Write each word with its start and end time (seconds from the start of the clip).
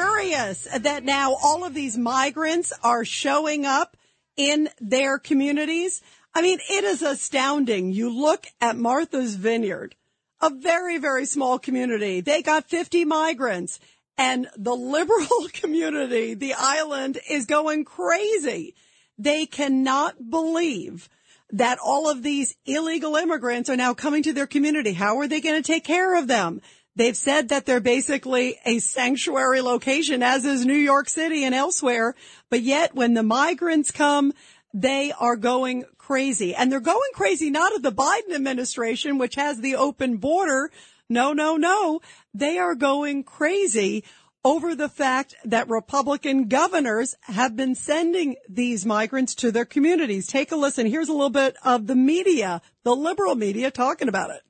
Furious 0.00 0.66
that 0.78 1.04
now 1.04 1.36
all 1.42 1.64
of 1.64 1.74
these 1.74 1.98
migrants 1.98 2.72
are 2.82 3.04
showing 3.04 3.66
up 3.66 3.96
in 4.36 4.68
their 4.80 5.18
communities. 5.18 6.02
I 6.34 6.42
mean, 6.42 6.58
it 6.70 6.84
is 6.84 7.02
astounding. 7.02 7.92
You 7.92 8.10
look 8.10 8.46
at 8.60 8.76
Martha's 8.76 9.34
Vineyard, 9.34 9.94
a 10.40 10.50
very, 10.50 10.98
very 10.98 11.26
small 11.26 11.58
community. 11.58 12.20
They 12.20 12.40
got 12.42 12.68
50 12.68 13.04
migrants 13.04 13.78
and 14.16 14.48
the 14.56 14.74
liberal 14.74 15.48
community, 15.52 16.34
the 16.34 16.54
island 16.56 17.18
is 17.28 17.46
going 17.46 17.84
crazy. 17.84 18.74
They 19.18 19.46
cannot 19.46 20.30
believe 20.30 21.08
that 21.52 21.78
all 21.84 22.08
of 22.08 22.22
these 22.22 22.54
illegal 22.64 23.16
immigrants 23.16 23.68
are 23.68 23.76
now 23.76 23.92
coming 23.92 24.22
to 24.22 24.32
their 24.32 24.46
community. 24.46 24.92
How 24.92 25.18
are 25.18 25.28
they 25.28 25.40
going 25.40 25.60
to 25.60 25.66
take 25.66 25.84
care 25.84 26.16
of 26.16 26.26
them? 26.26 26.60
They've 26.96 27.16
said 27.16 27.50
that 27.50 27.66
they're 27.66 27.80
basically 27.80 28.58
a 28.64 28.80
sanctuary 28.80 29.60
location, 29.60 30.22
as 30.22 30.44
is 30.44 30.66
New 30.66 30.74
York 30.74 31.08
City 31.08 31.44
and 31.44 31.54
elsewhere. 31.54 32.14
But 32.50 32.62
yet 32.62 32.94
when 32.94 33.14
the 33.14 33.22
migrants 33.22 33.90
come, 33.90 34.32
they 34.74 35.12
are 35.12 35.36
going 35.36 35.84
crazy 35.98 36.54
and 36.54 36.70
they're 36.70 36.80
going 36.80 37.10
crazy 37.14 37.50
not 37.50 37.74
of 37.74 37.82
the 37.82 37.92
Biden 37.92 38.34
administration, 38.34 39.18
which 39.18 39.36
has 39.36 39.60
the 39.60 39.76
open 39.76 40.16
border. 40.16 40.70
No, 41.08 41.32
no, 41.32 41.56
no. 41.56 42.00
They 42.34 42.58
are 42.58 42.74
going 42.74 43.22
crazy 43.22 44.04
over 44.44 44.74
the 44.74 44.88
fact 44.88 45.34
that 45.44 45.68
Republican 45.68 46.48
governors 46.48 47.14
have 47.22 47.54
been 47.54 47.74
sending 47.74 48.36
these 48.48 48.86
migrants 48.86 49.34
to 49.36 49.52
their 49.52 49.64
communities. 49.64 50.26
Take 50.26 50.50
a 50.50 50.56
listen. 50.56 50.86
Here's 50.86 51.08
a 51.08 51.12
little 51.12 51.30
bit 51.30 51.56
of 51.64 51.86
the 51.86 51.94
media, 51.94 52.62
the 52.82 52.96
liberal 52.96 53.34
media 53.34 53.70
talking 53.70 54.08
about 54.08 54.30
it 54.30 54.42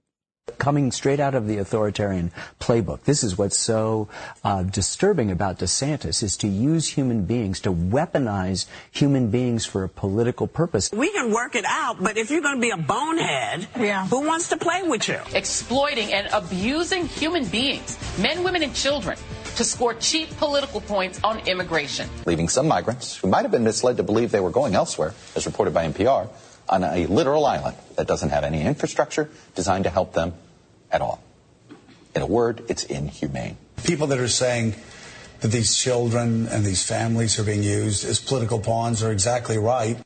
coming 0.58 0.90
straight 0.92 1.20
out 1.20 1.34
of 1.34 1.46
the 1.46 1.58
authoritarian 1.58 2.30
playbook. 2.60 3.02
This 3.04 3.22
is 3.24 3.38
what's 3.38 3.58
so 3.58 4.08
uh, 4.44 4.62
disturbing 4.62 5.30
about 5.30 5.58
DeSantis 5.58 6.22
is 6.22 6.36
to 6.38 6.48
use 6.48 6.88
human 6.88 7.24
beings, 7.24 7.60
to 7.60 7.72
weaponize 7.72 8.66
human 8.90 9.30
beings 9.30 9.64
for 9.64 9.84
a 9.84 9.88
political 9.88 10.46
purpose. 10.46 10.90
We 10.92 11.10
can 11.12 11.32
work 11.32 11.54
it 11.54 11.64
out, 11.66 12.02
but 12.02 12.18
if 12.18 12.30
you're 12.30 12.42
going 12.42 12.56
to 12.56 12.60
be 12.60 12.70
a 12.70 12.76
bonehead, 12.76 13.68
Yeah. 13.78 14.06
who 14.08 14.26
wants 14.26 14.48
to 14.48 14.56
play 14.56 14.82
with 14.82 15.08
you? 15.08 15.18
exploiting 15.34 16.12
and 16.12 16.28
abusing 16.32 17.06
human 17.06 17.44
beings, 17.46 17.96
men, 18.18 18.42
women, 18.42 18.62
and 18.62 18.74
children, 18.74 19.16
to 19.56 19.64
score 19.64 19.94
cheap 19.94 20.28
political 20.36 20.80
points 20.80 21.20
on 21.24 21.38
immigration. 21.48 22.08
leaving 22.26 22.48
some 22.48 22.66
migrants 22.68 23.16
who 23.16 23.28
might 23.28 23.42
have 23.42 23.50
been 23.50 23.64
misled 23.64 23.96
to 23.96 24.02
believe 24.02 24.30
they 24.30 24.40
were 24.40 24.50
going 24.50 24.74
elsewhere, 24.74 25.14
as 25.36 25.46
reported 25.46 25.72
by 25.72 25.84
NPR, 25.86 26.28
on 26.70 26.84
a 26.84 27.06
literal 27.06 27.44
island 27.44 27.76
that 27.96 28.06
doesn't 28.06 28.30
have 28.30 28.44
any 28.44 28.62
infrastructure 28.62 29.28
designed 29.54 29.84
to 29.84 29.90
help 29.90 30.14
them 30.14 30.32
at 30.90 31.02
all. 31.02 31.22
In 32.14 32.22
a 32.22 32.26
word, 32.26 32.62
it's 32.68 32.84
inhumane. 32.84 33.56
People 33.84 34.06
that 34.08 34.18
are 34.18 34.28
saying 34.28 34.74
that 35.40 35.48
these 35.48 35.76
children 35.76 36.46
and 36.48 36.64
these 36.64 36.82
families 36.84 37.38
are 37.38 37.44
being 37.44 37.62
used 37.62 38.04
as 38.04 38.20
political 38.20 38.60
pawns 38.60 39.02
are 39.02 39.10
exactly 39.10 39.58
right. 39.58 39.98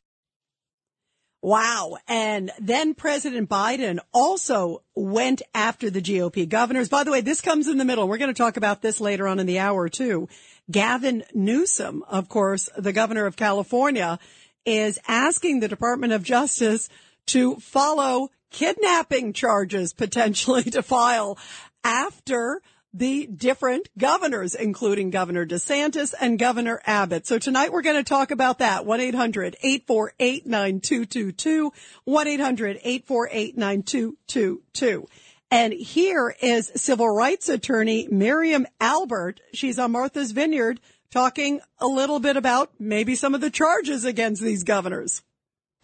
Wow. 1.43 1.99
And 2.09 2.51
then 2.59 2.95
President 2.95 3.51
Biden 3.51 3.99
also 4.15 4.83
went 4.95 5.43
after 5.55 5.91
the 5.91 6.01
GOP 6.01 6.49
governors. 6.49 6.89
By 6.89 7.05
the 7.05 7.11
way, 7.11 7.21
this 7.21 7.43
comes 7.43 7.69
in 7.69 7.77
the 7.77 7.85
middle. 7.85 8.09
We're 8.09 8.17
going 8.17 8.33
to 8.33 8.43
talk 8.43 8.57
about 8.57 8.81
this 8.81 8.99
later 8.99 9.29
on 9.29 9.39
in 9.39 9.45
the 9.45 9.59
hour 9.59 9.91
too. 9.91 10.29
Gavin 10.71 11.23
Newsom, 11.35 12.03
of 12.09 12.31
course, 12.31 12.71
the 12.79 12.95
governor 12.95 13.27
of 13.27 13.37
California 13.37 14.19
is 14.65 14.99
asking 15.07 15.61
the 15.61 15.69
Department 15.69 16.13
of 16.13 16.23
Justice 16.23 16.89
to 17.27 17.57
follow 17.57 18.31
kidnapping 18.51 19.33
charges 19.33 19.93
potentially 19.93 20.63
to 20.65 20.83
file 20.83 21.39
after 21.83 22.61
the 22.97 23.27
different 23.27 23.89
governors, 23.99 24.55
including 24.55 25.11
Governor 25.11 25.45
DeSantis 25.45 26.15
and 26.19 26.39
Governor 26.39 26.81
Abbott. 26.87 27.27
So 27.27 27.41
tonight 27.41 27.73
we're 27.73 27.83
going 27.83 27.97
to 27.97 28.05
talk 28.05 28.31
about 28.31 28.61
that. 28.61 28.85
1-800-848-9222. 28.85 31.73
1-800-848-9222. 32.07 35.07
And 35.51 35.73
here 35.73 36.37
is 36.41 36.71
civil 36.77 37.09
rights 37.09 37.49
attorney 37.49 38.07
Miriam 38.11 38.67
Albert. 38.81 39.41
She's 39.53 39.79
on 39.79 39.93
Martha's 39.93 40.33
Vineyard 40.33 40.81
talking 41.15 41.61
a 41.79 41.87
little 41.87 42.19
bit 42.19 42.37
about 42.37 42.73
maybe 42.81 43.15
some 43.15 43.37
of 43.37 43.41
the 43.41 43.49
charges 43.49 44.05
against 44.05 44.43
these 44.43 44.65
governors. 44.65 45.23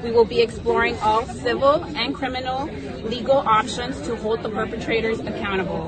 We 0.02 0.10
will 0.10 0.24
be 0.24 0.40
exploring 0.40 0.98
all 0.98 1.24
civil 1.24 1.84
and 1.84 2.12
criminal 2.12 2.64
legal 3.04 3.36
options 3.36 4.00
to 4.08 4.16
hold 4.16 4.42
the 4.42 4.48
perpetrators 4.48 5.20
accountable 5.20 5.86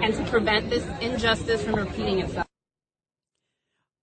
and 0.00 0.14
to 0.14 0.22
prevent 0.30 0.70
this 0.70 0.86
injustice 1.00 1.64
from 1.64 1.74
repeating 1.74 2.20
itself. 2.20 2.46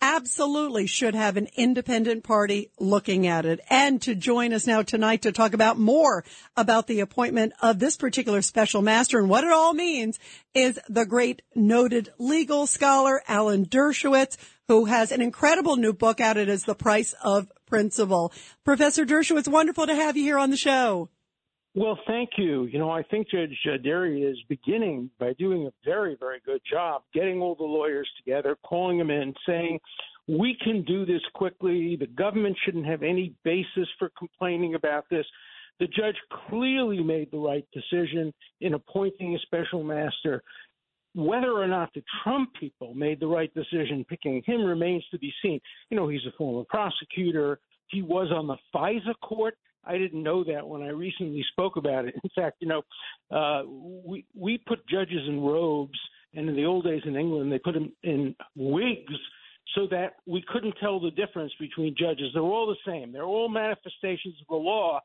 absolutely 0.00 0.86
should 0.86 1.14
have 1.14 1.36
an 1.36 1.48
independent 1.56 2.24
party 2.24 2.70
looking 2.78 3.26
at 3.26 3.44
it. 3.44 3.60
And 3.68 4.00
to 4.02 4.14
join 4.14 4.52
us 4.52 4.66
now 4.66 4.82
tonight 4.82 5.22
to 5.22 5.32
talk 5.32 5.52
about 5.52 5.78
more 5.78 6.24
about 6.56 6.86
the 6.86 7.00
appointment 7.00 7.52
of 7.60 7.78
this 7.78 7.96
particular 7.96 8.42
special 8.42 8.82
master 8.82 9.18
and 9.18 9.28
what 9.28 9.44
it 9.44 9.52
all 9.52 9.74
means 9.74 10.18
is 10.54 10.78
the 10.88 11.06
great 11.06 11.42
noted 11.54 12.10
legal 12.18 12.66
scholar, 12.66 13.22
Alan 13.28 13.66
Dershowitz, 13.66 14.36
who 14.68 14.86
has 14.86 15.12
an 15.12 15.20
incredible 15.20 15.76
new 15.76 15.92
book 15.92 16.20
out. 16.20 16.36
It 16.36 16.48
is 16.48 16.64
The 16.64 16.74
Price 16.74 17.14
of 17.22 17.50
Principle. 17.66 18.32
Professor 18.64 19.04
Dershowitz, 19.04 19.48
wonderful 19.48 19.86
to 19.86 19.94
have 19.94 20.16
you 20.16 20.22
here 20.22 20.38
on 20.38 20.50
the 20.50 20.56
show. 20.56 21.08
Well, 21.74 21.96
thank 22.06 22.30
you. 22.36 22.64
You 22.64 22.80
know, 22.80 22.90
I 22.90 23.04
think 23.04 23.30
Judge 23.30 23.56
uh, 23.72 23.76
Dearie 23.76 24.22
is 24.22 24.36
beginning 24.48 25.08
by 25.20 25.34
doing 25.34 25.66
a 25.66 25.70
very, 25.84 26.16
very 26.18 26.40
good 26.44 26.60
job 26.68 27.02
getting 27.14 27.40
all 27.40 27.54
the 27.54 27.62
lawyers 27.62 28.08
together, 28.18 28.56
calling 28.64 28.98
them 28.98 29.10
in, 29.10 29.32
saying, 29.46 29.78
we 30.26 30.56
can 30.62 30.82
do 30.82 31.06
this 31.06 31.22
quickly. 31.34 31.96
The 31.96 32.08
government 32.08 32.56
shouldn't 32.64 32.86
have 32.86 33.04
any 33.04 33.34
basis 33.44 33.88
for 33.98 34.10
complaining 34.18 34.74
about 34.74 35.04
this. 35.10 35.24
The 35.78 35.86
judge 35.86 36.16
clearly 36.48 37.02
made 37.02 37.30
the 37.30 37.38
right 37.38 37.66
decision 37.72 38.34
in 38.60 38.74
appointing 38.74 39.36
a 39.36 39.38
special 39.38 39.84
master. 39.84 40.42
Whether 41.14 41.52
or 41.52 41.66
not 41.68 41.90
the 41.94 42.02
Trump 42.22 42.50
people 42.58 42.94
made 42.94 43.20
the 43.20 43.26
right 43.26 43.52
decision 43.54 44.04
picking 44.08 44.42
him 44.44 44.64
remains 44.64 45.04
to 45.12 45.18
be 45.18 45.32
seen. 45.40 45.60
You 45.88 45.96
know, 45.96 46.08
he's 46.08 46.26
a 46.28 46.36
former 46.36 46.64
prosecutor. 46.68 47.60
He 47.86 48.02
was 48.02 48.30
on 48.32 48.46
the 48.46 48.56
FISA 48.74 49.14
court 49.22 49.54
I 49.84 49.98
didn't 49.98 50.22
know 50.22 50.44
that 50.44 50.66
when 50.66 50.82
I 50.82 50.88
recently 50.88 51.44
spoke 51.50 51.76
about 51.76 52.04
it. 52.04 52.14
In 52.24 52.30
fact, 52.34 52.56
you 52.60 52.68
know, 52.68 52.82
uh, 53.30 53.62
we 53.66 54.24
we 54.34 54.58
put 54.58 54.86
judges 54.88 55.26
in 55.28 55.40
robes, 55.40 55.98
and 56.34 56.48
in 56.48 56.56
the 56.56 56.64
old 56.64 56.84
days 56.84 57.02
in 57.04 57.16
England, 57.16 57.50
they 57.50 57.58
put 57.58 57.74
them 57.74 57.92
in 58.02 58.34
wigs 58.56 59.14
so 59.74 59.86
that 59.90 60.14
we 60.26 60.42
couldn't 60.48 60.74
tell 60.80 61.00
the 61.00 61.10
difference 61.12 61.52
between 61.60 61.94
judges. 61.98 62.30
They're 62.34 62.42
all 62.42 62.66
the 62.66 62.90
same. 62.90 63.12
They're 63.12 63.24
all 63.24 63.48
manifestations 63.48 64.34
of 64.40 64.46
the 64.48 64.56
law. 64.56 65.00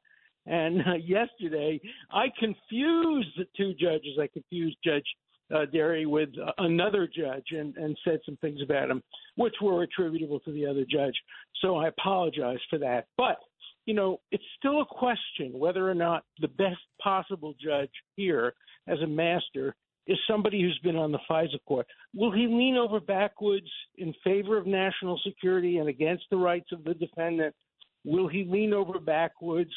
And 0.46 0.82
uh, 0.82 0.94
yesterday, 1.06 1.80
I 2.12 2.28
confused 2.40 3.30
the 3.38 3.46
two 3.56 3.74
judges. 3.74 4.18
I 4.20 4.28
confused 4.28 4.78
Judge 4.84 5.06
uh, 5.54 5.66
Dearie 5.72 6.06
with 6.06 6.30
uh, 6.44 6.52
another 6.58 7.08
judge 7.08 7.46
and, 7.52 7.76
and 7.78 7.98
said 8.04 8.20
some 8.26 8.38
things 8.38 8.60
about 8.64 8.90
him, 8.90 9.04
which 9.36 9.54
were 9.62 9.84
attributable 9.84 10.40
to 10.42 10.52
the 10.52 10.66
other 10.66 10.86
judge. 10.90 11.16
So 11.62 11.78
I 11.78 11.88
apologize 11.90 12.60
for 12.70 12.80
that. 12.80 13.08
But 13.18 13.38
you 13.86 13.94
know, 13.94 14.20
it's 14.32 14.44
still 14.58 14.82
a 14.82 14.86
question 14.86 15.54
whether 15.54 15.90
or 15.90 15.96
not 15.96 16.24
the 16.40 16.48
best 16.48 16.82
possible 17.02 17.54
judge 17.64 17.92
here 18.16 18.54
as 18.88 19.00
a 19.02 19.08
master 19.08 19.76
is 20.08 20.18
somebody 20.30 20.62
who's 20.62 20.80
been 20.84 20.96
on 20.96 21.12
the 21.12 21.20
FISA 21.30 21.58
court. 21.68 21.88
Will 22.14 22.32
he 22.32 22.48
lean 22.48 22.78
over 22.78 23.00
backwards 23.00 23.70
in 23.98 24.14
favor 24.24 24.58
of 24.58 24.68
national 24.68 25.20
security 25.26 25.78
and 25.78 25.90
against 25.90 26.26
the 26.30 26.38
rights 26.38 26.72
of 26.72 26.84
the 26.84 26.94
defendant? 26.94 27.56
Will 28.04 28.28
he 28.28 28.46
lean 28.48 28.74
over 28.74 29.00
backwards 29.00 29.72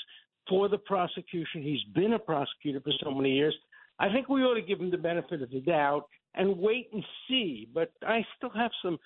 for 0.49 0.69
the 0.69 0.79
prosecution? 0.79 1.63
He's 1.63 1.83
been 1.95 2.13
a 2.13 2.19
prosecutor 2.19 2.81
for 2.81 2.93
so 3.03 3.11
many 3.11 3.33
years. 3.33 3.55
I 3.99 4.13
think 4.13 4.29
we 4.29 4.43
ought 4.43 4.55
to 4.55 4.63
give 4.63 4.81
him 4.81 4.91
the 4.91 4.99
benefit 4.99 5.43
of 5.43 5.51
the 5.51 5.61
doubt 5.61 6.05
and 6.35 6.59
wait 6.59 6.89
and 6.93 7.03
see. 7.27 7.67
But 7.73 7.91
I 8.07 8.25
still 8.37 8.51
have 8.51 8.71
some 8.83 8.99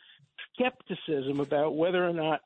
skepticism 0.54 1.40
about 1.40 1.76
whether 1.76 2.06
or 2.06 2.12
not 2.12 2.40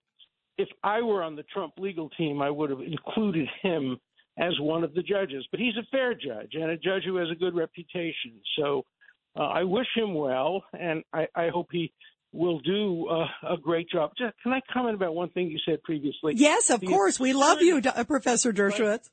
if 0.58 0.68
I 0.82 1.02
were 1.02 1.22
on 1.22 1.36
the 1.36 1.42
Trump 1.44 1.74
legal 1.78 2.08
team, 2.10 2.40
I 2.40 2.50
would 2.50 2.70
have 2.70 2.80
included 2.80 3.48
him 3.62 3.98
as 4.38 4.52
one 4.60 4.84
of 4.84 4.94
the 4.94 5.02
judges. 5.02 5.46
But 5.50 5.60
he's 5.60 5.76
a 5.76 5.86
fair 5.90 6.14
judge 6.14 6.52
and 6.54 6.70
a 6.70 6.76
judge 6.76 7.02
who 7.04 7.16
has 7.16 7.28
a 7.30 7.34
good 7.34 7.54
reputation. 7.54 8.40
So 8.58 8.84
uh, 9.38 9.42
I 9.44 9.64
wish 9.64 9.86
him 9.94 10.14
well, 10.14 10.62
and 10.78 11.02
I, 11.12 11.26
I 11.34 11.48
hope 11.48 11.68
he 11.70 11.92
will 12.32 12.60
do 12.60 13.08
uh, 13.08 13.54
a 13.54 13.56
great 13.56 13.88
job. 13.90 14.12
Just, 14.18 14.34
can 14.42 14.52
I 14.52 14.60
comment 14.72 14.94
about 14.94 15.14
one 15.14 15.30
thing 15.30 15.48
you 15.48 15.58
said 15.66 15.82
previously? 15.82 16.34
Yes, 16.36 16.70
of 16.70 16.80
the 16.80 16.86
course. 16.86 17.18
We 17.18 17.32
love 17.32 17.62
you, 17.62 17.80
uh, 17.84 18.04
Professor 18.04 18.52
Dershowitz. 18.52 19.08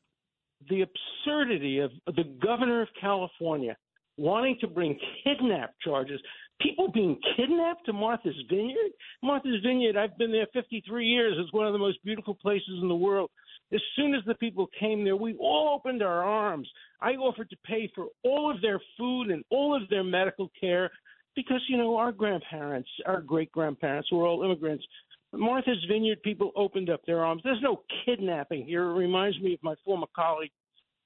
The 0.69 0.83
absurdity 0.83 1.79
of 1.79 1.91
the 2.05 2.23
governor 2.23 2.81
of 2.81 2.87
California 2.99 3.75
wanting 4.17 4.57
to 4.61 4.67
bring 4.67 4.97
kidnap 5.23 5.73
charges 5.83 6.21
people 6.63 6.89
being 6.91 7.19
kidnapped 7.35 7.85
to 7.85 7.93
Martha's 7.93 8.35
Vineyard. 8.49 8.91
Martha's 9.21 9.61
Vineyard, 9.63 9.97
I've 9.97 10.17
been 10.17 10.31
there 10.31 10.47
53 10.53 11.05
years. 11.05 11.35
It's 11.37 11.53
one 11.53 11.67
of 11.67 11.73
the 11.73 11.79
most 11.79 12.03
beautiful 12.03 12.35
places 12.35 12.79
in 12.81 12.87
the 12.87 12.95
world. 12.95 13.29
As 13.73 13.81
soon 13.95 14.15
as 14.15 14.21
the 14.25 14.35
people 14.35 14.67
came 14.79 15.03
there, 15.03 15.15
we 15.15 15.35
all 15.39 15.75
opened 15.75 16.01
our 16.01 16.23
arms. 16.23 16.69
I 17.01 17.11
offered 17.11 17.49
to 17.49 17.57
pay 17.65 17.91
for 17.93 18.07
all 18.23 18.49
of 18.53 18.61
their 18.61 18.79
food 18.97 19.29
and 19.29 19.43
all 19.49 19.75
of 19.75 19.89
their 19.89 20.03
medical 20.03 20.49
care 20.59 20.89
because, 21.35 21.61
you 21.67 21.77
know, 21.77 21.97
our 21.97 22.11
grandparents, 22.11 22.89
our 23.05 23.21
great 23.21 23.51
grandparents 23.51 24.11
were 24.11 24.25
all 24.25 24.43
immigrants. 24.43 24.85
Martha's 25.33 25.83
Vineyard 25.89 26.21
people 26.21 26.51
opened 26.55 26.89
up 26.89 27.01
their 27.05 27.25
arms. 27.25 27.41
There's 27.43 27.61
no 27.61 27.81
kidnapping 28.05 28.65
here. 28.65 28.83
It 28.83 28.93
reminds 28.93 29.39
me 29.41 29.55
of 29.55 29.63
my 29.63 29.73
former 29.83 30.05
colleague, 30.15 30.51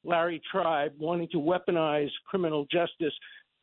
Larry 0.03 0.41
Tribe, 0.51 0.91
wanting 0.99 1.29
to 1.31 1.37
weaponize 1.37 2.09
criminal 2.29 2.65
justice 2.69 3.13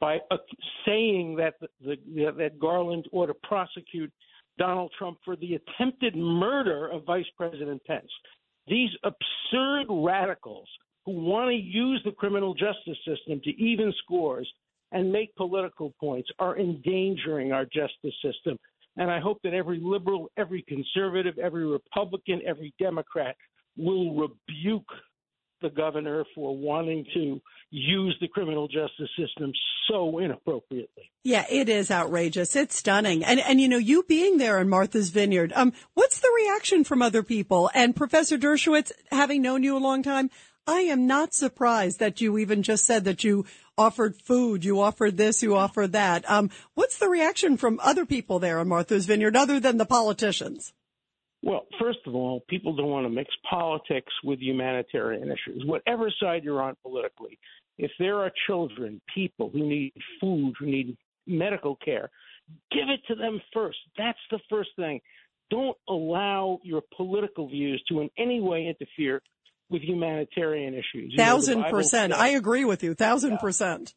by 0.04 0.20
uh, 0.30 0.36
saying 0.84 1.34
that 1.34 1.54
the, 1.80 1.96
the, 2.14 2.30
that 2.36 2.58
Garland 2.58 3.06
ought 3.12 3.28
to 3.28 3.34
prosecute 3.42 4.12
Donald 4.58 4.92
Trump 4.98 5.16
for 5.24 5.34
the 5.36 5.54
attempted 5.54 6.14
murder 6.14 6.88
of 6.88 7.06
Vice 7.06 7.24
President 7.38 7.82
Pence. 7.86 8.10
These 8.68 8.90
absurd 9.02 9.86
radicals 9.88 10.68
who 11.06 11.12
want 11.12 11.48
to 11.48 11.56
use 11.56 12.02
the 12.04 12.12
criminal 12.12 12.52
justice 12.52 12.98
system 13.08 13.40
to 13.44 13.50
even 13.58 13.94
scores 14.02 14.46
and 14.92 15.10
make 15.10 15.34
political 15.36 15.94
points 15.98 16.28
are 16.38 16.58
endangering 16.58 17.52
our 17.52 17.64
justice 17.64 18.14
system. 18.22 18.58
And 18.98 19.10
I 19.10 19.20
hope 19.20 19.38
that 19.42 19.54
every 19.54 19.80
liberal, 19.82 20.30
every 20.36 20.66
conservative, 20.68 21.38
every 21.38 21.66
Republican, 21.66 22.42
every 22.46 22.74
Democrat 22.78 23.36
will 23.78 24.14
rebuke 24.14 24.84
the 25.64 25.70
governor 25.70 26.24
for 26.34 26.56
wanting 26.56 27.04
to 27.14 27.40
use 27.70 28.16
the 28.20 28.28
criminal 28.28 28.68
justice 28.68 29.10
system 29.18 29.52
so 29.88 30.18
inappropriately. 30.18 31.10
Yeah, 31.24 31.44
it 31.50 31.68
is 31.68 31.90
outrageous. 31.90 32.54
It's 32.54 32.76
stunning. 32.76 33.24
And 33.24 33.40
and 33.40 33.60
you 33.60 33.68
know, 33.68 33.78
you 33.78 34.04
being 34.04 34.38
there 34.38 34.60
in 34.60 34.68
Martha's 34.68 35.10
Vineyard, 35.10 35.52
um, 35.56 35.72
what's 35.94 36.20
the 36.20 36.32
reaction 36.36 36.84
from 36.84 37.02
other 37.02 37.22
people? 37.22 37.70
And 37.74 37.96
Professor 37.96 38.38
Dershowitz, 38.38 38.92
having 39.10 39.42
known 39.42 39.62
you 39.62 39.76
a 39.76 39.78
long 39.78 40.02
time, 40.02 40.30
I 40.66 40.80
am 40.82 41.06
not 41.06 41.34
surprised 41.34 41.98
that 41.98 42.20
you 42.20 42.38
even 42.38 42.62
just 42.62 42.84
said 42.84 43.04
that 43.04 43.24
you 43.24 43.44
offered 43.76 44.16
food, 44.16 44.64
you 44.64 44.80
offered 44.80 45.16
this, 45.16 45.42
you 45.42 45.56
offered 45.56 45.92
that. 45.92 46.28
Um, 46.30 46.50
what's 46.74 46.98
the 46.98 47.08
reaction 47.08 47.56
from 47.56 47.80
other 47.82 48.06
people 48.06 48.38
there 48.38 48.60
in 48.60 48.68
Martha's 48.68 49.06
Vineyard 49.06 49.36
other 49.36 49.58
than 49.58 49.78
the 49.78 49.86
politicians? 49.86 50.72
Well, 51.44 51.66
first 51.78 51.98
of 52.06 52.14
all, 52.14 52.42
people 52.48 52.74
don't 52.74 52.88
want 52.88 53.04
to 53.04 53.10
mix 53.10 53.30
politics 53.48 54.12
with 54.24 54.40
humanitarian 54.40 55.24
issues. 55.24 55.62
Whatever 55.66 56.10
side 56.18 56.42
you're 56.42 56.62
on 56.62 56.74
politically, 56.82 57.38
if 57.76 57.90
there 57.98 58.16
are 58.20 58.30
children, 58.46 59.00
people 59.14 59.50
who 59.52 59.68
need 59.68 59.92
food, 60.20 60.54
who 60.58 60.66
need 60.66 60.96
medical 61.26 61.76
care, 61.76 62.08
give 62.72 62.88
it 62.88 63.00
to 63.08 63.14
them 63.14 63.42
first. 63.52 63.76
That's 63.98 64.18
the 64.30 64.38
first 64.48 64.70
thing. 64.76 65.00
Don't 65.50 65.76
allow 65.86 66.60
your 66.62 66.82
political 66.96 67.46
views 67.48 67.82
to 67.90 68.00
in 68.00 68.08
any 68.18 68.40
way 68.40 68.66
interfere 68.66 69.20
with 69.68 69.82
humanitarian 69.82 70.72
issues. 70.72 71.12
You 71.12 71.16
Thousand 71.18 71.60
know, 71.60 71.70
percent. 71.70 72.12
Says, 72.12 72.20
I 72.20 72.28
agree 72.28 72.64
with 72.64 72.82
you. 72.82 72.94
Thousand 72.94 73.32
yeah. 73.32 73.38
percent. 73.38 73.94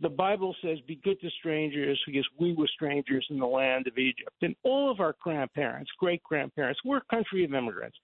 The 0.00 0.08
Bible 0.08 0.54
says, 0.62 0.78
be 0.86 0.96
good 1.04 1.20
to 1.20 1.30
strangers 1.38 2.00
because 2.06 2.28
we 2.38 2.52
were 2.52 2.66
strangers 2.66 3.26
in 3.30 3.38
the 3.38 3.46
land 3.46 3.86
of 3.86 3.96
Egypt. 3.96 4.34
And 4.42 4.54
all 4.64 4.90
of 4.90 5.00
our 5.00 5.14
grandparents, 5.22 5.90
great 5.98 6.22
grandparents, 6.22 6.80
we're 6.84 6.98
a 6.98 7.04
country 7.10 7.44
of 7.44 7.54
immigrants. 7.54 7.96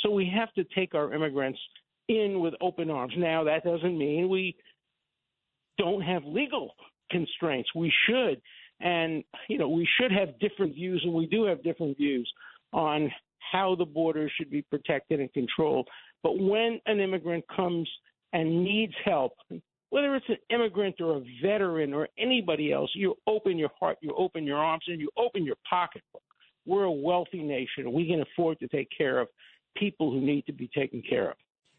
So 0.00 0.10
we 0.10 0.30
have 0.34 0.52
to 0.54 0.64
take 0.74 0.94
our 0.94 1.12
immigrants 1.12 1.58
in 2.08 2.40
with 2.40 2.54
open 2.60 2.90
arms. 2.90 3.14
Now, 3.16 3.44
that 3.44 3.64
doesn't 3.64 3.96
mean 3.96 4.28
we 4.28 4.56
don't 5.78 6.02
have 6.02 6.24
legal 6.24 6.74
constraints. 7.10 7.70
We 7.74 7.92
should. 8.06 8.40
And, 8.80 9.24
you 9.48 9.58
know, 9.58 9.68
we 9.68 9.88
should 9.98 10.12
have 10.12 10.38
different 10.38 10.74
views, 10.74 11.00
and 11.04 11.12
we 11.12 11.26
do 11.26 11.44
have 11.44 11.62
different 11.64 11.96
views 11.96 12.30
on 12.72 13.10
how 13.52 13.74
the 13.74 13.84
border 13.84 14.30
should 14.36 14.50
be 14.50 14.62
protected 14.62 15.18
and 15.20 15.32
controlled. 15.32 15.88
But 16.22 16.38
when 16.38 16.80
an 16.86 17.00
immigrant 17.00 17.44
comes 17.54 17.88
and 18.32 18.62
needs 18.62 18.94
help, 19.04 19.32
whether 19.90 20.14
it's 20.14 20.28
an 20.28 20.36
immigrant 20.50 21.00
or 21.00 21.16
a 21.16 21.22
veteran 21.42 21.94
or 21.94 22.08
anybody 22.18 22.72
else, 22.72 22.90
you 22.94 23.14
open 23.26 23.58
your 23.58 23.70
heart, 23.78 23.98
you 24.00 24.14
open 24.16 24.44
your 24.44 24.58
arms, 24.58 24.84
and 24.86 25.00
you 25.00 25.10
open 25.16 25.44
your 25.44 25.56
pocketbook. 25.68 26.22
We're 26.66 26.84
a 26.84 26.92
wealthy 26.92 27.42
nation. 27.42 27.92
We 27.92 28.06
can 28.06 28.20
afford 28.20 28.60
to 28.60 28.68
take 28.68 28.88
care 28.96 29.18
of 29.18 29.28
people 29.76 30.10
who 30.10 30.20
need 30.20 30.44
to 30.46 30.52
be 30.52 30.68
taken 30.74 31.02
care 31.08 31.30
of. 31.30 31.36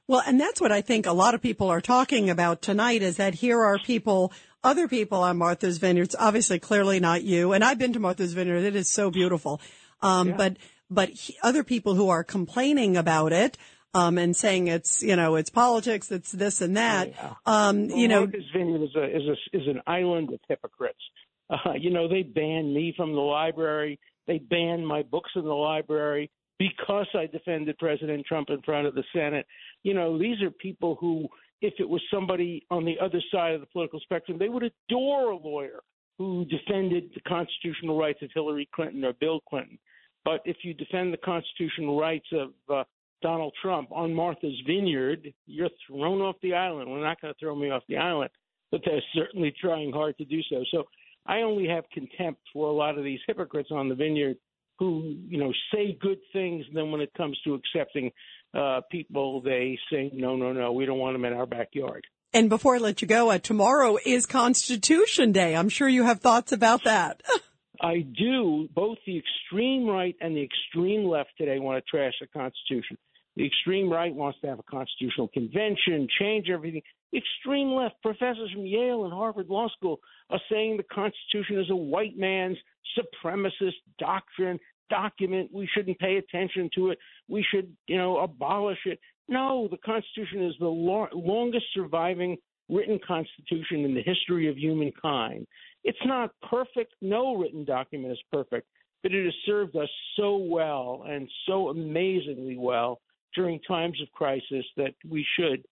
Well, 0.07 0.23
and 0.25 0.41
that's 0.41 0.59
what 0.59 0.71
I 0.71 0.81
think 0.81 1.05
a 1.05 1.11
lot 1.13 1.35
of 1.35 1.41
people 1.41 1.69
are 1.69 1.81
talking 1.81 2.31
about 2.31 2.63
tonight 2.63 3.03
is 3.03 3.17
that 3.17 3.35
here 3.35 3.61
are 3.61 3.77
people, 3.77 4.33
other 4.63 4.87
people 4.87 5.19
on 5.19 5.37
Martha's 5.37 5.77
Vineyards, 5.77 6.15
obviously 6.17 6.57
clearly 6.57 6.99
not 6.99 7.21
you. 7.21 7.53
And 7.53 7.63
I've 7.63 7.77
been 7.77 7.93
to 7.93 7.99
Martha's 7.99 8.33
Vineyard. 8.33 8.63
It 8.63 8.75
is 8.75 8.89
so 8.89 9.11
beautiful. 9.11 9.61
Um, 10.01 10.29
yeah. 10.29 10.35
but, 10.35 10.57
but 10.89 11.09
he, 11.09 11.37
other 11.43 11.63
people 11.63 11.93
who 11.93 12.09
are 12.09 12.23
complaining 12.23 12.97
about 12.97 13.33
it, 13.33 13.55
um, 13.93 14.17
and 14.17 14.35
saying 14.35 14.67
it's 14.67 15.01
you 15.03 15.15
know 15.15 15.35
it's 15.35 15.49
politics, 15.49 16.11
it's 16.11 16.31
this 16.31 16.61
and 16.61 16.77
that. 16.77 17.09
Um, 17.45 17.87
Well, 17.87 17.97
you 17.97 18.07
know, 18.07 18.21
Martha's 18.21 18.43
Vineyard 18.55 18.83
is 18.83 18.95
a 18.95 19.03
is 19.05 19.23
a 19.27 19.57
is 19.57 19.67
an 19.67 19.81
island 19.87 20.31
of 20.33 20.39
hypocrites. 20.47 20.99
Uh, 21.51 21.73
you 21.73 21.89
know, 21.89 22.07
they 22.07 22.21
banned 22.21 22.71
me 22.71 22.93
from 22.95 23.11
the 23.11 23.19
library. 23.19 23.99
They 24.27 24.37
banned 24.37 24.85
my 24.85 25.01
books 25.01 25.31
in 25.35 25.41
the 25.41 25.49
library 25.51 26.29
because 26.59 27.07
I 27.15 27.25
defended 27.25 27.75
President 27.79 28.23
Trump 28.27 28.51
in 28.51 28.61
front 28.61 28.85
of 28.85 28.93
the 28.93 29.03
Senate. 29.11 29.47
You 29.81 29.95
know, 29.95 30.19
these 30.19 30.39
are 30.43 30.51
people 30.51 30.95
who, 30.99 31.27
if 31.61 31.73
it 31.79 31.89
was 31.89 32.03
somebody 32.13 32.67
on 32.69 32.85
the 32.85 32.99
other 33.03 33.19
side 33.33 33.55
of 33.55 33.61
the 33.61 33.65
political 33.65 33.99
spectrum, 34.01 34.37
they 34.37 34.49
would 34.49 34.61
adore 34.61 35.31
a 35.31 35.37
lawyer 35.37 35.79
who 36.19 36.45
defended 36.45 37.09
the 37.15 37.21
constitutional 37.21 37.97
rights 37.97 38.21
of 38.21 38.29
Hillary 38.33 38.69
Clinton 38.75 39.03
or 39.05 39.13
Bill 39.13 39.39
Clinton. 39.49 39.79
But 40.25 40.41
if 40.45 40.57
you 40.63 40.73
defend 40.73 41.13
the 41.13 41.17
constitutional 41.17 41.97
rights 41.99 42.27
of 42.33 42.49
uh, 42.69 42.83
Donald 43.21 43.53
Trump 43.61 43.91
on 43.91 44.13
Martha's 44.13 44.59
Vineyard, 44.65 45.33
you're 45.45 45.69
thrown 45.87 46.21
off 46.21 46.35
the 46.41 46.53
island. 46.53 46.89
We're 46.89 47.03
not 47.03 47.21
going 47.21 47.33
to 47.33 47.39
throw 47.39 47.55
me 47.55 47.69
off 47.69 47.83
the 47.87 47.97
island, 47.97 48.29
but 48.71 48.81
they're 48.85 49.03
certainly 49.13 49.53
trying 49.59 49.91
hard 49.91 50.17
to 50.17 50.25
do 50.25 50.41
so. 50.49 50.63
So 50.71 50.83
I 51.25 51.41
only 51.41 51.67
have 51.67 51.83
contempt 51.93 52.41
for 52.53 52.67
a 52.69 52.73
lot 52.73 52.97
of 52.97 53.03
these 53.03 53.19
hypocrites 53.27 53.69
on 53.71 53.89
the 53.89 53.95
vineyard 53.95 54.37
who, 54.79 55.15
you 55.27 55.37
know, 55.37 55.51
say 55.73 55.97
good 55.99 56.19
things, 56.31 56.65
and 56.67 56.75
then 56.75 56.89
when 56.89 57.01
it 57.01 57.11
comes 57.15 57.37
to 57.43 57.53
accepting 57.53 58.11
uh, 58.53 58.79
people, 58.89 59.41
they 59.41 59.77
say, 59.91 60.09
no, 60.13 60.37
no, 60.37 60.53
no, 60.53 60.71
we 60.71 60.85
don't 60.85 60.99
want 60.99 61.13
them 61.15 61.25
in 61.25 61.33
our 61.33 61.45
backyard. 61.45 62.05
and 62.33 62.49
before 62.49 62.75
I 62.75 62.77
let 62.77 63.01
you 63.01 63.07
go, 63.07 63.29
uh, 63.29 63.39
tomorrow 63.39 63.97
is 64.05 64.25
Constitution 64.25 65.33
Day. 65.33 65.55
I'm 65.55 65.69
sure 65.69 65.89
you 65.89 66.03
have 66.03 66.21
thoughts 66.21 66.51
about 66.53 66.85
that. 66.85 67.21
I 67.81 67.99
do. 67.99 68.67
Both 68.73 68.97
the 69.05 69.17
extreme 69.17 69.85
right 69.87 70.15
and 70.19 70.35
the 70.35 70.43
extreme 70.43 71.05
left 71.07 71.31
today 71.37 71.59
want 71.59 71.83
to 71.83 71.89
trash 71.89 72.13
the 72.19 72.27
Constitution. 72.27 72.97
The 73.35 73.45
extreme 73.45 73.91
right 73.91 74.13
wants 74.13 74.39
to 74.41 74.47
have 74.47 74.59
a 74.59 74.63
constitutional 74.63 75.29
convention, 75.29 76.07
change 76.19 76.49
everything. 76.49 76.81
Extreme 77.15 77.71
left, 77.71 77.95
professors 78.01 78.51
from 78.53 78.65
Yale 78.65 79.05
and 79.05 79.13
Harvard 79.13 79.47
Law 79.49 79.67
School, 79.69 79.99
are 80.29 80.41
saying 80.51 80.77
the 80.77 80.83
Constitution 80.83 81.59
is 81.59 81.69
a 81.69 81.75
white 81.75 82.17
man's 82.17 82.57
supremacist 82.97 83.75
doctrine, 83.97 84.59
document. 84.89 85.49
We 85.53 85.69
shouldn't 85.73 85.99
pay 85.99 86.17
attention 86.17 86.69
to 86.75 86.89
it. 86.89 86.99
We 87.27 87.45
should, 87.49 87.71
you 87.87 87.97
know, 87.97 88.17
abolish 88.17 88.79
it. 88.85 88.99
No, 89.27 89.67
the 89.69 89.77
Constitution 89.77 90.43
is 90.45 90.55
the 90.59 90.67
lo- 90.67 91.07
longest 91.13 91.65
surviving 91.73 92.37
written 92.69 92.99
constitution 93.05 93.83
in 93.83 93.95
the 93.95 94.03
history 94.03 94.47
of 94.47 94.57
humankind. 94.57 95.47
It's 95.83 95.97
not 96.05 96.31
perfect. 96.49 96.93
No 97.01 97.35
written 97.35 97.65
document 97.65 98.13
is 98.13 98.19
perfect, 98.31 98.67
but 99.01 99.11
it 99.11 99.25
has 99.25 99.33
served 99.45 99.75
us 99.75 99.89
so 100.15 100.37
well 100.37 101.03
and 101.07 101.27
so 101.47 101.69
amazingly 101.69 102.57
well 102.57 103.01
during 103.35 103.59
times 103.61 103.99
of 104.01 104.11
crisis 104.11 104.65
that 104.77 104.93
we 105.07 105.25
should 105.37 105.63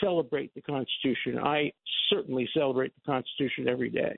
celebrate 0.00 0.54
the 0.54 0.62
Constitution. 0.62 1.38
I 1.38 1.72
certainly 2.10 2.48
celebrate 2.56 2.92
the 2.94 3.12
Constitution 3.12 3.68
every 3.68 3.90
day. 3.90 4.16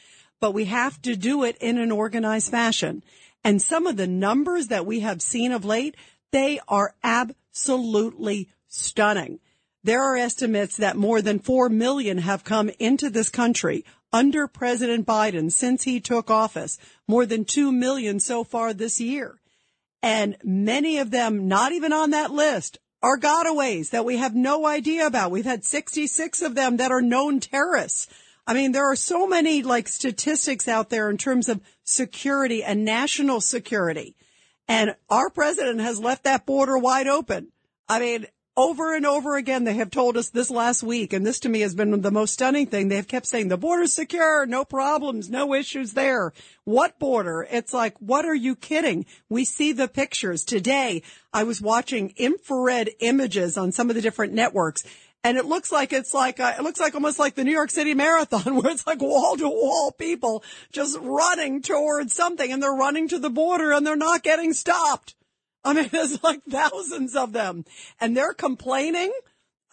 But 0.42 0.54
we 0.54 0.66
have 0.66 1.02
to 1.04 1.16
do 1.16 1.44
it 1.44 1.58
in 1.62 1.78
an 1.78 1.92
organized 1.92 2.52
fashion. 2.52 3.04
And 3.44 3.62
some 3.62 3.88
of 3.88 3.96
the 3.96 4.08
numbers 4.08 4.68
that 4.68 4.86
we 4.86 5.02
have 5.02 5.22
seen 5.22 5.52
of 5.52 5.64
late, 5.64 5.96
they 6.32 6.60
are 6.68 6.96
absolutely 7.04 8.50
stunning. 8.68 9.40
There 9.84 10.02
are 10.02 10.18
estimates 10.18 10.78
that 10.78 10.98
more 10.98 11.22
than 11.22 11.40
4 11.40 11.70
million 11.70 12.18
have 12.18 12.44
come 12.44 12.72
into 12.80 13.10
this 13.10 13.30
country 13.30 13.86
under 14.12 14.48
President 14.48 15.06
Biden 15.06 15.52
since 15.52 15.84
he 15.84 16.00
took 16.02 16.32
office. 16.32 16.80
More 17.08 17.26
than 17.26 17.46
2 17.46 17.72
million 17.72 18.20
so 18.20 18.44
far 18.44 18.74
this 18.74 19.00
year. 19.00 19.40
And 20.06 20.38
many 20.44 21.00
of 21.00 21.10
them 21.10 21.48
not 21.48 21.72
even 21.72 21.92
on 21.92 22.12
that 22.12 22.30
list 22.30 22.78
are 23.02 23.18
gotaways 23.18 23.90
that 23.90 24.06
we 24.06 24.18
have 24.18 24.36
no 24.36 24.68
idea 24.68 25.08
about. 25.08 25.32
We've 25.32 25.44
had 25.44 25.66
66 25.66 26.44
of 26.44 26.54
them 26.54 26.78
that 26.78 26.92
are 26.92 27.02
known 27.02 27.40
terrorists. 27.40 28.08
I 28.46 28.54
mean, 28.54 28.72
there 28.72 28.86
are 28.86 28.96
so 28.96 29.26
many 29.26 29.64
like 29.64 29.88
statistics 29.88 30.68
out 30.68 30.92
there 30.92 31.10
in 31.10 31.18
terms 31.18 31.50
of 31.50 31.60
security 31.84 32.64
and 32.64 32.86
national 32.86 33.42
security. 33.42 34.16
And 34.68 34.96
our 35.10 35.32
president 35.32 35.80
has 35.80 36.00
left 36.00 36.26
that 36.26 36.46
border 36.46 36.78
wide 36.78 37.08
open. 37.08 37.48
I 37.90 38.00
mean, 38.00 38.28
over 38.58 38.96
and 38.96 39.06
over 39.06 39.36
again, 39.36 39.66
they 39.66 39.74
have 39.74 39.92
told 39.92 40.16
us 40.16 40.30
this 40.30 40.50
last 40.50 40.82
week, 40.82 41.12
and 41.12 41.26
this 41.26 41.40
to 41.42 41.50
me 41.50 41.60
has 41.60 41.76
been 41.76 42.02
the 42.02 42.12
most 42.12 42.34
stunning 42.34 42.68
thing. 42.68 42.88
They 42.88 42.96
have 42.96 43.08
kept 43.08 43.28
saying 43.28 43.50
the 43.50 43.58
border's 43.58 43.94
secure, 43.94 44.46
no 44.46 44.64
problems, 44.64 45.30
no 45.30 45.54
issues 45.54 45.94
there. 45.94 46.32
What 46.64 46.98
border? 46.98 47.46
It's 47.52 47.74
like, 47.74 47.98
what 48.00 48.24
are 48.26 48.36
you 48.36 48.56
kidding? 48.56 49.06
We 49.28 49.44
see 49.44 49.74
the 49.74 49.90
pictures 49.90 50.46
today. 50.46 51.04
I 51.34 51.44
was 51.44 51.62
watching 51.62 52.14
infrared 52.16 52.92
images 53.00 53.58
on 53.58 53.74
some 53.74 53.90
of 53.90 53.96
the 53.96 54.02
different 54.02 54.34
networks. 54.34 54.84
And 55.26 55.38
it 55.38 55.46
looks 55.46 55.72
like 55.72 55.92
it's 55.92 56.14
like, 56.14 56.40
uh, 56.40 56.54
it 56.58 56.62
looks 56.62 56.80
like 56.80 56.94
almost 56.94 57.20
like 57.20 57.36
the 57.36 57.44
New 57.44 57.52
York 57.52 57.72
City 57.72 57.94
Marathon 57.94 58.56
where 58.62 58.72
it's 58.72 58.88
like 58.88 59.02
wall 59.02 59.36
to 59.36 59.50
wall 59.50 59.92
people 59.92 60.44
just 60.72 60.98
running 61.02 61.62
towards 61.62 62.14
something 62.14 62.52
and 62.52 62.64
they're 62.64 62.72
running 62.72 63.08
to 63.10 63.20
the 63.20 63.30
border 63.30 63.72
and 63.74 63.86
they're 63.86 63.96
not 63.96 64.24
getting 64.24 64.54
stopped. 64.54 65.16
I 65.66 65.74
mean, 65.74 65.90
there's 65.92 66.24
like 66.24 66.44
thousands 66.50 67.16
of 67.16 67.34
them 67.34 67.66
and 68.00 68.16
they're 68.16 68.34
complaining 68.34 69.12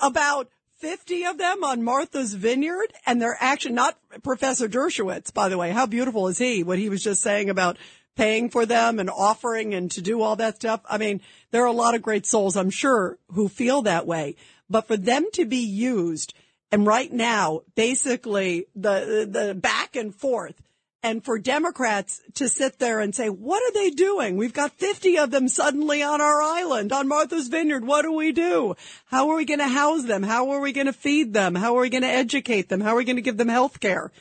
about 0.00 0.48
50 0.78 1.24
of 1.26 1.38
them 1.38 1.62
on 1.62 1.82
Martha's 1.82 2.34
Vineyard 2.34 2.92
and 3.06 3.22
they're 3.22 3.36
actually 3.38 3.74
not 3.74 3.96
Professor 4.22 4.68
Dershowitz, 4.68 5.32
by 5.32 5.48
the 5.48 5.58
way. 5.58 5.70
How 5.70 5.86
beautiful 5.86 6.26
is 6.28 6.38
he? 6.38 6.64
What 6.64 6.78
he 6.78 6.88
was 6.88 7.04
just 7.04 7.22
saying 7.22 7.50
about 7.50 7.78
paying 8.16 8.50
for 8.50 8.66
them 8.66 8.98
and 8.98 9.08
offering 9.08 9.74
and 9.74 9.90
to 9.92 10.02
do 10.02 10.20
all 10.20 10.36
that 10.36 10.56
stuff. 10.56 10.80
I 10.88 10.98
mean, 10.98 11.20
there 11.50 11.62
are 11.62 11.66
a 11.66 11.72
lot 11.72 11.94
of 11.94 12.02
great 12.02 12.26
souls, 12.26 12.56
I'm 12.56 12.70
sure, 12.70 13.18
who 13.32 13.48
feel 13.48 13.82
that 13.82 14.06
way, 14.06 14.36
but 14.68 14.86
for 14.86 14.96
them 14.96 15.26
to 15.34 15.44
be 15.44 15.64
used 15.64 16.34
and 16.72 16.86
right 16.86 17.12
now, 17.12 17.60
basically 17.74 18.66
the, 18.74 19.28
the 19.30 19.54
back 19.54 19.94
and 19.94 20.14
forth 20.14 20.54
and 21.02 21.24
for 21.24 21.38
Democrats 21.38 22.20
to 22.34 22.48
sit 22.48 22.78
there 22.78 23.00
and 23.00 23.14
say, 23.14 23.28
what 23.28 23.62
are 23.62 23.72
they 23.72 23.90
doing? 23.90 24.36
We've 24.36 24.52
got 24.52 24.72
50 24.72 25.18
of 25.18 25.30
them 25.30 25.48
suddenly 25.48 26.02
on 26.02 26.20
our 26.20 26.40
island, 26.40 26.92
on 26.92 27.08
Martha's 27.08 27.48
Vineyard. 27.48 27.84
What 27.84 28.02
do 28.02 28.12
we 28.12 28.32
do? 28.32 28.76
How 29.06 29.30
are 29.30 29.36
we 29.36 29.44
going 29.44 29.58
to 29.58 29.68
house 29.68 30.04
them? 30.04 30.22
How 30.22 30.50
are 30.50 30.60
we 30.60 30.72
going 30.72 30.86
to 30.86 30.92
feed 30.92 31.32
them? 31.32 31.54
How 31.54 31.76
are 31.76 31.82
we 31.82 31.90
going 31.90 32.02
to 32.02 32.08
educate 32.08 32.68
them? 32.68 32.80
How 32.80 32.90
are 32.90 32.96
we 32.96 33.04
going 33.04 33.16
to 33.16 33.22
give 33.22 33.36
them 33.36 33.48
health 33.48 33.80
care? 33.80 34.12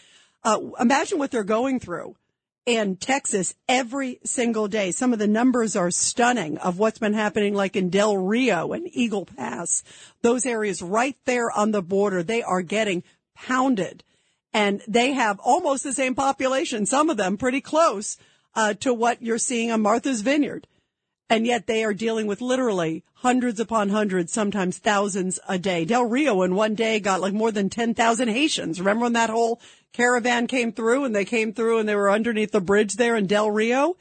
Uh, 0.43 0.59
imagine 0.79 1.19
what 1.19 1.29
they're 1.29 1.43
going 1.43 1.79
through 1.79 2.15
in 2.65 2.95
Texas 2.95 3.53
every 3.67 4.19
single 4.23 4.67
day. 4.67 4.91
Some 4.91 5.13
of 5.13 5.19
the 5.19 5.27
numbers 5.27 5.75
are 5.75 5.91
stunning 5.91 6.57
of 6.57 6.79
what's 6.79 6.99
been 6.99 7.13
happening 7.13 7.53
like 7.53 7.75
in 7.75 7.89
Del 7.89 8.17
Rio 8.17 8.73
and 8.73 8.87
Eagle 8.91 9.25
Pass. 9.25 9.83
Those 10.21 10.45
areas 10.45 10.81
right 10.81 11.17
there 11.25 11.51
on 11.51 11.71
the 11.71 11.81
border, 11.81 12.23
they 12.23 12.41
are 12.41 12.61
getting 12.61 13.03
pounded. 13.35 14.03
And 14.53 14.81
they 14.87 15.13
have 15.13 15.39
almost 15.39 15.83
the 15.83 15.93
same 15.93 16.15
population, 16.15 16.85
some 16.85 17.09
of 17.09 17.17
them 17.17 17.37
pretty 17.37 17.61
close 17.61 18.17
uh, 18.55 18.73
to 18.75 18.93
what 18.93 19.21
you're 19.21 19.37
seeing 19.37 19.71
on 19.71 19.81
Martha's 19.81 20.21
Vineyard. 20.21 20.67
And 21.29 21.47
yet 21.47 21.65
they 21.65 21.85
are 21.85 21.93
dealing 21.93 22.27
with 22.27 22.41
literally 22.41 23.05
hundreds 23.13 23.61
upon 23.61 23.87
hundreds, 23.87 24.33
sometimes 24.33 24.79
thousands 24.79 25.39
a 25.47 25.57
day. 25.57 25.85
Del 25.85 26.03
Rio 26.03 26.41
in 26.41 26.55
one 26.55 26.75
day 26.75 26.99
got 26.99 27.21
like 27.21 27.33
more 27.33 27.53
than 27.53 27.69
10,000 27.69 28.27
Haitians. 28.27 28.79
Remember 28.79 29.03
when 29.03 29.13
that 29.13 29.29
whole 29.29 29.61
caravan 29.93 30.47
came 30.47 30.73
through 30.73 31.05
and 31.05 31.15
they 31.15 31.23
came 31.23 31.53
through 31.53 31.79
and 31.79 31.87
they 31.87 31.95
were 31.95 32.11
underneath 32.11 32.51
the 32.51 32.59
bridge 32.59 32.95
there 32.95 33.15
in 33.15 33.27
Del 33.27 33.49
Rio? 33.49 33.95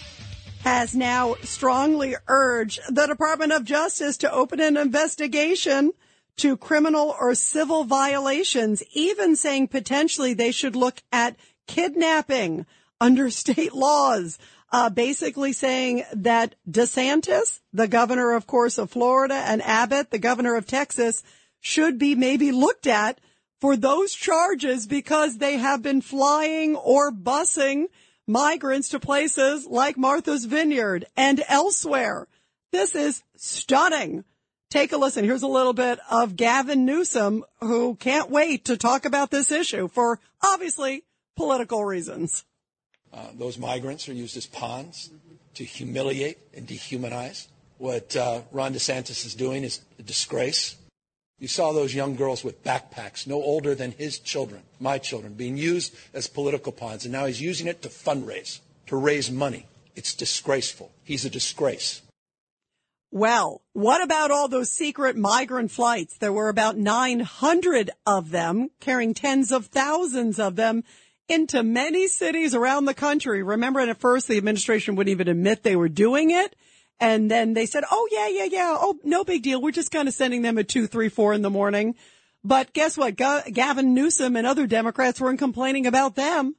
has 0.65 0.95
now 0.95 1.35
strongly 1.45 2.15
urged 2.29 2.79
the 2.91 3.07
Department 3.07 3.53
of 3.53 3.65
Justice 3.65 4.19
to 4.19 4.31
open 4.31 4.61
an 4.61 4.77
investigation 4.77 5.93
to 6.39 6.57
criminal 6.57 7.15
or 7.21 7.35
civil 7.35 7.85
violations, 7.85 8.83
even 8.93 9.37
saying 9.37 9.69
potentially 9.69 10.35
they 10.35 10.53
should 10.53 10.77
look 10.77 11.03
at 11.13 11.37
kidnapping 11.67 12.67
under 13.01 13.31
state 13.43 13.73
laws. 13.73 14.39
Uh, 14.75 14.89
basically 14.89 15.53
saying 15.53 16.03
that 16.15 16.55
DeSantis, 16.67 17.61
the 17.75 17.87
governor, 17.87 18.33
of 18.33 18.47
course, 18.47 18.79
of 18.79 18.91
Florida, 18.91 19.35
and 19.35 19.61
Abbott, 19.61 20.11
the 20.11 20.19
governor 20.19 20.57
of 20.57 20.67
Texas, 20.67 21.23
should 21.61 21.99
be 21.99 22.15
maybe 22.15 22.53
looked 22.53 22.87
at 22.87 23.21
for 23.61 23.77
those 23.77 24.15
charges 24.15 24.87
because 24.87 25.37
they 25.37 25.59
have 25.59 25.83
been 25.83 26.01
flying 26.01 26.75
or 26.75 27.13
busing 27.13 27.85
migrants 28.27 28.89
to 28.89 28.99
places 28.99 29.67
like 29.67 29.97
Martha's 29.97 30.47
Vineyard 30.47 31.05
and 31.17 31.43
elsewhere. 31.49 32.27
This 32.73 32.95
is 32.95 33.23
stunning. 33.37 34.25
Take 34.73 34.93
a 34.93 34.97
listen. 34.97 35.27
Here's 35.27 35.43
a 35.43 35.49
little 35.49 35.75
bit 35.75 35.99
of 36.11 36.35
Gavin 36.35 36.87
Newsom, 36.87 37.45
who 37.61 37.95
can't 37.95 38.31
wait 38.31 38.65
to 38.65 38.79
talk 38.79 39.05
about 39.05 39.31
this 39.31 39.53
issue 39.53 39.87
for 39.87 40.19
obviously 40.43 41.05
political 41.37 41.85
reasons. 41.85 42.47
Uh, 43.13 43.27
those 43.35 43.59
migrants 43.59 44.09
are 44.09 44.15
used 44.15 44.35
as 44.35 44.47
pawns 44.47 45.11
to 45.57 45.65
humiliate 45.65 46.39
and 46.57 46.67
dehumanize. 46.67 47.49
What 47.77 48.17
uh, 48.17 48.41
Ron 48.51 48.73
DeSantis 48.73 49.27
is 49.27 49.35
doing 49.35 49.63
is 49.63 49.83
a 49.99 50.03
disgrace. 50.05 50.77
You 51.39 51.49
saw 51.49 51.73
those 51.73 51.95
young 51.95 52.17
girls 52.17 52.43
with 52.43 52.65
backpacks, 52.65 53.27
no 53.27 53.35
older 53.35 53.75
than 53.75 53.93
his 53.93 54.19
children, 54.21 54.63
my 54.81 54.97
children, 54.97 55.35
being 55.35 55.59
used 55.59 55.95
as 56.15 56.29
political 56.29 56.73
pawns. 56.73 57.05
And 57.05 57.13
now 57.13 57.27
he's 57.27 57.43
using 57.43 57.67
it 57.67 57.83
to 57.83 57.91
fundraise, 57.91 58.61
to 58.87 58.97
raise 58.97 59.31
money. 59.31 59.67
It's 59.95 60.15
disgraceful. 60.15 60.91
He's 61.05 61.27
a 61.27 61.31
disgrace. 61.31 62.01
Well, 63.15 63.61
what 63.75 64.03
about 64.03 64.31
all 64.31 64.49
those 64.49 64.71
secret 64.71 65.19
migrant 65.19 65.71
flights? 65.71 66.17
There 66.17 66.33
were 66.33 66.49
about 66.49 66.79
900 66.79 67.91
of 68.07 68.31
them, 68.31 68.71
carrying 68.81 69.13
tens 69.13 69.53
of 69.53 69.67
thousands 69.67 70.39
of 70.39 70.57
them 70.57 70.83
into 71.29 71.63
many 71.63 72.09
cities 72.09 72.55
around 72.55 72.87
the 72.87 72.95
country. 72.95 73.43
Remember, 73.43 73.81
at 73.81 74.01
first 74.01 74.29
the 74.29 74.39
administration 74.39 74.97
wouldn't 74.97 75.13
even 75.13 75.29
admit 75.29 75.63
they 75.63 75.77
were 75.77 75.91
doing 75.91 76.31
it. 76.31 76.57
And 77.01 77.31
then 77.31 77.53
they 77.53 77.67
said, 77.67 77.85
oh, 77.91 78.09
yeah, 78.11 78.29
yeah, 78.29 78.45
yeah. 78.45 78.77
Oh, 78.81 78.99
no 79.05 79.25
big 79.25 79.43
deal. 79.43 79.61
We're 79.61 79.73
just 79.73 79.91
kind 79.91 80.09
of 80.09 80.15
sending 80.15 80.41
them 80.41 80.57
at 80.57 80.69
two, 80.69 80.87
three, 80.87 81.11
four 81.11 81.35
in 81.35 81.43
the 81.43 81.51
morning. 81.51 81.97
But 82.43 82.73
guess 82.73 82.97
what? 82.97 83.17
Gavin 83.17 83.93
Newsom 83.93 84.37
and 84.37 84.47
other 84.47 84.67
Democrats 84.67 85.21
weren't 85.21 85.39
complaining 85.39 85.87
about 85.87 86.15
them. 86.15 86.57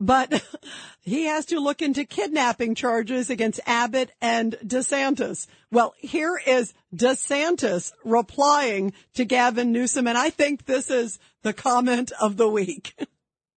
But 0.00 0.42
he 1.02 1.24
has 1.24 1.44
to 1.46 1.60
look 1.60 1.82
into 1.82 2.04
kidnapping 2.04 2.74
charges 2.74 3.30
against 3.30 3.60
Abbott 3.66 4.10
and 4.20 4.56
DeSantis. 4.64 5.46
Well, 5.70 5.94
here 5.98 6.40
is 6.44 6.72
DeSantis 6.94 7.92
replying 8.04 8.94
to 9.14 9.24
Gavin 9.24 9.70
Newsom. 9.72 10.08
And 10.08 10.16
I 10.16 10.30
think 10.30 10.64
this 10.64 10.90
is 10.90 11.18
the 11.42 11.52
comment 11.52 12.12
of 12.20 12.36
the 12.36 12.48
week. 12.48 12.94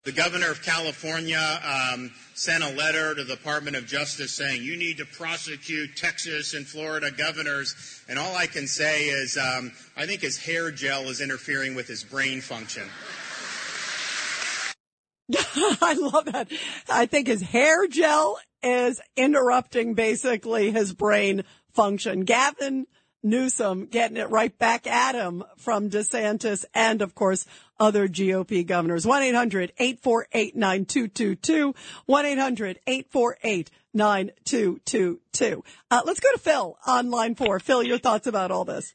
The 0.03 0.12
governor 0.12 0.51
of 0.51 0.62
California 0.62 1.39
um, 1.63 2.12
sent 2.34 2.62
a 2.62 2.75
letter 2.75 3.15
to 3.15 3.23
the 3.23 3.38
Department 3.38 3.77
of 3.77 3.86
Justice 3.86 4.34
saying 4.34 4.62
you 4.62 4.75
need 4.75 4.97
to 4.97 5.06
prosecute 5.06 5.95
Texas 5.95 6.53
and 6.53 6.67
Florida 6.67 7.10
governors. 7.10 7.73
And 8.10 8.19
all 8.19 8.36
I 8.36 8.47
can 8.47 8.67
say 8.67 9.06
is 9.06 9.38
um, 9.38 9.71
I 9.95 10.06
think 10.06 10.19
his 10.19 10.38
hair 10.38 10.71
gel 10.71 11.03
is 11.03 11.21
interfering 11.21 11.73
with 11.73 11.88
his 11.88 12.03
brain 12.03 12.41
function. 12.41 12.84
I 15.81 15.95
love 15.99 16.25
that. 16.25 16.51
I 16.89 17.05
think 17.05 17.27
his 17.27 17.41
hair 17.41 17.88
gel 17.88 18.39
is 18.62 18.99
interrupting 19.15 19.93
basically 19.93 20.71
his 20.71 20.93
brain 20.93 21.43
function. 21.71 22.21
Gavin 22.21 22.88
Newsom 23.23 23.86
getting 23.86 24.17
it 24.17 24.29
right 24.29 24.55
back 24.57 24.86
at 24.86 25.15
him 25.15 25.45
from 25.57 25.89
DeSantis 25.89 26.65
and 26.73 27.01
of 27.01 27.15
course 27.15 27.45
other 27.79 28.09
GOP 28.09 28.65
governors. 28.65 29.05
1-800-848-9222. 29.05 31.73
1-800-848-9222. 33.95 35.62
Uh, 35.89 36.01
let's 36.05 36.19
go 36.19 36.31
to 36.33 36.39
Phil 36.39 36.77
on 36.86 37.09
line 37.09 37.36
four. 37.36 37.59
Phil, 37.59 37.83
your 37.83 37.97
thoughts 37.97 38.27
about 38.27 38.51
all 38.51 38.65
this. 38.65 38.93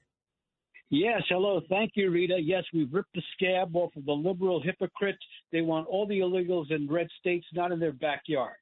Yes, 0.91 1.23
hello. 1.29 1.61
Thank 1.69 1.93
you, 1.97 2.11
Rita. 2.11 2.39
Yes, 2.41 2.65
we've 2.73 2.91
ripped 2.93 3.13
the 3.15 3.21
scab 3.35 3.77
off 3.77 3.95
of 3.97 4.07
the 4.07 4.13
liberal 4.13 4.63
hypocrites. 4.63 5.19
They 5.53 5.63
want 5.63 5.87
all 5.89 6.07
the 6.07 6.21
illegals 6.21 6.71
in 6.71 6.89
red 6.89 7.09
states, 7.21 7.47
not 7.53 7.73
in 7.73 7.81
their 7.81 7.93
backyard. 7.93 8.55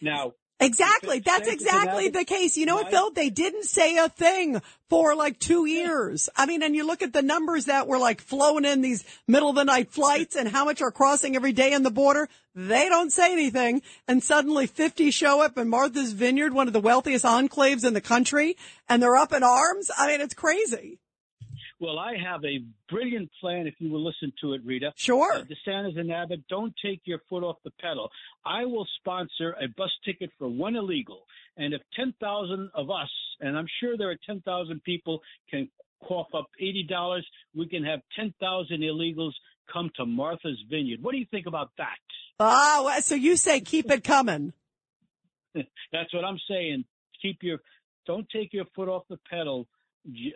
Now, 0.00 0.32
Exactly. 0.60 1.18
That's 1.18 1.48
exactly 1.48 2.08
the 2.08 2.24
case. 2.24 2.56
You 2.56 2.66
know 2.66 2.76
what, 2.76 2.90
Phil? 2.90 3.10
They 3.10 3.28
didn't 3.28 3.64
say 3.64 3.96
a 3.96 4.08
thing 4.08 4.62
for 4.88 5.14
like 5.14 5.38
two 5.38 5.66
years. 5.66 6.28
I 6.36 6.46
mean, 6.46 6.62
and 6.62 6.76
you 6.76 6.86
look 6.86 7.02
at 7.02 7.12
the 7.12 7.22
numbers 7.22 7.64
that 7.64 7.88
were 7.88 7.98
like 7.98 8.20
flowing 8.20 8.64
in 8.64 8.80
these 8.80 9.04
middle 9.26 9.50
of 9.50 9.56
the 9.56 9.64
night 9.64 9.90
flights 9.90 10.36
and 10.36 10.48
how 10.48 10.64
much 10.64 10.80
are 10.80 10.92
crossing 10.92 11.34
every 11.34 11.52
day 11.52 11.72
in 11.72 11.82
the 11.82 11.90
border. 11.90 12.28
They 12.54 12.88
don't 12.88 13.12
say 13.12 13.32
anything. 13.32 13.82
And 14.06 14.22
suddenly 14.22 14.66
50 14.66 15.10
show 15.10 15.42
up 15.42 15.58
in 15.58 15.68
Martha's 15.68 16.12
Vineyard, 16.12 16.54
one 16.54 16.68
of 16.68 16.72
the 16.72 16.80
wealthiest 16.80 17.24
enclaves 17.24 17.84
in 17.84 17.92
the 17.92 18.00
country, 18.00 18.56
and 18.88 19.02
they're 19.02 19.16
up 19.16 19.32
in 19.32 19.42
arms. 19.42 19.90
I 19.98 20.06
mean, 20.06 20.20
it's 20.20 20.34
crazy. 20.34 20.98
Well, 21.80 21.98
I 21.98 22.14
have 22.16 22.44
a 22.44 22.64
brilliant 22.88 23.30
plan 23.40 23.66
if 23.66 23.74
you 23.78 23.90
will 23.90 24.04
listen 24.04 24.32
to 24.40 24.52
it, 24.52 24.62
Rita. 24.64 24.92
Sure. 24.96 25.34
Uh, 25.34 25.42
DeSantis 25.42 25.98
and 25.98 26.10
Abbott, 26.12 26.42
don't 26.48 26.72
take 26.84 27.00
your 27.04 27.18
foot 27.28 27.42
off 27.42 27.56
the 27.64 27.72
pedal. 27.80 28.10
I 28.44 28.64
will 28.64 28.86
sponsor 29.00 29.56
a 29.60 29.66
bus 29.76 29.90
ticket 30.04 30.30
for 30.38 30.48
one 30.48 30.76
illegal. 30.76 31.24
And 31.56 31.74
if 31.74 31.82
10,000 31.96 32.70
of 32.74 32.90
us, 32.90 33.10
and 33.40 33.58
I'm 33.58 33.66
sure 33.80 33.96
there 33.96 34.10
are 34.10 34.18
10,000 34.26 34.82
people, 34.84 35.20
can 35.50 35.68
cough 36.06 36.28
up 36.34 36.46
$80, 36.62 37.22
we 37.54 37.66
can 37.68 37.84
have 37.84 38.00
10,000 38.16 38.80
illegals 38.80 39.32
come 39.72 39.90
to 39.96 40.06
Martha's 40.06 40.62
Vineyard. 40.70 41.02
What 41.02 41.12
do 41.12 41.18
you 41.18 41.26
think 41.30 41.46
about 41.46 41.70
that? 41.78 41.98
Ah, 42.38 42.98
so 43.00 43.14
you 43.14 43.36
say 43.36 43.60
keep 43.60 43.90
it 43.90 44.04
coming. 44.04 44.52
That's 45.92 46.12
what 46.12 46.24
I'm 46.24 46.38
saying. 46.48 46.84
Keep 47.22 47.38
your, 47.42 47.58
don't 48.06 48.28
take 48.30 48.52
your 48.52 48.64
foot 48.74 48.88
off 48.88 49.04
the 49.08 49.18
pedal, 49.30 49.66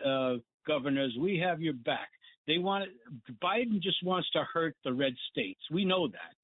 uh, 0.05 0.35
governors, 0.69 1.17
we 1.19 1.39
have 1.39 1.61
your 1.61 1.73
back. 1.73 2.09
They 2.47 2.59
want 2.59 2.85
Biden 3.43 3.81
just 3.81 4.03
wants 4.03 4.29
to 4.31 4.43
hurt 4.53 4.75
the 4.83 4.93
red 4.93 5.13
states. 5.31 5.59
We 5.71 5.83
know 5.83 6.07
that. 6.07 6.35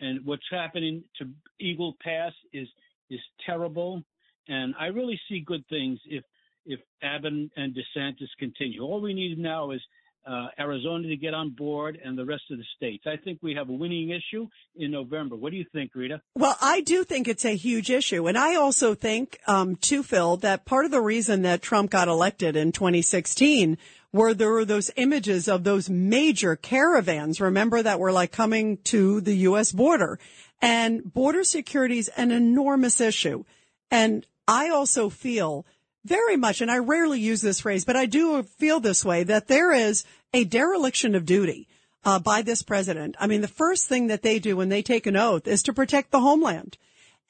And 0.00 0.24
what's 0.24 0.50
happening 0.50 1.04
to 1.18 1.28
Eagle 1.60 1.94
Pass 2.02 2.32
is 2.52 2.68
is 3.10 3.20
terrible. 3.46 4.02
And 4.48 4.74
I 4.80 4.86
really 4.86 5.20
see 5.28 5.40
good 5.40 5.64
things 5.68 5.98
if 6.06 6.24
if 6.66 6.80
Abbott 7.02 7.50
and 7.56 7.76
DeSantis 7.76 8.32
continue. 8.38 8.82
All 8.82 9.00
we 9.00 9.14
need 9.14 9.38
now 9.38 9.70
is 9.70 9.82
uh, 10.26 10.46
Arizona 10.58 11.08
to 11.08 11.16
get 11.16 11.34
on 11.34 11.50
board 11.50 11.98
and 12.02 12.16
the 12.16 12.24
rest 12.24 12.44
of 12.50 12.58
the 12.58 12.64
states. 12.76 13.04
I 13.06 13.16
think 13.16 13.40
we 13.42 13.54
have 13.54 13.68
a 13.68 13.72
winning 13.72 14.10
issue 14.10 14.48
in 14.76 14.90
November. 14.90 15.36
What 15.36 15.50
do 15.50 15.56
you 15.56 15.66
think, 15.72 15.94
Rita? 15.94 16.20
Well, 16.34 16.56
I 16.60 16.80
do 16.80 17.04
think 17.04 17.28
it's 17.28 17.44
a 17.44 17.56
huge 17.56 17.90
issue. 17.90 18.26
And 18.26 18.38
I 18.38 18.56
also 18.56 18.94
think, 18.94 19.38
um, 19.46 19.76
too, 19.76 20.02
Phil, 20.02 20.36
that 20.38 20.64
part 20.64 20.84
of 20.84 20.90
the 20.90 21.00
reason 21.00 21.42
that 21.42 21.62
Trump 21.62 21.90
got 21.90 22.08
elected 22.08 22.56
in 22.56 22.72
2016 22.72 23.76
were 24.12 24.32
there 24.32 24.50
were 24.50 24.64
those 24.64 24.90
images 24.96 25.48
of 25.48 25.64
those 25.64 25.90
major 25.90 26.56
caravans, 26.56 27.40
remember, 27.40 27.82
that 27.82 27.98
were 27.98 28.12
like 28.12 28.32
coming 28.32 28.78
to 28.78 29.20
the 29.20 29.36
U.S. 29.38 29.72
border. 29.72 30.18
And 30.62 31.12
border 31.12 31.44
security 31.44 31.98
is 31.98 32.08
an 32.16 32.30
enormous 32.30 33.00
issue. 33.00 33.44
And 33.90 34.26
I 34.46 34.70
also 34.70 35.10
feel 35.10 35.66
very 36.04 36.36
much, 36.36 36.60
and 36.60 36.70
I 36.70 36.78
rarely 36.78 37.20
use 37.20 37.40
this 37.40 37.60
phrase, 37.60 37.84
but 37.84 37.96
I 37.96 38.06
do 38.06 38.42
feel 38.42 38.80
this 38.80 39.04
way, 39.04 39.24
that 39.24 39.48
there 39.48 39.72
is 39.72 40.04
a 40.32 40.44
dereliction 40.44 41.14
of 41.14 41.24
duty 41.24 41.68
uh, 42.04 42.18
by 42.18 42.42
this 42.42 42.62
president. 42.62 43.16
I 43.18 43.26
mean, 43.26 43.40
the 43.40 43.48
first 43.48 43.88
thing 43.88 44.08
that 44.08 44.22
they 44.22 44.38
do 44.38 44.56
when 44.56 44.68
they 44.68 44.82
take 44.82 45.06
an 45.06 45.16
oath 45.16 45.46
is 45.46 45.62
to 45.64 45.72
protect 45.72 46.10
the 46.10 46.20
homeland. 46.20 46.76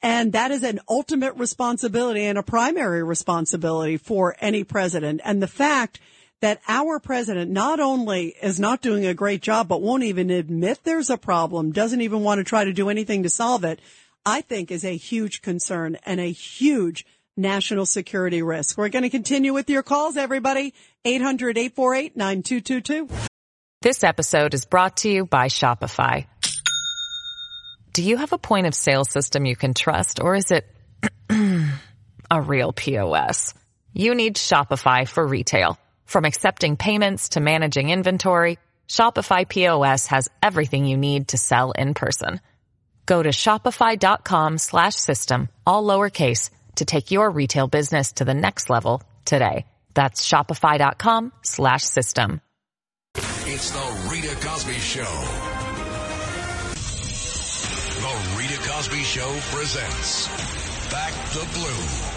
And 0.02 0.32
that 0.32 0.50
is 0.50 0.62
an 0.62 0.80
ultimate 0.88 1.34
responsibility 1.36 2.24
and 2.24 2.36
a 2.36 2.42
primary 2.42 3.02
responsibility 3.02 3.96
for 3.96 4.36
any 4.40 4.64
president. 4.64 5.20
And 5.24 5.42
the 5.42 5.46
fact 5.46 6.00
that 6.40 6.60
our 6.68 6.98
president 6.98 7.50
not 7.50 7.80
only 7.80 8.34
is 8.42 8.60
not 8.60 8.82
doing 8.82 9.06
a 9.06 9.14
great 9.14 9.40
job, 9.40 9.68
but 9.68 9.80
won't 9.80 10.02
even 10.02 10.28
admit 10.28 10.80
there's 10.82 11.08
a 11.08 11.16
problem, 11.16 11.72
doesn't 11.72 12.02
even 12.02 12.22
want 12.22 12.38
to 12.38 12.44
try 12.44 12.64
to 12.64 12.72
do 12.72 12.90
anything 12.90 13.22
to 13.22 13.30
solve 13.30 13.64
it, 13.64 13.80
I 14.26 14.42
think 14.42 14.70
is 14.70 14.84
a 14.84 14.96
huge 14.96 15.40
concern 15.40 15.96
and 16.04 16.20
a 16.20 16.30
huge 16.30 17.06
national 17.36 17.86
security 17.86 18.42
risk. 18.42 18.78
We're 18.78 18.88
going 18.88 19.02
to 19.02 19.10
continue 19.10 19.52
with 19.52 19.68
your 19.70 19.82
calls, 19.82 20.16
everybody. 20.16 20.72
800-848-9222. 21.06 23.10
This 23.82 24.04
episode 24.04 24.54
is 24.54 24.64
brought 24.64 24.96
to 24.98 25.10
you 25.10 25.26
by 25.26 25.48
Shopify. 25.48 26.26
Do 27.92 28.02
you 28.02 28.16
have 28.16 28.32
a 28.32 28.38
point 28.38 28.66
of 28.66 28.74
sale 28.74 29.04
system 29.04 29.46
you 29.46 29.56
can 29.56 29.74
trust 29.74 30.20
or 30.20 30.34
is 30.34 30.50
it 30.50 30.66
a 32.30 32.40
real 32.40 32.72
POS? 32.72 33.52
You 33.92 34.14
need 34.14 34.36
Shopify 34.36 35.06
for 35.06 35.26
retail. 35.26 35.78
From 36.06 36.24
accepting 36.24 36.76
payments 36.76 37.30
to 37.30 37.40
managing 37.40 37.90
inventory, 37.90 38.58
Shopify 38.88 39.48
POS 39.48 40.08
has 40.08 40.28
everything 40.42 40.86
you 40.86 40.96
need 40.96 41.28
to 41.28 41.38
sell 41.38 41.70
in 41.72 41.94
person. 41.94 42.40
Go 43.06 43.22
to 43.22 43.30
shopify.com 43.30 44.58
slash 44.58 44.94
system, 44.94 45.48
all 45.66 45.84
lowercase, 45.84 46.50
to 46.76 46.84
take 46.84 47.10
your 47.10 47.30
retail 47.30 47.66
business 47.66 48.12
to 48.14 48.24
the 48.24 48.34
next 48.34 48.70
level 48.70 49.02
today. 49.24 49.66
That's 49.94 50.26
shopify.com 50.28 51.32
slash 51.42 51.84
system. 51.84 52.40
It's 53.46 53.70
the 53.70 54.08
Rita 54.10 54.34
Cosby 54.46 54.72
Show. 54.74 55.04
The 58.00 58.36
Rita 58.36 58.68
Cosby 58.68 59.02
Show 59.02 59.38
presents 59.52 60.28
Back 60.90 61.12
the 61.32 61.46
Blue. 61.54 62.10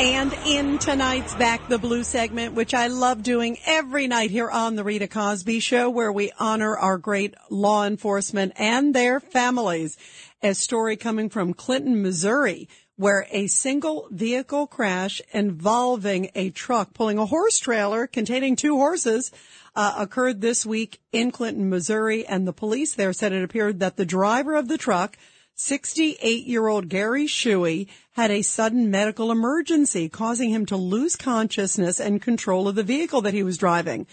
And 0.00 0.32
in 0.46 0.78
tonight's 0.78 1.34
Back 1.34 1.68
the 1.68 1.78
Blue 1.78 2.04
segment, 2.04 2.54
which 2.54 2.72
I 2.72 2.86
love 2.86 3.22
doing 3.22 3.58
every 3.66 4.06
night 4.06 4.30
here 4.30 4.48
on 4.48 4.76
the 4.76 4.84
Rita 4.84 5.08
Cosby 5.08 5.60
Show, 5.60 5.90
where 5.90 6.12
we 6.12 6.32
honor 6.38 6.76
our 6.76 6.96
great 6.96 7.34
law 7.50 7.84
enforcement 7.84 8.52
and 8.56 8.94
their 8.94 9.20
families. 9.20 9.98
A 10.42 10.54
story 10.54 10.96
coming 10.96 11.28
from 11.28 11.52
Clinton, 11.52 12.00
Missouri, 12.00 12.68
where 13.00 13.26
a 13.30 13.46
single 13.46 14.06
vehicle 14.10 14.66
crash 14.66 15.22
involving 15.32 16.30
a 16.34 16.50
truck 16.50 16.92
pulling 16.92 17.16
a 17.16 17.24
horse 17.24 17.58
trailer 17.58 18.06
containing 18.06 18.54
two 18.54 18.76
horses 18.76 19.32
uh, 19.74 19.94
occurred 19.96 20.42
this 20.42 20.66
week 20.66 21.00
in 21.10 21.30
Clinton, 21.30 21.70
Missouri. 21.70 22.26
And 22.26 22.46
the 22.46 22.52
police 22.52 22.94
there 22.94 23.14
said 23.14 23.32
it 23.32 23.42
appeared 23.42 23.80
that 23.80 23.96
the 23.96 24.04
driver 24.04 24.54
of 24.54 24.68
the 24.68 24.76
truck 24.76 25.16
68 25.54 26.46
year 26.46 26.66
old 26.66 26.90
Gary 26.90 27.24
Shuey 27.24 27.88
had 28.12 28.30
a 28.30 28.42
sudden 28.42 28.90
medical 28.90 29.30
emergency 29.30 30.10
causing 30.10 30.50
him 30.50 30.66
to 30.66 30.76
lose 30.76 31.16
consciousness 31.16 32.00
and 32.00 32.20
control 32.20 32.68
of 32.68 32.74
the 32.74 32.82
vehicle 32.82 33.22
that 33.22 33.32
he 33.32 33.42
was 33.42 33.56
driving. 33.56 34.06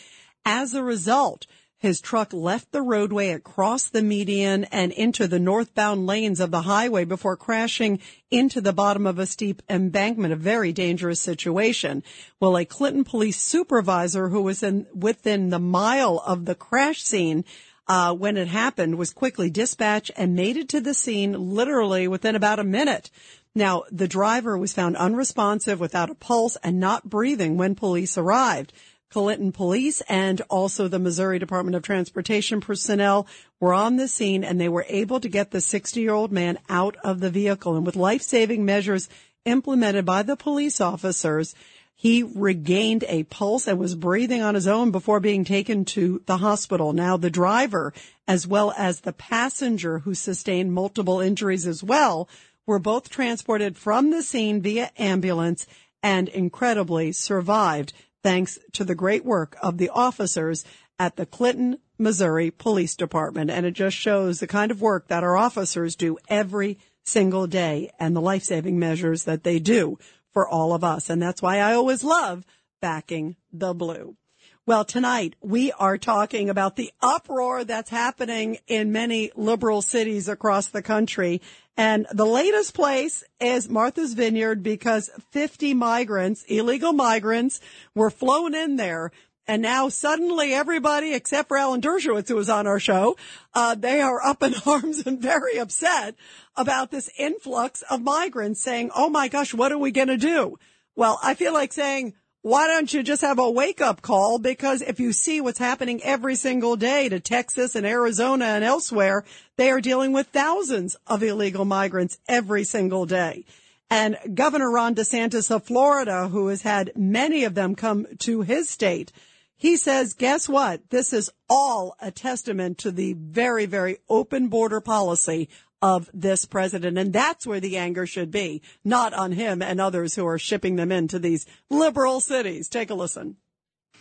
As 0.45 0.73
a 0.73 0.81
result, 0.81 1.45
his 1.79 2.01
truck 2.01 2.33
left 2.33 2.71
the 2.71 2.81
roadway 2.81 3.29
across 3.29 3.87
the 3.87 4.01
median 4.01 4.63
and 4.65 4.91
into 4.91 5.27
the 5.27 5.39
northbound 5.39 6.07
lanes 6.07 6.39
of 6.39 6.49
the 6.49 6.63
highway 6.63 7.05
before 7.05 7.37
crashing 7.37 7.99
into 8.31 8.59
the 8.61 8.73
bottom 8.73 9.05
of 9.05 9.19
a 9.19 9.25
steep 9.25 9.61
embankment, 9.69 10.33
a 10.33 10.37
very 10.37 10.73
dangerous 10.73 11.21
situation. 11.21 12.03
Well, 12.39 12.57
a 12.57 12.65
Clinton 12.65 13.03
police 13.03 13.39
supervisor 13.39 14.29
who 14.29 14.41
was 14.41 14.63
in, 14.63 14.87
within 14.93 15.49
the 15.49 15.59
mile 15.59 16.23
of 16.25 16.45
the 16.45 16.55
crash 16.55 17.03
scene 17.03 17.45
uh, 17.87 18.13
when 18.13 18.37
it 18.37 18.47
happened 18.47 18.97
was 18.97 19.13
quickly 19.13 19.49
dispatched 19.49 20.11
and 20.17 20.35
made 20.35 20.57
it 20.57 20.69
to 20.69 20.81
the 20.81 20.93
scene 20.93 21.33
literally 21.33 22.07
within 22.07 22.35
about 22.35 22.59
a 22.59 22.63
minute. 22.63 23.09
Now, 23.55 23.83
the 23.91 24.07
driver 24.07 24.57
was 24.57 24.73
found 24.73 24.97
unresponsive 24.97 25.79
without 25.79 26.09
a 26.09 26.15
pulse 26.15 26.57
and 26.63 26.79
not 26.79 27.09
breathing 27.09 27.57
when 27.57 27.75
police 27.75 28.17
arrived. 28.17 28.73
Clinton 29.09 29.51
police 29.51 30.01
and 30.09 30.41
also 30.49 30.87
the 30.87 30.99
Missouri 30.99 31.39
Department 31.39 31.75
of 31.75 31.83
Transportation 31.83 32.59
personnel 32.59 33.25
were 33.59 33.73
on 33.73 33.95
the 33.95 34.07
scene 34.07 34.43
and 34.43 34.59
they 34.59 34.69
were 34.69 34.85
able 34.89 35.19
to 35.19 35.29
get 35.29 35.51
the 35.51 35.61
60 35.61 36.01
year 36.01 36.13
old 36.13 36.31
man 36.31 36.59
out 36.69 36.97
of 37.03 37.19
the 37.19 37.29
vehicle. 37.29 37.75
And 37.75 37.85
with 37.85 37.95
life 37.95 38.21
saving 38.21 38.65
measures 38.65 39.07
implemented 39.45 40.05
by 40.05 40.23
the 40.23 40.35
police 40.35 40.81
officers, 40.81 41.55
he 41.95 42.21
regained 42.21 43.05
a 43.07 43.23
pulse 43.23 43.67
and 43.67 43.79
was 43.79 43.95
breathing 43.95 44.41
on 44.43 44.53
his 44.53 44.67
own 44.67 44.91
before 44.91 45.19
being 45.19 45.43
taken 45.43 45.83
to 45.85 46.21
the 46.27 46.37
hospital. 46.37 46.93
Now 46.93 47.17
the 47.17 47.31
driver, 47.31 47.91
as 48.27 48.45
well 48.45 48.71
as 48.77 48.99
the 48.99 49.13
passenger 49.13 49.99
who 49.99 50.13
sustained 50.13 50.73
multiple 50.73 51.21
injuries 51.21 51.65
as 51.65 51.83
well, 51.83 52.29
were 52.67 52.77
both 52.77 53.09
transported 53.09 53.77
from 53.77 54.11
the 54.11 54.21
scene 54.21 54.61
via 54.61 54.91
ambulance 54.97 55.65
and 56.03 56.29
incredibly 56.29 57.11
survived 57.13 57.93
thanks 58.27 58.59
to 58.73 58.83
the 58.83 58.93
great 58.93 59.23
work 59.23 59.55
of 59.61 59.77
the 59.77 59.87
officers 59.87 60.65
at 60.99 61.15
the 61.15 61.25
Clinton, 61.25 61.77
Missouri 61.97 62.51
Police 62.51 62.93
Department. 62.93 63.49
And 63.49 63.65
it 63.65 63.71
just 63.71 63.95
shows 63.95 64.41
the 64.41 64.47
kind 64.47 64.69
of 64.69 64.81
work 64.81 65.07
that 65.07 65.23
our 65.23 65.37
officers 65.37 65.95
do 65.95 66.17
every 66.27 66.77
single 67.05 67.47
day 67.47 67.89
and 67.97 68.13
the 68.13 68.19
life-saving 68.19 68.77
measures 68.77 69.23
that 69.23 69.45
they 69.45 69.59
do 69.59 69.97
for 70.33 70.45
all 70.45 70.73
of 70.73 70.83
us. 70.83 71.09
And 71.09 71.21
that's 71.21 71.41
why 71.41 71.59
I 71.59 71.73
always 71.75 72.03
love 72.03 72.45
backing 72.81 73.37
the 73.53 73.73
blue. 73.73 74.17
Well, 74.65 74.83
tonight 74.83 75.37
we 75.39 75.71
are 75.71 75.97
talking 75.97 76.49
about 76.49 76.75
the 76.75 76.91
uproar 77.01 77.63
that's 77.63 77.89
happening 77.89 78.57
in 78.67 78.91
many 78.91 79.31
liberal 79.37 79.81
cities 79.81 80.27
across 80.27 80.67
the 80.67 80.81
country. 80.81 81.41
And 81.77 82.07
the 82.11 82.25
latest 82.25 82.73
place 82.73 83.23
is 83.39 83.69
Martha's 83.69 84.13
Vineyard 84.13 84.63
because 84.63 85.11
50 85.31 85.75
migrants, 85.75 86.43
illegal 86.47 86.91
migrants, 86.91 87.61
were 87.93 88.09
flown 88.09 88.55
in 88.55 88.77
there 88.77 89.11
and 89.47 89.61
now 89.61 89.87
suddenly 89.87 90.53
everybody 90.53 91.13
except 91.13 91.47
for 91.47 91.57
Alan 91.57 91.81
Dershowitz, 91.81 92.27
who 92.27 92.35
was 92.35 92.49
on 92.49 92.67
our 92.67 92.79
show, 92.79 93.15
uh, 93.53 93.75
they 93.75 94.01
are 94.01 94.21
up 94.21 94.43
in 94.43 94.53
arms 94.65 95.05
and 95.05 95.21
very 95.21 95.57
upset 95.57 96.15
about 96.55 96.91
this 96.91 97.09
influx 97.17 97.81
of 97.83 98.01
migrants 98.01 98.61
saying, 98.61 98.91
Oh 98.93 99.09
my 99.09 99.29
gosh, 99.29 99.53
what 99.53 99.71
are 99.71 99.77
we 99.77 99.91
going 99.91 100.09
to 100.09 100.17
do? 100.17 100.57
Well, 100.95 101.19
I 101.23 101.35
feel 101.35 101.53
like 101.53 101.71
saying, 101.71 102.13
why 102.41 102.67
don't 102.67 102.93
you 102.93 103.03
just 103.03 103.21
have 103.21 103.39
a 103.39 103.49
wake 103.49 103.81
up 103.81 104.01
call? 104.01 104.39
Because 104.39 104.81
if 104.81 104.99
you 104.99 105.11
see 105.11 105.41
what's 105.41 105.59
happening 105.59 106.01
every 106.03 106.35
single 106.35 106.75
day 106.75 107.09
to 107.09 107.19
Texas 107.19 107.75
and 107.75 107.85
Arizona 107.85 108.45
and 108.45 108.63
elsewhere, 108.63 109.25
they 109.57 109.69
are 109.71 109.81
dealing 109.81 110.13
with 110.13 110.27
thousands 110.27 110.95
of 111.07 111.23
illegal 111.23 111.65
migrants 111.65 112.19
every 112.27 112.63
single 112.63 113.05
day. 113.05 113.45
And 113.89 114.17
Governor 114.33 114.71
Ron 114.71 114.95
DeSantis 114.95 115.49
of 115.49 115.63
Florida, 115.65 116.27
who 116.27 116.47
has 116.47 116.61
had 116.61 116.91
many 116.95 117.43
of 117.43 117.55
them 117.55 117.75
come 117.75 118.05
to 118.19 118.41
his 118.41 118.69
state, 118.69 119.11
he 119.55 119.75
says, 119.75 120.13
guess 120.13 120.47
what? 120.47 120.89
This 120.91 121.13
is 121.13 121.31
all 121.49 121.95
a 121.99 122.11
testament 122.11 122.77
to 122.79 122.91
the 122.91 123.13
very, 123.13 123.65
very 123.65 123.97
open 124.07 124.49
border 124.49 124.81
policy 124.81 125.49
of 125.81 126.09
this 126.13 126.45
president. 126.45 126.97
And 126.97 127.13
that's 127.13 127.45
where 127.45 127.59
the 127.59 127.77
anger 127.77 128.05
should 128.05 128.31
be, 128.31 128.61
not 128.83 129.13
on 129.13 129.31
him 129.31 129.61
and 129.61 129.79
others 129.79 130.15
who 130.15 130.25
are 130.25 130.39
shipping 130.39 130.75
them 130.75 130.91
into 130.91 131.19
these 131.19 131.45
liberal 131.69 132.19
cities. 132.19 132.67
Take 132.67 132.89
a 132.89 132.95
listen. 132.95 133.37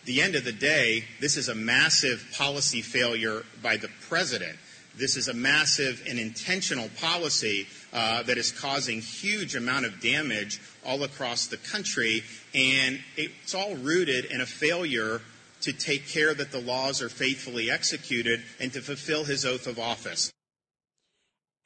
The 0.05 0.23
end 0.23 0.37
of 0.37 0.45
the 0.45 0.53
day, 0.53 1.05
this 1.21 1.37
is 1.37 1.49
a 1.49 1.55
massive 1.55 2.25
policy 2.37 2.81
failure 2.81 3.43
by 3.62 3.77
the 3.77 3.91
president. 4.09 4.57
This 4.97 5.17
is 5.17 5.29
a 5.29 5.35
massive 5.35 6.03
and 6.09 6.19
intentional 6.19 6.89
policy 7.01 7.67
uh, 7.93 8.23
that 8.23 8.39
is 8.39 8.53
causing 8.53 9.01
huge 9.01 9.55
amount 9.55 9.85
of 9.85 10.01
damage 10.01 10.61
all 10.87 11.03
across 11.03 11.49
the 11.49 11.57
country, 11.57 12.23
and 12.55 13.01
it's 13.17 13.55
all 13.55 13.75
rooted 13.77 14.27
in 14.27 14.41
a 14.41 14.47
failure 14.47 15.21
to 15.62 15.73
take 15.73 16.07
care 16.09 16.33
that 16.33 16.53
the 16.53 16.61
laws 16.61 17.03
are 17.03 17.09
faithfully 17.09 17.71
executed 17.71 18.43
and 18.61 18.73
to 18.73 18.81
fulfill 18.81 19.25
his 19.25 19.45
oath 19.45 19.67
of 19.67 19.79
office. 19.79 20.33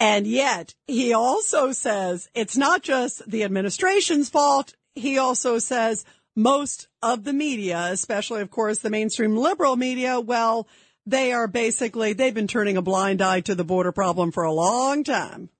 And 0.01 0.27
yet 0.27 0.75
he 0.87 1.13
also 1.13 1.73
says 1.73 2.31
it's 2.35 2.57
not 2.57 2.83
just 2.83 3.31
the 3.31 3.45
administration's 3.45 4.31
fault. 4.31 4.75
He 4.95 5.19
also 5.19 5.59
says 5.59 6.07
most 6.35 6.89
of 7.03 7.25
the 7.25 7.35
media, 7.35 7.89
especially, 7.91 8.41
of 8.41 8.51
course, 8.51 8.79
the 8.79 8.89
mainstream 8.89 9.37
liberal 9.37 9.77
media, 9.77 10.19
well, 10.19 10.67
they 11.05 11.33
are 11.33 11.47
basically, 11.47 12.15
they've 12.15 12.35
been 12.35 12.47
turning 12.47 12.79
a 12.79 12.83
blind 12.83 13.21
eye 13.21 13.41
to 13.43 13.55
the 13.55 13.65
border 13.65 13.93
problem 13.93 14.33
for 14.33 14.45
a 14.45 14.53
long 14.53 15.05
time. 15.05 15.51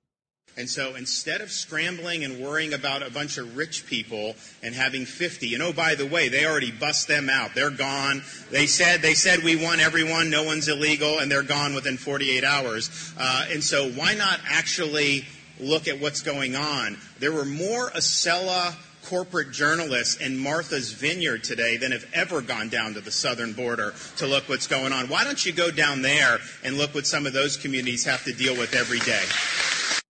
And 0.57 0.69
so 0.69 0.95
instead 0.95 1.39
of 1.41 1.49
scrambling 1.49 2.23
and 2.23 2.39
worrying 2.39 2.73
about 2.73 3.03
a 3.03 3.09
bunch 3.09 3.37
of 3.37 3.55
rich 3.55 3.85
people 3.85 4.35
and 4.61 4.75
having 4.75 5.05
50, 5.05 5.53
and 5.53 5.63
oh, 5.63 5.71
by 5.71 5.95
the 5.95 6.05
way, 6.05 6.27
they 6.27 6.45
already 6.45 6.71
bust 6.71 7.07
them 7.07 7.29
out. 7.29 7.55
They're 7.55 7.69
gone. 7.69 8.21
They 8.51 8.65
said, 8.65 9.01
they 9.01 9.13
said 9.13 9.43
we 9.43 9.55
want 9.55 9.79
everyone. 9.79 10.29
No 10.29 10.43
one's 10.43 10.67
illegal 10.67 11.19
and 11.19 11.31
they're 11.31 11.41
gone 11.41 11.73
within 11.73 11.97
48 11.97 12.43
hours. 12.43 13.13
Uh, 13.17 13.47
and 13.49 13.63
so 13.63 13.89
why 13.91 14.13
not 14.13 14.39
actually 14.49 15.25
look 15.59 15.87
at 15.87 16.01
what's 16.01 16.21
going 16.21 16.55
on? 16.55 16.97
There 17.19 17.31
were 17.31 17.45
more 17.45 17.89
Acela 17.91 18.75
corridor 19.05 19.49
journalists 19.49 20.21
in 20.21 20.37
Martha's 20.37 20.91
Vineyard 20.91 21.43
today 21.43 21.77
than 21.77 21.91
have 21.91 22.05
ever 22.13 22.41
gone 22.41 22.69
down 22.69 22.93
to 22.93 23.01
the 23.01 23.11
southern 23.11 23.53
border 23.53 23.93
to 24.17 24.27
look 24.27 24.47
what's 24.47 24.67
going 24.67 24.93
on. 24.93 25.07
Why 25.07 25.23
don't 25.23 25.43
you 25.45 25.51
go 25.51 25.71
down 25.71 26.01
there 26.01 26.39
and 26.63 26.77
look 26.77 26.93
what 26.93 27.07
some 27.07 27.25
of 27.25 27.33
those 27.33 27.57
communities 27.57 28.05
have 28.05 28.23
to 28.25 28.33
deal 28.33 28.55
with 28.55 28.75
every 28.75 28.99
day? 28.99 30.00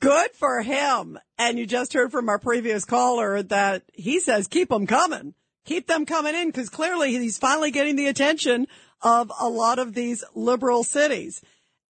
Good 0.00 0.30
for 0.32 0.62
him. 0.62 1.18
And 1.38 1.58
you 1.58 1.66
just 1.66 1.92
heard 1.92 2.10
from 2.10 2.28
our 2.30 2.38
previous 2.38 2.84
caller 2.86 3.42
that 3.44 3.82
he 3.92 4.18
says 4.20 4.48
keep 4.48 4.70
them 4.70 4.86
coming. 4.86 5.34
Keep 5.66 5.86
them 5.86 6.06
coming 6.06 6.34
in 6.34 6.48
because 6.48 6.70
clearly 6.70 7.12
he's 7.12 7.38
finally 7.38 7.70
getting 7.70 7.96
the 7.96 8.06
attention 8.06 8.66
of 9.02 9.30
a 9.38 9.48
lot 9.48 9.78
of 9.78 9.94
these 9.94 10.24
liberal 10.34 10.84
cities. 10.84 11.42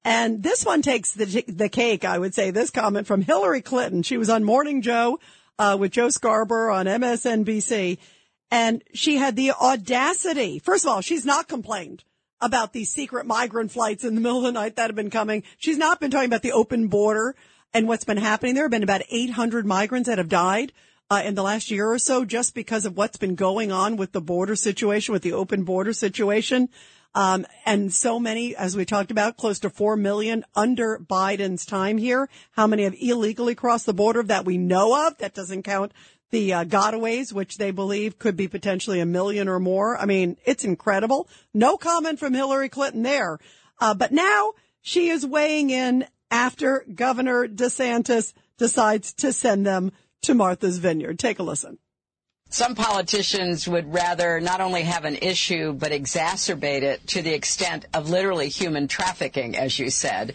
And 0.04 0.42
this 0.42 0.64
one 0.64 0.82
takes 0.82 1.12
the, 1.12 1.44
the 1.46 1.68
cake, 1.68 2.04
I 2.04 2.18
would 2.18 2.34
say. 2.34 2.50
This 2.50 2.70
comment 2.70 3.06
from 3.06 3.22
Hillary 3.22 3.62
Clinton. 3.62 4.02
She 4.02 4.18
was 4.18 4.28
on 4.28 4.44
Morning 4.44 4.82
Joe 4.82 5.20
uh, 5.58 5.76
with 5.78 5.92
Joe 5.92 6.08
Scarborough 6.08 6.74
on 6.74 6.86
MSNBC. 6.86 7.98
And 8.50 8.82
she 8.92 9.16
had 9.16 9.36
the 9.36 9.52
audacity. 9.52 10.58
First 10.58 10.84
of 10.84 10.90
all, 10.90 11.00
she's 11.00 11.24
not 11.24 11.46
complained 11.46 12.02
about 12.40 12.72
these 12.72 12.90
secret 12.90 13.26
migrant 13.26 13.70
flights 13.70 14.02
in 14.02 14.14
the 14.14 14.20
middle 14.20 14.38
of 14.38 14.44
the 14.44 14.52
night 14.52 14.76
that 14.76 14.88
have 14.88 14.96
been 14.96 15.10
coming. 15.10 15.44
She's 15.58 15.78
not 15.78 16.00
been 16.00 16.10
talking 16.10 16.28
about 16.28 16.42
the 16.42 16.52
open 16.52 16.88
border 16.88 17.36
and 17.72 17.88
what's 17.88 18.04
been 18.04 18.16
happening. 18.16 18.54
There 18.54 18.64
have 18.64 18.70
been 18.70 18.82
about 18.82 19.02
800 19.08 19.66
migrants 19.66 20.08
that 20.08 20.18
have 20.18 20.28
died 20.28 20.72
uh, 21.10 21.22
in 21.24 21.34
the 21.34 21.42
last 21.42 21.70
year 21.70 21.90
or 21.90 21.98
so 21.98 22.24
just 22.24 22.54
because 22.54 22.86
of 22.86 22.96
what's 22.96 23.16
been 23.16 23.34
going 23.34 23.72
on 23.72 23.96
with 23.96 24.12
the 24.12 24.20
border 24.20 24.56
situation, 24.56 25.12
with 25.12 25.22
the 25.22 25.32
open 25.32 25.64
border 25.64 25.92
situation. 25.92 26.68
Um, 27.14 27.44
and 27.66 27.92
so 27.92 28.20
many, 28.20 28.54
as 28.54 28.76
we 28.76 28.84
talked 28.84 29.10
about, 29.10 29.36
close 29.36 29.58
to 29.60 29.70
4 29.70 29.96
million 29.96 30.44
under 30.54 30.98
Biden's 30.98 31.66
time 31.66 31.98
here. 31.98 32.28
How 32.52 32.68
many 32.68 32.84
have 32.84 32.94
illegally 33.00 33.56
crossed 33.56 33.86
the 33.86 33.92
border 33.92 34.22
that 34.22 34.44
we 34.44 34.58
know 34.58 35.06
of? 35.06 35.18
That 35.18 35.34
doesn't 35.34 35.64
count 35.64 35.92
the 36.30 36.52
uh, 36.52 36.64
gotaways, 36.64 37.32
which 37.32 37.58
they 37.58 37.72
believe 37.72 38.20
could 38.20 38.36
be 38.36 38.46
potentially 38.46 39.00
a 39.00 39.06
million 39.06 39.48
or 39.48 39.58
more. 39.58 39.98
I 39.98 40.06
mean, 40.06 40.36
it's 40.44 40.64
incredible. 40.64 41.28
No 41.52 41.76
comment 41.76 42.20
from 42.20 42.34
Hillary 42.34 42.68
Clinton 42.68 43.02
there. 43.02 43.40
Uh, 43.80 43.94
but 43.94 44.12
now 44.12 44.52
she 44.80 45.08
is 45.08 45.26
weighing 45.26 45.70
in 45.70 46.06
after 46.30 46.84
Governor 46.94 47.48
DeSantis 47.48 48.32
decides 48.58 49.12
to 49.14 49.32
send 49.32 49.66
them 49.66 49.92
to 50.22 50.34
Martha's 50.34 50.78
Vineyard. 50.78 51.18
Take 51.18 51.38
a 51.38 51.42
listen. 51.42 51.78
Some 52.50 52.74
politicians 52.74 53.68
would 53.68 53.92
rather 53.92 54.40
not 54.40 54.60
only 54.60 54.82
have 54.82 55.04
an 55.04 55.16
issue, 55.16 55.72
but 55.72 55.92
exacerbate 55.92 56.82
it 56.82 57.06
to 57.08 57.22
the 57.22 57.32
extent 57.32 57.86
of 57.94 58.10
literally 58.10 58.48
human 58.48 58.88
trafficking, 58.88 59.56
as 59.56 59.78
you 59.78 59.88
said. 59.88 60.34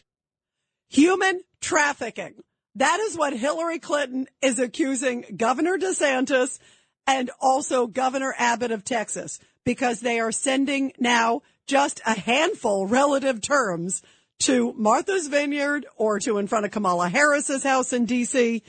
Human 0.90 1.42
trafficking. 1.60 2.36
That 2.76 3.00
is 3.02 3.18
what 3.18 3.34
Hillary 3.34 3.80
Clinton 3.80 4.28
is 4.42 4.60
accusing 4.60 5.26
Governor 5.36 5.78
DeSantis 5.78 6.60
and 7.06 7.32
also 7.40 7.86
Governor 7.86 8.34
Abbott 8.38 8.72
of 8.72 8.84
Texas 8.84 9.40
because 9.66 10.00
they 10.00 10.20
are 10.20 10.32
sending 10.32 10.94
now 11.00 11.42
just 11.68 12.02
a 12.06 12.18
handful 12.18 12.88
relative 12.88 13.42
terms 13.42 14.02
to 14.40 14.74
Martha's 14.74 15.28
Vineyard 15.28 15.86
or 15.96 16.20
to 16.20 16.38
in 16.38 16.48
front 16.48 16.66
of 16.66 16.72
Kamala 16.72 17.10
Harris's 17.10 17.64
house 17.64 17.94
in 17.94 18.06
DC. 18.06 18.62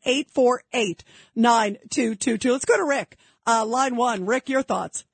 1-800-848-9222. 1.35 2.51
Let's 2.51 2.65
go 2.65 2.77
to 2.77 2.83
Rick. 2.83 3.17
Uh, 3.47 3.65
line 3.65 3.95
one. 3.95 4.25
Rick, 4.25 4.49
your 4.49 4.63
thoughts. 4.63 5.05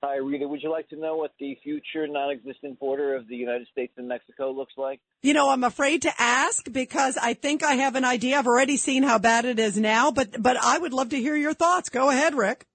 Hi, 0.00 0.18
Rita. 0.18 0.46
Would 0.46 0.62
you 0.62 0.70
like 0.70 0.88
to 0.90 0.96
know 0.96 1.16
what 1.16 1.32
the 1.40 1.58
future 1.64 2.06
non-existent 2.06 2.78
border 2.78 3.16
of 3.16 3.26
the 3.26 3.34
United 3.34 3.66
States 3.72 3.92
and 3.96 4.06
Mexico 4.06 4.52
looks 4.52 4.74
like? 4.76 5.00
You 5.22 5.34
know, 5.34 5.50
I'm 5.50 5.64
afraid 5.64 6.02
to 6.02 6.12
ask 6.16 6.70
because 6.70 7.18
I 7.20 7.34
think 7.34 7.64
I 7.64 7.74
have 7.74 7.96
an 7.96 8.04
idea. 8.04 8.38
I've 8.38 8.46
already 8.46 8.76
seen 8.76 9.02
how 9.02 9.18
bad 9.18 9.44
it 9.44 9.58
is 9.58 9.76
now, 9.76 10.12
but 10.12 10.40
but 10.40 10.56
I 10.56 10.78
would 10.78 10.92
love 10.92 11.08
to 11.08 11.16
hear 11.16 11.34
your 11.34 11.52
thoughts. 11.52 11.88
Go 11.88 12.10
ahead, 12.10 12.36
Rick. 12.36 12.66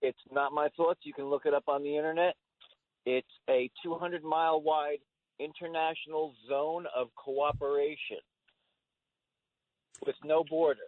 It's 0.00 0.18
not 0.30 0.52
my 0.52 0.68
thoughts. 0.74 1.00
You 1.02 1.12
can 1.12 1.26
look 1.26 1.44
it 1.44 1.52
up 1.52 1.64
on 1.68 1.82
the 1.82 1.94
internet. 1.94 2.36
It's 3.04 3.28
a 3.50 3.70
200 3.84 4.24
mile 4.24 4.62
wide 4.62 5.00
international 5.38 6.34
zone 6.48 6.86
of 6.96 7.08
cooperation 7.16 8.18
with 10.06 10.16
no 10.24 10.42
border. 10.48 10.80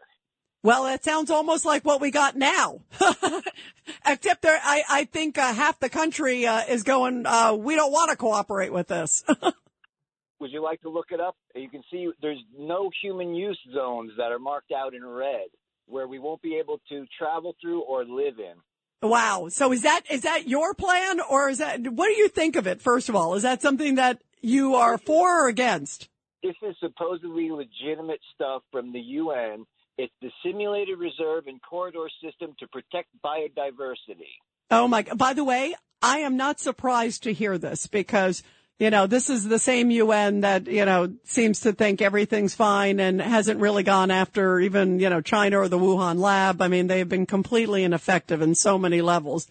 Well, 0.65 0.87
it 0.87 1.05
sounds 1.05 1.31
almost 1.31 1.67
like 1.67 1.85
what 1.85 2.01
we 2.01 2.11
got 2.11 2.37
now. 2.37 2.81
Except 4.07 4.41
there, 4.41 4.59
I, 4.63 4.83
I 4.89 5.05
think 5.05 5.37
uh, 5.37 5.53
half 5.53 5.79
the 5.79 5.91
country 5.91 6.47
uh, 6.47 6.63
is 6.67 6.83
going, 6.83 7.27
uh, 7.27 7.53
we 7.53 7.77
don't 7.77 7.93
want 7.93 8.11
to 8.11 8.17
cooperate 8.17 8.73
with 8.73 8.89
this. 8.89 9.23
Would 10.41 10.53
you 10.53 10.63
like 10.63 10.81
to 10.81 10.89
look 10.89 11.09
it 11.11 11.21
up? 11.21 11.37
You 11.55 11.69
can 11.69 11.83
see 11.91 12.09
there's 12.23 12.43
no 12.59 12.91
human 13.03 13.35
use 13.35 13.59
zones 13.75 14.13
that 14.17 14.33
are 14.33 14.39
marked 14.39 14.73
out 14.73 14.95
in 14.95 15.05
red 15.05 15.49
where 15.87 16.09
we 16.09 16.19
won't 16.19 16.41
be 16.41 16.57
able 16.57 16.81
to 16.89 17.05
travel 17.19 17.55
through 17.61 17.83
or 17.83 18.07
live 18.07 18.39
in. 18.39 19.07
Wow. 19.07 19.49
So 19.51 19.71
is 19.71 19.83
that, 19.83 20.01
is 20.11 20.23
that 20.23 20.49
your 20.49 20.73
plan 20.73 21.21
or 21.21 21.51
is 21.51 21.59
that, 21.59 21.87
what 21.87 22.07
do 22.07 22.15
you 22.15 22.29
think 22.29 22.57
of 22.57 22.67
it? 22.67 22.81
First 22.81 23.11
of 23.11 23.17
all, 23.17 23.35
is 23.35 23.43
that 23.43 23.61
something 23.61 23.97
that 23.97 24.23
you 24.41 24.77
are 24.77 24.97
for 24.97 25.45
or 25.45 25.49
against? 25.49 26.09
This 26.43 26.57
is 26.63 26.75
supposedly 26.81 27.51
legitimate 27.51 28.21
stuff 28.35 28.63
from 28.73 28.95
the 28.95 29.01
UN 29.01 29.67
it's 29.99 30.13
the 30.21 30.31
simulated 30.45 30.99
reserve 30.99 31.47
and 31.47 31.61
corridor 31.63 32.09
system 32.23 32.55
to 32.59 32.67
protect 32.69 33.09
biodiversity. 33.25 34.35
Oh 34.71 34.89
my, 34.89 35.03
by 35.03 35.35
the 35.35 35.45
way, 35.45 35.75
I 36.03 36.19
am 36.19 36.37
not 36.37 36.61
surprised 36.61 37.23
to 37.25 37.33
hear 37.33 37.59
this 37.59 37.87
because, 37.87 38.43
you 38.79 38.91
know, 38.91 39.07
this 39.07 39.31
is 39.31 39.45
the 39.45 39.59
same 39.59 39.91
UN 39.91 40.41
that, 40.41 40.67
you 40.67 40.85
know, 40.85 41.15
seems 41.25 41.61
to 41.61 41.73
think 41.73 42.03
everything's 42.03 42.55
fine 42.55 42.99
and 42.99 43.21
hasn't 43.21 43.61
really 43.61 43.83
gone 43.83 44.11
after 44.11 44.59
even, 44.61 44.99
you 44.99 45.09
know, 45.09 45.21
China 45.21 45.61
or 45.61 45.69
the 45.69 45.79
Wuhan 45.79 46.19
lab. 46.19 46.61
I 46.61 46.69
mean, 46.69 46.89
they've 46.89 47.09
been 47.09 47.27
completely 47.27 47.85
ineffective 47.85 48.43
in 48.43 48.55
so 48.55 48.79
many 48.79 49.01
levels. 49.01 49.47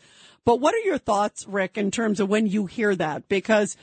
But 0.46 0.60
what 0.60 0.76
are 0.76 0.80
your 0.80 0.98
thoughts, 0.98 1.48
Rick, 1.48 1.78
in 1.78 1.90
terms 1.90 2.20
of 2.20 2.28
when 2.28 2.48
you 2.48 2.66
hear 2.66 2.96
that? 2.96 3.30
Because 3.30 3.78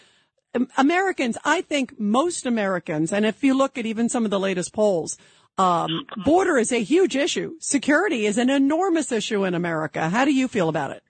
Americans, 0.77 1.39
I 1.45 1.63
think 1.63 1.99
most 1.99 2.45
Americans, 2.45 3.13
and 3.13 3.25
if 3.25 3.43
you 3.43 3.55
look 3.55 3.79
at 3.79 3.87
even 3.87 4.09
some 4.09 4.25
of 4.25 4.31
the 4.31 4.41
latest 4.41 4.73
polls, 4.73 5.17
um, 5.61 6.07
border 6.25 6.57
is 6.57 6.73
a 6.73 6.83
huge 6.83 7.17
issue. 7.17 7.55
Security 7.61 8.27
is 8.27 8.39
an 8.39 8.51
enormous 8.51 9.13
issue 9.13 9.45
in 9.45 9.55
America. 9.55 10.09
How 10.09 10.25
do 10.25 10.33
you 10.33 10.49
feel 10.49 10.69
about 10.69 10.91
it? 10.91 11.03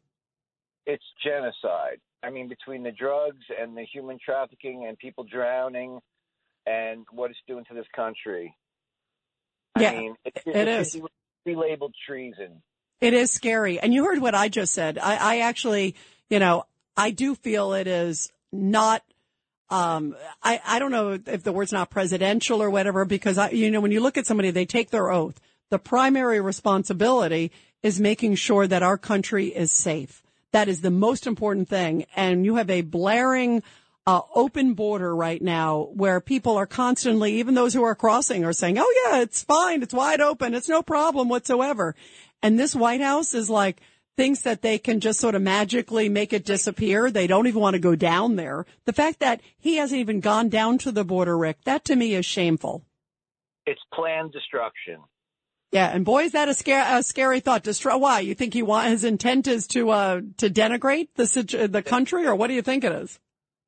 It's 0.87 1.05
genocide. 1.25 2.01
I 2.23 2.31
mean, 2.31 2.49
between 2.49 2.83
the 2.83 2.93
drugs 2.93 3.45
and 3.61 3.77
the 3.77 3.85
human 3.85 4.19
trafficking 4.23 4.87
and 4.87 4.99
people 4.99 5.25
drowning 5.25 6.01
and 6.67 7.07
what 7.13 7.31
it's 7.31 7.41
doing 7.47 7.65
to 7.67 7.75
this 7.75 7.87
country. 7.95 8.55
Yeah, 9.79 9.91
I 9.91 9.99
mean, 9.99 10.17
it's, 10.25 10.43
it 10.45 10.69
is. 10.69 10.95
It's 10.97 11.07
relabeled 11.47 11.93
treason. 12.07 12.63
It 13.01 13.15
is 13.15 13.31
scary. 13.31 13.79
And 13.79 13.95
you 13.95 14.05
heard 14.05 14.19
what 14.19 14.35
I 14.35 14.49
just 14.49 14.75
said. 14.75 14.99
I, 14.99 15.17
I 15.17 15.39
actually, 15.41 15.95
you 16.29 16.39
know, 16.39 16.65
I 16.97 17.13
do 17.13 17.35
feel 17.35 17.73
it 17.73 17.87
is 17.87 18.31
not 18.53 19.03
um, 19.71 20.17
I, 20.43 20.61
I 20.67 20.79
don't 20.79 20.91
know 20.91 21.19
if 21.27 21.43
the 21.43 21.53
word's 21.53 21.73
not 21.73 21.91
presidential 21.91 22.63
or 22.63 22.71
whatever, 22.71 23.05
because 23.05 23.39
I, 23.39 23.51
you 23.51 23.71
know, 23.71 23.81
when 23.81 23.93
you 23.93 24.01
look 24.01 24.19
at 24.19 24.27
somebody, 24.27 24.51
they 24.51 24.67
take 24.67 24.91
their 24.91 25.11
oath. 25.11 25.41
The 25.71 25.79
primary 25.79 26.41
responsibility 26.41 27.53
is 27.83 28.01
making 28.01 28.35
sure 28.35 28.67
that 28.67 28.83
our 28.83 28.99
country 28.99 29.47
is 29.47 29.71
safe. 29.71 30.23
That 30.53 30.69
is 30.69 30.81
the 30.81 30.91
most 30.91 31.27
important 31.27 31.69
thing. 31.69 32.07
And 32.17 32.45
you 32.45 32.57
have 32.57 32.69
a 32.69 32.83
blaring, 32.83 33.63
uh, 34.07 34.23
open 34.35 34.75
border 34.75 35.15
right 35.15 35.41
now 35.41 35.89
where 35.93 36.21
people 36.21 36.57
are 36.57 36.67
constantly, 36.67 37.35
even 37.35 37.55
those 37.55 37.75
who 37.75 37.85
are 37.85 37.95
crossing 37.95 38.45
are 38.45 38.53
saying, 38.53 38.77
Oh 38.79 38.95
yeah, 39.05 39.21
it's 39.21 39.45
fine. 39.45 39.83
It's 39.83 39.95
wide 39.95 40.21
open. 40.21 40.55
It's 40.55 40.69
no 40.69 40.83
problem 40.83 41.29
whatsoever. 41.29 41.95
And 42.43 42.59
this 42.59 42.75
White 42.75 43.03
House 43.03 43.35
is 43.35 43.49
like, 43.49 43.81
thinks 44.21 44.43
that 44.43 44.61
they 44.61 44.77
can 44.77 45.01
just 45.01 45.19
sort 45.19 45.35
of 45.35 45.41
magically 45.41 46.11
make 46.11 46.35
it 46.35 46.45
disappear. 46.45 47.11
They 47.11 47.27
don't 47.27 47.47
even 47.47 47.63
want 47.63 47.73
to 47.73 47.81
go 47.81 47.97
down 47.97 48.37
there. 48.37 48.67
The 48.85 48.93
fact 48.93 49.19
that 49.21 49.41
he 49.59 49.77
hasn't 49.77 49.99
even 49.99 50.21
gone 50.21 50.51
down 50.51 50.77
to 50.81 50.93
the 50.93 51.05
border, 51.05 51.39
Rick, 51.39 51.65
that 51.65 51.87
to 51.87 51.97
me 51.97 52.13
is 52.13 52.27
shameful. 52.27 52.85
It's 53.65 53.81
planned 53.95 54.33
destruction. 54.33 54.99
Yeah, 55.73 55.87
and 55.87 56.05
boy, 56.05 56.25
is 56.25 56.33
that 56.33 56.51
a, 56.51 56.55
scare, 56.55 56.85
a 56.87 57.03
scary 57.03 57.41
thought. 57.41 57.63
Destroy 57.63 57.97
why? 57.97 58.21
You 58.21 58.35
think 58.35 58.53
he 58.53 58.63
want 58.63 58.89
his 58.89 59.05
intent 59.05 59.47
is 59.47 59.67
to 59.69 59.89
uh 59.89 60.21
to 60.37 60.51
denigrate 60.51 61.09
the 61.15 61.67
the 61.67 61.83
country, 61.83 62.27
or 62.27 62.35
what 62.35 62.49
do 62.49 62.53
you 62.53 62.63
think 62.63 62.85
it 62.85 62.93
is? 62.93 63.19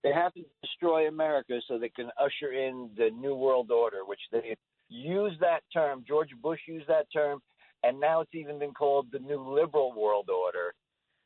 They 0.05 0.12
have 0.12 0.35
to 0.35 0.43
destroy 0.62 1.09
America 1.09 1.61
so 1.67 1.79
they 1.79 1.88
can 1.88 2.11
usher 2.19 2.53
in 2.53 2.91
the 2.95 3.09
New 3.09 3.37
World 3.37 3.71
Order, 3.71 4.05
which 4.05 4.21
they 4.31 4.57
use 4.91 5.33
that 5.41 5.62
term. 5.73 6.05
George 6.07 6.31
Bush 6.43 6.61
used 6.69 6.88
that 6.88 7.07
term, 7.11 7.41
and 7.83 7.99
now 7.99 8.21
it's 8.21 8.35
even 8.35 8.59
been 8.59 8.73
called 8.73 9.07
the 9.12 9.18
New 9.18 9.42
Liberal 9.42 9.92
World 9.97 10.29
Order. 10.31 10.75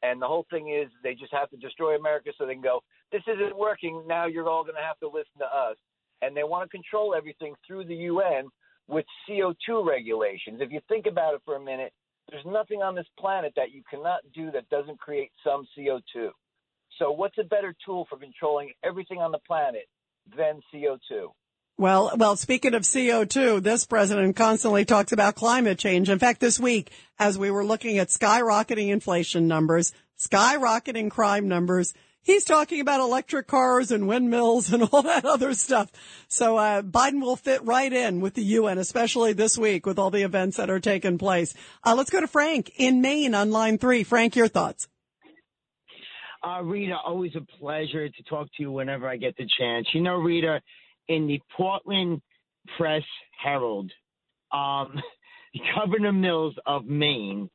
And 0.02 0.20
the 0.20 0.26
whole 0.26 0.46
thing 0.50 0.70
is 0.70 0.90
they 1.02 1.14
just 1.14 1.32
have 1.32 1.50
to 1.50 1.56
destroy 1.56 1.96
America 1.96 2.30
so 2.36 2.46
they 2.46 2.54
can 2.54 2.62
go, 2.62 2.80
this 3.12 3.22
isn't 3.26 3.56
working. 3.56 4.04
Now 4.06 4.26
you're 4.26 4.48
all 4.48 4.62
going 4.62 4.76
to 4.76 4.82
have 4.82 4.98
to 5.00 5.08
listen 5.08 5.38
to 5.38 5.44
us. 5.46 5.76
And 6.22 6.36
they 6.36 6.44
want 6.44 6.68
to 6.68 6.74
control 6.74 7.14
everything 7.14 7.54
through 7.66 7.84
the 7.84 7.94
UN 7.94 8.48
with 8.88 9.04
CO2 9.28 9.86
regulations. 9.86 10.60
If 10.60 10.70
you 10.70 10.80
think 10.88 11.06
about 11.06 11.34
it 11.34 11.42
for 11.44 11.56
a 11.56 11.60
minute, 11.60 11.92
there's 12.30 12.44
nothing 12.46 12.82
on 12.82 12.94
this 12.94 13.06
planet 13.18 13.52
that 13.56 13.72
you 13.72 13.82
cannot 13.88 14.20
do 14.34 14.50
that 14.50 14.68
doesn't 14.68 14.98
create 14.98 15.30
some 15.44 15.66
CO2. 15.76 16.30
So, 16.98 17.12
what's 17.12 17.38
a 17.38 17.44
better 17.44 17.74
tool 17.84 18.06
for 18.08 18.16
controlling 18.16 18.72
everything 18.84 19.18
on 19.18 19.30
the 19.30 19.38
planet 19.46 19.86
than 20.36 20.60
CO2? 20.72 21.28
Well, 21.78 22.12
well, 22.16 22.36
speaking 22.36 22.72
of 22.72 22.82
CO2, 22.82 23.62
this 23.62 23.84
president 23.84 24.34
constantly 24.34 24.86
talks 24.86 25.12
about 25.12 25.34
climate 25.34 25.78
change. 25.78 26.08
In 26.08 26.18
fact, 26.18 26.40
this 26.40 26.58
week, 26.58 26.90
as 27.18 27.38
we 27.38 27.50
were 27.50 27.66
looking 27.66 27.98
at 27.98 28.08
skyrocketing 28.08 28.88
inflation 28.88 29.46
numbers, 29.46 29.92
skyrocketing 30.18 31.10
crime 31.10 31.48
numbers, 31.48 31.92
he's 32.22 32.44
talking 32.44 32.80
about 32.80 33.00
electric 33.00 33.46
cars 33.46 33.90
and 33.90 34.08
windmills 34.08 34.72
and 34.72 34.84
all 34.84 35.02
that 35.02 35.26
other 35.26 35.52
stuff. 35.52 35.92
So, 36.28 36.56
uh, 36.56 36.80
Biden 36.80 37.20
will 37.20 37.36
fit 37.36 37.62
right 37.62 37.92
in 37.92 38.22
with 38.22 38.32
the 38.32 38.44
UN, 38.44 38.78
especially 38.78 39.34
this 39.34 39.58
week 39.58 39.84
with 39.84 39.98
all 39.98 40.10
the 40.10 40.22
events 40.22 40.56
that 40.56 40.70
are 40.70 40.80
taking 40.80 41.18
place. 41.18 41.52
Uh, 41.84 41.94
let's 41.94 42.08
go 42.08 42.22
to 42.22 42.26
Frank 42.26 42.72
in 42.78 43.02
Maine 43.02 43.34
on 43.34 43.50
line 43.50 43.76
three. 43.76 44.02
Frank, 44.02 44.34
your 44.34 44.48
thoughts. 44.48 44.88
Uh, 46.42 46.62
Rita, 46.62 46.96
always 47.04 47.32
a 47.36 47.42
pleasure 47.58 48.08
to 48.08 48.22
talk 48.30 48.46
to 48.56 48.62
you 48.62 48.72
whenever 48.72 49.06
I 49.06 49.18
get 49.18 49.36
the 49.36 49.48
chance. 49.58 49.88
You 49.92 50.00
know, 50.00 50.16
Rita, 50.16 50.62
in 51.08 51.26
the 51.26 51.40
Portland 51.56 52.20
Press 52.76 53.02
Herald, 53.42 53.90
um, 54.52 55.00
Governor 55.74 56.12
Mills 56.12 56.54
of 56.66 56.86
Maine 56.86 57.48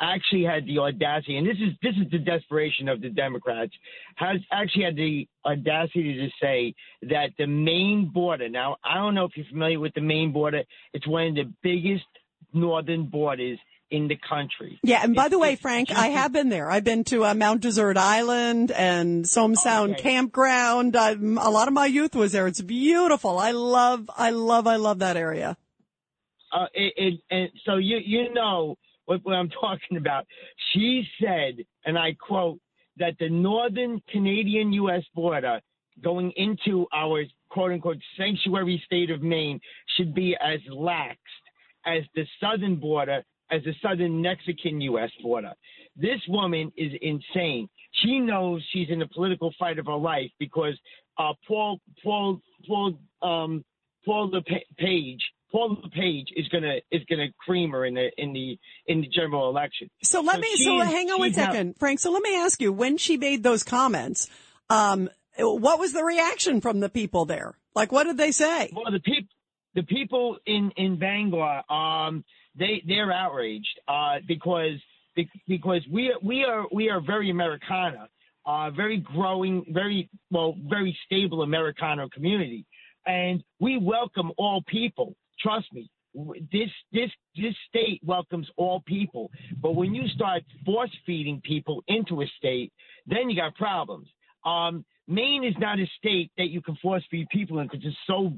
actually 0.00 0.44
had 0.44 0.64
the 0.66 0.78
audacity, 0.78 1.36
and 1.36 1.46
this 1.46 1.56
is 1.56 1.74
this 1.82 1.94
is 1.96 2.10
the 2.10 2.18
desperation 2.18 2.88
of 2.88 3.00
the 3.00 3.10
Democrats, 3.10 3.72
has 4.16 4.38
actually 4.50 4.84
had 4.84 4.96
the 4.96 5.28
audacity 5.44 6.14
to 6.14 6.28
say 6.40 6.74
that 7.02 7.30
the 7.38 7.46
Maine 7.46 8.10
border. 8.12 8.48
Now, 8.48 8.76
I 8.82 8.94
don't 8.94 9.14
know 9.14 9.24
if 9.24 9.32
you're 9.36 9.46
familiar 9.46 9.78
with 9.78 9.92
the 9.94 10.00
Maine 10.00 10.32
border. 10.32 10.62
It's 10.94 11.06
one 11.06 11.28
of 11.28 11.34
the 11.34 11.52
biggest 11.62 12.06
northern 12.52 13.06
borders 13.06 13.58
in 13.90 14.08
the 14.08 14.16
country. 14.28 14.78
Yeah, 14.82 15.00
and 15.02 15.14
by 15.14 15.28
the 15.28 15.38
way, 15.38 15.56
Frank, 15.56 15.90
I 15.90 16.08
have 16.08 16.32
been 16.32 16.48
there. 16.48 16.70
I've 16.70 16.84
been 16.84 17.04
to 17.04 17.24
uh, 17.24 17.34
Mount 17.34 17.60
Desert 17.62 17.96
Island 17.96 18.70
and 18.70 19.26
Somes 19.28 19.60
Sound 19.62 19.92
Okay. 19.94 20.02
Campground. 20.02 20.96
i 20.96 21.10
a 21.12 21.50
lot 21.50 21.68
of 21.68 21.74
my 21.74 21.86
youth 21.86 22.14
was 22.14 22.32
there. 22.32 22.46
It's 22.46 22.60
beautiful. 22.60 23.38
I 23.38 23.50
love, 23.52 24.08
I 24.16 24.30
love, 24.30 24.66
I 24.66 24.76
love 24.76 25.00
that 25.00 25.16
area. 25.16 25.56
uh, 26.52 26.66
it, 26.74 26.92
it, 26.96 27.20
and 27.30 27.48
so 27.64 27.76
you 27.76 27.98
you 28.04 28.32
know 28.34 28.76
what, 29.06 29.20
what 29.24 29.34
I'm 29.34 29.50
talking 29.60 29.96
about. 29.96 30.26
She 30.72 31.04
said, 31.20 31.64
and 31.84 31.98
I 31.98 32.14
quote, 32.14 32.58
that 32.96 33.14
the 33.18 33.28
northern 33.30 34.00
Canadian 34.12 34.72
U.S. 34.74 35.02
border 35.14 35.60
going 36.02 36.32
into 36.36 36.86
our 36.92 37.22
quote 37.50 37.72
unquote 37.72 37.98
sanctuary 38.16 38.82
state 38.86 39.10
of 39.10 39.22
Maine 39.22 39.58
should 39.96 40.14
be 40.14 40.36
as 40.40 40.60
laxed 40.72 41.16
as 41.86 42.02
the 42.14 42.24
southern 42.40 42.76
border, 42.76 43.22
as 43.50 43.62
the 43.64 43.74
southern 43.82 44.22
Mexican 44.22 44.80
U.S. 44.82 45.10
border. 45.22 45.52
This 45.96 46.20
woman 46.28 46.72
is 46.76 46.92
insane. 47.00 47.68
She 47.92 48.18
knows 48.18 48.64
she's 48.72 48.88
in 48.90 49.00
the 49.00 49.08
political 49.08 49.52
fight 49.58 49.78
of 49.78 49.86
her 49.86 49.96
life 49.96 50.30
because 50.38 50.78
uh, 51.18 51.32
Paul 51.46 51.80
Paul 52.02 52.40
Paul 52.66 52.98
um, 53.22 53.64
Paul 54.04 54.30
LePage 54.30 55.22
Paul 55.50 55.76
LePage 55.82 56.28
is 56.36 56.46
gonna 56.48 56.76
is 56.90 57.02
gonna 57.08 57.26
cream 57.38 57.70
her 57.72 57.84
in 57.84 57.94
the 57.94 58.10
in 58.16 58.32
the 58.32 58.58
in 58.86 59.00
the 59.00 59.08
general 59.08 59.48
election. 59.48 59.90
So 60.02 60.20
let 60.20 60.40
me, 60.40 60.48
so 60.64 60.78
hang 60.78 61.10
on 61.10 61.18
one 61.18 61.32
second, 61.32 61.76
Frank. 61.78 62.00
So 62.00 62.12
let 62.12 62.22
me 62.22 62.36
ask 62.36 62.60
you, 62.60 62.72
when 62.72 62.96
she 62.96 63.16
made 63.16 63.42
those 63.42 63.64
comments, 63.64 64.28
um, 64.68 65.10
what 65.38 65.78
was 65.78 65.92
the 65.92 66.04
reaction 66.04 66.60
from 66.60 66.80
the 66.80 66.88
people 66.88 67.24
there? 67.24 67.56
Like, 67.74 67.90
what 67.90 68.04
did 68.04 68.16
they 68.16 68.30
say? 68.30 68.70
Well, 68.72 68.92
the 68.92 69.00
people, 69.00 69.28
the 69.74 69.82
people 69.82 70.38
in 70.46 70.70
in 70.76 70.98
Bangor, 70.98 71.62
um, 71.70 72.24
they 72.58 72.82
they're 72.86 73.12
outraged 73.12 73.80
uh, 73.88 74.18
because 74.26 74.78
because 75.48 75.82
we 75.90 76.14
we 76.22 76.44
are 76.44 76.64
we 76.72 76.88
are 76.88 77.00
very 77.00 77.30
Americana, 77.30 78.08
uh, 78.46 78.70
very 78.70 78.98
growing, 78.98 79.64
very 79.68 80.08
well, 80.30 80.56
very 80.68 80.96
stable 81.06 81.42
Americano 81.42 82.08
community, 82.08 82.64
and 83.06 83.42
we 83.60 83.78
welcome 83.78 84.32
all 84.36 84.62
people. 84.66 85.14
Trust 85.40 85.66
me. 85.72 85.90
This 86.52 86.70
this 86.92 87.10
this 87.36 87.54
state 87.68 88.00
welcomes 88.04 88.48
all 88.56 88.80
people, 88.80 89.30
but 89.62 89.76
when 89.76 89.94
you 89.94 90.08
start 90.08 90.42
force 90.64 90.90
feeding 91.06 91.40
people 91.44 91.84
into 91.86 92.22
a 92.22 92.26
state, 92.36 92.72
then 93.06 93.30
you 93.30 93.36
got 93.36 93.54
problems. 93.54 94.08
Um, 94.44 94.84
Maine 95.06 95.44
is 95.44 95.54
not 95.58 95.78
a 95.78 95.86
state 95.98 96.30
that 96.36 96.48
you 96.50 96.62
can 96.62 96.76
force 96.76 97.04
feed 97.10 97.28
people 97.30 97.60
in 97.60 97.68
because 97.68 97.84
it's 97.84 97.96
so 98.06 98.32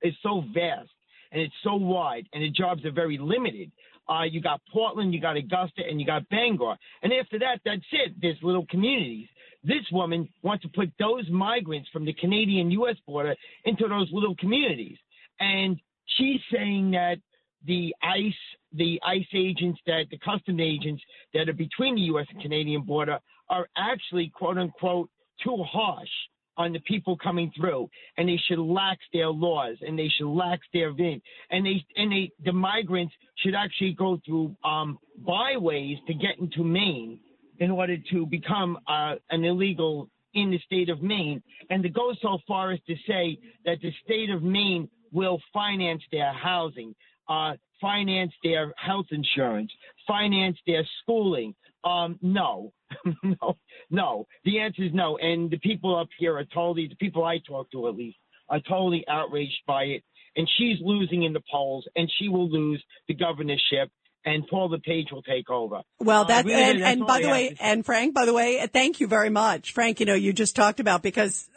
it's 0.00 0.16
so 0.22 0.44
vast 0.52 0.90
and 1.32 1.40
it's 1.40 1.54
so 1.64 1.74
wide, 1.74 2.28
and 2.32 2.42
the 2.42 2.50
jobs 2.50 2.84
are 2.84 2.92
very 2.92 3.18
limited. 3.18 3.72
Uh, 4.08 4.24
you 4.24 4.40
got 4.40 4.60
Portland, 4.72 5.14
you 5.14 5.20
got 5.20 5.36
Augusta, 5.36 5.82
and 5.88 6.00
you 6.00 6.06
got 6.06 6.28
Bangor, 6.28 6.76
and 7.02 7.12
after 7.12 7.38
that, 7.38 7.60
that's 7.64 7.82
it. 7.92 8.12
There's 8.20 8.36
little 8.42 8.66
communities. 8.66 9.28
This 9.64 9.84
woman 9.92 10.28
wants 10.42 10.62
to 10.62 10.68
put 10.68 10.92
those 10.98 11.28
migrants 11.30 11.88
from 11.92 12.04
the 12.04 12.12
Canadian-U.S. 12.14 12.96
border 13.06 13.34
into 13.64 13.88
those 13.88 14.08
little 14.12 14.36
communities, 14.36 14.98
and 15.40 15.80
she's 16.06 16.40
saying 16.52 16.90
that 16.92 17.16
the 17.64 17.94
ICE, 18.02 18.34
the 18.72 19.00
ICE 19.06 19.26
agents, 19.34 19.80
that 19.86 20.04
the 20.10 20.18
custom 20.18 20.58
agents 20.60 21.02
that 21.32 21.48
are 21.48 21.54
between 21.54 21.94
the 21.94 22.02
U.S. 22.02 22.26
and 22.32 22.42
Canadian 22.42 22.82
border 22.82 23.18
are 23.48 23.68
actually 23.76 24.32
quote 24.34 24.58
unquote 24.58 25.08
too 25.44 25.62
harsh 25.62 26.08
on 26.56 26.72
the 26.72 26.80
people 26.80 27.16
coming 27.16 27.50
through, 27.56 27.88
and 28.16 28.28
they 28.28 28.40
should 28.46 28.58
lax 28.58 29.00
their 29.12 29.28
laws 29.28 29.76
and 29.80 29.98
they 29.98 30.08
should 30.08 30.28
lax 30.28 30.66
their 30.72 30.92
vin, 30.92 31.20
and 31.50 31.64
they 31.64 31.84
and 31.96 32.12
they 32.12 32.30
the 32.44 32.52
migrants 32.52 33.14
should 33.36 33.54
actually 33.54 33.92
go 33.92 34.20
through 34.24 34.54
um, 34.64 34.98
byways 35.18 35.98
to 36.06 36.14
get 36.14 36.38
into 36.38 36.62
Maine 36.62 37.18
in 37.58 37.70
order 37.70 37.96
to 38.10 38.26
become 38.26 38.78
uh, 38.88 39.14
an 39.30 39.44
illegal 39.44 40.08
in 40.34 40.50
the 40.50 40.58
state 40.60 40.88
of 40.88 41.02
Maine, 41.02 41.42
and 41.70 41.82
to 41.82 41.88
go 41.88 42.14
so 42.22 42.38
far 42.48 42.72
as 42.72 42.80
to 42.86 42.94
say 43.06 43.38
that 43.64 43.78
the 43.82 43.92
state 44.04 44.30
of 44.30 44.42
Maine 44.42 44.88
will 45.12 45.38
finance 45.52 46.02
their 46.10 46.32
housing, 46.32 46.94
uh, 47.28 47.52
finance 47.80 48.32
their 48.42 48.72
health 48.76 49.06
insurance, 49.10 49.70
finance 50.06 50.56
their 50.66 50.86
schooling. 51.02 51.54
Um, 51.84 52.18
no, 52.22 52.72
no, 53.22 53.56
no. 53.90 54.26
The 54.44 54.60
answer 54.60 54.84
is 54.84 54.92
no. 54.94 55.16
And 55.18 55.50
the 55.50 55.58
people 55.58 55.98
up 55.98 56.08
here 56.18 56.36
are 56.36 56.44
totally, 56.44 56.86
the 56.88 56.96
people 56.96 57.24
I 57.24 57.38
talk 57.46 57.70
to 57.72 57.88
at 57.88 57.96
least, 57.96 58.16
are 58.48 58.60
totally 58.60 59.04
outraged 59.08 59.62
by 59.66 59.84
it. 59.84 60.04
And 60.36 60.48
she's 60.58 60.78
losing 60.80 61.24
in 61.24 61.32
the 61.32 61.42
polls, 61.50 61.86
and 61.94 62.10
she 62.18 62.28
will 62.28 62.48
lose 62.48 62.82
the 63.06 63.14
governorship, 63.14 63.90
and 64.24 64.46
Paul 64.48 64.70
LePage 64.70 65.12
will 65.12 65.22
take 65.22 65.50
over. 65.50 65.82
Well, 66.00 66.22
Uh, 66.22 66.24
that's, 66.24 66.46
really, 66.46 66.62
and, 66.62 66.82
that's 66.82 66.92
and 66.92 67.06
by 67.06 67.14
I 67.16 67.22
the 67.22 67.28
way, 67.28 67.56
and 67.60 67.84
Frank, 67.84 68.14
by 68.14 68.24
the 68.24 68.32
way, 68.32 68.66
thank 68.72 69.00
you 69.00 69.06
very 69.06 69.28
much. 69.28 69.72
Frank, 69.72 70.00
you 70.00 70.06
know, 70.06 70.14
you 70.14 70.32
just 70.32 70.56
talked 70.56 70.80
about 70.80 71.02
because 71.02 71.50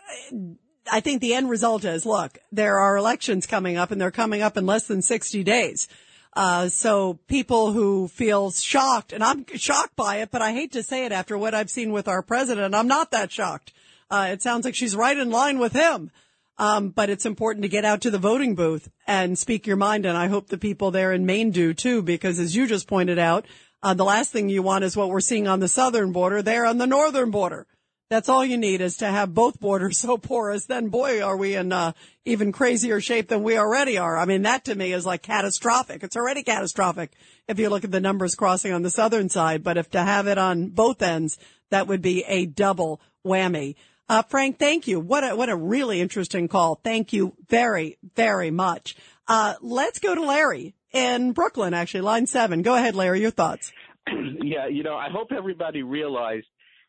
I 0.92 1.00
think 1.00 1.22
the 1.22 1.34
end 1.36 1.50
result 1.50 1.86
is, 1.86 2.06
look, 2.06 2.38
there 2.52 2.78
are 2.80 2.98
elections 2.98 3.46
coming 3.46 3.78
up 3.78 3.92
and 3.92 4.00
they're 4.00 4.12
coming 4.12 4.42
up 4.42 4.58
in 4.58 4.66
less 4.66 4.88
than 4.88 5.02
60 5.02 5.44
days. 5.44 5.88
Uh, 6.36 6.68
so 6.68 7.18
people 7.28 7.72
who 7.72 8.08
feel 8.10 8.52
shocked, 8.52 9.14
and 9.14 9.24
I'm 9.24 9.46
shocked 9.56 9.96
by 9.96 10.18
it, 10.18 10.32
but 10.32 10.42
I 10.42 10.52
hate 10.52 10.74
to 10.74 10.84
say 10.84 11.06
it 11.06 11.12
after 11.12 11.38
what 11.38 11.54
I've 11.54 11.70
seen 11.70 11.94
with 11.94 12.08
our 12.08 12.22
president, 12.22 12.76
I'm 12.76 12.88
not 12.88 13.12
that 13.12 13.32
shocked. 13.32 13.72
Uh, 14.10 14.30
it 14.32 14.42
sounds 14.42 14.66
like 14.66 14.76
she's 14.76 14.96
right 14.96 15.18
in 15.18 15.30
line 15.30 15.60
with 15.60 15.74
him. 15.74 16.12
Um, 16.58 16.90
but 16.90 17.10
it's 17.10 17.26
important 17.26 17.64
to 17.64 17.70
get 17.70 17.84
out 17.84 18.02
to 18.02 18.12
the 18.12 18.18
voting 18.18 18.56
booth 18.56 18.90
and 19.06 19.38
speak 19.38 19.68
your 19.68 19.76
mind. 19.76 20.06
And 20.06 20.18
I 20.18 20.28
hope 20.28 20.48
the 20.48 20.58
people 20.58 20.90
there 20.90 21.12
in 21.12 21.26
Maine 21.26 21.52
do 21.52 21.74
too, 21.74 22.02
because 22.02 22.40
as 22.40 22.56
you 22.56 22.66
just 22.66 22.88
pointed 22.88 23.20
out, 23.20 23.46
uh, 23.84 23.94
the 23.94 24.06
last 24.06 24.32
thing 24.32 24.48
you 24.48 24.64
want 24.64 24.86
is 24.86 24.96
what 24.96 25.10
we're 25.10 25.20
seeing 25.20 25.48
on 25.48 25.60
the 25.60 25.68
southern 25.68 26.14
border 26.14 26.42
there 26.42 26.66
on 26.66 26.78
the 26.78 26.88
northern 26.88 27.30
border. 27.30 27.68
That's 28.10 28.30
all 28.30 28.46
you 28.46 28.58
need 28.58 28.82
is 28.82 28.98
to 28.98 29.08
have 29.08 29.34
both 29.34 29.60
borders 29.60 29.98
so 30.00 30.18
porous. 30.18 30.66
Then 30.66 30.90
boy, 30.90 31.22
are 31.22 31.38
we 31.38 31.56
in, 31.56 31.72
uh, 31.72 31.94
even 32.24 32.52
crazier 32.52 33.02
shape 33.02 33.30
than 33.30 33.44
we 33.44 33.58
already 33.58 33.98
are. 33.98 34.18
I 34.18 34.26
mean, 34.26 34.44
that 34.44 34.66
to 34.66 34.76
me 34.76 34.94
is 34.94 35.06
like 35.06 35.22
catastrophic. 35.22 36.04
It's 36.04 36.16
already 36.16 36.44
catastrophic 36.44 37.12
if 37.48 37.60
you 37.60 37.70
look 37.70 37.84
at 37.84 37.92
the 37.92 38.00
numbers 38.02 38.36
crossing 38.36 38.74
on 38.74 38.82
the 38.82 38.90
southern 38.90 39.30
side. 39.30 39.64
But 39.64 39.78
if 39.78 39.90
to 39.92 40.02
have 40.02 40.28
it 40.28 40.38
on 40.38 40.70
both 40.70 41.02
ends, 41.02 41.38
that 41.70 41.88
would 41.88 42.02
be 42.02 42.24
a 42.26 42.46
double 42.46 43.02
whammy. 43.26 43.76
Uh, 44.08 44.22
Frank, 44.22 44.60
thank 44.60 44.88
you. 44.88 45.00
What 45.00 45.24
a, 45.24 45.36
what 45.36 45.50
a 45.50 45.56
really 45.56 46.00
interesting 46.00 46.48
call. 46.48 46.80
Thank 46.84 47.12
you 47.12 47.34
very, 47.50 47.98
very 48.16 48.52
much. 48.52 48.96
Uh, 49.28 49.56
let's 49.62 49.98
go 49.98 50.14
to 50.14 50.22
Larry 50.22 50.76
in 50.92 51.32
Brooklyn, 51.32 51.74
actually, 51.74 52.02
line 52.02 52.28
seven. 52.28 52.62
Go 52.62 52.76
ahead, 52.76 52.96
Larry, 52.96 53.22
your 53.22 53.32
thoughts. 53.32 53.72
yeah, 54.08 54.68
you 54.68 54.84
know, 54.84 54.96
I 54.96 55.10
hope 55.10 55.32
everybody 55.32 55.82
realized 55.82 56.46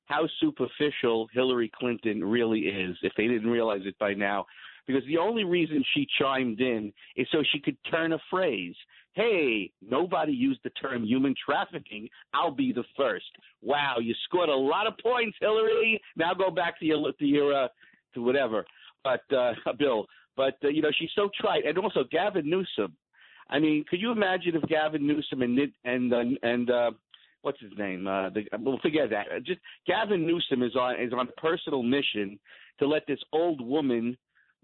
how 0.07 0.27
superficial 0.41 1.29
Hillary 1.33 1.71
Clinton 1.75 2.25
really 2.25 2.61
is, 2.61 2.97
if 3.03 3.13
they 3.17 3.27
didn't 3.27 3.51
realize 3.51 3.83
it 3.85 3.99
by 3.99 4.15
now. 4.15 4.47
Because 4.87 5.03
the 5.07 5.19
only 5.19 5.45
reason 5.45 5.85
she 5.95 6.07
chimed 6.19 6.61
in 6.61 6.93
is 7.17 7.27
so 7.33 7.43
she 7.53 7.59
could 7.61 7.77
turn 7.91 8.13
a 8.13 8.19
phrase. 8.31 8.75
Hey, 9.15 9.73
nobody 9.87 10.33
used 10.33 10.61
the 10.63 10.71
term 10.71 11.03
human 11.03 11.35
trafficking. 11.45 12.09
I'll 12.33 12.53
be 12.53 12.73
the 12.73 12.85
first. 12.97 13.25
Wow, 13.63 13.97
you 14.01 14.15
scored 14.25 14.49
a 14.49 14.55
lot 14.55 14.87
of 14.87 14.95
points, 15.03 15.37
Hillary. 15.41 16.01
Now 16.15 16.35
go 16.35 16.51
back 16.51 16.79
to 16.79 16.85
your 16.85 17.13
to 17.13 17.25
your 17.25 17.65
uh, 17.65 17.69
to 18.15 18.23
whatever. 18.23 18.65
But 19.03 19.23
uh, 19.35 19.55
Bill, 19.79 20.07
but 20.37 20.57
uh, 20.63 20.69
you 20.69 20.83
know 20.83 20.91
she's 20.97 21.11
so 21.17 21.31
trite, 21.41 21.67
and 21.67 21.79
also 21.79 22.05
Gavin 22.11 22.49
Newsom. 22.49 22.95
I 23.49 23.59
mean, 23.59 23.85
could 23.89 24.01
you 24.01 24.11
imagine 24.13 24.55
if 24.55 24.69
Gavin 24.69 25.07
Newsom 25.07 25.43
and 25.43 25.59
and 25.85 26.13
uh, 26.13 26.23
and 26.43 26.71
uh, 26.71 26.91
what's 27.47 27.61
his 27.61 27.71
name? 27.79 28.09
Uh, 28.09 28.29
the, 28.31 28.43
we'll 28.59 28.81
forget 28.81 29.11
that. 29.11 29.27
Just 29.45 29.61
Gavin 29.87 30.27
Newsom 30.27 30.65
is 30.65 30.75
on 30.75 31.01
is 31.01 31.13
on 31.13 31.29
a 31.29 31.41
personal 31.41 31.85
mission 31.85 32.41
to 32.81 32.89
let 32.89 33.07
this 33.07 33.21
old 33.33 33.65
woman 33.65 34.19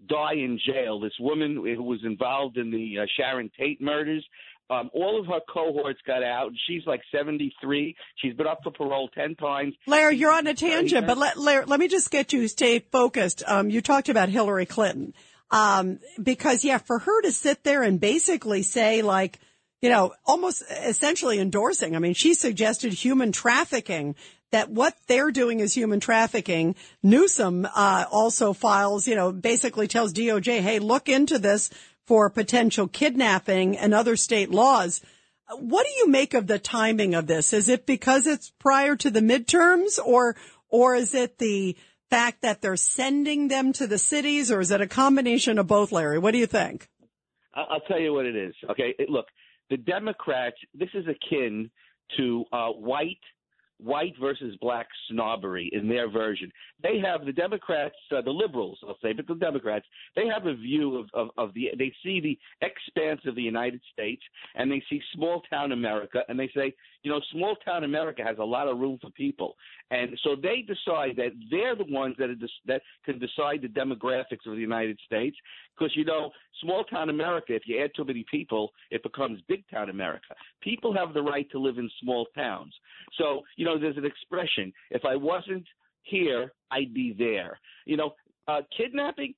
die 0.09 0.33
in 0.33 0.59
jail. 0.67 0.99
This 0.99 1.13
woman 1.17 1.55
who 1.55 1.81
was 1.81 2.01
involved 2.03 2.57
in 2.57 2.71
the 2.71 2.99
uh, 2.99 3.05
Sharon 3.17 3.49
Tate 3.57 3.81
murders. 3.81 4.25
Um, 4.69 4.89
all 4.93 5.19
of 5.19 5.27
her 5.27 5.39
cohorts 5.53 5.99
got 6.05 6.23
out. 6.23 6.51
She's 6.67 6.81
like 6.85 7.01
73. 7.11 7.95
She's 8.17 8.33
been 8.33 8.47
up 8.47 8.59
for 8.63 8.71
parole 8.71 9.09
10 9.09 9.35
times. 9.35 9.75
Larry, 9.87 10.17
you're 10.17 10.31
on 10.31 10.47
a 10.47 10.53
tangent, 10.53 11.05
but 11.05 11.17
let, 11.17 11.37
Larry, 11.37 11.65
let 11.65 11.79
me 11.79 11.87
just 11.87 12.09
get 12.09 12.33
you 12.33 12.47
stay 12.47 12.79
focused. 12.79 13.43
Um, 13.45 13.69
you 13.69 13.81
talked 13.81 14.09
about 14.09 14.29
Hillary 14.29 14.65
Clinton. 14.65 15.13
Um, 15.51 15.99
because 16.21 16.63
yeah, 16.63 16.79
for 16.79 16.97
her 16.97 17.21
to 17.23 17.31
sit 17.31 17.63
there 17.63 17.83
and 17.83 17.99
basically 17.99 18.63
say 18.63 19.01
like, 19.01 19.39
you 19.83 19.89
know, 19.89 20.13
almost 20.25 20.63
essentially 20.71 21.39
endorsing. 21.39 21.93
I 21.93 21.99
mean, 21.99 22.13
she 22.13 22.35
suggested 22.35 22.93
human 22.93 23.33
trafficking 23.33 24.15
that 24.51 24.69
what 24.69 24.95
they're 25.07 25.29
doing 25.29 25.59
is 25.59 25.73
human 25.73 25.99
trafficking. 25.99 26.75
Newsom 27.03 27.67
uh, 27.75 28.05
also 28.09 28.53
files, 28.53 29.09
you 29.09 29.15
know, 29.15 29.33
basically 29.33 29.89
tells 29.89 30.13
DOJ, 30.13 30.61
hey, 30.61 30.79
look 30.79 31.09
into 31.09 31.37
this 31.37 31.69
for 32.07 32.29
potential 32.29 32.87
kidnapping 32.87 33.77
and 33.77 33.93
other 33.93 34.15
state 34.15 34.51
laws. 34.51 35.01
What 35.59 35.85
do 35.85 35.91
you 35.97 36.07
make 36.07 36.33
of 36.33 36.47
the 36.47 36.59
timing 36.59 37.13
of 37.13 37.27
this? 37.27 37.51
Is 37.51 37.67
it 37.67 37.85
because 37.85 38.25
it's 38.25 38.53
prior 38.59 38.95
to 38.95 39.11
the 39.11 39.19
midterms 39.19 39.99
or, 40.01 40.37
or 40.69 40.95
is 40.95 41.13
it 41.13 41.39
the 41.39 41.75
fact 42.09 42.41
that 42.43 42.61
they're 42.61 42.77
sending 42.77 43.49
them 43.49 43.73
to 43.73 43.85
the 43.85 43.97
cities 43.97 44.49
or 44.49 44.61
is 44.61 44.71
it 44.71 44.79
a 44.79 44.87
combination 44.87 45.59
of 45.59 45.67
both, 45.67 45.91
Larry? 45.91 46.19
What 46.19 46.31
do 46.31 46.37
you 46.37 46.47
think? 46.47 46.87
I'll 47.53 47.81
tell 47.81 47.99
you 47.99 48.13
what 48.13 48.25
it 48.25 48.37
is. 48.37 48.55
Okay. 48.69 48.95
Look, 49.09 49.25
the 49.73 49.77
Democrats, 49.77 50.57
this 50.75 50.89
is 50.93 51.05
akin 51.07 51.67
to 52.15 52.45
uh, 52.53 52.67
white 52.67 53.17
white 53.79 54.13
versus 54.21 54.55
black 54.61 54.87
snobbery 55.09 55.69
in 55.73 55.89
their 55.89 56.09
version. 56.09 56.49
They 56.81 56.99
have 56.99 57.25
the 57.25 57.33
Democrats, 57.33 57.95
uh, 58.15 58.21
the 58.21 58.29
liberals, 58.29 58.77
I'll 58.87 58.97
say, 59.01 59.13
but 59.13 59.27
the 59.27 59.35
Democrats, 59.35 59.85
they 60.15 60.27
have 60.27 60.45
a 60.45 60.53
view 60.53 60.97
of, 60.97 61.07
of, 61.13 61.29
of 61.37 61.53
the, 61.53 61.71
they 61.77 61.91
see 62.03 62.21
the 62.21 62.37
expanse 62.65 63.21
of 63.25 63.35
the 63.35 63.41
United 63.41 63.81
States 63.91 64.21
and 64.55 64.71
they 64.71 64.81
see 64.89 65.01
small 65.15 65.41
town 65.49 65.71
America 65.71 66.21
and 66.29 66.39
they 66.39 66.49
say, 66.55 66.73
you 67.01 67.11
know, 67.11 67.19
small 67.31 67.55
town 67.65 67.83
America 67.83 68.23
has 68.23 68.37
a 68.39 68.43
lot 68.43 68.67
of 68.67 68.77
room 68.77 68.99
for 69.01 69.09
people. 69.09 69.55
And 69.93 70.17
so 70.23 70.35
they 70.35 70.61
decide 70.61 71.15
that 71.17 71.33
they're 71.51 71.75
the 71.75 71.85
ones 71.85 72.15
that, 72.17 72.31
are, 72.31 72.35
that 72.65 72.81
can 73.05 73.19
decide 73.19 73.61
the 73.61 73.67
demographics 73.67 74.47
of 74.47 74.55
the 74.55 74.61
United 74.61 74.99
States. 75.05 75.37
Because, 75.77 75.95
you 75.95 76.03
know, 76.03 76.31
small 76.61 76.83
town 76.85 77.09
America, 77.09 77.53
if 77.53 77.63
you 77.67 77.79
add 77.83 77.91
too 77.95 78.03
many 78.03 78.25
people, 78.29 78.71
it 78.89 79.03
becomes 79.03 79.39
big 79.47 79.63
town 79.69 79.91
America. 79.91 80.33
People 80.61 80.95
have 80.95 81.13
the 81.13 81.21
right 81.21 81.49
to 81.51 81.59
live 81.59 81.77
in 81.77 81.89
small 82.01 82.25
towns. 82.33 82.73
So, 83.19 83.41
you 83.55 83.65
know, 83.65 83.77
there's 83.79 83.97
an 83.97 84.05
expression 84.05 84.73
if 84.89 85.05
I 85.05 85.15
wasn't 85.15 85.65
here, 86.01 86.53
I'd 86.71 86.93
be 86.93 87.15
there. 87.17 87.59
You 87.85 87.97
know, 87.97 88.15
uh, 88.47 88.61
kidnapping, 88.75 89.35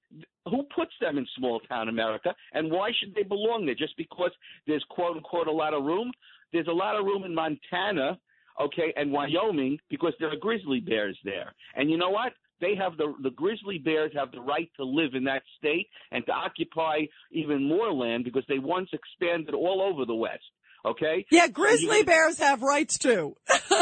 who 0.49 0.64
puts 0.74 0.91
them 1.01 1.18
in 1.18 1.28
small 1.38 1.60
town 1.62 1.89
America 1.89 2.34
and 2.53 2.72
why 2.72 2.91
should 2.97 3.14
they 3.14 3.24
belong 3.24 3.66
there? 3.66 3.76
Just 3.76 3.97
because 3.97 4.32
there's 4.68 4.84
quote 4.89 5.18
unquote 5.18 5.47
a 5.47 5.51
lot 5.51 5.74
of 5.74 5.84
room? 5.84 6.12
There's 6.53 6.68
a 6.68 6.72
lot 6.72 6.97
of 6.97 7.06
room 7.06 7.24
in 7.26 7.36
Montana, 7.36 8.18
okay, 8.60 8.93
and 8.95 9.12
Wyoming 9.12 9.78
because 9.89 10.14
there 10.20 10.32
are 10.32 10.38
grizzly 10.38 10.80
bears 10.80 11.18
there. 11.24 11.53
And 11.76 11.89
you 11.89 11.97
know 11.97 12.10
what? 12.10 12.34
They 12.62 12.76
have 12.76 12.97
the 12.97 13.14
the 13.22 13.32
grizzly 13.32 13.78
bears 13.78 14.12
have 14.16 14.32
the 14.32 14.41
right 14.41 14.70
to 14.78 14.86
live 14.86 15.14
in 15.14 15.26
that 15.26 15.43
state 15.58 15.88
and 16.12 16.26
to 16.26 16.32
occupy 16.32 17.01
even 17.32 17.68
more 17.68 17.91
land 17.93 18.24
because 18.24 18.45
they 18.47 18.60
once 18.60 18.89
expanded 18.93 19.53
all 19.53 19.82
over 19.82 20.06
the 20.06 20.16
West. 20.16 20.43
Okay. 20.86 21.26
Yeah, 21.32 21.47
grizzly 21.47 22.03
bears 22.03 22.38
have 22.38 22.62
rights 22.62 22.99
too. 22.99 23.36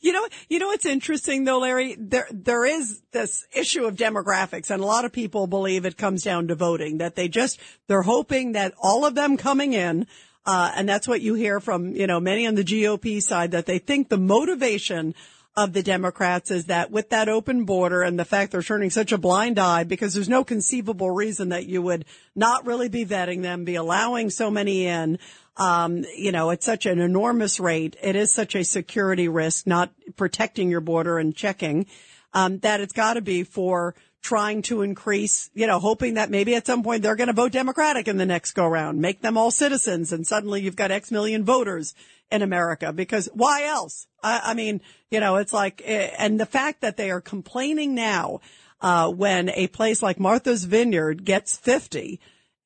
you 0.00 0.12
know, 0.12 0.26
you 0.48 0.58
know 0.58 0.68
what's 0.68 0.86
interesting 0.86 1.44
though, 1.44 1.58
Larry? 1.58 1.94
There, 1.98 2.26
there 2.30 2.64
is 2.64 3.02
this 3.12 3.46
issue 3.54 3.84
of 3.84 3.94
demographics 3.94 4.70
and 4.70 4.82
a 4.82 4.86
lot 4.86 5.04
of 5.04 5.12
people 5.12 5.46
believe 5.46 5.84
it 5.84 5.98
comes 5.98 6.22
down 6.22 6.48
to 6.48 6.54
voting, 6.54 6.98
that 6.98 7.16
they 7.16 7.28
just, 7.28 7.60
they're 7.86 8.02
hoping 8.02 8.52
that 8.52 8.72
all 8.82 9.04
of 9.04 9.14
them 9.14 9.36
coming 9.36 9.74
in, 9.74 10.06
uh, 10.46 10.72
and 10.74 10.88
that's 10.88 11.08
what 11.08 11.20
you 11.20 11.34
hear 11.34 11.60
from, 11.60 11.94
you 11.94 12.06
know, 12.06 12.20
many 12.20 12.46
on 12.46 12.54
the 12.54 12.64
GOP 12.64 13.22
side, 13.22 13.52
that 13.52 13.66
they 13.66 13.78
think 13.78 14.08
the 14.08 14.18
motivation 14.18 15.14
of 15.56 15.72
the 15.72 15.82
Democrats 15.82 16.50
is 16.50 16.66
that 16.66 16.90
with 16.90 17.10
that 17.10 17.28
open 17.28 17.64
border 17.64 18.02
and 18.02 18.18
the 18.18 18.24
fact 18.24 18.50
they're 18.50 18.62
turning 18.62 18.90
such 18.90 19.12
a 19.12 19.18
blind 19.18 19.58
eye 19.58 19.84
because 19.84 20.12
there's 20.12 20.28
no 20.28 20.42
conceivable 20.42 21.10
reason 21.10 21.50
that 21.50 21.66
you 21.66 21.80
would 21.80 22.04
not 22.34 22.66
really 22.66 22.88
be 22.88 23.06
vetting 23.06 23.42
them, 23.42 23.64
be 23.64 23.76
allowing 23.76 24.30
so 24.30 24.50
many 24.50 24.86
in. 24.86 25.18
Um, 25.56 26.04
you 26.16 26.32
know, 26.32 26.50
it's 26.50 26.66
such 26.66 26.86
an 26.86 26.98
enormous 26.98 27.60
rate. 27.60 27.96
It 28.02 28.16
is 28.16 28.34
such 28.34 28.56
a 28.56 28.64
security 28.64 29.28
risk, 29.28 29.66
not 29.66 29.92
protecting 30.16 30.68
your 30.68 30.80
border 30.80 31.18
and 31.18 31.34
checking, 31.34 31.86
um, 32.32 32.58
that 32.58 32.80
it's 32.80 32.92
got 32.92 33.14
to 33.14 33.20
be 33.20 33.44
for 33.44 33.94
trying 34.24 34.62
to 34.62 34.80
increase, 34.80 35.50
you 35.52 35.66
know, 35.66 35.78
hoping 35.78 36.14
that 36.14 36.30
maybe 36.30 36.54
at 36.54 36.66
some 36.66 36.82
point 36.82 37.02
they're 37.02 37.14
going 37.14 37.28
to 37.28 37.34
vote 37.34 37.52
Democratic 37.52 38.08
in 38.08 38.16
the 38.16 38.24
next 38.24 38.52
go 38.52 38.66
round, 38.66 38.98
make 38.98 39.20
them 39.20 39.36
all 39.36 39.50
citizens. 39.50 40.12
And 40.12 40.26
suddenly 40.26 40.62
you've 40.62 40.74
got 40.74 40.90
X 40.90 41.10
million 41.10 41.44
voters 41.44 41.94
in 42.32 42.40
America 42.40 42.90
because 42.90 43.28
why 43.34 43.64
else? 43.64 44.06
I, 44.22 44.40
I 44.42 44.54
mean, 44.54 44.80
you 45.10 45.20
know, 45.20 45.36
it's 45.36 45.52
like, 45.52 45.82
eh, 45.84 46.10
and 46.18 46.40
the 46.40 46.46
fact 46.46 46.80
that 46.80 46.96
they 46.96 47.10
are 47.10 47.20
complaining 47.20 47.94
now, 47.94 48.40
uh, 48.80 49.10
when 49.10 49.50
a 49.50 49.66
place 49.66 50.02
like 50.02 50.18
Martha's 50.18 50.64
Vineyard 50.64 51.24
gets 51.24 51.58
50, 51.58 52.18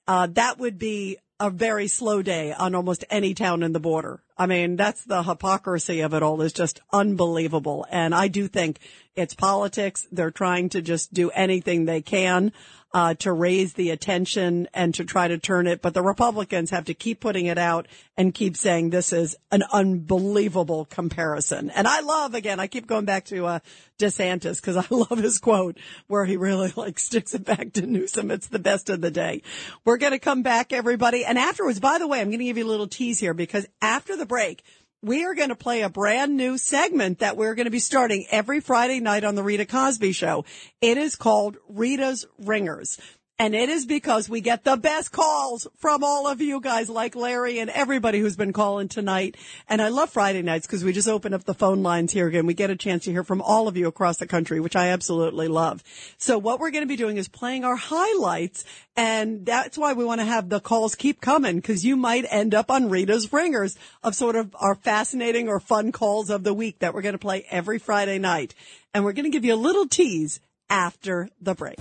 uh, 0.06 0.28
that 0.28 0.58
would 0.58 0.78
be 0.78 1.18
a 1.40 1.50
very 1.50 1.88
slow 1.88 2.22
day 2.22 2.52
on 2.52 2.76
almost 2.76 3.04
any 3.10 3.34
town 3.34 3.64
in 3.64 3.72
the 3.72 3.80
border. 3.80 4.22
I 4.38 4.46
mean, 4.46 4.76
that's 4.76 5.04
the 5.04 5.24
hypocrisy 5.24 6.00
of 6.00 6.14
it 6.14 6.22
all 6.22 6.40
is 6.42 6.52
just 6.52 6.80
unbelievable. 6.92 7.86
And 7.90 8.14
I 8.14 8.28
do 8.28 8.46
think 8.46 8.78
it's 9.16 9.34
politics. 9.34 10.06
They're 10.12 10.30
trying 10.30 10.68
to 10.70 10.80
just 10.80 11.12
do 11.12 11.30
anything 11.30 11.84
they 11.84 12.02
can 12.02 12.52
uh, 12.92 13.14
to 13.14 13.32
raise 13.32 13.74
the 13.74 13.90
attention 13.90 14.66
and 14.72 14.94
to 14.94 15.04
try 15.04 15.28
to 15.28 15.38
turn 15.38 15.66
it. 15.66 15.82
But 15.82 15.94
the 15.94 16.02
Republicans 16.02 16.70
have 16.70 16.86
to 16.86 16.94
keep 16.94 17.20
putting 17.20 17.46
it 17.46 17.58
out 17.58 17.86
and 18.16 18.34
keep 18.34 18.56
saying 18.56 18.90
this 18.90 19.12
is 19.12 19.36
an 19.50 19.62
unbelievable 19.72 20.86
comparison. 20.86 21.70
And 21.70 21.86
I 21.86 22.00
love, 22.00 22.34
again, 22.34 22.60
I 22.60 22.66
keep 22.66 22.86
going 22.86 23.04
back 23.04 23.26
to 23.26 23.46
uh, 23.46 23.58
DeSantis 23.98 24.56
because 24.60 24.76
I 24.78 24.86
love 24.90 25.18
his 25.18 25.38
quote 25.38 25.78
where 26.06 26.24
he 26.24 26.36
really 26.36 26.72
like 26.76 26.98
sticks 26.98 27.34
it 27.34 27.44
back 27.44 27.74
to 27.74 27.86
Newsom. 27.86 28.30
It's 28.30 28.48
the 28.48 28.58
best 28.58 28.88
of 28.90 29.00
the 29.00 29.10
day. 29.10 29.42
We're 29.84 29.98
going 29.98 30.12
to 30.12 30.18
come 30.18 30.42
back, 30.42 30.72
everybody. 30.72 31.24
And 31.24 31.38
afterwards, 31.38 31.80
by 31.80 31.98
the 31.98 32.08
way, 32.08 32.20
I'm 32.20 32.28
going 32.28 32.38
to 32.38 32.44
give 32.44 32.58
you 32.58 32.66
a 32.66 32.68
little 32.68 32.88
tease 32.88 33.20
here 33.20 33.34
because 33.34 33.66
after 33.82 34.16
the 34.16 34.26
break, 34.26 34.64
we 35.02 35.24
are 35.24 35.34
going 35.34 35.50
to 35.50 35.54
play 35.54 35.82
a 35.82 35.88
brand 35.88 36.36
new 36.36 36.58
segment 36.58 37.20
that 37.20 37.36
we're 37.36 37.54
going 37.54 37.66
to 37.66 37.70
be 37.70 37.78
starting 37.78 38.26
every 38.30 38.60
Friday 38.60 39.00
night 39.00 39.24
on 39.24 39.36
the 39.36 39.42
Rita 39.42 39.64
Cosby 39.64 40.12
show. 40.12 40.44
It 40.80 40.98
is 40.98 41.14
called 41.14 41.56
Rita's 41.68 42.26
Ringers. 42.38 42.98
And 43.40 43.54
it 43.54 43.68
is 43.68 43.86
because 43.86 44.28
we 44.28 44.40
get 44.40 44.64
the 44.64 44.76
best 44.76 45.12
calls 45.12 45.68
from 45.76 46.02
all 46.02 46.26
of 46.26 46.40
you 46.40 46.60
guys 46.60 46.90
like 46.90 47.14
Larry 47.14 47.60
and 47.60 47.70
everybody 47.70 48.18
who's 48.18 48.34
been 48.34 48.52
calling 48.52 48.88
tonight. 48.88 49.36
And 49.68 49.80
I 49.80 49.90
love 49.90 50.10
Friday 50.10 50.42
nights 50.42 50.66
because 50.66 50.82
we 50.82 50.92
just 50.92 51.06
open 51.06 51.32
up 51.32 51.44
the 51.44 51.54
phone 51.54 51.84
lines 51.84 52.12
here 52.12 52.26
again. 52.26 52.46
We 52.46 52.54
get 52.54 52.70
a 52.70 52.74
chance 52.76 53.04
to 53.04 53.12
hear 53.12 53.22
from 53.22 53.40
all 53.40 53.68
of 53.68 53.76
you 53.76 53.86
across 53.86 54.16
the 54.16 54.26
country, 54.26 54.58
which 54.58 54.74
I 54.74 54.88
absolutely 54.88 55.46
love. 55.46 55.84
So 56.16 56.36
what 56.36 56.58
we're 56.58 56.72
going 56.72 56.82
to 56.82 56.88
be 56.88 56.96
doing 56.96 57.16
is 57.16 57.28
playing 57.28 57.64
our 57.64 57.76
highlights. 57.76 58.64
And 58.96 59.46
that's 59.46 59.78
why 59.78 59.92
we 59.92 60.04
want 60.04 60.20
to 60.20 60.24
have 60.24 60.48
the 60.48 60.58
calls 60.58 60.96
keep 60.96 61.20
coming 61.20 61.56
because 61.56 61.84
you 61.84 61.96
might 61.96 62.26
end 62.28 62.56
up 62.56 62.72
on 62.72 62.90
Rita's 62.90 63.32
Ringers 63.32 63.78
of 64.02 64.16
sort 64.16 64.34
of 64.34 64.56
our 64.58 64.74
fascinating 64.74 65.48
or 65.48 65.60
fun 65.60 65.92
calls 65.92 66.28
of 66.28 66.42
the 66.42 66.54
week 66.54 66.80
that 66.80 66.92
we're 66.92 67.02
going 67.02 67.12
to 67.12 67.18
play 67.18 67.46
every 67.52 67.78
Friday 67.78 68.18
night. 68.18 68.56
And 68.92 69.04
we're 69.04 69.12
going 69.12 69.26
to 69.26 69.30
give 69.30 69.44
you 69.44 69.54
a 69.54 69.56
little 69.56 69.86
tease 69.86 70.40
after 70.68 71.28
the 71.40 71.54
break. 71.54 71.78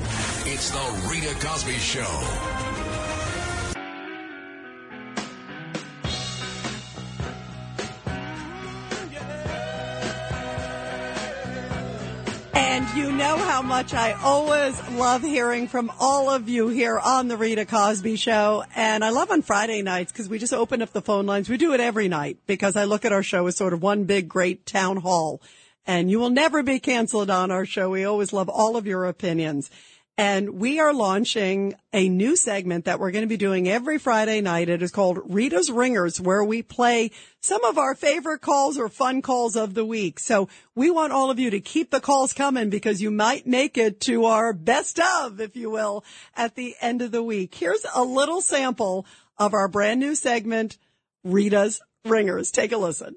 It's 0.49 0.69
the 0.69 1.09
Rita 1.11 1.35
Cosby 1.45 1.73
Show. 1.73 2.07
And 12.53 12.97
you 12.97 13.11
know 13.11 13.35
how 13.37 13.61
much 13.61 13.93
I 13.93 14.13
always 14.13 14.81
love 14.91 15.21
hearing 15.21 15.67
from 15.67 15.91
all 15.99 16.29
of 16.29 16.47
you 16.47 16.69
here 16.69 16.97
on 16.97 17.27
the 17.27 17.35
Rita 17.35 17.65
Cosby 17.65 18.15
Show. 18.15 18.63
And 18.73 19.03
I 19.03 19.09
love 19.09 19.29
on 19.31 19.41
Friday 19.41 19.81
nights 19.81 20.13
because 20.13 20.29
we 20.29 20.39
just 20.39 20.53
open 20.53 20.81
up 20.81 20.93
the 20.93 21.01
phone 21.01 21.25
lines. 21.25 21.49
We 21.49 21.57
do 21.57 21.73
it 21.73 21.81
every 21.81 22.07
night 22.07 22.37
because 22.47 22.77
I 22.77 22.85
look 22.85 23.03
at 23.03 23.11
our 23.11 23.21
show 23.21 23.47
as 23.47 23.57
sort 23.57 23.73
of 23.73 23.81
one 23.81 24.05
big, 24.05 24.29
great 24.29 24.65
town 24.65 24.95
hall. 24.95 25.41
And 25.85 26.09
you 26.09 26.19
will 26.19 26.29
never 26.29 26.63
be 26.63 26.79
canceled 26.79 27.29
on 27.29 27.51
our 27.51 27.65
show. 27.65 27.89
We 27.89 28.05
always 28.05 28.31
love 28.31 28.47
all 28.47 28.77
of 28.77 28.87
your 28.87 29.05
opinions. 29.05 29.69
And 30.19 30.59
we 30.59 30.79
are 30.79 30.93
launching 30.93 31.75
a 31.93 32.09
new 32.09 32.35
segment 32.35 32.85
that 32.85 32.99
we're 32.99 33.11
going 33.11 33.23
to 33.23 33.29
be 33.29 33.37
doing 33.37 33.69
every 33.69 33.99
Friday 33.99 34.41
night. 34.41 34.67
It 34.67 34.81
is 34.81 34.89
called 34.89 35.19
Rita's 35.25 35.69
Ringers, 35.69 36.19
where 36.19 36.43
we 36.43 36.63
play 36.63 37.11
some 37.39 37.63
of 37.63 37.77
our 37.77 37.93
favorite 37.93 38.41
calls 38.41 38.79
or 38.79 38.89
fun 38.89 39.21
calls 39.21 39.55
of 39.55 39.75
the 39.75 39.85
week. 39.85 40.19
So 40.19 40.49
we 40.73 40.89
want 40.89 41.13
all 41.13 41.29
of 41.29 41.37
you 41.37 41.51
to 41.51 41.59
keep 41.59 41.91
the 41.91 41.99
calls 41.99 42.33
coming 42.33 42.71
because 42.71 42.99
you 42.99 43.11
might 43.11 43.45
make 43.45 43.77
it 43.77 44.01
to 44.01 44.25
our 44.25 44.53
best 44.53 44.99
of, 44.99 45.39
if 45.39 45.55
you 45.55 45.69
will, 45.69 46.03
at 46.35 46.55
the 46.55 46.75
end 46.81 47.03
of 47.03 47.11
the 47.11 47.21
week. 47.21 47.53
Here's 47.53 47.85
a 47.93 48.03
little 48.03 48.41
sample 48.41 49.05
of 49.37 49.53
our 49.53 49.67
brand 49.67 49.99
new 49.99 50.15
segment, 50.15 50.79
Rita's 51.23 51.79
Ringers. 52.03 52.49
Take 52.49 52.71
a 52.71 52.77
listen. 52.77 53.15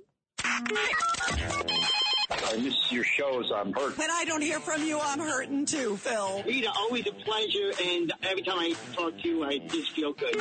I 2.51 2.57
miss 2.57 2.75
your 2.91 3.05
shows. 3.05 3.51
I'm 3.55 3.73
hurt. 3.73 3.97
When 3.97 4.11
I 4.11 4.25
don't 4.25 4.43
hear 4.43 4.59
from 4.61 4.83
you, 4.83 4.99
I'm 5.01 5.21
hurting 5.21 5.67
too, 5.67 5.97
Phil. 5.97 6.43
Rita, 6.45 6.71
always 6.77 7.07
a 7.07 7.13
pleasure, 7.13 7.73
and 7.85 8.13
every 8.23 8.43
time 8.43 8.59
I 8.59 8.75
talk 8.95 9.17
to 9.19 9.29
you, 9.29 9.45
I 9.45 9.59
just 9.59 9.93
feel 9.95 10.13
good. 10.13 10.35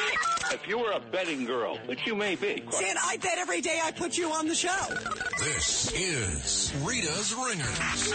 If 0.51 0.68
you 0.68 0.80
were 0.80 0.91
a 0.91 0.99
betting 0.99 1.45
girl, 1.45 1.78
which 1.86 2.05
you 2.07 2.16
may 2.16 2.36
be, 2.36 2.64
Dan, 2.80 2.95
I 3.03 3.18
bet 3.18 3.38
every 3.38 3.62
day 3.62 3.80
I 3.84 3.91
put 3.91 4.18
you 4.18 4.32
on 4.32 4.47
the 4.47 4.55
show. 4.55 4.88
This 5.39 5.91
is 5.93 6.74
Rita's 6.84 7.34
Ringers. 7.36 8.14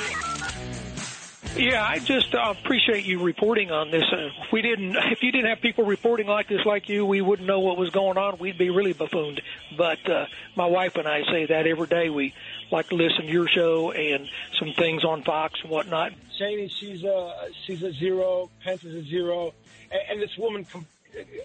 Yeah, 1.56 1.86
I 1.86 2.00
just 2.00 2.34
uh, 2.34 2.52
appreciate 2.58 3.04
you 3.04 3.22
reporting 3.22 3.70
on 3.70 3.92
this. 3.92 4.02
Uh, 4.12 4.26
if 4.26 4.52
we 4.52 4.60
didn't, 4.60 4.96
if 5.12 5.22
you 5.22 5.30
didn't 5.30 5.50
have 5.50 5.60
people 5.60 5.84
reporting 5.84 6.26
like 6.26 6.48
this, 6.48 6.64
like 6.66 6.88
you, 6.88 7.06
we 7.06 7.20
wouldn't 7.20 7.46
know 7.46 7.60
what 7.60 7.78
was 7.78 7.90
going 7.90 8.18
on. 8.18 8.38
We'd 8.38 8.58
be 8.58 8.70
really 8.70 8.92
buffooned. 8.92 9.40
But 9.76 10.10
uh, 10.10 10.26
my 10.56 10.66
wife 10.66 10.96
and 10.96 11.06
I 11.06 11.22
say 11.30 11.46
that 11.46 11.68
every 11.68 11.86
day. 11.86 12.10
We 12.10 12.34
like 12.70 12.88
to 12.88 12.94
listen 12.94 13.26
to 13.26 13.32
your 13.32 13.48
show 13.48 13.92
and 13.92 14.28
some 14.58 14.72
things 14.72 15.04
on 15.04 15.22
Fox 15.22 15.60
and 15.62 15.70
whatnot. 15.70 16.12
saying 16.38 16.68
she's 16.68 17.04
a 17.04 17.48
she's 17.66 17.82
a 17.82 17.92
zero, 17.92 18.50
Pence 18.62 18.84
is 18.84 18.94
a 18.94 19.08
zero, 19.08 19.52
and, 19.90 20.00
and 20.10 20.22
this 20.22 20.36
woman 20.36 20.64
com- 20.64 20.86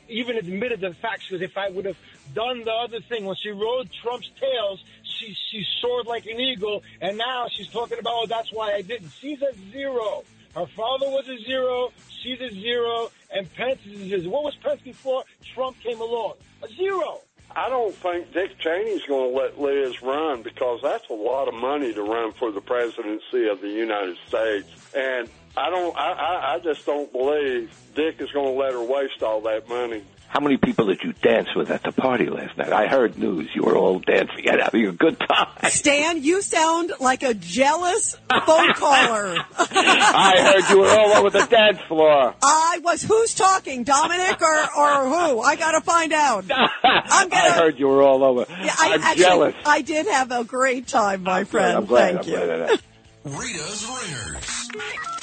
even 0.07 0.38
admitted 0.38 0.82
the 0.82 0.93
fact 0.95 1.24
because 1.30 1.41
if 1.41 1.57
I 1.57 1.70
would 1.70 1.86
have 1.86 1.97
done 2.34 2.63
the 2.63 2.72
other 2.72 2.99
thing 3.01 3.26
when 3.26 3.36
she 3.36 3.49
rode 3.51 3.89
Trump's 4.01 4.30
tails, 4.39 4.84
she 5.03 5.36
she 5.51 5.65
soared 5.82 6.07
like 6.07 6.26
an 6.26 6.39
eagle, 6.39 6.84
and 7.01 7.17
now 7.17 7.47
she's 7.49 7.67
talking 7.67 7.99
about 7.99 8.13
oh 8.15 8.26
that's 8.28 8.51
why 8.51 8.74
I 8.74 8.82
didn't. 8.82 9.11
She's 9.20 9.41
a 9.41 9.53
zero. 9.72 10.24
Her 10.55 10.65
father 10.65 11.05
was 11.07 11.30
a 11.30 11.38
zero. 11.45 11.91
She's 12.09 12.41
a 12.41 12.49
zero, 12.49 13.11
and 13.32 13.53
Pence 13.53 13.80
is 13.86 14.01
a 14.01 14.05
zero. 14.07 14.30
What 14.30 14.43
was 14.45 14.55
Pence 14.55 14.82
before 14.82 15.24
Trump 15.53 15.80
came 15.82 16.01
along? 16.01 16.34
A 16.63 16.67
zero. 16.70 17.22
I 17.55 17.67
don't 17.69 17.95
think 17.95 18.31
Dick 18.31 18.57
Cheney's 18.59 19.03
going 19.03 19.31
to 19.31 19.37
let 19.37 19.59
Liz 19.59 20.01
run 20.01 20.43
because 20.43 20.81
that's 20.83 21.09
a 21.09 21.13
lot 21.13 21.47
of 21.47 21.55
money 21.55 21.93
to 21.93 22.03
run 22.03 22.31
for 22.33 22.51
the 22.51 22.61
presidency 22.61 23.47
of 23.47 23.59
the 23.61 23.69
United 23.69 24.17
States. 24.27 24.69
And 24.95 25.27
I 25.57 25.69
don't, 25.69 25.97
I, 25.97 26.11
I, 26.11 26.53
I 26.55 26.59
just 26.59 26.85
don't 26.85 27.11
believe 27.11 27.75
Dick 27.95 28.21
is 28.21 28.31
going 28.31 28.53
to 28.53 28.59
let 28.59 28.73
her 28.73 28.83
waste 28.83 29.23
all 29.23 29.41
that 29.41 29.67
money. 29.67 30.03
How 30.30 30.39
many 30.39 30.57
people 30.57 30.86
did 30.86 31.01
you 31.03 31.11
dance 31.13 31.49
with 31.55 31.71
at 31.71 31.82
the 31.82 31.91
party 31.91 32.30
last 32.30 32.55
night? 32.55 32.71
I 32.71 32.88
heard 32.88 33.17
news 33.17 33.49
you 33.55 33.63
were 33.63 33.75
all 33.75 33.97
dancing 33.99 34.47
and 34.47 34.61
having 34.61 34.86
a 34.86 34.91
good 34.91 35.19
time. 35.19 35.47
Stan, 35.69 36.23
you 36.23 36.43
sound 36.43 36.93
like 36.99 37.23
a 37.23 37.34
jealous 37.34 38.15
phone 38.45 38.73
caller. 38.73 39.38
I 39.59 40.36
heard 40.61 40.69
you 40.73 40.82
were 40.82 40.88
all 40.88 41.13
over 41.13 41.32
the 41.32 41.45
dance 41.47 41.80
floor. 41.88 42.36
I 42.43 42.80
was. 42.84 43.01
Who's 43.01 43.34
talking, 43.34 43.84
Dominic 43.84 44.39
or 44.39 44.61
or 44.77 45.05
who? 45.09 45.41
I 45.41 45.55
gotta 45.55 45.82
find 45.82 46.13
out. 46.13 46.45
I'm 46.84 47.30
gonna. 47.30 47.49
I 47.49 47.51
heard 47.57 47.80
you 47.80 47.88
were 47.88 48.03
all 48.03 48.23
over. 48.23 48.45
Yeah, 48.49 48.75
I 48.77 48.93
I'm 48.93 49.01
actually, 49.01 49.23
jealous. 49.23 49.55
I 49.65 49.82
did 49.82 50.05
have 50.05 50.32
a 50.32 50.43
great 50.43 50.88
time, 50.88 51.23
my 51.23 51.43
friend. 51.43 51.75
I'm 51.75 51.86
glad, 51.86 52.23
Thank 52.23 52.27
I'm 52.27 52.49
you. 52.49 52.67
glad. 52.67 52.80
Rita's 53.25 53.86
Ringers. 53.86 55.18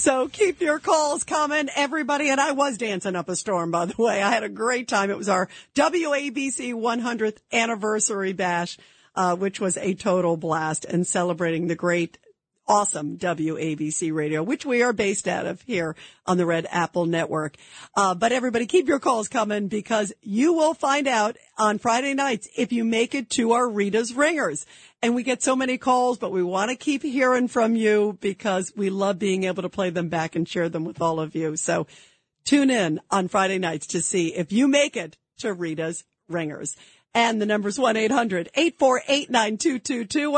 So 0.00 0.28
keep 0.28 0.62
your 0.62 0.78
calls 0.78 1.24
coming, 1.24 1.68
everybody. 1.76 2.30
And 2.30 2.40
I 2.40 2.52
was 2.52 2.78
dancing 2.78 3.16
up 3.16 3.28
a 3.28 3.36
storm, 3.36 3.70
by 3.70 3.84
the 3.84 4.02
way. 4.02 4.22
I 4.22 4.30
had 4.30 4.44
a 4.44 4.48
great 4.48 4.88
time. 4.88 5.10
It 5.10 5.18
was 5.18 5.28
our 5.28 5.50
WABC 5.74 6.72
100th 6.72 7.36
anniversary 7.52 8.32
bash, 8.32 8.78
uh, 9.14 9.36
which 9.36 9.60
was 9.60 9.76
a 9.76 9.92
total 9.92 10.38
blast 10.38 10.86
and 10.86 11.06
celebrating 11.06 11.66
the 11.66 11.74
great, 11.74 12.16
awesome 12.70 13.18
WABC 13.18 14.14
radio, 14.14 14.42
which 14.44 14.64
we 14.64 14.80
are 14.80 14.92
based 14.92 15.26
out 15.26 15.44
of 15.44 15.60
here 15.62 15.96
on 16.24 16.38
the 16.38 16.46
Red 16.46 16.68
Apple 16.70 17.04
Network. 17.04 17.56
Uh, 17.96 18.14
but 18.14 18.30
everybody 18.30 18.66
keep 18.66 18.86
your 18.86 19.00
calls 19.00 19.26
coming 19.26 19.66
because 19.66 20.12
you 20.22 20.52
will 20.52 20.74
find 20.74 21.08
out 21.08 21.36
on 21.58 21.80
Friday 21.80 22.14
nights 22.14 22.48
if 22.56 22.70
you 22.70 22.84
make 22.84 23.16
it 23.16 23.28
to 23.30 23.54
our 23.54 23.68
Rita's 23.68 24.14
Ringers. 24.14 24.66
And 25.02 25.16
we 25.16 25.24
get 25.24 25.42
so 25.42 25.56
many 25.56 25.78
calls, 25.78 26.18
but 26.18 26.30
we 26.30 26.44
want 26.44 26.70
to 26.70 26.76
keep 26.76 27.02
hearing 27.02 27.48
from 27.48 27.74
you 27.74 28.16
because 28.20 28.72
we 28.76 28.88
love 28.88 29.18
being 29.18 29.42
able 29.42 29.62
to 29.62 29.68
play 29.68 29.90
them 29.90 30.08
back 30.08 30.36
and 30.36 30.48
share 30.48 30.68
them 30.68 30.84
with 30.84 31.02
all 31.02 31.18
of 31.18 31.34
you. 31.34 31.56
So 31.56 31.88
tune 32.44 32.70
in 32.70 33.00
on 33.10 33.26
Friday 33.26 33.58
nights 33.58 33.88
to 33.88 34.00
see 34.00 34.32
if 34.32 34.52
you 34.52 34.68
make 34.68 34.96
it 34.96 35.16
to 35.38 35.52
Rita's 35.52 36.04
Ringers. 36.28 36.76
And 37.12 37.42
the 37.42 37.46
number's 37.46 37.78
1-800-848-9222, 37.78 40.30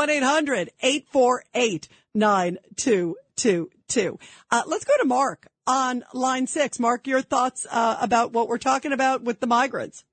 1-800-848-9222. 2.15 4.19
Uh, 4.51 4.63
let's 4.67 4.85
go 4.85 4.93
to 5.01 5.05
Mark 5.05 5.47
on 5.65 6.03
line 6.13 6.47
six. 6.47 6.79
Mark, 6.79 7.07
your 7.07 7.21
thoughts, 7.21 7.65
uh, 7.69 7.97
about 8.01 8.33
what 8.33 8.47
we're 8.47 8.57
talking 8.57 8.91
about 8.91 9.23
with 9.23 9.39
the 9.39 9.47
migrants. 9.47 10.03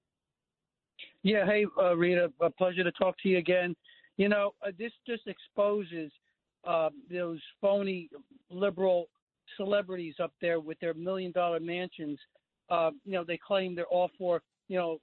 Yeah, 1.22 1.44
hey, 1.44 1.66
uh, 1.78 1.96
Rita, 1.96 2.32
a 2.40 2.50
pleasure 2.50 2.84
to 2.84 2.92
talk 2.92 3.16
to 3.22 3.28
you 3.28 3.38
again. 3.38 3.74
You 4.16 4.28
know, 4.28 4.54
uh, 4.66 4.70
this 4.78 4.92
just 5.06 5.26
exposes 5.26 6.10
uh, 6.66 6.90
those 7.10 7.40
phony 7.60 8.10
liberal 8.50 9.06
celebrities 9.56 10.14
up 10.22 10.32
there 10.40 10.60
with 10.60 10.78
their 10.80 10.94
million 10.94 11.32
dollar 11.32 11.60
mansions. 11.60 12.18
Uh, 12.70 12.90
you 13.04 13.12
know, 13.12 13.24
they 13.24 13.38
claim 13.38 13.74
they're 13.74 13.86
all 13.86 14.10
for, 14.16 14.40
you 14.68 14.78
know, 14.78 14.98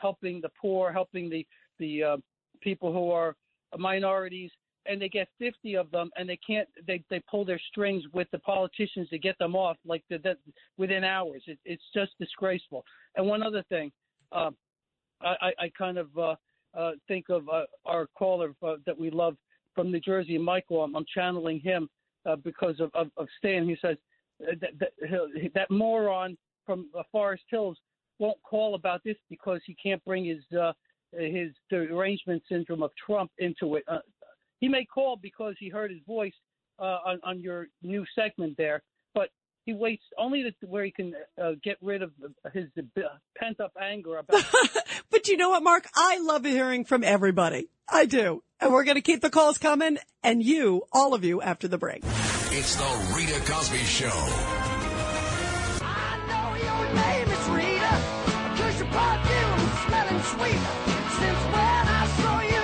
helping 0.00 0.40
the 0.40 0.50
poor, 0.60 0.92
helping 0.92 1.30
the, 1.30 1.46
the 1.78 2.20
people 2.60 2.92
who 2.92 3.10
are 3.10 3.36
minorities, 3.78 4.50
and 4.86 5.00
they 5.00 5.08
get 5.08 5.28
50 5.38 5.74
of 5.76 5.90
them 5.90 6.10
and 6.16 6.28
they 6.28 6.38
can't, 6.44 6.68
they, 6.86 7.02
they 7.10 7.22
pull 7.30 7.44
their 7.44 7.60
strings 7.70 8.04
with 8.12 8.28
the 8.32 8.38
politicians 8.38 9.08
to 9.10 9.18
get 9.18 9.38
them 9.38 9.54
off 9.54 9.76
like 9.86 10.02
the, 10.10 10.18
the, 10.18 10.36
within 10.76 11.04
hours. 11.04 11.42
It, 11.46 11.58
it's 11.64 11.82
just 11.94 12.12
disgraceful. 12.18 12.84
And 13.16 13.26
one 13.26 13.42
other 13.42 13.62
thing, 13.68 13.92
uh, 14.32 14.50
I, 15.20 15.52
I 15.58 15.72
kind 15.76 15.98
of 15.98 16.08
uh, 16.18 16.34
uh, 16.76 16.92
think 17.08 17.26
of 17.28 17.48
uh, 17.48 17.64
our 17.86 18.06
caller 18.18 18.54
uh, 18.62 18.76
that 18.86 18.98
we 18.98 19.10
love 19.10 19.36
from 19.74 19.90
New 19.90 20.00
Jersey, 20.00 20.38
Michael. 20.38 20.82
I'm, 20.82 20.96
I'm 20.96 21.06
channeling 21.14 21.60
him 21.60 21.88
uh, 22.26 22.36
because 22.36 22.80
of, 22.80 22.90
of, 22.94 23.08
of 23.16 23.28
Stan. 23.38 23.68
He 23.68 23.76
says 23.80 23.96
uh, 24.42 24.54
that, 24.60 24.70
that, 24.80 25.50
that 25.54 25.70
moron 25.70 26.36
from 26.66 26.88
Forest 27.10 27.44
Hills 27.48 27.78
won't 28.18 28.42
call 28.42 28.74
about 28.74 29.02
this 29.04 29.16
because 29.28 29.60
he 29.66 29.76
can't 29.82 30.04
bring 30.04 30.24
his 30.24 30.42
his 31.12 31.50
derangement 31.68 32.42
syndrome 32.48 32.82
of 32.82 32.90
Trump 33.04 33.30
into 33.38 33.76
it. 33.76 33.84
Uh, 34.62 34.66
he 34.66 34.68
may 34.68 34.84
call 34.84 35.16
because 35.20 35.54
he 35.58 35.68
heard 35.68 35.90
his 35.90 36.00
voice 36.06 36.32
uh, 36.78 36.98
on, 37.06 37.20
on 37.24 37.40
your 37.40 37.66
new 37.82 38.04
segment 38.14 38.56
there, 38.56 38.82
but 39.14 39.28
he 39.64 39.72
waits 39.72 40.02
only 40.18 40.42
to 40.42 40.52
where 40.66 40.84
he 40.84 40.90
can 40.90 41.14
uh, 41.42 41.52
get 41.62 41.76
rid 41.80 42.02
of 42.02 42.12
his 42.52 42.66
pent 43.38 43.60
up 43.60 43.72
anger 43.80 44.18
about. 44.18 44.44
But 45.10 45.28
you 45.28 45.36
know 45.36 45.50
what, 45.50 45.62
Mark? 45.62 45.86
I 45.94 46.18
love 46.20 46.44
hearing 46.44 46.84
from 46.84 47.04
everybody. 47.04 47.68
I 47.88 48.06
do. 48.06 48.42
And 48.60 48.72
we're 48.72 48.82
going 48.84 48.94
to 48.96 49.02
keep 49.02 49.20
the 49.20 49.28
calls 49.30 49.58
coming 49.58 49.98
and 50.22 50.42
you, 50.42 50.82
all 50.90 51.12
of 51.14 51.22
you 51.22 51.42
after 51.42 51.68
the 51.68 51.76
break. 51.78 52.02
It's 52.04 52.74
the 52.76 53.14
Rita 53.14 53.38
Cosby 53.52 53.76
Show. 53.78 54.08
I 55.82 56.16
know 56.28 56.48
your 56.64 56.94
name 56.94 57.28
is 57.28 57.48
Rita, 57.50 57.94
'cause 58.56 58.78
your 58.80 58.88
perfume 58.88 59.60
smelling 59.86 60.22
sweet. 60.32 60.62
Since 61.18 61.42
when 61.52 61.84
I 62.00 62.06
saw 62.18 62.40
you 62.40 62.61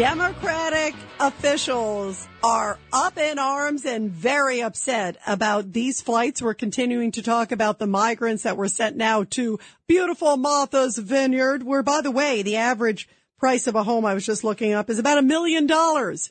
Democratic 0.00 0.94
officials 1.20 2.26
are 2.42 2.78
up 2.90 3.18
in 3.18 3.38
arms 3.38 3.84
and 3.84 4.10
very 4.10 4.62
upset 4.62 5.18
about 5.26 5.74
these 5.74 6.00
flights. 6.00 6.40
We're 6.40 6.54
continuing 6.54 7.12
to 7.12 7.22
talk 7.22 7.52
about 7.52 7.78
the 7.78 7.86
migrants 7.86 8.44
that 8.44 8.56
were 8.56 8.68
sent 8.68 8.96
now 8.96 9.24
to 9.24 9.58
beautiful 9.86 10.38
Martha's 10.38 10.96
Vineyard, 10.96 11.64
where 11.64 11.82
by 11.82 12.00
the 12.00 12.10
way, 12.10 12.40
the 12.40 12.56
average 12.56 13.10
price 13.38 13.66
of 13.66 13.74
a 13.74 13.82
home 13.82 14.06
I 14.06 14.14
was 14.14 14.24
just 14.24 14.42
looking 14.42 14.72
up 14.72 14.88
is 14.88 14.98
about 14.98 15.18
a 15.18 15.22
million 15.22 15.66
dollars. 15.66 16.30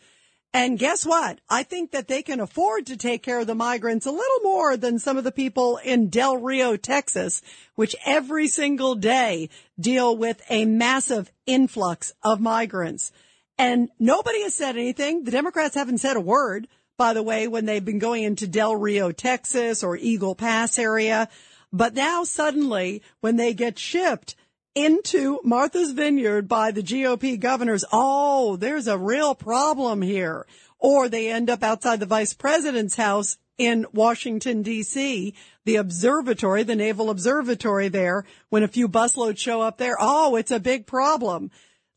And 0.51 0.79
guess 0.79 1.05
what? 1.05 1.37
I 1.47 1.61
think 1.61 1.91
that 1.91 2.07
they 2.07 2.23
can 2.23 2.39
afford 2.39 2.87
to 2.87 2.97
take 2.97 3.21
care 3.21 3.39
of 3.39 3.45
the 3.45 3.53
migrants 3.53 4.07
a 4.07 4.11
little 4.11 4.39
more 4.41 4.77
than 4.77 4.97
some 4.97 5.15
of 5.15 5.23
the 5.23 5.31
people 5.31 5.77
in 5.77 6.09
Del 6.09 6.37
Rio, 6.37 6.75
Texas, 6.75 7.43
which 7.75 7.95
every 8.03 8.47
single 8.47 8.95
day 8.95 9.47
deal 9.79 10.17
with 10.17 10.41
a 10.49 10.65
massive 10.65 11.31
influx 11.45 12.13
of 12.23 12.41
migrants. 12.41 13.11
And 13.59 13.89
nobody 13.99 14.41
has 14.43 14.55
said 14.55 14.77
anything. 14.77 15.25
The 15.25 15.31
Democrats 15.31 15.75
haven't 15.75 15.99
said 15.99 16.15
a 16.15 16.21
word, 16.21 16.67
by 16.97 17.13
the 17.13 17.21
way, 17.21 17.47
when 17.47 17.65
they've 17.65 17.83
been 17.83 17.99
going 17.99 18.23
into 18.23 18.47
Del 18.47 18.75
Rio, 18.75 19.11
Texas 19.11 19.83
or 19.83 19.97
Eagle 19.97 20.33
Pass 20.33 20.79
area. 20.79 21.29
But 21.71 21.93
now 21.93 22.23
suddenly 22.23 23.03
when 23.19 23.35
they 23.35 23.53
get 23.53 23.77
shipped, 23.77 24.35
into 24.75 25.39
Martha's 25.43 25.91
Vineyard 25.91 26.47
by 26.47 26.71
the 26.71 26.83
GOP 26.83 27.39
governors. 27.39 27.83
Oh, 27.91 28.55
there's 28.55 28.87
a 28.87 28.97
real 28.97 29.35
problem 29.35 30.01
here. 30.01 30.45
Or 30.77 31.09
they 31.09 31.29
end 31.29 31.49
up 31.49 31.63
outside 31.63 31.99
the 31.99 32.05
vice 32.05 32.33
president's 32.33 32.95
house 32.95 33.37
in 33.57 33.85
Washington 33.91 34.63
DC, 34.63 35.33
the 35.65 35.75
observatory, 35.75 36.63
the 36.63 36.75
naval 36.75 37.09
observatory 37.09 37.89
there, 37.89 38.23
when 38.49 38.63
a 38.63 38.69
few 38.69 38.87
busloads 38.87 39.37
show 39.37 39.61
up 39.61 39.77
there. 39.77 39.97
Oh, 39.99 40.37
it's 40.37 40.51
a 40.51 40.61
big 40.61 40.85
problem. 40.85 41.51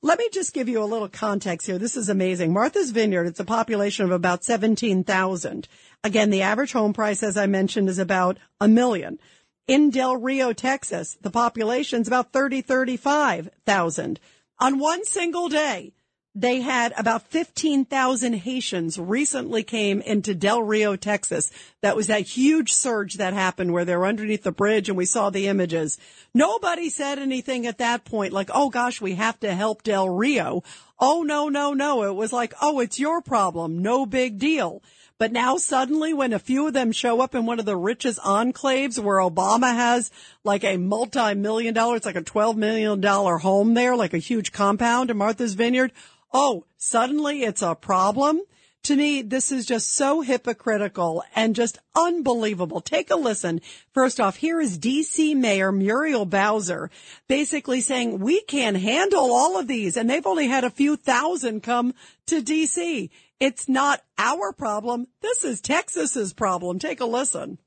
Let 0.05 0.19
me 0.19 0.29
just 0.33 0.53
give 0.53 0.69
you 0.69 0.83
a 0.83 0.85
little 0.85 1.09
context 1.09 1.69
here. 1.69 1.79
This 1.79 1.97
is 1.97 2.09
amazing. 2.09 2.53
Martha's 2.53 2.91
Vineyard, 2.91 3.27
it's 3.29 3.39
a 3.39 3.45
population 3.45 4.05
of 4.05 4.11
about 4.11 4.43
17,000. 4.43 5.69
Again, 6.03 6.31
the 6.31 6.43
average 6.43 6.73
home 6.73 6.93
price, 6.93 7.23
as 7.23 7.37
I 7.37 7.47
mentioned, 7.47 7.89
is 7.89 8.01
about 8.01 8.37
a 8.61 8.67
million. 8.67 9.21
In 9.69 9.91
Del 9.91 10.17
Rio, 10.17 10.53
Texas, 10.53 11.17
the 11.21 11.31
population's 11.31 12.09
about 12.09 12.33
30, 12.33 12.63
35,000. 12.63 14.19
On 14.59 14.79
one 14.81 15.05
single 15.05 15.49
day, 15.49 15.93
they 16.35 16.63
had 16.63 16.95
about 16.97 17.29
15,000 17.29 18.33
Haitians 18.33 18.99
recently 18.99 19.63
came 19.63 20.01
into 20.01 20.35
Del 20.35 20.63
Rio, 20.63 20.97
Texas. 20.97 21.53
That 21.83 21.95
was 21.95 22.07
that 22.07 22.23
huge 22.23 22.73
surge 22.73 23.15
that 23.15 23.35
happened 23.35 23.73
where 23.73 23.85
they 23.85 23.95
were 23.95 24.07
underneath 24.07 24.43
the 24.43 24.53
bridge 24.53 24.89
and 24.89 24.97
we 24.97 25.05
saw 25.05 25.29
the 25.29 25.49
images. 25.49 25.99
Nobody 26.33 26.89
said 26.89 27.19
anything 27.19 27.67
at 27.67 27.79
that 27.79 28.07
point 28.07 28.33
like, 28.33 28.49
oh 28.55 28.71
gosh, 28.71 29.01
we 29.01 29.15
have 29.15 29.39
to 29.41 29.55
help 29.55 29.83
Del 29.83 30.09
Rio. 30.09 30.63
Oh 30.99 31.23
no, 31.23 31.51
no, 31.51 31.75
no. 31.75 32.05
It 32.05 32.15
was 32.15 32.33
like, 32.33 32.55
oh, 32.63 32.81
it's 32.81 32.99
your 32.99 33.21
problem. 33.21 33.83
No 33.83 34.07
big 34.07 34.39
deal. 34.39 34.83
But 35.23 35.31
now 35.31 35.57
suddenly 35.57 36.13
when 36.13 36.33
a 36.33 36.41
few 36.41 36.67
of 36.67 36.73
them 36.73 36.91
show 36.91 37.21
up 37.21 37.37
in 37.37 37.47
one 37.47 37.61
of 37.61 37.65
the 37.65 37.77
richest 37.77 38.19
enclaves 38.21 38.99
where 38.99 39.19
Obama 39.19 39.73
has 39.73 40.11
like 40.43 40.65
a 40.65 40.79
multi-million 40.79 41.75
dollar, 41.75 41.95
it's 41.95 42.07
like 42.07 42.17
a 42.17 42.23
$12 42.23 42.57
million 42.57 43.01
home 43.01 43.75
there, 43.75 43.95
like 43.95 44.15
a 44.15 44.19
huge 44.19 44.51
compound 44.51 45.11
in 45.11 45.17
Martha's 45.17 45.55
Vineyard. 45.55 45.93
Oh, 46.33 46.65
suddenly 46.79 47.43
it's 47.43 47.63
a 47.63 47.75
problem. 47.75 48.41
To 48.85 48.97
me, 48.97 49.23
this 49.23 49.53
is 49.53 49.65
just 49.65 49.95
so 49.95 50.23
hypocritical 50.23 51.23
and 51.37 51.55
just 51.55 51.79
unbelievable. 51.95 52.81
Take 52.81 53.13
a 53.13 53.17
listen. 53.17 53.61
First 53.93 54.19
off, 54.19 54.37
here 54.37 54.61
is 54.61 54.79
DC 54.79 55.37
Mayor 55.37 55.71
Muriel 55.71 56.25
Bowser 56.25 56.91
basically 57.29 57.81
saying 57.81 58.19
we 58.19 58.43
can't 58.43 58.77
handle 58.77 59.33
all 59.33 59.57
of 59.57 59.69
these 59.69 59.97
and 59.97 60.11
they've 60.11 60.27
only 60.27 60.49
had 60.49 60.65
a 60.65 60.71
few 60.71 60.97
thousand 60.97 61.63
come 61.63 61.95
to 62.27 62.43
DC. 62.43 63.11
It's 63.39 63.69
not 63.69 64.03
our 64.19 64.53
problem. 64.53 65.07
This 65.21 65.45
is 65.45 65.61
Texas's 65.61 66.33
problem. 66.33 66.81
Take 66.81 67.01
a 67.01 67.07
listen. 67.07 67.59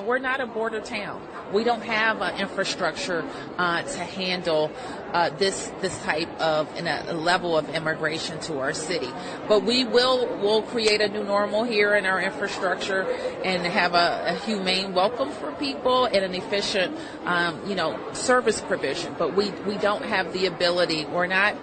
We're 0.00 0.18
not 0.18 0.40
a 0.40 0.46
border 0.46 0.80
town. 0.80 1.20
We 1.52 1.64
don't 1.64 1.82
have 1.82 2.20
an 2.20 2.40
infrastructure 2.40 3.24
uh, 3.56 3.82
to 3.82 3.98
handle 3.98 4.70
uh, 5.12 5.30
this 5.30 5.72
this 5.80 5.96
type 6.02 6.28
of 6.40 6.68
a, 6.78 7.04
a 7.08 7.14
level 7.14 7.56
of 7.56 7.68
immigration 7.74 8.38
to 8.40 8.58
our 8.58 8.72
city. 8.72 9.08
But 9.48 9.64
we 9.64 9.84
will 9.84 10.26
will 10.38 10.62
create 10.62 11.00
a 11.00 11.08
new 11.08 11.24
normal 11.24 11.64
here 11.64 11.94
in 11.94 12.04
our 12.04 12.20
infrastructure 12.20 13.02
and 13.44 13.64
have 13.66 13.94
a, 13.94 14.24
a 14.26 14.34
humane 14.46 14.94
welcome 14.94 15.30
for 15.30 15.52
people 15.52 16.04
and 16.04 16.24
an 16.24 16.34
efficient, 16.34 16.96
um, 17.24 17.68
you 17.68 17.74
know, 17.74 17.98
service 18.12 18.60
provision. 18.60 19.14
But 19.18 19.34
we 19.34 19.50
we 19.66 19.76
don't 19.78 20.04
have 20.04 20.32
the 20.32 20.46
ability. 20.46 21.06
We're 21.06 21.26
not 21.26 21.56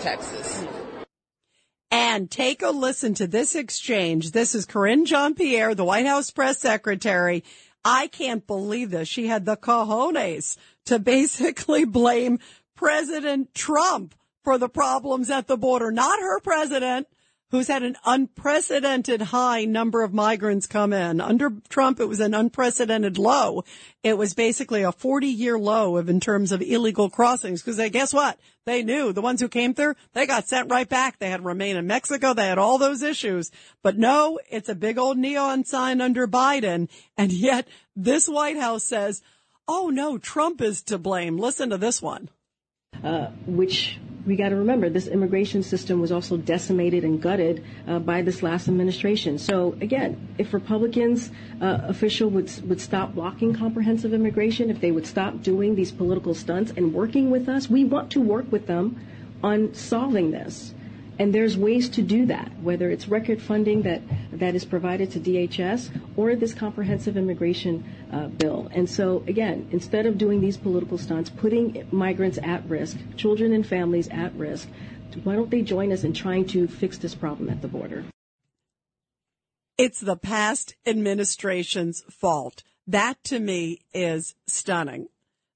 Texas. 0.00 0.66
And 1.92 2.30
take 2.30 2.62
a 2.62 2.70
listen 2.70 3.14
to 3.14 3.26
this 3.26 3.56
exchange. 3.56 4.30
This 4.30 4.54
is 4.54 4.64
Karine 4.64 5.06
Jean-Pierre, 5.06 5.74
the 5.74 5.84
White 5.84 6.06
House 6.06 6.30
press 6.30 6.58
secretary. 6.58 7.42
I 7.84 8.08
can't 8.08 8.46
believe 8.46 8.90
this. 8.90 9.08
She 9.08 9.26
had 9.26 9.44
the 9.44 9.56
cojones 9.56 10.56
to 10.86 10.98
basically 10.98 11.84
blame 11.86 12.38
President 12.76 13.54
Trump 13.54 14.14
for 14.42 14.58
the 14.58 14.68
problems 14.68 15.30
at 15.30 15.46
the 15.46 15.56
border, 15.56 15.90
not 15.90 16.18
her 16.20 16.40
president 16.40 17.06
who's 17.50 17.68
had 17.68 17.82
an 17.82 17.96
unprecedented 18.04 19.20
high 19.20 19.64
number 19.64 20.02
of 20.02 20.12
migrants 20.12 20.66
come 20.66 20.92
in. 20.92 21.20
Under 21.20 21.52
Trump, 21.68 22.00
it 22.00 22.06
was 22.06 22.20
an 22.20 22.34
unprecedented 22.34 23.18
low. 23.18 23.64
It 24.02 24.16
was 24.16 24.34
basically 24.34 24.82
a 24.82 24.92
40 24.92 25.26
year 25.26 25.58
low 25.58 25.96
of 25.96 26.08
in 26.08 26.20
terms 26.20 26.52
of 26.52 26.62
illegal 26.62 27.10
crossings 27.10 27.60
because 27.60 27.76
they, 27.76 27.90
guess 27.90 28.14
what? 28.14 28.38
They 28.66 28.82
knew 28.82 29.12
the 29.12 29.22
ones 29.22 29.40
who 29.40 29.48
came 29.48 29.74
through, 29.74 29.94
they 30.12 30.26
got 30.26 30.46
sent 30.46 30.70
right 30.70 30.88
back. 30.88 31.18
They 31.18 31.30
had 31.30 31.38
to 31.38 31.42
remain 31.42 31.76
in 31.76 31.86
Mexico. 31.86 32.34
They 32.34 32.46
had 32.46 32.58
all 32.58 32.78
those 32.78 33.02
issues. 33.02 33.50
But 33.82 33.98
no, 33.98 34.38
it's 34.50 34.68
a 34.68 34.74
big 34.74 34.98
old 34.98 35.18
neon 35.18 35.64
sign 35.64 36.00
under 36.00 36.28
Biden. 36.28 36.88
And 37.16 37.32
yet 37.32 37.66
this 37.96 38.28
White 38.28 38.58
House 38.58 38.84
says, 38.84 39.22
oh 39.66 39.88
no, 39.88 40.18
Trump 40.18 40.60
is 40.60 40.82
to 40.82 40.98
blame. 40.98 41.36
Listen 41.36 41.70
to 41.70 41.78
this 41.78 42.00
one. 42.00 42.28
Uh, 43.02 43.30
which 43.46 43.98
we 44.26 44.36
got 44.36 44.50
to 44.50 44.56
remember 44.56 44.90
this 44.90 45.06
immigration 45.06 45.62
system 45.62 46.00
was 46.00 46.12
also 46.12 46.36
decimated 46.36 47.04
and 47.04 47.22
gutted 47.22 47.64
uh, 47.88 47.98
by 47.98 48.20
this 48.20 48.42
last 48.42 48.68
administration. 48.68 49.38
So 49.38 49.74
again, 49.80 50.28
if 50.36 50.52
Republicans 50.52 51.30
uh, 51.60 51.78
official 51.84 52.28
would 52.30 52.50
would 52.68 52.80
stop 52.80 53.14
blocking 53.14 53.54
comprehensive 53.54 54.12
immigration, 54.12 54.68
if 54.68 54.80
they 54.80 54.90
would 54.90 55.06
stop 55.06 55.42
doing 55.42 55.74
these 55.74 55.90
political 55.90 56.34
stunts 56.34 56.72
and 56.76 56.92
working 56.92 57.30
with 57.30 57.48
us, 57.48 57.70
we 57.70 57.84
want 57.84 58.10
to 58.12 58.20
work 58.20 58.52
with 58.52 58.66
them 58.66 59.00
on 59.42 59.72
solving 59.74 60.30
this. 60.30 60.74
And 61.20 61.34
there's 61.34 61.54
ways 61.54 61.90
to 61.90 62.02
do 62.02 62.24
that, 62.26 62.50
whether 62.62 62.88
it's 62.88 63.06
record 63.06 63.42
funding 63.42 63.82
that, 63.82 64.00
that 64.32 64.54
is 64.54 64.64
provided 64.64 65.12
to 65.12 65.20
DHS 65.20 65.90
or 66.16 66.34
this 66.34 66.54
comprehensive 66.54 67.18
immigration 67.18 67.84
uh, 68.10 68.28
bill. 68.28 68.70
And 68.72 68.88
so, 68.88 69.22
again, 69.26 69.68
instead 69.70 70.06
of 70.06 70.16
doing 70.16 70.40
these 70.40 70.56
political 70.56 70.96
stunts, 70.96 71.28
putting 71.28 71.86
migrants 71.92 72.38
at 72.42 72.66
risk, 72.66 72.96
children 73.18 73.52
and 73.52 73.66
families 73.66 74.08
at 74.08 74.34
risk, 74.34 74.66
why 75.22 75.34
don't 75.34 75.50
they 75.50 75.60
join 75.60 75.92
us 75.92 76.04
in 76.04 76.14
trying 76.14 76.46
to 76.46 76.66
fix 76.66 76.96
this 76.96 77.14
problem 77.14 77.50
at 77.50 77.60
the 77.60 77.68
border? 77.68 78.02
It's 79.76 80.00
the 80.00 80.16
past 80.16 80.74
administration's 80.86 82.00
fault. 82.08 82.62
That 82.86 83.22
to 83.24 83.40
me 83.40 83.82
is 83.92 84.36
stunning 84.46 85.08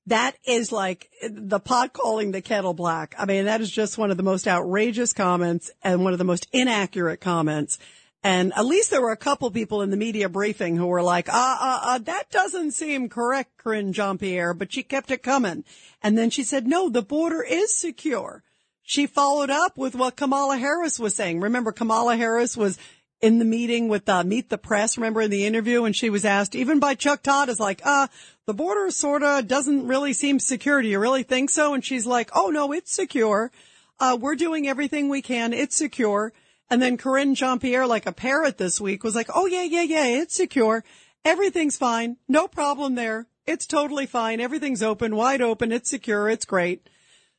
that 0.06 0.36
is 0.44 0.70
like 0.70 1.10
the 1.28 1.60
pot 1.60 1.92
calling 1.92 2.32
the 2.32 2.42
kettle 2.42 2.74
black. 2.74 3.14
I 3.18 3.24
mean, 3.24 3.46
that 3.46 3.60
is 3.60 3.70
just 3.70 3.96
one 3.96 4.10
of 4.10 4.16
the 4.16 4.22
most 4.22 4.46
outrageous 4.46 5.12
comments 5.12 5.70
and 5.82 6.04
one 6.04 6.12
of 6.12 6.18
the 6.18 6.24
most 6.24 6.46
inaccurate 6.52 7.20
comments. 7.20 7.78
And 8.22 8.54
at 8.56 8.64
least 8.64 8.90
there 8.90 9.02
were 9.02 9.12
a 9.12 9.18
couple 9.18 9.50
people 9.50 9.82
in 9.82 9.90
the 9.90 9.98
media 9.98 10.30
briefing 10.30 10.76
who 10.76 10.86
were 10.86 11.02
like, 11.02 11.28
uh, 11.28 11.32
uh, 11.60 11.80
uh, 11.82 11.98
that 11.98 12.30
doesn't 12.30 12.72
seem 12.72 13.10
correct, 13.10 13.58
Karine 13.58 13.92
Jean-Pierre, 13.92 14.54
but 14.54 14.72
she 14.72 14.82
kept 14.82 15.10
it 15.10 15.22
coming. 15.22 15.62
And 16.02 16.16
then 16.16 16.30
she 16.30 16.42
said, 16.42 16.66
no, 16.66 16.88
the 16.88 17.02
border 17.02 17.42
is 17.42 17.76
secure. 17.76 18.42
She 18.82 19.06
followed 19.06 19.50
up 19.50 19.76
with 19.76 19.94
what 19.94 20.16
Kamala 20.16 20.58
Harris 20.58 20.98
was 20.98 21.14
saying. 21.14 21.40
Remember, 21.40 21.72
Kamala 21.72 22.16
Harris 22.16 22.56
was 22.56 22.78
in 23.20 23.38
the 23.38 23.44
meeting 23.44 23.88
with 23.88 24.08
uh, 24.08 24.22
Meet 24.22 24.50
the 24.50 24.58
Press, 24.58 24.96
remember 24.96 25.22
in 25.22 25.30
the 25.30 25.46
interview, 25.46 25.84
and 25.84 25.96
she 25.96 26.10
was 26.10 26.24
asked, 26.24 26.54
even 26.54 26.78
by 26.78 26.94
Chuck 26.94 27.22
Todd, 27.22 27.48
is 27.48 27.58
like, 27.58 27.80
uh, 27.84 28.08
the 28.46 28.54
border 28.54 28.90
sort 28.90 29.22
of 29.22 29.48
doesn't 29.48 29.86
really 29.86 30.12
seem 30.12 30.38
secure. 30.38 30.82
Do 30.82 30.88
you 30.88 30.98
really 30.98 31.22
think 31.22 31.50
so? 31.50 31.74
And 31.74 31.84
she's 31.84 32.06
like, 32.06 32.30
oh 32.34 32.50
no, 32.50 32.72
it's 32.72 32.92
secure. 32.92 33.50
Uh, 33.98 34.18
we're 34.20 34.36
doing 34.36 34.68
everything 34.68 35.08
we 35.08 35.22
can. 35.22 35.52
It's 35.52 35.76
secure. 35.76 36.32
And 36.70 36.82
then 36.82 36.96
Karine 36.96 37.34
Jean-Pierre, 37.34 37.86
like 37.86 38.06
a 38.06 38.12
parrot 38.12 38.58
this 38.58 38.80
week, 38.80 39.04
was 39.04 39.14
like, 39.14 39.30
oh 39.34 39.46
yeah, 39.46 39.62
yeah, 39.62 39.82
yeah, 39.82 40.06
it's 40.06 40.34
secure. 40.34 40.84
Everything's 41.24 41.76
fine. 41.76 42.16
No 42.28 42.48
problem 42.48 42.94
there. 42.94 43.26
It's 43.46 43.66
totally 43.66 44.06
fine. 44.06 44.40
Everything's 44.40 44.82
open, 44.82 45.16
wide 45.16 45.42
open. 45.42 45.72
It's 45.72 45.90
secure. 45.90 46.28
It's 46.28 46.44
great. 46.44 46.88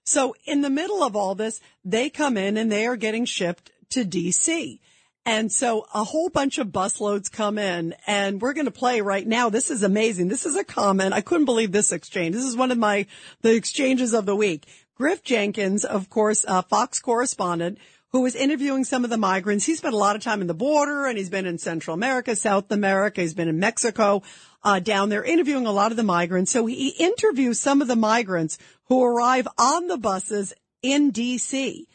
So 0.04 0.36
in 0.46 0.62
the 0.62 0.70
middle 0.70 1.04
of 1.04 1.16
all 1.16 1.36
this, 1.36 1.60
they 1.84 2.10
come 2.10 2.38
in 2.38 2.58
and 2.58 2.72
they 2.72 2.86
are 2.86 2.96
getting 2.96 3.26
shipped 3.26 3.72
to 3.90 4.06
DC. 4.06 4.80
And 5.26 5.52
so 5.52 5.88
a 5.94 6.04
whole 6.04 6.30
bunch 6.30 6.60
of 6.60 6.68
busloads 6.68 7.32
come 7.32 7.58
in 7.58 7.96
and 8.06 8.40
we're 8.40 8.54
going 8.54 8.66
to 8.66 8.72
play 8.72 9.02
right 9.02 9.26
now. 9.26 9.50
This 9.50 9.72
is 9.72 9.82
amazing. 9.82 10.28
This 10.28 10.46
is 10.46 10.56
a 10.56 10.64
comment. 10.64 11.14
I 11.14 11.22
couldn't 11.22 11.46
believe 11.46 11.72
this 11.72 11.92
exchange. 11.92 12.36
This 12.36 12.46
is 12.46 12.56
one 12.56 12.72
of 12.72 12.78
my, 12.78 13.08
the 13.42 13.56
exchanges 13.56 14.14
of 14.14 14.28
the 14.28 14.36
week. 14.36 14.68
Griff 14.96 15.24
Jenkins, 15.24 15.84
of 15.84 16.10
course, 16.10 16.46
a 16.48 16.62
Fox 16.62 17.00
correspondent 17.00 17.80
who 18.12 18.22
was 18.22 18.36
interviewing 18.36 18.86
some 18.86 19.04
of 19.04 19.10
the 19.10 19.18
migrants. 19.18 19.66
He 19.66 19.76
spent 19.76 19.96
a 19.96 19.98
lot 19.98 20.16
of 20.16 20.22
time 20.22 20.42
in 20.42 20.48
the 20.48 20.54
border 20.54 21.08
and 21.08 21.18
he's 21.18 21.32
been 21.32 21.48
in 21.48 21.58
Central 21.58 21.96
America, 21.96 22.36
South 22.36 22.72
America. 22.72 23.22
He's 23.22 23.34
been 23.34 23.50
in 23.50 23.60
Mexico, 23.60 24.22
uh, 24.64 24.80
down 24.80 25.10
there 25.10 25.24
interviewing 25.24 25.66
a 25.66 25.72
lot 25.72 25.92
of 25.92 25.98
the 25.98 26.04
migrants. 26.04 26.52
So 26.52 26.66
he 26.68 26.90
interviews 26.90 27.60
some 27.60 27.82
of 27.82 27.88
the 27.88 27.96
migrants 27.96 28.58
who 28.86 29.04
arrive 29.04 29.48
on 29.58 29.88
the 29.88 29.98
buses 29.98 30.54
in 30.82 31.12
DC. 31.12 31.88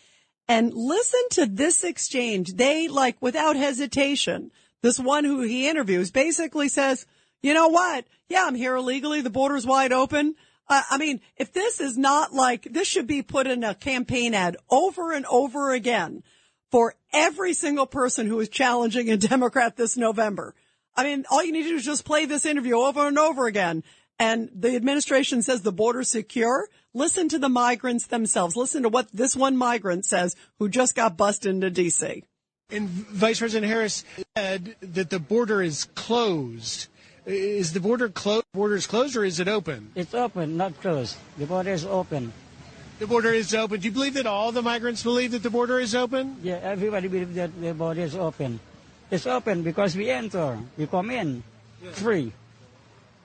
And 0.50 0.74
listen 0.74 1.20
to 1.30 1.46
this 1.46 1.84
exchange. 1.84 2.54
They 2.54 2.88
like 2.88 3.16
without 3.20 3.54
hesitation, 3.54 4.50
this 4.82 4.98
one 4.98 5.22
who 5.22 5.42
he 5.42 5.68
interviews 5.68 6.10
basically 6.10 6.68
says, 6.68 7.06
you 7.40 7.54
know 7.54 7.68
what? 7.68 8.04
Yeah, 8.28 8.46
I'm 8.48 8.56
here 8.56 8.74
illegally. 8.74 9.20
The 9.20 9.30
border's 9.30 9.64
wide 9.64 9.92
open. 9.92 10.34
Uh, 10.68 10.82
I 10.90 10.98
mean, 10.98 11.20
if 11.36 11.52
this 11.52 11.80
is 11.80 11.96
not 11.96 12.32
like, 12.32 12.64
this 12.64 12.88
should 12.88 13.06
be 13.06 13.22
put 13.22 13.46
in 13.46 13.62
a 13.62 13.76
campaign 13.76 14.34
ad 14.34 14.56
over 14.68 15.12
and 15.12 15.24
over 15.26 15.72
again 15.72 16.24
for 16.72 16.96
every 17.12 17.54
single 17.54 17.86
person 17.86 18.26
who 18.26 18.40
is 18.40 18.48
challenging 18.48 19.08
a 19.08 19.16
Democrat 19.28 19.76
this 19.76 19.96
November. 19.96 20.56
I 20.96 21.04
mean, 21.04 21.26
all 21.30 21.44
you 21.44 21.52
need 21.52 21.62
to 21.62 21.68
do 21.68 21.76
is 21.76 21.84
just 21.84 22.04
play 22.04 22.26
this 22.26 22.44
interview 22.44 22.74
over 22.74 23.06
and 23.06 23.20
over 23.20 23.46
again. 23.46 23.84
And 24.20 24.50
the 24.54 24.76
administration 24.76 25.40
says 25.40 25.62
the 25.62 25.72
border's 25.72 26.10
secure. 26.10 26.68
Listen 26.92 27.30
to 27.30 27.38
the 27.38 27.48
migrants 27.48 28.06
themselves. 28.06 28.54
Listen 28.54 28.82
to 28.82 28.90
what 28.90 29.08
this 29.14 29.34
one 29.34 29.56
migrant 29.56 30.04
says 30.04 30.36
who 30.58 30.68
just 30.68 30.94
got 30.94 31.16
busted 31.16 31.50
into 31.50 31.70
D.C. 31.70 32.24
And 32.70 32.86
Vice 32.88 33.38
President 33.38 33.72
Harris 33.72 34.04
said 34.36 34.76
that 34.82 35.08
the 35.08 35.18
border 35.18 35.62
is 35.62 35.86
closed. 35.94 36.88
Is 37.24 37.72
the 37.72 37.80
border 37.80 38.10
closed? 38.10 38.44
Border 38.52 38.76
is 38.76 38.86
closed, 38.86 39.16
or 39.16 39.24
is 39.24 39.40
it 39.40 39.48
open? 39.48 39.90
It's 39.94 40.12
open, 40.12 40.58
not 40.58 40.78
closed. 40.82 41.16
The 41.38 41.46
border 41.46 41.70
is 41.70 41.86
open. 41.86 42.32
The 42.98 43.06
border 43.06 43.32
is 43.32 43.54
open. 43.54 43.80
Do 43.80 43.88
you 43.88 43.94
believe 43.94 44.14
that 44.14 44.26
all 44.26 44.52
the 44.52 44.60
migrants 44.60 45.02
believe 45.02 45.30
that 45.30 45.42
the 45.42 45.48
border 45.48 45.80
is 45.80 45.94
open? 45.94 46.36
Yeah, 46.42 46.60
everybody 46.62 47.08
believes 47.08 47.34
that 47.36 47.58
the 47.58 47.72
border 47.72 48.02
is 48.02 48.14
open. 48.14 48.60
It's 49.10 49.26
open 49.26 49.62
because 49.62 49.96
we 49.96 50.10
enter, 50.10 50.58
we 50.76 50.86
come 50.86 51.10
in, 51.10 51.42
free, 51.92 52.32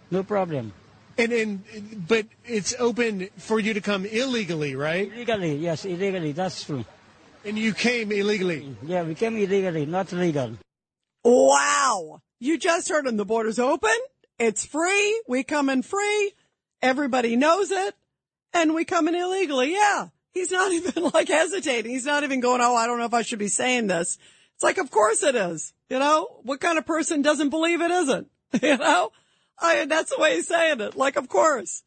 no 0.10 0.24
problem. 0.24 0.72
And 1.18 1.32
and 1.32 2.07
but 2.07 2.26
it's 2.45 2.74
open 2.78 3.30
for 3.38 3.59
you 3.59 3.74
to 3.74 3.82
come 3.82 4.05
illegally, 4.05 4.76
right? 4.76 5.11
Illegally, 5.11 5.55
yes, 5.55 5.86
illegally. 5.86 6.34
That's 6.34 6.63
true. 6.63 6.84
And 7.45 7.57
you 7.57 7.74
came 7.74 8.11
illegally. 8.11 8.76
Yeah, 8.84 9.03
we 9.03 9.16
came 9.16 9.38
illegally, 9.38 9.86
not 9.86 10.11
legal. 10.11 10.57
Wow. 11.24 12.22
You 12.39 12.57
just 12.57 12.89
heard 12.89 13.07
him. 13.07 13.18
The 13.18 13.26
border's 13.26 13.59
open. 13.59 13.95
It's 14.38 14.66
free. 14.66 15.22
We 15.28 15.43
come 15.43 15.70
in 15.70 15.82
free. 15.82 16.34
Everybody 16.82 17.36
knows 17.36 17.72
it. 17.72 17.95
And 18.53 18.74
we 18.74 18.86
come 18.86 19.07
in 19.07 19.16
illegally. 19.16 19.74
Yeah. 19.74 20.09
He's 20.34 20.51
not 20.51 20.72
even 20.72 21.11
like 21.13 21.28
hesitating. 21.28 21.91
He's 21.91 22.05
not 22.05 22.24
even 22.24 22.41
going, 22.41 22.61
Oh, 22.61 22.76
I 22.76 22.88
don't 22.88 22.99
know 22.99 23.05
if 23.05 23.13
I 23.13 23.22
should 23.22 23.39
be 23.39 23.47
saying 23.47 23.88
this. 23.88 24.18
It's 24.55 24.63
like, 24.63 24.78
of 24.78 24.91
course 24.91 25.24
it 25.24 25.36
is. 25.36 25.74
You 25.89 25.99
know, 25.99 26.28
what 26.43 26.59
kind 26.59 26.78
of 26.78 26.86
person 26.86 27.22
doesn't 27.22 27.49
believe 27.49 27.82
it 27.82 27.91
isn't? 27.91 28.28
You 28.61 28.78
know, 28.78 29.11
I, 29.60 29.86
that's 29.86 30.10
the 30.10 30.20
way 30.20 30.36
he's 30.36 30.47
saying 30.47 30.82
it. 30.82 30.95
Like, 30.95 31.16
of 31.16 31.30
course, 31.30 31.84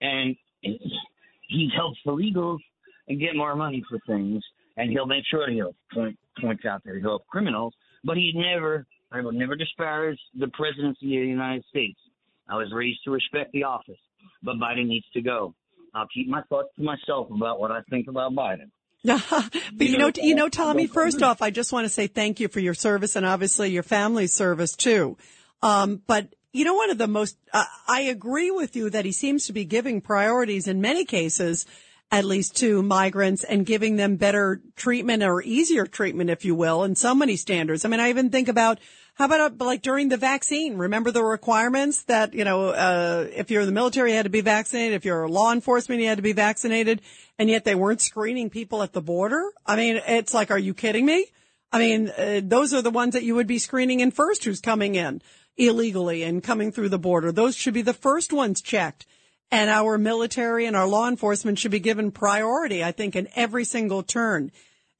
and 0.00 0.34
he 0.62 1.70
helps 1.76 1.98
the 2.06 2.12
illegals 2.12 2.60
and 3.08 3.20
get 3.20 3.36
more 3.36 3.54
money 3.54 3.84
for 3.90 3.98
things, 4.06 4.42
and 4.78 4.90
he'll 4.90 5.04
make 5.04 5.24
sure 5.30 5.50
he'll 5.50 5.76
point 5.92 6.18
points 6.40 6.64
out 6.64 6.82
that 6.84 6.94
he'll 6.94 7.02
help 7.02 7.26
criminals, 7.26 7.74
but 8.02 8.16
he 8.16 8.32
never, 8.34 8.86
I 9.12 9.20
will 9.20 9.32
never 9.32 9.56
disparage 9.56 10.18
the 10.38 10.48
presidency 10.54 11.18
of 11.18 11.22
the 11.24 11.28
United 11.28 11.66
States. 11.68 12.00
I 12.48 12.56
was 12.56 12.72
raised 12.72 13.00
to 13.04 13.10
respect 13.10 13.52
the 13.52 13.64
office, 13.64 14.00
but 14.42 14.54
Biden 14.56 14.86
needs 14.86 15.04
to 15.12 15.20
go. 15.20 15.54
I'll 15.98 16.08
keep 16.08 16.28
my 16.28 16.42
thoughts 16.48 16.68
to 16.76 16.82
myself 16.82 17.28
about 17.30 17.60
what 17.60 17.70
I 17.70 17.82
think 17.90 18.08
about 18.08 18.32
Biden. 18.32 18.70
but 19.04 19.88
you 19.88 19.98
know, 19.98 20.10
you 20.16 20.34
know, 20.34 20.48
Tommy, 20.48 20.86
first 20.86 21.22
off, 21.22 21.40
I 21.40 21.50
just 21.50 21.72
want 21.72 21.84
to 21.84 21.88
say 21.88 22.08
thank 22.08 22.40
you 22.40 22.48
for 22.48 22.60
your 22.60 22.74
service 22.74 23.16
and 23.16 23.24
obviously 23.24 23.70
your 23.70 23.82
family's 23.82 24.32
service 24.32 24.74
too. 24.74 25.16
Um, 25.62 26.02
but 26.06 26.34
you 26.52 26.64
know, 26.64 26.74
one 26.74 26.90
of 26.90 26.98
the 26.98 27.06
most, 27.06 27.36
uh, 27.52 27.64
I 27.86 28.02
agree 28.02 28.50
with 28.50 28.74
you 28.74 28.90
that 28.90 29.04
he 29.04 29.12
seems 29.12 29.46
to 29.46 29.52
be 29.52 29.64
giving 29.64 30.00
priorities 30.00 30.66
in 30.66 30.80
many 30.80 31.04
cases, 31.04 31.66
at 32.10 32.24
least 32.24 32.56
to 32.56 32.82
migrants 32.82 33.44
and 33.44 33.66
giving 33.66 33.96
them 33.96 34.16
better 34.16 34.60
treatment 34.74 35.22
or 35.22 35.42
easier 35.42 35.86
treatment, 35.86 36.30
if 36.30 36.44
you 36.44 36.54
will, 36.54 36.82
and 36.82 36.96
so 36.96 37.14
many 37.14 37.36
standards. 37.36 37.84
I 37.84 37.88
mean, 37.88 38.00
I 38.00 38.08
even 38.08 38.30
think 38.30 38.48
about 38.48 38.78
how 39.18 39.24
about 39.24 39.60
uh, 39.60 39.64
like 39.64 39.82
during 39.82 40.08
the 40.08 40.16
vaccine? 40.16 40.78
Remember 40.78 41.10
the 41.10 41.24
requirements 41.24 42.04
that, 42.04 42.34
you 42.34 42.44
know, 42.44 42.68
uh, 42.68 43.26
if 43.34 43.50
you're 43.50 43.62
in 43.62 43.66
the 43.66 43.72
military, 43.72 44.10
you 44.10 44.16
had 44.16 44.22
to 44.24 44.30
be 44.30 44.42
vaccinated. 44.42 44.94
If 44.94 45.04
you're 45.04 45.28
law 45.28 45.52
enforcement, 45.52 46.00
you 46.00 46.06
had 46.06 46.18
to 46.18 46.22
be 46.22 46.32
vaccinated. 46.32 47.02
And 47.36 47.50
yet 47.50 47.64
they 47.64 47.74
weren't 47.74 48.00
screening 48.00 48.48
people 48.48 48.80
at 48.80 48.92
the 48.92 49.02
border. 49.02 49.42
I 49.66 49.74
mean, 49.74 50.00
it's 50.06 50.32
like, 50.32 50.52
are 50.52 50.58
you 50.58 50.72
kidding 50.72 51.04
me? 51.04 51.26
I 51.72 51.80
mean, 51.80 52.10
uh, 52.10 52.40
those 52.44 52.72
are 52.72 52.80
the 52.80 52.90
ones 52.90 53.14
that 53.14 53.24
you 53.24 53.34
would 53.34 53.48
be 53.48 53.58
screening 53.58 53.98
in 53.98 54.12
first 54.12 54.44
who's 54.44 54.60
coming 54.60 54.94
in 54.94 55.20
illegally 55.56 56.22
and 56.22 56.40
coming 56.40 56.70
through 56.70 56.88
the 56.88 56.98
border. 56.98 57.32
Those 57.32 57.56
should 57.56 57.74
be 57.74 57.82
the 57.82 57.92
first 57.92 58.32
ones 58.32 58.62
checked. 58.62 59.04
And 59.50 59.68
our 59.68 59.98
military 59.98 60.66
and 60.66 60.76
our 60.76 60.86
law 60.86 61.08
enforcement 61.08 61.58
should 61.58 61.72
be 61.72 61.80
given 61.80 62.12
priority, 62.12 62.84
I 62.84 62.92
think, 62.92 63.16
in 63.16 63.26
every 63.34 63.64
single 63.64 64.04
turn. 64.04 64.52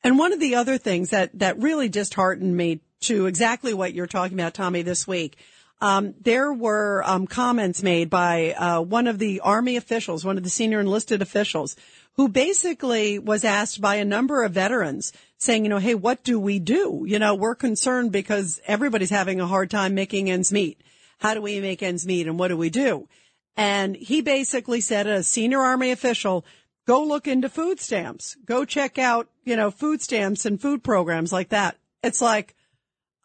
And 0.02 0.18
one 0.18 0.32
of 0.32 0.40
the 0.40 0.56
other 0.56 0.76
things 0.76 1.10
that, 1.10 1.38
that 1.38 1.62
really 1.62 1.88
disheartened 1.88 2.56
me 2.56 2.80
to 3.00 3.26
exactly 3.26 3.74
what 3.74 3.94
you're 3.94 4.06
talking 4.06 4.38
about, 4.38 4.54
Tommy, 4.54 4.82
this 4.82 5.06
week, 5.06 5.38
um, 5.80 6.14
there 6.20 6.52
were 6.52 7.02
um, 7.04 7.26
comments 7.26 7.82
made 7.82 8.10
by 8.10 8.52
uh, 8.52 8.80
one 8.80 9.06
of 9.06 9.18
the 9.18 9.40
Army 9.40 9.76
officials, 9.76 10.24
one 10.24 10.36
of 10.36 10.42
the 10.42 10.50
senior 10.50 10.80
enlisted 10.80 11.22
officials, 11.22 11.76
who 12.14 12.28
basically 12.28 13.18
was 13.18 13.44
asked 13.44 13.80
by 13.80 13.96
a 13.96 14.04
number 14.04 14.42
of 14.42 14.52
veterans 14.52 15.12
saying, 15.38 15.64
you 15.64 15.68
know, 15.68 15.78
hey, 15.78 15.94
what 15.94 16.24
do 16.24 16.40
we 16.40 16.58
do? 16.58 17.04
You 17.06 17.20
know, 17.20 17.36
we're 17.36 17.54
concerned 17.54 18.10
because 18.10 18.60
everybody's 18.66 19.10
having 19.10 19.40
a 19.40 19.46
hard 19.46 19.70
time 19.70 19.94
making 19.94 20.28
ends 20.28 20.50
meet. 20.50 20.80
How 21.18 21.34
do 21.34 21.40
we 21.40 21.60
make 21.60 21.82
ends 21.82 22.04
meet 22.04 22.26
and 22.26 22.38
what 22.38 22.48
do 22.48 22.56
we 22.56 22.70
do? 22.70 23.08
And 23.56 23.94
he 23.94 24.20
basically 24.20 24.80
said, 24.80 25.06
a 25.06 25.22
senior 25.22 25.60
Army 25.60 25.92
official, 25.92 26.44
go 26.86 27.04
look 27.04 27.28
into 27.28 27.48
food 27.48 27.78
stamps. 27.78 28.36
Go 28.44 28.64
check 28.64 28.98
out, 28.98 29.28
you 29.44 29.54
know, 29.54 29.70
food 29.70 30.02
stamps 30.02 30.44
and 30.44 30.60
food 30.60 30.82
programs 30.82 31.32
like 31.32 31.50
that. 31.50 31.76
It's 32.02 32.20
like, 32.20 32.56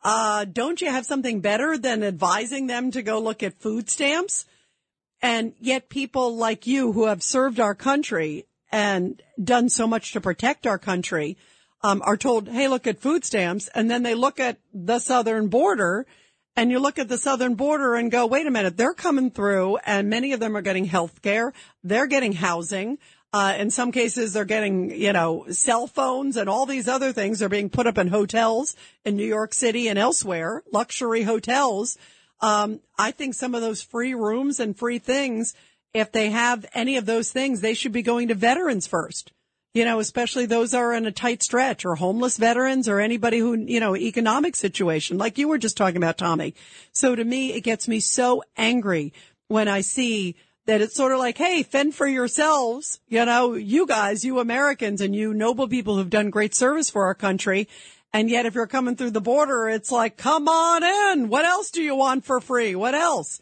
uh, 0.03 0.45
don't 0.45 0.81
you 0.81 0.89
have 0.89 1.05
something 1.05 1.39
better 1.39 1.77
than 1.77 2.03
advising 2.03 2.67
them 2.67 2.91
to 2.91 3.01
go 3.01 3.19
look 3.19 3.43
at 3.43 3.61
food 3.61 3.89
stamps? 3.89 4.45
And 5.21 5.53
yet 5.59 5.89
people 5.89 6.35
like 6.35 6.67
you 6.67 6.91
who 6.91 7.05
have 7.05 7.23
served 7.23 7.59
our 7.59 7.75
country 7.75 8.45
and 8.71 9.21
done 9.41 9.69
so 9.69 9.87
much 9.87 10.13
to 10.13 10.21
protect 10.21 10.67
our 10.67 10.79
country, 10.79 11.37
um, 11.81 12.01
are 12.03 12.17
told, 12.17 12.47
Hey, 12.47 12.67
look 12.67 12.87
at 12.87 13.01
food 13.01 13.23
stamps. 13.23 13.69
And 13.73 13.89
then 13.89 14.03
they 14.03 14.15
look 14.15 14.39
at 14.39 14.57
the 14.73 14.99
southern 14.99 15.47
border 15.47 16.05
and 16.55 16.69
you 16.69 16.79
look 16.79 16.99
at 16.99 17.09
the 17.09 17.17
southern 17.17 17.55
border 17.55 17.95
and 17.95 18.11
go, 18.11 18.27
wait 18.27 18.45
a 18.45 18.51
minute, 18.51 18.77
they're 18.77 18.93
coming 18.93 19.31
through 19.31 19.77
and 19.77 20.09
many 20.09 20.33
of 20.33 20.39
them 20.39 20.55
are 20.55 20.61
getting 20.61 20.85
health 20.85 21.21
care. 21.21 21.51
They're 21.83 22.07
getting 22.07 22.33
housing. 22.33 22.99
Uh, 23.33 23.55
in 23.57 23.71
some 23.71 23.91
cases, 23.91 24.31
they're 24.31 24.45
getting, 24.45 24.91
you 24.91 25.11
know, 25.11 25.45
cell 25.49 25.87
phones 25.87 26.37
and 26.37 26.47
all 26.47 26.67
these 26.67 26.87
other 26.87 27.11
things 27.11 27.41
are 27.41 27.49
being 27.49 27.67
put 27.67 27.87
up 27.87 27.97
in 27.97 28.07
hotels 28.07 28.75
in 29.03 29.15
New 29.15 29.25
York 29.25 29.55
City 29.55 29.87
and 29.87 29.97
elsewhere, 29.97 30.61
luxury 30.71 31.23
hotels. 31.23 31.97
Um, 32.41 32.79
I 32.99 33.09
think 33.09 33.33
some 33.33 33.55
of 33.55 33.61
those 33.61 33.81
free 33.81 34.13
rooms 34.13 34.59
and 34.59 34.77
free 34.77 34.99
things, 34.99 35.55
if 35.95 36.11
they 36.11 36.29
have 36.29 36.67
any 36.75 36.97
of 36.97 37.07
those 37.07 37.31
things, 37.31 37.61
they 37.61 37.73
should 37.73 37.91
be 37.91 38.03
going 38.03 38.27
to 38.27 38.35
veterans 38.35 38.85
first. 38.85 39.31
You 39.73 39.85
know, 39.85 39.99
especially 39.99 40.45
those 40.45 40.75
are 40.75 40.93
in 40.93 41.07
a 41.07 41.11
tight 41.11 41.41
stretch 41.41 41.83
or 41.83 41.95
homeless 41.95 42.37
veterans 42.37 42.87
or 42.87 42.99
anybody 42.99 43.39
who, 43.39 43.55
you 43.55 43.79
know, 43.79 43.95
economic 43.95 44.55
situation 44.55 45.17
like 45.17 45.39
you 45.39 45.47
were 45.47 45.57
just 45.57 45.75
talking 45.75 45.97
about, 45.97 46.19
Tommy. 46.19 46.53
So 46.91 47.15
to 47.15 47.23
me, 47.23 47.53
it 47.53 47.61
gets 47.61 47.87
me 47.87 47.99
so 47.99 48.43
angry 48.55 49.11
when 49.47 49.67
I 49.67 49.81
see 49.81 50.35
that 50.65 50.81
it's 50.81 50.95
sort 50.95 51.11
of 51.11 51.19
like, 51.19 51.37
Hey, 51.37 51.63
fend 51.63 51.95
for 51.95 52.07
yourselves. 52.07 52.99
You 53.07 53.25
know, 53.25 53.53
you 53.53 53.85
guys, 53.85 54.23
you 54.23 54.39
Americans 54.39 55.01
and 55.01 55.15
you 55.15 55.33
noble 55.33 55.67
people 55.67 55.97
who've 55.97 56.09
done 56.09 56.29
great 56.29 56.55
service 56.55 56.89
for 56.89 57.05
our 57.05 57.15
country. 57.15 57.67
And 58.13 58.29
yet 58.29 58.45
if 58.45 58.53
you're 58.53 58.67
coming 58.67 58.95
through 58.95 59.11
the 59.11 59.21
border, 59.21 59.67
it's 59.67 59.91
like, 59.91 60.17
come 60.17 60.47
on 60.47 60.83
in. 60.83 61.29
What 61.29 61.45
else 61.45 61.71
do 61.71 61.81
you 61.81 61.95
want 61.95 62.25
for 62.25 62.39
free? 62.39 62.75
What 62.75 62.93
else? 62.93 63.39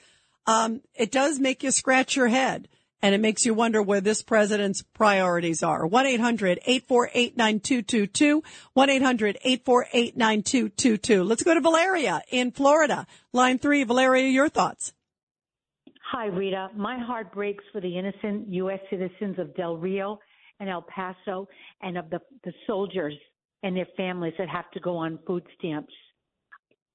Um, 0.47 0.81
it 0.95 1.11
does 1.11 1.39
make 1.39 1.63
you 1.63 1.71
scratch 1.71 2.15
your 2.15 2.29
head 2.29 2.69
and 3.01 3.15
it 3.15 3.19
makes 3.19 3.45
you 3.45 3.53
wonder 3.53 3.81
where 3.81 4.01
this 4.01 4.21
president's 4.21 4.81
priorities 4.81 5.63
are. 5.63 5.87
1-800-848-9222. 5.87 8.43
1-800-848-9222. 8.77 11.27
Let's 11.27 11.43
go 11.43 11.53
to 11.53 11.61
Valeria 11.61 12.21
in 12.29 12.51
Florida. 12.51 13.07
Line 13.33 13.59
three, 13.59 13.83
Valeria, 13.83 14.29
your 14.29 14.47
thoughts. 14.49 14.93
Hi, 16.11 16.25
Rita. 16.25 16.71
My 16.75 16.99
heart 16.99 17.33
breaks 17.33 17.63
for 17.71 17.79
the 17.79 17.97
innocent 17.97 18.49
U.S. 18.49 18.81
citizens 18.89 19.39
of 19.39 19.55
Del 19.55 19.77
Rio 19.77 20.19
and 20.59 20.67
El 20.69 20.81
Paso 20.81 21.47
and 21.81 21.97
of 21.97 22.09
the, 22.09 22.19
the 22.43 22.51
soldiers 22.67 23.13
and 23.63 23.77
their 23.77 23.87
families 23.95 24.33
that 24.37 24.49
have 24.49 24.69
to 24.71 24.81
go 24.81 24.97
on 24.97 25.19
food 25.25 25.43
stamps. 25.57 25.93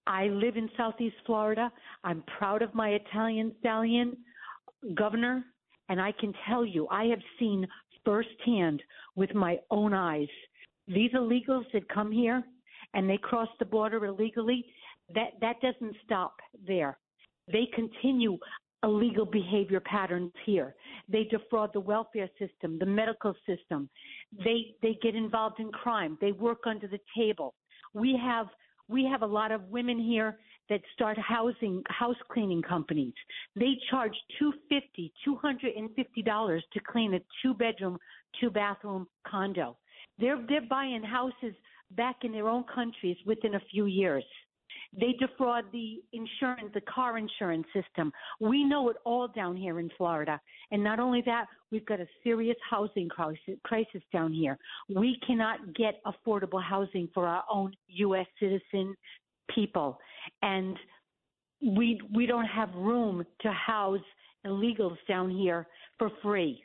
I 0.07 0.27
live 0.27 0.59
in 0.59 0.69
Southeast 0.77 1.17
Florida. 1.25 1.73
I'm 2.05 2.25
proud 2.37 2.61
of 2.61 2.75
my 2.75 2.91
Italian 2.91 3.53
stallion 3.61 4.19
governor, 4.95 5.47
and 5.89 5.99
I 5.99 6.13
can 6.13 6.35
tell 6.47 6.67
you, 6.67 6.87
I 6.91 7.05
have 7.05 7.21
seen 7.39 7.67
firsthand 8.05 8.83
with 9.15 9.35
my 9.35 9.57
own 9.71 9.95
eyes 9.95 10.29
these 10.89 11.11
illegals 11.13 11.65
that 11.73 11.89
come 11.89 12.13
here 12.13 12.45
and 12.93 13.09
they 13.09 13.19
cross 13.19 13.49
the 13.59 13.65
border 13.65 14.05
illegally. 14.05 14.67
That 15.15 15.31
that 15.41 15.57
doesn't 15.63 15.97
stop 16.05 16.37
there. 16.67 16.99
They 17.51 17.67
continue 17.75 18.39
illegal 18.83 19.27
behavior 19.27 19.81
patterns 19.81 20.33
here. 20.45 20.75
They 21.09 21.25
defraud 21.25 21.73
the 21.73 21.81
welfare 21.81 22.29
system, 22.39 22.79
the 22.79 22.87
medical 22.87 23.35
system. 23.47 23.89
They 24.45 24.75
they 24.83 24.99
get 25.03 25.15
involved 25.15 25.61
in 25.61 25.71
crime. 25.73 26.19
They 26.21 26.33
work 26.33 26.61
under 26.67 26.87
the 26.87 27.01
table. 27.17 27.55
We 27.95 28.19
have 28.23 28.47
we 28.89 29.05
have 29.05 29.23
a 29.23 29.27
lot 29.27 29.53
of 29.53 29.63
women 29.65 29.99
here 29.99 30.39
that 30.69 30.81
start 30.95 31.17
housing 31.19 31.83
house 31.89 32.17
cleaning 32.31 32.63
companies. 32.63 33.15
They 33.55 33.75
charge 33.91 34.15
two 34.39 34.53
fifty, 34.69 35.13
two 35.25 35.37
hundred 35.37 35.75
and 35.77 35.91
fifty 35.95 36.23
dollars 36.23 36.65
to 36.73 36.81
clean 36.81 37.15
a 37.15 37.21
two 37.43 37.55
bedroom, 37.55 37.99
two 38.41 38.51
bathroom 38.51 39.07
condo. 39.27 39.77
They're 40.19 40.45
they're 40.49 40.67
buying 40.69 41.03
houses 41.03 41.55
back 41.93 42.17
in 42.23 42.33
their 42.33 42.49
own 42.49 42.65
countries 42.73 43.17
within 43.27 43.55
a 43.55 43.61
few 43.71 43.87
years. 43.87 44.25
They 44.99 45.15
defraud 45.19 45.65
the 45.73 46.03
insurance, 46.13 46.71
the 46.75 46.81
car 46.83 47.19
insurance 47.19 47.67
system. 47.73 48.13
We 48.41 48.65
know 48.65 48.89
it 48.89 48.97
all 49.05 49.29
down 49.29 49.57
here 49.57 49.79
in 49.79 49.91
Florida. 49.97 50.41
And 50.71 50.83
not 50.83 50.99
only 50.99 51.23
that, 51.27 51.47
we've 51.71 51.87
got 51.87 52.01
a 52.01 52.07
serious 52.23 52.57
housing 52.69 53.09
crisis, 53.09 54.03
down 54.13 54.33
here. 54.33 54.59
We 54.89 55.19
cannot 55.27 55.75
get 55.75 56.01
affordable 56.05 56.63
housing 56.63 57.09
for 57.15 57.27
our 57.27 57.45
own 57.51 57.73
U.S. 57.89 58.27
citizen 58.41 58.95
people. 59.55 59.99
And 60.43 60.77
we, 61.63 62.01
we 62.15 62.27
don't 62.27 62.47
have 62.47 62.75
room 62.75 63.25
to 63.43 63.53
house 63.53 64.01
illegals 64.47 64.97
down 65.09 65.31
here 65.31 65.67
for 65.99 66.11
free. 66.23 66.63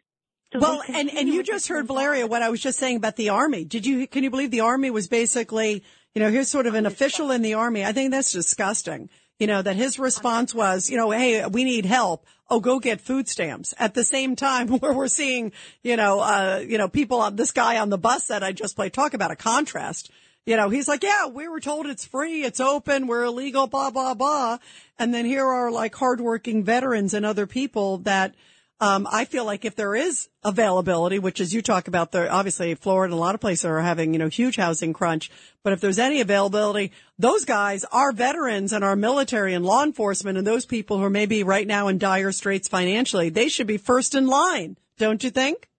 So 0.54 0.60
well, 0.60 0.82
and, 0.88 1.10
and 1.10 1.30
you 1.30 1.44
just 1.44 1.70
heard 1.70 1.88
Valeria 1.88 2.28
what 2.28 2.42
I 2.42 2.50
was 2.50 2.60
just 2.60 2.78
saying 2.78 2.98
about 2.98 3.16
the 3.16 3.30
army. 3.30 3.64
Did 3.64 3.86
you, 3.86 4.06
can 4.06 4.24
you 4.24 4.30
believe 4.30 4.52
the 4.52 4.62
army 4.62 4.90
was 4.90 5.08
basically, 5.08 5.84
you 6.14 6.22
know, 6.22 6.30
here's 6.30 6.50
sort 6.50 6.68
of 6.68 6.76
an 6.76 6.86
official 6.86 7.32
in 7.32 7.42
the 7.42 7.54
army. 7.54 7.86
I 7.86 7.94
think 7.94 8.12
that's 8.12 8.34
disgusting. 8.34 9.10
You 9.40 9.48
know, 9.48 9.62
that 9.62 9.76
his 9.76 9.98
response 9.98 10.54
was, 10.54 10.90
you 10.90 10.98
know, 10.98 11.10
hey, 11.10 11.46
we 11.48 11.64
need 11.64 11.86
help. 11.86 12.28
Oh, 12.50 12.60
go 12.60 12.80
get 12.80 13.02
food 13.02 13.28
stamps. 13.28 13.74
At 13.80 13.94
the 13.94 14.04
same 14.04 14.36
time 14.36 14.68
where 14.80 14.94
we're 14.94 15.08
seeing, 15.08 15.54
you 15.84 15.96
know, 15.96 16.20
uh, 16.20 16.64
you 16.68 16.78
know, 16.78 16.90
people 16.90 17.22
on 17.22 17.38
this 17.38 17.52
guy 17.52 17.78
on 17.78 17.90
the 17.90 17.98
bus 17.98 18.28
that 18.28 18.44
I 18.44 18.52
just 18.52 18.76
played 18.76 18.94
talk 18.94 19.14
about 19.14 19.32
a 19.32 19.36
contrast. 19.36 20.12
You 20.46 20.58
know, 20.58 20.70
he's 20.70 20.88
like, 20.88 21.04
yeah, 21.04 21.28
we 21.28 21.48
were 21.48 21.60
told 21.60 21.86
it's 21.86 22.06
free, 22.06 22.44
it's 22.44 22.60
open, 22.60 23.08
we're 23.08 23.24
illegal, 23.24 23.68
blah, 23.68 23.90
blah, 23.90 24.16
blah. 24.16 24.58
And 25.00 25.14
then 25.14 25.26
here 25.26 25.46
are 25.46 25.72
like 25.72 25.96
hardworking 25.96 26.64
veterans 26.64 27.14
and 27.14 27.26
other 27.26 27.48
people 27.48 28.00
that, 28.00 28.36
um, 28.82 29.08
I 29.10 29.26
feel 29.26 29.46
like 29.46 29.64
if 29.64 29.76
there 29.76 29.96
is 29.96 30.28
availability, 30.44 31.20
which 31.20 31.40
as 31.40 31.54
you 31.54 31.62
talk 31.62 31.88
about, 31.88 32.12
there 32.12 32.30
obviously 32.32 32.74
Florida 32.74 33.14
and 33.14 33.18
a 33.18 33.22
lot 33.22 33.36
of 33.36 33.42
places 33.42 33.66
are 33.66 33.80
having, 33.80 34.14
you 34.14 34.20
know, 34.20 34.28
huge 34.28 34.56
housing 34.56 34.92
crunch. 34.92 35.30
But 35.64 35.74
if 35.74 35.82
there's 35.82 36.00
any 36.00 36.20
availability, 36.20 36.92
those 37.20 37.46
guys 37.46 37.86
are 37.92 38.12
veterans 38.12 38.74
and 38.74 38.84
our 38.84 38.96
military 38.96 39.54
and 39.54 39.64
law 39.64 39.84
enforcement 39.84 40.40
and 40.40 40.48
those 40.48 40.66
people 40.66 40.98
who 40.98 41.04
are 41.04 41.12
maybe 41.12 41.44
right 41.44 41.68
now 41.68 41.90
in 41.90 42.00
dire 42.00 42.32
straits 42.32 42.68
financially, 42.68 43.30
they 43.30 43.50
should 43.50 43.68
be 43.68 43.78
first 43.78 44.16
in 44.16 44.26
line. 44.26 44.78
Don't 44.98 45.24
you 45.24 45.30
think? 45.30 45.70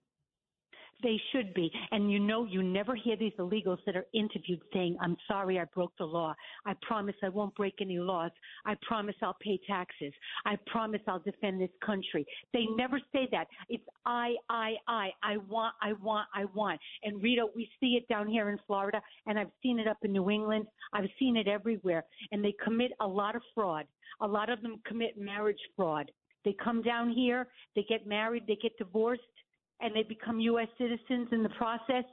They 1.03 1.19
should 1.31 1.53
be. 1.53 1.69
And 1.91 2.09
you 2.09 2.19
know, 2.19 2.45
you 2.45 2.63
never 2.63 2.95
hear 2.95 3.17
these 3.17 3.33
illegals 3.37 3.79
that 3.85 3.97
are 3.97 4.05
interviewed 4.13 4.61
saying, 4.73 4.95
I'm 5.01 5.17
sorry 5.27 5.59
I 5.59 5.65
broke 5.65 5.91
the 5.97 6.05
law. 6.05 6.33
I 6.65 6.73
promise 6.81 7.15
I 7.21 7.29
won't 7.29 7.53
break 7.55 7.75
any 7.81 7.99
laws. 7.99 8.31
I 8.65 8.75
promise 8.87 9.15
I'll 9.21 9.35
pay 9.41 9.59
taxes. 9.67 10.13
I 10.45 10.57
promise 10.67 11.01
I'll 11.07 11.19
defend 11.19 11.59
this 11.59 11.69
country. 11.85 12.25
They 12.53 12.65
never 12.77 12.99
say 13.11 13.27
that. 13.31 13.47
It's 13.69 13.83
I, 14.05 14.35
I, 14.49 14.75
I. 14.87 15.09
I 15.21 15.37
want, 15.49 15.75
I 15.81 15.93
want, 15.93 16.27
I 16.33 16.45
want. 16.45 16.79
And 17.03 17.21
Rita, 17.21 17.45
we 17.53 17.69
see 17.79 17.97
it 17.97 18.07
down 18.07 18.27
here 18.27 18.49
in 18.49 18.57
Florida, 18.65 19.01
and 19.27 19.37
I've 19.37 19.51
seen 19.61 19.79
it 19.79 19.87
up 19.87 19.97
in 20.03 20.13
New 20.13 20.29
England. 20.29 20.67
I've 20.93 21.09
seen 21.19 21.35
it 21.35 21.47
everywhere. 21.47 22.05
And 22.31 22.43
they 22.43 22.55
commit 22.63 22.91
a 23.01 23.07
lot 23.07 23.35
of 23.35 23.41
fraud. 23.53 23.85
A 24.21 24.27
lot 24.27 24.49
of 24.49 24.61
them 24.61 24.79
commit 24.85 25.17
marriage 25.17 25.59
fraud. 25.75 26.09
They 26.45 26.55
come 26.61 26.81
down 26.81 27.09
here, 27.09 27.47
they 27.75 27.85
get 27.87 28.05
married, 28.05 28.43
they 28.47 28.57
get 28.61 28.77
divorced 28.77 29.21
and 29.83 29.93
they 29.93 30.03
become 30.03 30.39
U.S. 30.39 30.67
citizens 30.77 31.27
in 31.31 31.43
the 31.43 31.49
process. 31.49 32.05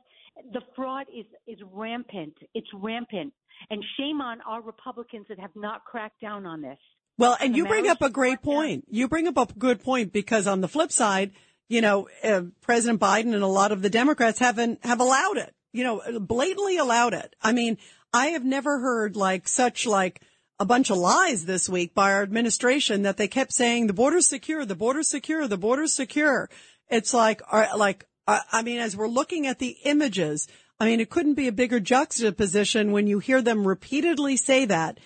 The 0.52 0.60
fraud 0.74 1.06
is, 1.16 1.24
is 1.46 1.58
rampant. 1.72 2.34
It's 2.54 2.68
rampant. 2.74 3.32
And 3.70 3.82
shame 3.96 4.20
on 4.20 4.40
our 4.42 4.60
Republicans 4.60 5.26
that 5.28 5.38
have 5.38 5.54
not 5.54 5.84
cracked 5.84 6.20
down 6.20 6.46
on 6.46 6.62
this. 6.62 6.78
Well, 7.16 7.36
and 7.40 7.54
The 7.54 7.58
you 7.58 7.66
bring 7.66 7.86
up 7.86 8.02
a 8.02 8.10
great 8.10 8.42
point. 8.42 8.86
You 8.90 9.06
bring 9.06 9.28
up 9.28 9.36
a 9.36 9.46
good 9.54 9.82
point 9.82 10.12
because 10.12 10.46
on 10.46 10.60
the 10.60 10.68
flip 10.68 10.90
side, 10.90 11.32
you 11.68 11.80
know, 11.80 12.08
uh, 12.24 12.42
President 12.62 13.00
Biden 13.00 13.34
and 13.34 13.42
a 13.42 13.46
lot 13.46 13.72
of 13.72 13.82
the 13.82 13.90
Democrats 13.90 14.38
haven't 14.38 14.84
have 14.84 15.00
allowed 15.00 15.36
it. 15.36 15.54
You 15.72 15.84
know, 15.84 16.02
blatantly 16.18 16.78
allowed 16.78 17.14
it. 17.14 17.36
I 17.40 17.52
mean, 17.52 17.78
I 18.12 18.28
have 18.28 18.44
never 18.44 18.80
heard 18.80 19.14
like 19.14 19.46
such 19.46 19.86
like 19.86 20.20
a 20.58 20.64
bunch 20.64 20.90
of 20.90 20.96
lies 20.96 21.44
this 21.44 21.68
week 21.68 21.94
by 21.94 22.12
our 22.12 22.22
administration 22.22 23.02
that 23.02 23.18
they 23.18 23.28
kept 23.28 23.52
saying 23.52 23.86
the 23.86 23.92
border's 23.92 24.26
secure, 24.26 24.64
the 24.64 24.74
border's 24.74 25.08
secure, 25.08 25.46
the 25.46 25.56
border's 25.56 25.94
secure. 25.94 26.50
It's 26.90 27.14
like, 27.14 27.40
like, 27.52 28.06
I 28.26 28.62
mean, 28.62 28.80
as 28.80 28.96
we're 28.96 29.08
looking 29.08 29.46
at 29.46 29.58
the 29.58 29.76
images, 29.84 30.48
I 30.78 30.86
mean, 30.86 31.00
it 31.00 31.10
couldn't 31.10 31.34
be 31.34 31.48
a 31.48 31.52
bigger 31.52 31.78
juxtaposition 31.80 32.92
when 32.92 33.06
you 33.06 33.18
hear 33.18 33.42
them 33.42 33.66
repeatedly 33.66 34.36
say 34.36 34.64
that. 34.66 34.98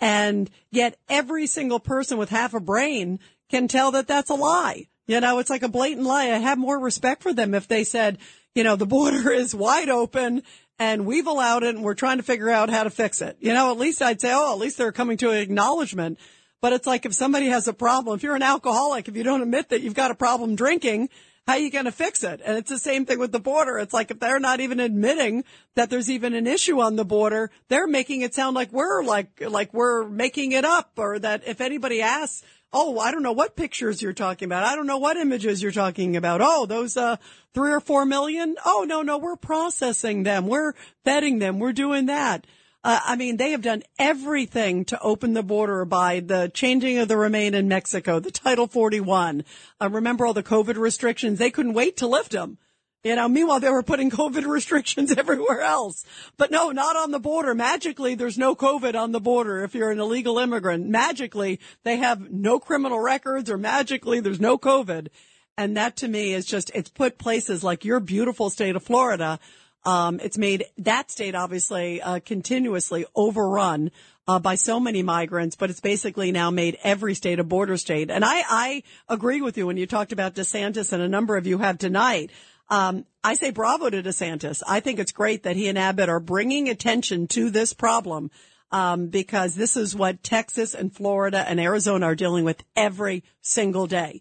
And 0.00 0.50
yet 0.70 0.96
every 1.08 1.46
single 1.46 1.80
person 1.80 2.18
with 2.18 2.30
half 2.30 2.54
a 2.54 2.60
brain 2.60 3.20
can 3.50 3.68
tell 3.68 3.92
that 3.92 4.06
that's 4.06 4.30
a 4.30 4.34
lie. 4.34 4.88
You 5.06 5.20
know, 5.20 5.38
it's 5.38 5.50
like 5.50 5.62
a 5.62 5.68
blatant 5.68 6.06
lie. 6.06 6.24
I 6.24 6.38
have 6.38 6.58
more 6.58 6.78
respect 6.78 7.22
for 7.22 7.32
them 7.32 7.54
if 7.54 7.66
they 7.66 7.84
said, 7.84 8.18
you 8.54 8.62
know, 8.62 8.76
the 8.76 8.86
border 8.86 9.30
is 9.32 9.54
wide 9.54 9.88
open 9.88 10.42
and 10.78 11.06
we've 11.06 11.26
allowed 11.26 11.62
it 11.62 11.74
and 11.74 11.84
we're 11.84 11.94
trying 11.94 12.18
to 12.18 12.22
figure 12.22 12.50
out 12.50 12.70
how 12.70 12.84
to 12.84 12.90
fix 12.90 13.20
it. 13.20 13.36
You 13.40 13.52
know, 13.52 13.70
at 13.70 13.78
least 13.78 14.02
I'd 14.02 14.20
say, 14.20 14.32
oh, 14.32 14.52
at 14.52 14.58
least 14.58 14.78
they're 14.78 14.92
coming 14.92 15.16
to 15.18 15.30
an 15.30 15.38
acknowledgement. 15.38 16.18
But 16.60 16.72
it's 16.72 16.86
like 16.86 17.06
if 17.06 17.14
somebody 17.14 17.46
has 17.46 17.68
a 17.68 17.72
problem, 17.72 18.16
if 18.16 18.22
you're 18.22 18.34
an 18.34 18.42
alcoholic, 18.42 19.08
if 19.08 19.16
you 19.16 19.22
don't 19.22 19.42
admit 19.42 19.70
that 19.70 19.80
you've 19.80 19.94
got 19.94 20.10
a 20.10 20.14
problem 20.14 20.56
drinking, 20.56 21.08
how 21.48 21.54
are 21.54 21.60
you 21.60 21.70
going 21.70 21.86
to 21.86 21.92
fix 21.92 22.24
it? 22.24 22.42
And 22.44 22.58
it's 22.58 22.68
the 22.68 22.78
same 22.78 23.06
thing 23.06 23.18
with 23.18 23.32
the 23.32 23.40
border. 23.40 23.78
It's 23.78 23.94
like 23.94 24.10
if 24.10 24.20
they're 24.20 24.38
not 24.38 24.60
even 24.60 24.80
admitting 24.80 25.44
that 25.76 25.88
there's 25.88 26.10
even 26.10 26.34
an 26.34 26.46
issue 26.46 26.78
on 26.82 26.96
the 26.96 27.06
border, 27.06 27.50
they're 27.68 27.86
making 27.86 28.20
it 28.20 28.34
sound 28.34 28.54
like 28.54 28.70
we're 28.70 29.02
like, 29.02 29.40
like 29.40 29.72
we're 29.72 30.06
making 30.06 30.52
it 30.52 30.66
up 30.66 30.90
or 30.98 31.18
that 31.18 31.48
if 31.48 31.62
anybody 31.62 32.02
asks, 32.02 32.42
Oh, 32.70 32.98
I 32.98 33.12
don't 33.12 33.22
know 33.22 33.32
what 33.32 33.56
pictures 33.56 34.02
you're 34.02 34.12
talking 34.12 34.44
about. 34.44 34.64
I 34.64 34.76
don't 34.76 34.86
know 34.86 34.98
what 34.98 35.16
images 35.16 35.62
you're 35.62 35.72
talking 35.72 36.16
about. 36.16 36.42
Oh, 36.42 36.66
those, 36.66 36.98
uh, 36.98 37.16
three 37.54 37.72
or 37.72 37.80
four 37.80 38.04
million. 38.04 38.56
Oh, 38.62 38.84
no, 38.86 39.00
no, 39.00 39.16
we're 39.16 39.36
processing 39.36 40.24
them. 40.24 40.48
We're 40.48 40.74
vetting 41.06 41.40
them. 41.40 41.60
We're 41.60 41.72
doing 41.72 42.04
that. 42.06 42.46
Uh, 42.84 43.00
I 43.04 43.16
mean, 43.16 43.36
they 43.36 43.50
have 43.50 43.62
done 43.62 43.82
everything 43.98 44.84
to 44.86 45.00
open 45.00 45.32
the 45.32 45.42
border 45.42 45.84
by 45.84 46.20
the 46.20 46.50
changing 46.54 46.98
of 46.98 47.08
the 47.08 47.16
remain 47.16 47.54
in 47.54 47.66
Mexico, 47.66 48.20
the 48.20 48.30
Title 48.30 48.68
41. 48.68 49.44
Uh, 49.80 49.90
remember 49.90 50.26
all 50.26 50.34
the 50.34 50.44
COVID 50.44 50.76
restrictions? 50.76 51.38
They 51.38 51.50
couldn't 51.50 51.74
wait 51.74 51.96
to 51.98 52.06
lift 52.06 52.30
them. 52.30 52.58
You 53.02 53.16
know, 53.16 53.28
meanwhile, 53.28 53.58
they 53.58 53.70
were 53.70 53.82
putting 53.82 54.10
COVID 54.12 54.46
restrictions 54.46 55.12
everywhere 55.12 55.60
else. 55.60 56.04
But 56.36 56.50
no, 56.50 56.70
not 56.70 56.96
on 56.96 57.10
the 57.10 57.18
border. 57.18 57.54
Magically, 57.54 58.14
there's 58.14 58.38
no 58.38 58.54
COVID 58.54 58.94
on 58.94 59.10
the 59.12 59.20
border 59.20 59.64
if 59.64 59.74
you're 59.74 59.90
an 59.90 60.00
illegal 60.00 60.38
immigrant. 60.38 60.86
Magically, 60.86 61.58
they 61.82 61.96
have 61.96 62.30
no 62.30 62.60
criminal 62.60 63.00
records 63.00 63.50
or 63.50 63.58
magically 63.58 64.20
there's 64.20 64.40
no 64.40 64.56
COVID. 64.56 65.08
And 65.56 65.76
that 65.76 65.96
to 65.96 66.08
me 66.08 66.34
is 66.34 66.46
just, 66.46 66.70
it's 66.74 66.90
put 66.90 67.18
places 67.18 67.64
like 67.64 67.84
your 67.84 67.98
beautiful 67.98 68.50
state 68.50 68.76
of 68.76 68.84
Florida. 68.84 69.40
Um, 69.84 70.20
it's 70.20 70.38
made 70.38 70.64
that 70.78 71.10
state 71.10 71.34
obviously, 71.34 72.02
uh, 72.02 72.20
continuously 72.24 73.06
overrun, 73.14 73.90
uh, 74.28 74.38
by 74.38 74.56
so 74.56 74.78
many 74.78 75.02
migrants, 75.02 75.56
but 75.56 75.70
it's 75.70 75.80
basically 75.80 76.30
now 76.30 76.50
made 76.50 76.76
every 76.84 77.14
state 77.14 77.38
a 77.38 77.44
border 77.44 77.78
state. 77.78 78.10
And 78.10 78.24
I, 78.24 78.42
I 78.46 78.82
agree 79.08 79.40
with 79.40 79.56
you 79.56 79.66
when 79.66 79.78
you 79.78 79.86
talked 79.86 80.12
about 80.12 80.34
DeSantis 80.34 80.92
and 80.92 81.02
a 81.02 81.08
number 81.08 81.38
of 81.38 81.46
you 81.46 81.58
have 81.58 81.78
tonight. 81.78 82.30
Um, 82.68 83.06
I 83.24 83.34
say 83.34 83.50
bravo 83.50 83.88
to 83.88 84.02
DeSantis. 84.02 84.62
I 84.68 84.80
think 84.80 84.98
it's 84.98 85.12
great 85.12 85.44
that 85.44 85.56
he 85.56 85.68
and 85.68 85.78
Abbott 85.78 86.10
are 86.10 86.20
bringing 86.20 86.68
attention 86.68 87.26
to 87.28 87.48
this 87.48 87.72
problem. 87.72 88.30
Um, 88.70 89.06
because 89.06 89.54
this 89.54 89.78
is 89.78 89.96
what 89.96 90.22
Texas 90.22 90.74
and 90.74 90.94
Florida 90.94 91.42
and 91.48 91.58
Arizona 91.58 92.04
are 92.04 92.14
dealing 92.14 92.44
with 92.44 92.62
every 92.76 93.24
single 93.40 93.86
day. 93.86 94.20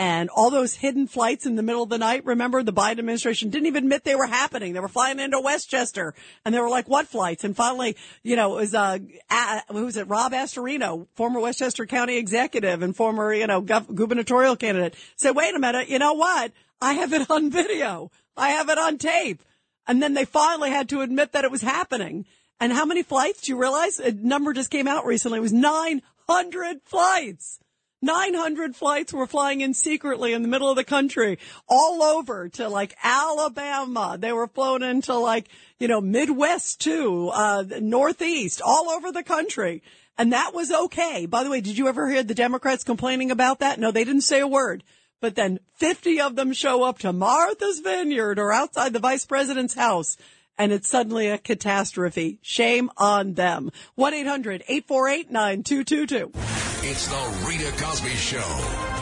And 0.00 0.30
all 0.30 0.50
those 0.50 0.76
hidden 0.76 1.08
flights 1.08 1.44
in 1.44 1.56
the 1.56 1.62
middle 1.62 1.82
of 1.82 1.88
the 1.88 1.98
night, 1.98 2.24
remember 2.24 2.62
the 2.62 2.72
Biden 2.72 3.00
administration 3.00 3.50
didn't 3.50 3.66
even 3.66 3.84
admit 3.84 4.04
they 4.04 4.14
were 4.14 4.26
happening. 4.26 4.72
They 4.72 4.80
were 4.80 4.86
flying 4.86 5.18
into 5.18 5.40
Westchester 5.40 6.14
and 6.44 6.54
they 6.54 6.60
were 6.60 6.68
like, 6.68 6.88
what 6.88 7.08
flights? 7.08 7.42
And 7.42 7.56
finally, 7.56 7.96
you 8.22 8.36
know, 8.36 8.56
it 8.56 8.60
was, 8.60 8.74
uh, 8.74 8.98
a, 9.28 9.62
who 9.72 9.86
was 9.86 9.96
it? 9.96 10.06
Rob 10.06 10.32
Astorino, 10.32 11.08
former 11.16 11.40
Westchester 11.40 11.84
County 11.84 12.16
executive 12.16 12.82
and 12.82 12.94
former, 12.94 13.34
you 13.34 13.48
know, 13.48 13.60
gov- 13.60 13.92
gubernatorial 13.92 14.54
candidate 14.54 14.94
said, 15.16 15.32
wait 15.32 15.56
a 15.56 15.58
minute, 15.58 15.88
you 15.88 15.98
know 15.98 16.12
what? 16.12 16.52
I 16.80 16.92
have 16.92 17.12
it 17.12 17.28
on 17.28 17.50
video. 17.50 18.12
I 18.36 18.50
have 18.50 18.68
it 18.68 18.78
on 18.78 18.98
tape. 18.98 19.42
And 19.88 20.00
then 20.00 20.14
they 20.14 20.24
finally 20.24 20.70
had 20.70 20.88
to 20.90 21.00
admit 21.00 21.32
that 21.32 21.44
it 21.44 21.50
was 21.50 21.62
happening. 21.62 22.24
And 22.60 22.72
how 22.72 22.84
many 22.84 23.02
flights? 23.02 23.42
Do 23.42 23.52
you 23.52 23.60
realize 23.60 23.98
a 23.98 24.12
number 24.12 24.52
just 24.52 24.70
came 24.70 24.86
out 24.86 25.06
recently? 25.06 25.38
It 25.38 25.42
was 25.42 25.52
900 25.52 26.82
flights. 26.84 27.58
900 28.00 28.76
flights 28.76 29.12
were 29.12 29.26
flying 29.26 29.60
in 29.60 29.74
secretly 29.74 30.32
in 30.32 30.42
the 30.42 30.48
middle 30.48 30.70
of 30.70 30.76
the 30.76 30.84
country, 30.84 31.38
all 31.68 32.02
over 32.02 32.48
to 32.50 32.68
like 32.68 32.96
Alabama. 33.02 34.16
They 34.18 34.32
were 34.32 34.46
flown 34.46 34.82
into 34.82 35.14
like, 35.14 35.48
you 35.78 35.88
know, 35.88 36.00
Midwest 36.00 36.80
too, 36.80 37.30
uh, 37.32 37.64
Northeast, 37.80 38.62
all 38.64 38.90
over 38.90 39.10
the 39.10 39.24
country. 39.24 39.82
And 40.16 40.32
that 40.32 40.54
was 40.54 40.72
okay. 40.72 41.26
By 41.26 41.44
the 41.44 41.50
way, 41.50 41.60
did 41.60 41.78
you 41.78 41.88
ever 41.88 42.08
hear 42.08 42.22
the 42.22 42.34
Democrats 42.34 42.84
complaining 42.84 43.30
about 43.30 43.60
that? 43.60 43.78
No, 43.78 43.90
they 43.90 44.04
didn't 44.04 44.22
say 44.22 44.40
a 44.40 44.46
word. 44.46 44.84
But 45.20 45.34
then 45.34 45.58
50 45.74 46.20
of 46.20 46.36
them 46.36 46.52
show 46.52 46.84
up 46.84 47.00
to 47.00 47.12
Martha's 47.12 47.80
Vineyard 47.80 48.38
or 48.38 48.52
outside 48.52 48.92
the 48.92 49.00
vice 49.00 49.26
president's 49.26 49.74
house 49.74 50.16
and 50.58 50.72
it's 50.72 50.88
suddenly 50.88 51.28
a 51.28 51.38
catastrophe. 51.38 52.40
Shame 52.42 52.90
on 52.96 53.34
them. 53.34 53.70
1-800-848-9222. 53.96 56.67
It's 56.80 57.08
the 57.08 57.44
Rita 57.44 57.72
Cosby 57.72 58.10
Show. 58.10 58.97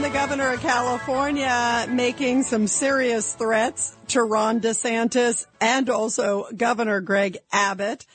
The 0.00 0.08
governor 0.08 0.52
of 0.54 0.60
California, 0.60 1.86
making 1.90 2.44
some 2.44 2.66
serious 2.66 3.34
threats 3.34 3.98
to 4.08 4.22
Ron 4.22 4.58
DeSantis 4.62 5.46
and 5.60 5.90
also 5.90 6.46
Governor 6.56 7.02
Greg 7.02 7.36
Abbott. 7.52 8.06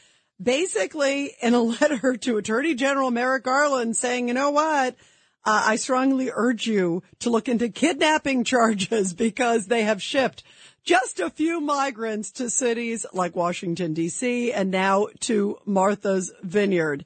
Basically, 0.42 1.36
in 1.44 1.54
a 1.54 1.62
letter 1.62 2.18
to 2.18 2.38
Attorney 2.38 2.74
General 2.74 3.12
Merrick 3.12 3.44
Garland 3.44 3.96
saying, 3.96 4.30
you 4.30 4.34
know 4.34 4.50
what? 4.50 4.96
Uh, 5.46 5.64
I 5.68 5.76
strongly 5.76 6.32
urge 6.34 6.66
you 6.66 7.04
to 7.20 7.30
look 7.30 7.48
into 7.48 7.70
kidnapping 7.70 8.44
charges 8.46 9.14
because 9.14 9.68
they 9.68 9.84
have 9.84 10.02
shipped 10.02 10.42
just 10.84 11.20
a 11.20 11.30
few 11.30 11.62
migrants 11.62 12.32
to 12.32 12.50
cities 12.50 13.06
like 13.14 13.36
Washington 13.36 13.94
DC 13.94 14.52
and 14.56 14.72
now 14.72 15.08
to 15.22 15.60
Martha's 15.66 16.34
Vineyard. 16.42 17.06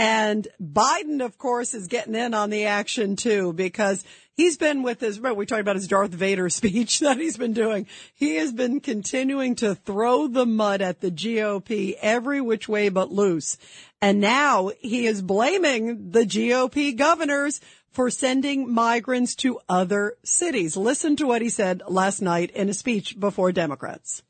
And 0.00 0.48
Biden, 0.58 1.22
of 1.22 1.36
course, 1.36 1.74
is 1.74 1.86
getting 1.86 2.14
in 2.14 2.32
on 2.32 2.48
the 2.48 2.64
action 2.64 3.16
too 3.16 3.52
because 3.52 4.02
he's 4.32 4.56
been 4.56 4.82
with 4.82 5.00
his, 5.00 5.20
we 5.20 5.44
talked 5.44 5.60
about 5.60 5.76
his 5.76 5.88
Darth 5.88 6.10
Vader 6.10 6.48
speech 6.48 7.00
that 7.00 7.18
he's 7.18 7.36
been 7.36 7.52
doing. 7.52 7.86
He 8.14 8.36
has 8.36 8.50
been 8.50 8.80
continuing 8.80 9.56
to 9.56 9.74
throw 9.74 10.26
the 10.26 10.46
mud 10.46 10.80
at 10.80 11.02
the 11.02 11.10
GOP 11.10 11.96
every 12.00 12.40
which 12.40 12.66
way 12.66 12.88
but 12.88 13.12
loose. 13.12 13.58
And 14.00 14.20
now 14.20 14.70
he 14.80 15.06
is 15.06 15.20
blaming 15.20 16.12
the 16.12 16.24
GOP 16.24 16.96
governors 16.96 17.60
for 17.90 18.08
sending 18.08 18.72
migrants 18.72 19.34
to 19.34 19.60
other 19.68 20.14
cities. 20.24 20.78
Listen 20.78 21.14
to 21.16 21.26
what 21.26 21.42
he 21.42 21.50
said 21.50 21.82
last 21.86 22.22
night 22.22 22.50
in 22.52 22.70
a 22.70 22.74
speech 22.74 23.20
before 23.20 23.52
Democrats. 23.52 24.22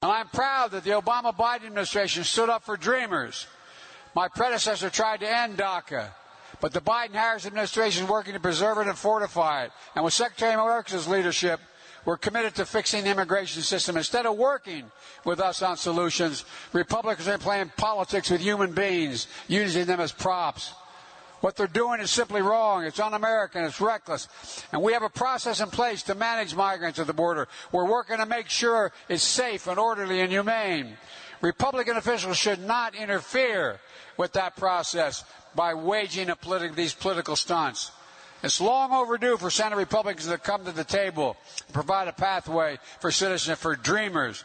And 0.00 0.10
I'm 0.10 0.28
proud 0.28 0.70
that 0.70 0.84
the 0.84 0.92
Obama 0.92 1.36
Biden 1.36 1.66
administration 1.66 2.24
stood 2.24 2.48
up 2.48 2.64
for 2.64 2.78
dreamers. 2.78 3.46
My 4.14 4.28
predecessor 4.28 4.90
tried 4.90 5.20
to 5.20 5.28
end 5.28 5.58
DACA, 5.58 6.08
but 6.60 6.72
the 6.72 6.80
Biden 6.80 7.12
Harris 7.12 7.46
administration 7.46 8.04
is 8.04 8.10
working 8.10 8.34
to 8.34 8.40
preserve 8.40 8.78
it 8.78 8.88
and 8.88 8.98
fortify 8.98 9.64
it. 9.64 9.72
And 9.94 10.04
with 10.04 10.14
Secretary 10.14 10.54
Mayorkas' 10.54 11.08
leadership, 11.08 11.60
we're 12.04 12.16
committed 12.16 12.54
to 12.56 12.64
fixing 12.64 13.04
the 13.04 13.10
immigration 13.10 13.62
system. 13.62 13.96
Instead 13.96 14.26
of 14.26 14.36
working 14.36 14.90
with 15.24 15.38
us 15.38 15.62
on 15.62 15.76
solutions, 15.76 16.44
Republicans 16.72 17.28
are 17.28 17.38
playing 17.38 17.70
politics 17.76 18.30
with 18.30 18.40
human 18.40 18.72
beings, 18.72 19.28
using 19.48 19.84
them 19.84 20.00
as 20.00 20.10
props. 20.10 20.72
What 21.40 21.56
they're 21.56 21.66
doing 21.66 22.00
is 22.00 22.10
simply 22.10 22.42
wrong. 22.42 22.84
It's 22.84 23.00
un-American. 23.00 23.64
It's 23.64 23.80
reckless. 23.80 24.28
And 24.72 24.82
we 24.82 24.92
have 24.92 25.02
a 25.02 25.08
process 25.08 25.60
in 25.60 25.68
place 25.68 26.02
to 26.04 26.14
manage 26.14 26.54
migrants 26.54 26.98
at 26.98 27.06
the 27.06 27.14
border. 27.14 27.48
We're 27.72 27.88
working 27.88 28.18
to 28.18 28.26
make 28.26 28.48
sure 28.48 28.92
it's 29.08 29.22
safe 29.22 29.66
and 29.66 29.78
orderly 29.78 30.20
and 30.20 30.30
humane. 30.30 30.96
Republican 31.40 31.96
officials 31.96 32.36
should 32.36 32.60
not 32.60 32.94
interfere 32.94 33.80
with 34.16 34.32
that 34.34 34.56
process 34.56 35.24
by 35.54 35.74
waging 35.74 36.28
politi- 36.28 36.74
these 36.74 36.94
political 36.94 37.36
stunts. 37.36 37.90
It's 38.42 38.60
long 38.60 38.92
overdue 38.92 39.36
for 39.36 39.50
Senate 39.50 39.76
Republicans 39.76 40.26
to 40.26 40.38
come 40.38 40.64
to 40.64 40.72
the 40.72 40.84
table 40.84 41.36
and 41.66 41.74
provide 41.74 42.08
a 42.08 42.12
pathway 42.12 42.78
for 43.00 43.10
citizenship 43.10 43.58
for 43.58 43.76
dreamers. 43.76 44.44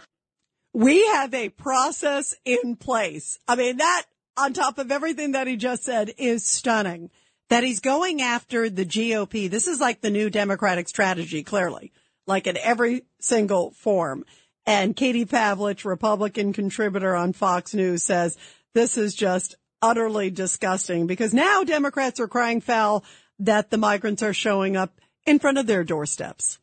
We 0.74 1.06
have 1.08 1.34
a 1.34 1.50
process 1.50 2.36
in 2.44 2.76
place. 2.76 3.40
I 3.48 3.56
mean, 3.56 3.78
that 3.78 4.04
on 4.38 4.54
top 4.54 4.78
of 4.78 4.92
everything 4.92 5.32
that 5.32 5.48
he 5.48 5.56
just 5.56 5.84
said 5.84 6.12
is 6.18 6.46
stunning. 6.46 7.10
That 7.50 7.64
he's 7.64 7.80
going 7.80 8.22
after 8.22 8.70
the 8.70 8.86
GOP. 8.86 9.50
This 9.50 9.68
is 9.68 9.80
like 9.80 10.02
the 10.02 10.10
new 10.10 10.30
Democratic 10.30 10.90
strategy, 10.90 11.44
clearly, 11.44 11.94
like 12.26 12.48
in 12.48 12.58
every 12.58 13.04
single 13.20 13.72
form. 13.72 14.26
And 14.66 14.96
Katie 14.96 15.26
Pavlich, 15.26 15.86
Republican 15.86 16.54
contributor 16.54 17.16
on 17.16 17.34
Fox 17.34 17.76
News 17.76 18.02
says 18.02 18.36
this 18.76 18.98
is 18.98 19.16
just 19.16 19.56
utterly 19.82 20.30
disgusting 20.30 21.08
because 21.08 21.34
now 21.34 21.64
Democrats 21.64 22.20
are 22.20 22.28
crying 22.28 22.62
foul 22.62 23.04
that 23.40 23.72
the 23.72 23.78
migrants 23.78 24.22
are 24.22 24.34
showing 24.34 24.78
up 24.78 25.00
in 25.26 25.40
front 25.40 25.58
of 25.58 25.66
their 25.66 25.84
doorsteps. 25.84 26.60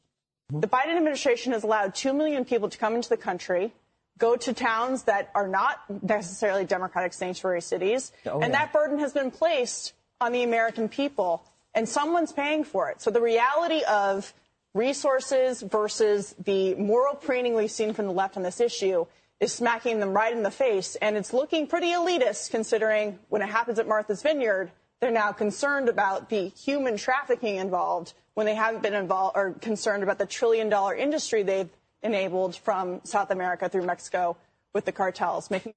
The 0.51 0.69
Biden 0.69 0.97
administration 0.97 1.53
has 1.53 1.65
allowed 1.65 1.95
2 1.95 2.13
million 2.13 2.45
people 2.45 2.69
to 2.69 2.79
come 2.79 2.95
into 2.95 3.09
the 3.09 3.17
country, 3.17 3.73
go 4.19 4.37
to 4.37 4.53
towns 4.53 5.05
that 5.05 5.31
are 5.35 5.49
not 5.49 5.79
necessarily 6.03 6.65
Democratic 6.65 7.15
sanctuary 7.15 7.63
cities, 7.63 8.13
Oh, 8.27 8.41
and 8.41 8.53
yeah. 8.53 8.59
that 8.61 8.73
burden 8.73 8.99
has 8.99 9.13
been 9.13 9.31
placed 9.31 9.95
on 10.21 10.33
the 10.33 10.43
American 10.43 10.89
people, 10.89 11.43
and 11.75 11.89
someone's 11.89 12.33
paying 12.33 12.63
for 12.65 12.91
it. 12.91 13.01
So 13.01 13.11
the 13.11 13.21
reality 13.23 13.83
of 13.89 14.33
resources 14.75 15.63
versus 15.63 16.35
the 16.45 16.75
moral 16.75 17.15
preening 17.15 17.55
we've 17.55 17.71
seen 17.71 17.95
from 17.95 18.07
the 18.07 18.13
left 18.13 18.37
on 18.37 18.43
this 18.43 18.61
issue 18.61 19.07
is 19.43 19.53
smacking 19.53 19.99
them 19.99 20.15
right 20.15 20.33
in 20.33 20.45
the 20.45 20.51
face, 20.53 20.95
and 21.03 21.17
it's 21.17 21.33
looking 21.33 21.67
pretty 21.67 21.89
elitist 21.89 22.53
considering 22.53 23.19
when 23.29 23.43
it 23.43 23.49
happens 23.49 23.81
at 23.81 23.89
Martha's 23.89 24.23
Vineyard, 24.23 24.71
they're 25.01 25.11
now 25.11 25.33
concerned 25.33 25.89
about 25.89 26.31
the 26.31 26.49
human 26.51 26.97
trafficking 26.97 27.57
involved 27.57 28.15
when 28.35 28.47
they 28.47 28.55
haven't 28.55 28.85
been 28.85 28.95
involved 28.95 29.37
or 29.37 29.51
concerned 29.55 30.05
about 30.05 30.19
the 30.19 30.27
trillion 30.27 30.69
dollar 30.69 30.95
industry 30.95 31.43
they've 31.43 31.69
enabled 32.05 32.55
from 32.55 33.01
South 33.03 33.33
America 33.33 33.69
through 33.69 33.85
Mexico 33.85 34.37
with 34.73 34.85
the 34.85 34.93
cartels 34.93 35.51
making 35.51 35.75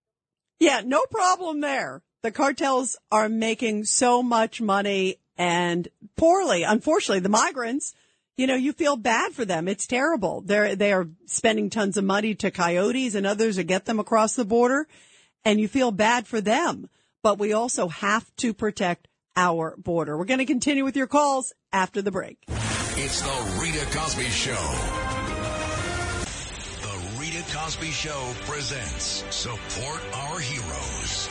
Yeah, 0.59 0.81
no 0.85 1.03
problem 1.09 1.61
there. 1.61 2.03
The 2.21 2.31
cartels 2.31 2.97
are 3.11 3.29
making 3.29 3.85
so 3.85 4.21
much 4.21 4.61
money 4.61 5.17
and 5.37 5.87
poorly. 6.15 6.61
Unfortunately, 6.61 7.19
the 7.19 7.29
migrants, 7.29 7.95
you 8.37 8.47
know, 8.47 8.55
you 8.55 8.73
feel 8.73 8.97
bad 8.97 9.33
for 9.33 9.45
them. 9.45 9.67
It's 9.67 9.87
terrible. 9.87 10.41
They're, 10.41 10.75
they 10.75 10.91
are 10.91 11.07
spending 11.25 11.69
tons 11.69 11.97
of 11.97 12.03
money 12.03 12.35
to 12.35 12.51
coyotes 12.51 13.15
and 13.15 13.25
others 13.25 13.55
to 13.55 13.63
get 13.63 13.85
them 13.85 13.99
across 13.99 14.35
the 14.35 14.45
border 14.45 14.87
and 15.45 15.59
you 15.59 15.67
feel 15.67 15.91
bad 15.91 16.27
for 16.27 16.41
them. 16.41 16.89
But 17.23 17.39
we 17.39 17.53
also 17.53 17.87
have 17.87 18.29
to 18.37 18.53
protect 18.53 19.07
our 19.37 19.75
border. 19.77 20.17
We're 20.17 20.25
going 20.25 20.39
to 20.39 20.45
continue 20.45 20.83
with 20.83 20.97
your 20.97 21.07
calls 21.07 21.53
after 21.71 22.01
the 22.01 22.11
break. 22.11 22.37
It's 22.97 23.21
the 23.21 23.59
Rita 23.61 23.85
Cosby 23.97 24.23
Show. 24.23 24.53
The 26.81 27.19
Rita 27.19 27.43
Cosby 27.55 27.91
Show 27.91 28.33
presents 28.41 29.23
Support 29.29 30.01
Our 30.13 30.39
Heroes. 30.39 31.29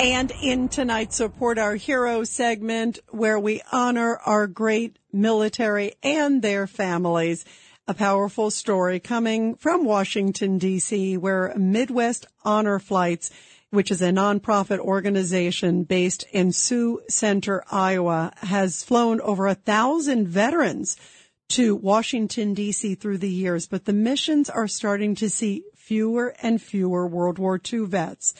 And 0.00 0.32
in 0.42 0.70
tonight's 0.70 1.16
Support 1.16 1.58
Our 1.58 1.74
Heroes 1.74 2.30
segment, 2.30 3.00
where 3.10 3.38
we 3.38 3.60
honor 3.70 4.16
our 4.24 4.46
great 4.46 4.98
military 5.12 5.92
and 6.02 6.40
their 6.40 6.66
families, 6.66 7.44
a 7.86 7.92
powerful 7.92 8.50
story 8.50 8.98
coming 8.98 9.56
from 9.56 9.84
Washington, 9.84 10.56
D.C., 10.56 11.18
where 11.18 11.52
Midwest 11.54 12.24
Honor 12.46 12.78
Flights, 12.78 13.30
which 13.68 13.90
is 13.90 14.00
a 14.00 14.08
nonprofit 14.08 14.78
organization 14.78 15.82
based 15.82 16.24
in 16.32 16.52
Sioux 16.52 17.02
Center, 17.10 17.62
Iowa, 17.70 18.32
has 18.38 18.82
flown 18.82 19.20
over 19.20 19.48
a 19.48 19.54
thousand 19.54 20.28
veterans 20.28 20.96
to 21.50 21.76
Washington, 21.76 22.54
D.C. 22.54 22.94
through 22.94 23.18
the 23.18 23.28
years, 23.28 23.66
but 23.66 23.84
the 23.84 23.92
missions 23.92 24.48
are 24.48 24.66
starting 24.66 25.14
to 25.16 25.28
see 25.28 25.64
fewer 25.76 26.34
and 26.40 26.62
fewer 26.62 27.06
World 27.06 27.38
War 27.38 27.60
II 27.70 27.80
vets. 27.80 28.32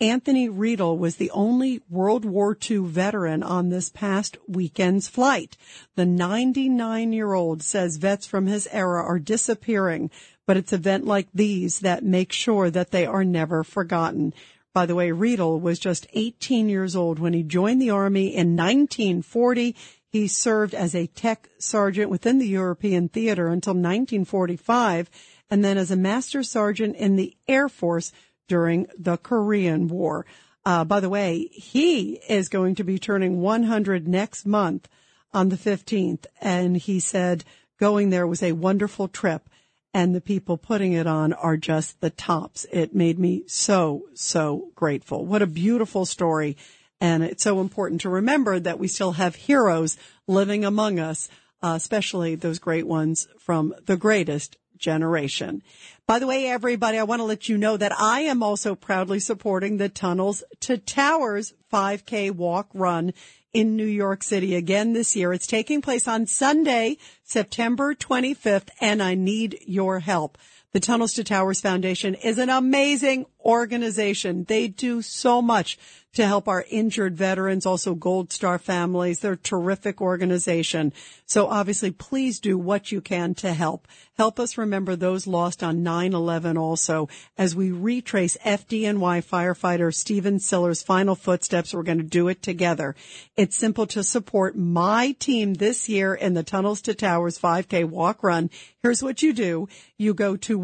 Anthony 0.00 0.48
Riedel 0.48 0.96
was 0.96 1.16
the 1.16 1.30
only 1.32 1.82
World 1.90 2.24
War 2.24 2.56
II 2.70 2.78
veteran 2.86 3.42
on 3.42 3.68
this 3.68 3.90
past 3.90 4.38
weekend's 4.48 5.08
flight. 5.08 5.58
The 5.94 6.06
99 6.06 7.12
year 7.12 7.34
old 7.34 7.62
says 7.62 7.98
vets 7.98 8.26
from 8.26 8.46
his 8.46 8.66
era 8.72 9.02
are 9.02 9.18
disappearing, 9.18 10.10
but 10.46 10.56
it's 10.56 10.72
events 10.72 11.06
like 11.06 11.28
these 11.34 11.80
that 11.80 12.02
make 12.02 12.32
sure 12.32 12.70
that 12.70 12.92
they 12.92 13.04
are 13.04 13.24
never 13.24 13.62
forgotten. 13.62 14.32
By 14.72 14.86
the 14.86 14.94
way, 14.94 15.12
Riedel 15.12 15.60
was 15.60 15.78
just 15.78 16.06
18 16.14 16.70
years 16.70 16.96
old 16.96 17.18
when 17.18 17.34
he 17.34 17.42
joined 17.42 17.82
the 17.82 17.90
Army 17.90 18.28
in 18.28 18.56
1940. 18.56 19.76
He 20.08 20.28
served 20.28 20.74
as 20.74 20.94
a 20.94 21.08
tech 21.08 21.50
sergeant 21.58 22.10
within 22.10 22.38
the 22.38 22.48
European 22.48 23.10
theater 23.10 23.48
until 23.48 23.74
1945 23.74 25.10
and 25.50 25.64
then 25.64 25.76
as 25.76 25.90
a 25.90 25.96
master 25.96 26.42
sergeant 26.42 26.96
in 26.96 27.16
the 27.16 27.36
Air 27.48 27.68
Force 27.68 28.12
during 28.50 28.88
the 28.98 29.16
Korean 29.16 29.86
War. 29.86 30.26
Uh, 30.66 30.84
by 30.84 30.98
the 30.98 31.08
way, 31.08 31.48
he 31.52 32.14
is 32.28 32.48
going 32.48 32.74
to 32.74 32.84
be 32.84 32.98
turning 32.98 33.40
100 33.40 34.08
next 34.08 34.44
month 34.44 34.88
on 35.32 35.50
the 35.50 35.56
15th. 35.56 36.26
And 36.40 36.76
he 36.76 36.98
said 36.98 37.44
going 37.78 38.10
there 38.10 38.26
was 38.26 38.42
a 38.42 38.50
wonderful 38.50 39.06
trip 39.06 39.48
and 39.94 40.12
the 40.12 40.20
people 40.20 40.56
putting 40.56 40.94
it 40.94 41.06
on 41.06 41.32
are 41.32 41.56
just 41.56 42.00
the 42.00 42.10
tops. 42.10 42.66
It 42.72 42.92
made 42.92 43.20
me 43.20 43.44
so, 43.46 44.08
so 44.14 44.72
grateful. 44.74 45.24
What 45.24 45.42
a 45.42 45.46
beautiful 45.46 46.04
story. 46.04 46.56
And 47.00 47.22
it's 47.22 47.44
so 47.44 47.60
important 47.60 48.00
to 48.00 48.08
remember 48.08 48.58
that 48.58 48.80
we 48.80 48.88
still 48.88 49.12
have 49.12 49.36
heroes 49.36 49.96
living 50.26 50.64
among 50.64 50.98
us, 50.98 51.28
uh, 51.62 51.74
especially 51.76 52.34
those 52.34 52.58
great 52.58 52.88
ones 52.88 53.28
from 53.38 53.74
the 53.86 53.96
greatest 53.96 54.56
generation. 54.76 55.62
By 56.10 56.18
the 56.18 56.26
way, 56.26 56.48
everybody, 56.48 56.98
I 56.98 57.04
want 57.04 57.20
to 57.20 57.24
let 57.24 57.48
you 57.48 57.56
know 57.56 57.76
that 57.76 57.92
I 57.96 58.22
am 58.22 58.42
also 58.42 58.74
proudly 58.74 59.20
supporting 59.20 59.76
the 59.76 59.88
Tunnels 59.88 60.42
to 60.58 60.76
Towers 60.76 61.54
5K 61.72 62.32
walk 62.32 62.68
run 62.74 63.12
in 63.52 63.76
New 63.76 63.86
York 63.86 64.24
City 64.24 64.56
again 64.56 64.92
this 64.92 65.14
year. 65.14 65.32
It's 65.32 65.46
taking 65.46 65.80
place 65.80 66.08
on 66.08 66.26
Sunday, 66.26 66.96
September 67.22 67.94
25th, 67.94 68.70
and 68.80 69.00
I 69.00 69.14
need 69.14 69.60
your 69.68 70.00
help. 70.00 70.36
The 70.72 70.80
Tunnels 70.80 71.12
to 71.12 71.22
Towers 71.22 71.60
Foundation 71.60 72.16
is 72.16 72.38
an 72.38 72.50
amazing 72.50 73.26
organization. 73.44 74.44
They 74.44 74.68
do 74.68 75.02
so 75.02 75.40
much 75.42 75.78
to 76.12 76.26
help 76.26 76.48
our 76.48 76.64
injured 76.68 77.16
veterans, 77.16 77.66
also 77.66 77.94
Gold 77.94 78.32
Star 78.32 78.58
families. 78.58 79.20
They're 79.20 79.32
a 79.32 79.36
terrific 79.36 80.00
organization. 80.00 80.92
So 81.24 81.46
obviously, 81.46 81.92
please 81.92 82.40
do 82.40 82.58
what 82.58 82.90
you 82.90 83.00
can 83.00 83.34
to 83.36 83.52
help. 83.52 83.86
Help 84.18 84.40
us 84.40 84.58
remember 84.58 84.96
those 84.96 85.28
lost 85.28 85.62
on 85.62 85.84
9-11 85.84 86.58
also 86.58 87.08
as 87.38 87.54
we 87.54 87.70
retrace 87.70 88.36
FDNY 88.44 89.24
firefighter 89.24 89.94
Stephen 89.94 90.40
Siller's 90.40 90.82
final 90.82 91.14
footsteps. 91.14 91.72
We're 91.72 91.84
going 91.84 91.98
to 91.98 92.04
do 92.04 92.26
it 92.26 92.42
together. 92.42 92.96
It's 93.36 93.56
simple 93.56 93.86
to 93.88 94.02
support 94.02 94.56
my 94.56 95.12
team 95.12 95.54
this 95.54 95.88
year 95.88 96.12
in 96.14 96.34
the 96.34 96.42
Tunnels 96.42 96.82
to 96.82 96.94
Towers 96.94 97.38
5K 97.38 97.84
walk 97.84 98.24
run. 98.24 98.50
Here's 98.82 99.02
what 99.02 99.22
you 99.22 99.32
do. 99.32 99.68
You 99.96 100.12
go 100.12 100.36
to 100.38 100.58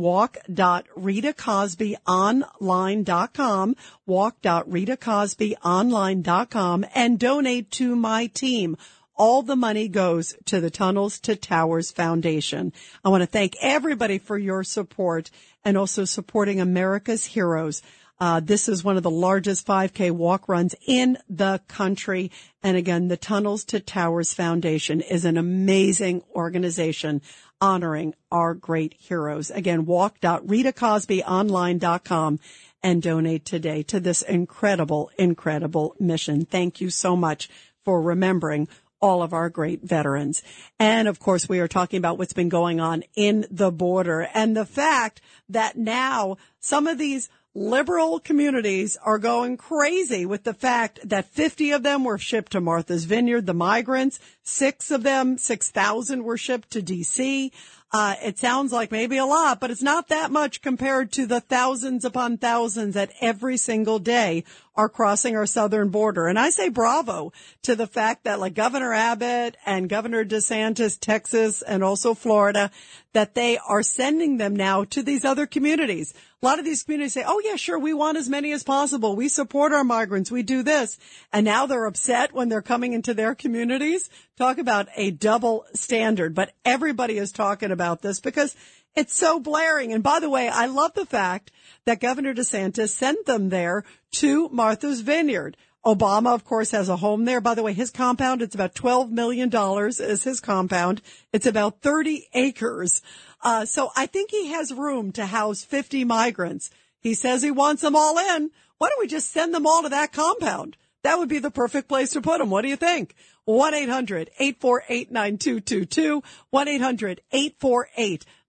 walk.ritacosbyonline.com, 2.67 3.77
walk.ritacosbyonline.com 4.07 6.87
and 6.95 7.19
donate 7.19 7.71
to 7.73 7.97
my 7.97 8.27
team. 8.27 8.77
All 9.19 9.43
the 9.43 9.57
money 9.57 9.89
goes 9.89 10.37
to 10.45 10.61
the 10.61 10.71
Tunnels 10.71 11.19
to 11.21 11.37
Towers 11.37 11.91
Foundation. 11.91 12.75
I 13.03 13.09
want 13.09 13.23
to 13.23 13.27
thank 13.27 13.55
everybody 13.62 14.19
for 14.19 14.37
your 14.37 14.62
support 14.62 15.31
and 15.64 15.79
also 15.79 16.05
supporting 16.05 16.61
America's 16.61 17.25
heroes. 17.25 17.81
Uh, 18.19 18.41
this 18.41 18.69
is 18.69 18.83
one 18.83 18.97
of 18.97 19.03
the 19.03 19.11
largest 19.11 19.67
5K 19.67 20.11
walk 20.11 20.49
runs 20.49 20.75
in 20.87 21.19
the 21.29 21.61
country. 21.69 22.31
And 22.62 22.77
again, 22.77 23.09
the 23.09 23.17
Tunnels 23.17 23.64
to 23.67 23.81
Towers 23.81 24.33
Foundation 24.33 25.03
is 25.03 25.25
an 25.25 25.37
amazing 25.37 26.23
organization 26.35 27.21
honoring 27.61 28.15
our 28.31 28.55
great 28.55 28.95
heroes. 28.99 29.51
Again, 29.51 29.85
walk.ritacosbyonline.com 29.87 32.41
and 32.83 33.03
donate 33.03 33.45
today 33.45 33.83
to 33.85 34.01
this 34.01 34.23
incredible, 34.23 35.11
incredible 35.19 35.95
mission. 35.99 36.45
Thank 36.45 36.81
you 36.81 36.91
so 36.91 37.17
much 37.17 37.49
for 37.85 38.01
remembering 38.01 38.69
all 39.01 39.23
of 39.23 39.33
our 39.33 39.51
great 39.51 39.83
veterans. 39.83 40.43
And 40.79 41.09
of 41.09 41.19
course, 41.19 41.49
we 41.49 41.61
are 41.61 41.69
talking 41.69 41.99
about 41.99 42.19
what's 42.19 42.33
been 42.33 42.49
going 42.49 42.81
on 42.81 43.05
in 43.15 43.47
the 43.51 43.71
border 43.71 44.29
and 44.33 44.57
the 44.57 44.67
fact 44.67 45.21
that 45.49 45.77
now 45.77 46.37
some 46.61 46.87
of 46.87 46.99
these 46.99 47.29
liberal 47.57 48.21
communities 48.21 48.99
are 49.03 49.19
going 49.19 49.57
crazy 49.57 50.27
with 50.27 50.45
the 50.45 50.53
fact 50.53 51.01
that 51.03 51.31
50 51.31 51.71
of 51.71 51.83
them 51.83 52.05
were 52.05 52.19
shipped 52.19 52.53
to 52.53 52.61
Martha's 52.61 53.07
Vineyard, 53.07 53.47
the 53.47 53.55
migrants. 53.55 54.21
Six 54.43 54.91
of 54.91 55.03
them, 55.03 55.39
6,000 55.39 56.23
were 56.23 56.37
shipped 56.37 56.71
to 56.73 56.83
DC. 56.83 57.51
Uh, 57.93 58.16
it 58.22 58.37
sounds 58.37 58.72
like 58.72 58.91
maybe 58.91 59.16
a 59.16 59.24
lot, 59.24 59.61
but 59.61 59.70
it's 59.70 59.82
not 59.82 60.09
that 60.09 60.32
much 60.32 60.61
compared 60.61 61.12
to 61.12 61.24
the 61.24 61.41
thousands 61.41 62.05
upon 62.05 62.37
thousands 62.37 62.95
that 62.95 63.12
every 63.20 63.57
single 63.57 64.01
day 64.01 64.43
are 64.74 64.89
crossing 64.89 65.37
our 65.37 65.47
southern 65.47 65.89
border. 65.89 66.26
And 66.26 66.39
I 66.39 66.51
say 66.51 66.68
bravo 66.68 67.32
to 67.62 67.76
the 67.76 67.87
fact 67.87 68.24
that 68.24 68.41
like 68.41 68.55
Governor 68.55 68.93
Abbott 68.93 69.57
and 69.64 69.89
Governor 69.89 70.24
DeSantis, 70.24 70.99
Texas 71.01 71.62
and 71.62 71.82
also 71.82 72.12
Florida, 72.12 72.70
that 73.12 73.34
they 73.34 73.57
are 73.57 73.82
sending 73.82 74.37
them 74.37 74.55
now 74.55 74.84
to 74.84 75.03
these 75.03 75.24
other 75.24 75.47
communities. 75.47 76.12
A 76.43 76.45
lot 76.45 76.59
of 76.59 76.64
these 76.64 76.82
communities 76.82 77.14
say, 77.14 77.24
Oh 77.26 77.41
yeah, 77.43 77.57
sure. 77.57 77.78
We 77.78 77.95
want 77.95 78.18
as 78.18 78.28
many 78.28 78.53
as 78.53 78.62
possible. 78.62 79.16
We 79.16 79.28
support 79.28 79.72
our 79.72 79.84
migrants. 79.84 80.30
We 80.30 80.43
do 80.43 80.62
this. 80.62 80.99
And 81.32 81.45
now 81.45 81.66
they're 81.66 81.87
upset 81.87 82.34
when 82.34 82.49
they're 82.49 82.61
coming 82.61 82.93
into 82.93 83.14
their 83.14 83.34
communities. 83.34 84.11
Talk 84.37 84.59
about 84.59 84.89
a 84.97 85.11
double 85.12 85.64
standard, 85.72 86.34
but 86.34 86.53
everybody 86.62 87.16
is 87.16 87.32
talking 87.32 87.70
about 87.70 88.03
this 88.03 88.20
because 88.20 88.55
it's 88.95 89.14
so 89.14 89.41
blaring. 89.41 89.95
And 89.95 90.03
by 90.03 90.20
the 90.20 90.28
way, 90.28 90.51
I 90.51 90.66
love 90.66 90.93
the 90.93 91.07
fact 91.07 91.51
that 91.87 92.01
Governor 92.01 92.34
DeSantis 92.34 92.91
sent 92.91 93.24
them 93.24 93.49
there 93.49 93.84
to 94.16 94.51
Martha's 94.51 95.01
Vineyard. 95.01 95.57
Obama, 95.87 96.34
of 96.34 96.45
course, 96.45 96.72
has 96.72 96.91
a 96.91 96.97
home 96.97 97.24
there. 97.24 97.41
By 97.41 97.55
the 97.55 97.62
way, 97.62 97.72
his 97.72 97.91
compound, 97.91 98.43
it's 98.43 98.55
about 98.55 98.74
$12 98.74 99.11
million 99.11 99.51
is 99.89 100.24
his 100.24 100.41
compound. 100.41 101.01
It's 101.32 101.47
about 101.47 101.80
30 101.80 102.28
acres. 102.34 103.01
Uh, 103.43 103.64
so 103.64 103.91
I 103.97 104.05
think 104.05 104.30
he 104.30 104.49
has 104.49 104.70
room 104.70 105.12
to 105.12 105.24
house 105.24 105.64
50 105.64 106.05
migrants. 106.05 106.70
He 107.01 107.14
says 107.14 107.43
he 107.43 107.51
wants 107.51 107.80
them 107.80 107.97
all 107.97 108.18
in. 108.18 108.51
Why 108.76 108.89
don't 108.91 109.01
we 109.01 109.07
just 109.07 109.30
send 109.30 109.55
them 109.55 109.66
all 109.66 109.82
to 109.82 109.89
that 109.89 110.12
compound? 110.12 110.76
That 111.03 111.19
would 111.19 111.29
be 111.29 111.39
the 111.39 111.51
perfect 111.51 111.89
place 111.89 112.11
to 112.11 112.21
put 112.21 112.39
them. 112.39 112.51
What 112.51 112.63
do 112.63 112.68
you 112.68 112.77
think? 112.77 113.14
1-800-848-9222. 113.49 116.23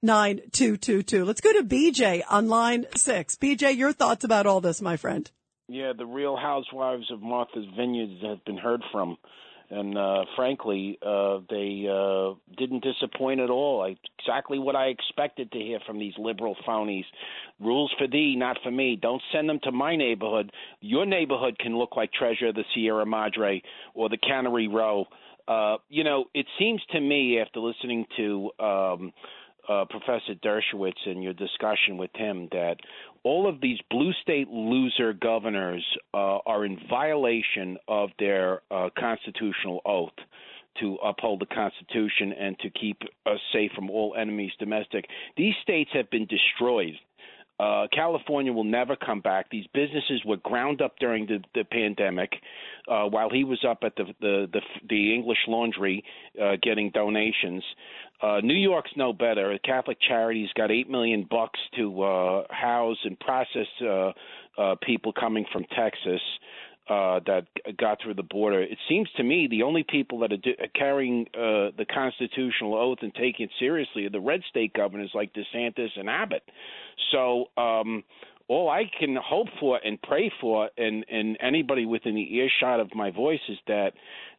1-800-848-9222. 0.03 1.26
Let's 1.26 1.41
go 1.41 1.53
to 1.53 1.64
BJ 1.64 2.24
on 2.30 2.48
line 2.48 2.86
six. 2.95 3.36
BJ, 3.36 3.78
your 3.78 3.94
thoughts 3.94 4.24
about 4.24 4.48
all 4.48 4.61
this, 4.61 4.82
my 4.82 4.98
friend. 4.98 5.30
Yeah, 5.68 5.94
the 5.98 6.06
real 6.06 6.38
housewives 6.38 7.11
of 7.11 7.22
Martha's 7.22 7.65
Vineyard 7.76 8.10
have 8.24 8.45
been 8.45 8.57
heard 8.57 8.82
from. 8.91 9.18
And 9.69 9.98
uh, 9.98 10.23
frankly, 10.35 10.98
uh, 11.06 11.39
they 11.49 11.85
uh, 11.91 12.35
didn't 12.57 12.84
disappoint 12.84 13.41
at 13.41 13.49
all. 13.49 13.81
I, 13.81 13.98
exactly 14.19 14.60
what 14.60 14.76
I 14.77 14.85
expected 14.85 15.52
to 15.52 15.60
hear 15.60 15.80
from 15.85 15.99
these 15.99 16.14
liberal 16.18 16.56
phonies. 16.65 17.03
Rules 17.60 17.94
for 17.98 18.07
thee, 18.07 18.35
not 18.38 18.57
for 18.64 18.72
me. 18.72 18.98
Don't 19.02 19.22
send 19.34 19.49
them 19.49 19.60
to 19.64 19.72
my 19.72 19.95
neighborhood. 19.95 20.52
Your 20.80 21.06
neighborhood 21.06 21.60
can 21.60 21.77
look 21.77 21.98
like 21.98 22.14
Treasure 22.14 22.48
of 22.48 22.56
the 22.56 22.64
Sierra 22.73 23.06
Madre 23.06 23.61
or 23.94 24.07
the 24.07 24.18
Cannery 24.18 24.69
Row. 24.69 25.06
Uh, 25.48 25.77
you 25.89 26.03
know, 26.03 26.26
it 26.34 26.45
seems 26.57 26.81
to 26.91 26.99
me 26.99 27.39
after 27.39 27.60
listening 27.60 28.06
to 28.15 28.52
um, 28.60 29.14
uh, 29.68 29.85
Professor 29.89 30.34
Dershowitz 30.44 31.06
and 31.06 31.23
your 31.23 31.34
discussion 31.34 31.98
with 31.98 32.11
him 32.15 32.48
that 32.52 32.77
all 33.28 33.45
of 33.45 33.60
these 33.60 33.78
blue 33.91 34.14
state 34.22 34.48
loser 34.48 35.12
governors 35.12 35.84
uh, 36.14 36.38
are 36.45 36.64
in 36.64 36.80
violation 36.90 37.78
of 37.90 38.10
their 38.20 38.62
uh, 38.72 38.88
constitutional 38.98 39.82
oath 39.86 40.18
to 40.80 40.95
uphold 41.04 41.41
the 41.41 41.54
Constitution 41.54 42.32
and 42.32 42.58
to 42.60 42.70
keep 42.70 43.02
us 43.26 43.40
safe 43.52 43.72
from 43.76 43.90
all 43.90 44.16
enemies 44.18 44.52
domestic. 44.60 45.10
These 45.36 45.56
states 45.62 45.90
have 45.94 46.10
been 46.10 46.26
destroyed. 46.28 46.94
Uh, 47.59 47.88
California 47.91 48.53
will 48.53 48.63
never 48.63 48.95
come 48.95 49.19
back. 49.19 49.49
These 49.49 49.65
businesses 49.73 50.21
were 50.25 50.38
ground 50.38 50.81
up 50.81 50.99
during 50.99 51.25
the, 51.25 51.39
the 51.55 51.63
pandemic, 51.63 52.34
uh, 52.88 53.05
while 53.05 53.29
he 53.31 53.43
was 53.43 53.63
up 53.67 53.79
at 53.84 53.95
the 53.95 54.05
the 54.21 54.47
the, 54.53 54.61
the 54.88 55.13
English 55.13 55.39
Laundry 55.47 56.03
uh, 56.41 56.57
getting 56.61 56.91
donations. 56.91 57.63
Uh, 58.21 58.41
New 58.43 58.55
York's 58.55 58.91
no 58.95 59.13
better. 59.13 59.57
Catholic 59.63 59.97
Charities 60.07 60.49
got 60.55 60.71
eight 60.71 60.89
million 60.89 61.27
bucks 61.29 61.59
to 61.77 62.03
uh, 62.03 62.43
house 62.49 62.97
and 63.03 63.19
process 63.19 63.67
uh, 63.81 64.11
uh, 64.57 64.75
people 64.81 65.13
coming 65.13 65.45
from 65.51 65.65
Texas 65.75 66.21
uh, 66.89 67.19
that 67.26 67.45
got 67.77 67.99
through 68.01 68.14
the 68.14 68.23
border. 68.23 68.61
It 68.61 68.77
seems 68.88 69.09
to 69.18 69.23
me 69.23 69.47
the 69.49 69.64
only 69.64 69.84
people 69.88 70.19
that 70.19 70.31
are, 70.31 70.38
do, 70.38 70.51
are 70.59 70.68
carrying 70.73 71.27
uh, 71.34 71.76
the 71.77 71.85
constitutional 71.93 72.76
oath 72.76 72.99
and 73.01 73.14
taking 73.14 73.45
it 73.45 73.51
seriously 73.59 74.05
are 74.05 74.09
the 74.09 74.19
red 74.19 74.41
state 74.49 74.73
governors 74.73 75.11
like 75.14 75.34
DeSantis 75.34 75.89
and 75.97 76.09
Abbott. 76.09 76.43
So 77.11 77.45
um, 77.57 78.03
all 78.47 78.69
I 78.69 78.89
can 78.99 79.18
hope 79.22 79.47
for 79.59 79.80
and 79.84 80.01
pray 80.01 80.31
for, 80.39 80.69
and, 80.77 81.05
and 81.09 81.38
anybody 81.41 81.85
within 81.85 82.15
the 82.15 82.35
earshot 82.35 82.80
of 82.80 82.95
my 82.95 83.11
voice, 83.11 83.41
is 83.49 83.57
that 83.68 83.91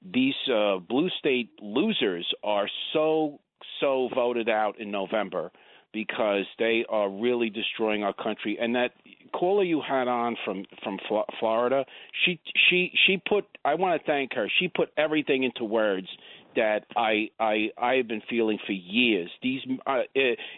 these 0.02 0.34
uh, 0.52 0.78
blue 0.78 1.10
state 1.18 1.50
losers 1.60 2.26
are 2.42 2.68
so 2.92 3.40
so 3.80 4.08
voted 4.14 4.48
out 4.48 4.80
in 4.80 4.90
November 4.90 5.52
because 5.92 6.44
they 6.58 6.84
are 6.88 7.08
really 7.08 7.50
destroying 7.50 8.04
our 8.04 8.12
country. 8.12 8.58
And 8.60 8.74
that 8.74 8.92
caller 9.32 9.64
you 9.64 9.80
had 9.86 10.08
on 10.08 10.36
from 10.44 10.64
from 10.82 10.98
Florida, 11.38 11.84
she 12.24 12.40
she 12.68 12.92
she 13.06 13.22
put. 13.28 13.44
I 13.64 13.74
want 13.74 14.00
to 14.00 14.06
thank 14.06 14.34
her. 14.34 14.50
She 14.58 14.68
put 14.68 14.90
everything 14.96 15.44
into 15.44 15.64
words 15.64 16.08
that 16.56 16.84
I 16.96 17.28
I 17.38 17.68
I 17.78 17.94
have 17.94 18.08
been 18.08 18.22
feeling 18.28 18.58
for 18.66 18.72
years. 18.72 19.30
These 19.42 19.60
uh, 19.86 20.02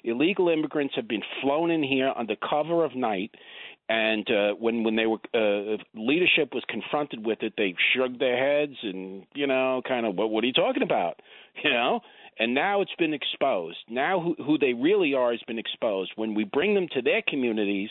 illegal 0.04 0.48
immigrants 0.48 0.94
have 0.96 1.08
been 1.08 1.22
flown 1.42 1.70
in 1.70 1.82
here 1.82 2.12
under 2.16 2.36
cover 2.36 2.84
of 2.84 2.94
night. 2.94 3.34
And 3.88 4.30
uh, 4.30 4.54
when 4.54 4.84
when 4.84 4.94
they 4.94 5.06
were 5.06 5.18
uh, 5.34 5.76
leadership 5.94 6.54
was 6.54 6.62
confronted 6.68 7.26
with 7.26 7.42
it, 7.42 7.54
they 7.56 7.74
shrugged 7.92 8.20
their 8.20 8.38
heads 8.38 8.76
and 8.82 9.26
you 9.34 9.48
know, 9.48 9.82
kind 9.86 10.06
of 10.06 10.14
what 10.14 10.30
what 10.30 10.44
are 10.44 10.46
you 10.46 10.52
talking 10.52 10.82
about? 10.82 11.20
You 11.64 11.70
know, 11.70 12.00
and 12.38 12.54
now 12.54 12.80
it's 12.80 12.94
been 12.98 13.14
exposed. 13.14 13.78
Now 13.88 14.20
who, 14.20 14.34
who 14.42 14.58
they 14.58 14.72
really 14.72 15.14
are 15.14 15.32
has 15.32 15.40
been 15.46 15.58
exposed. 15.58 16.12
When 16.16 16.34
we 16.34 16.44
bring 16.44 16.74
them 16.74 16.88
to 16.92 17.02
their 17.02 17.22
communities 17.26 17.90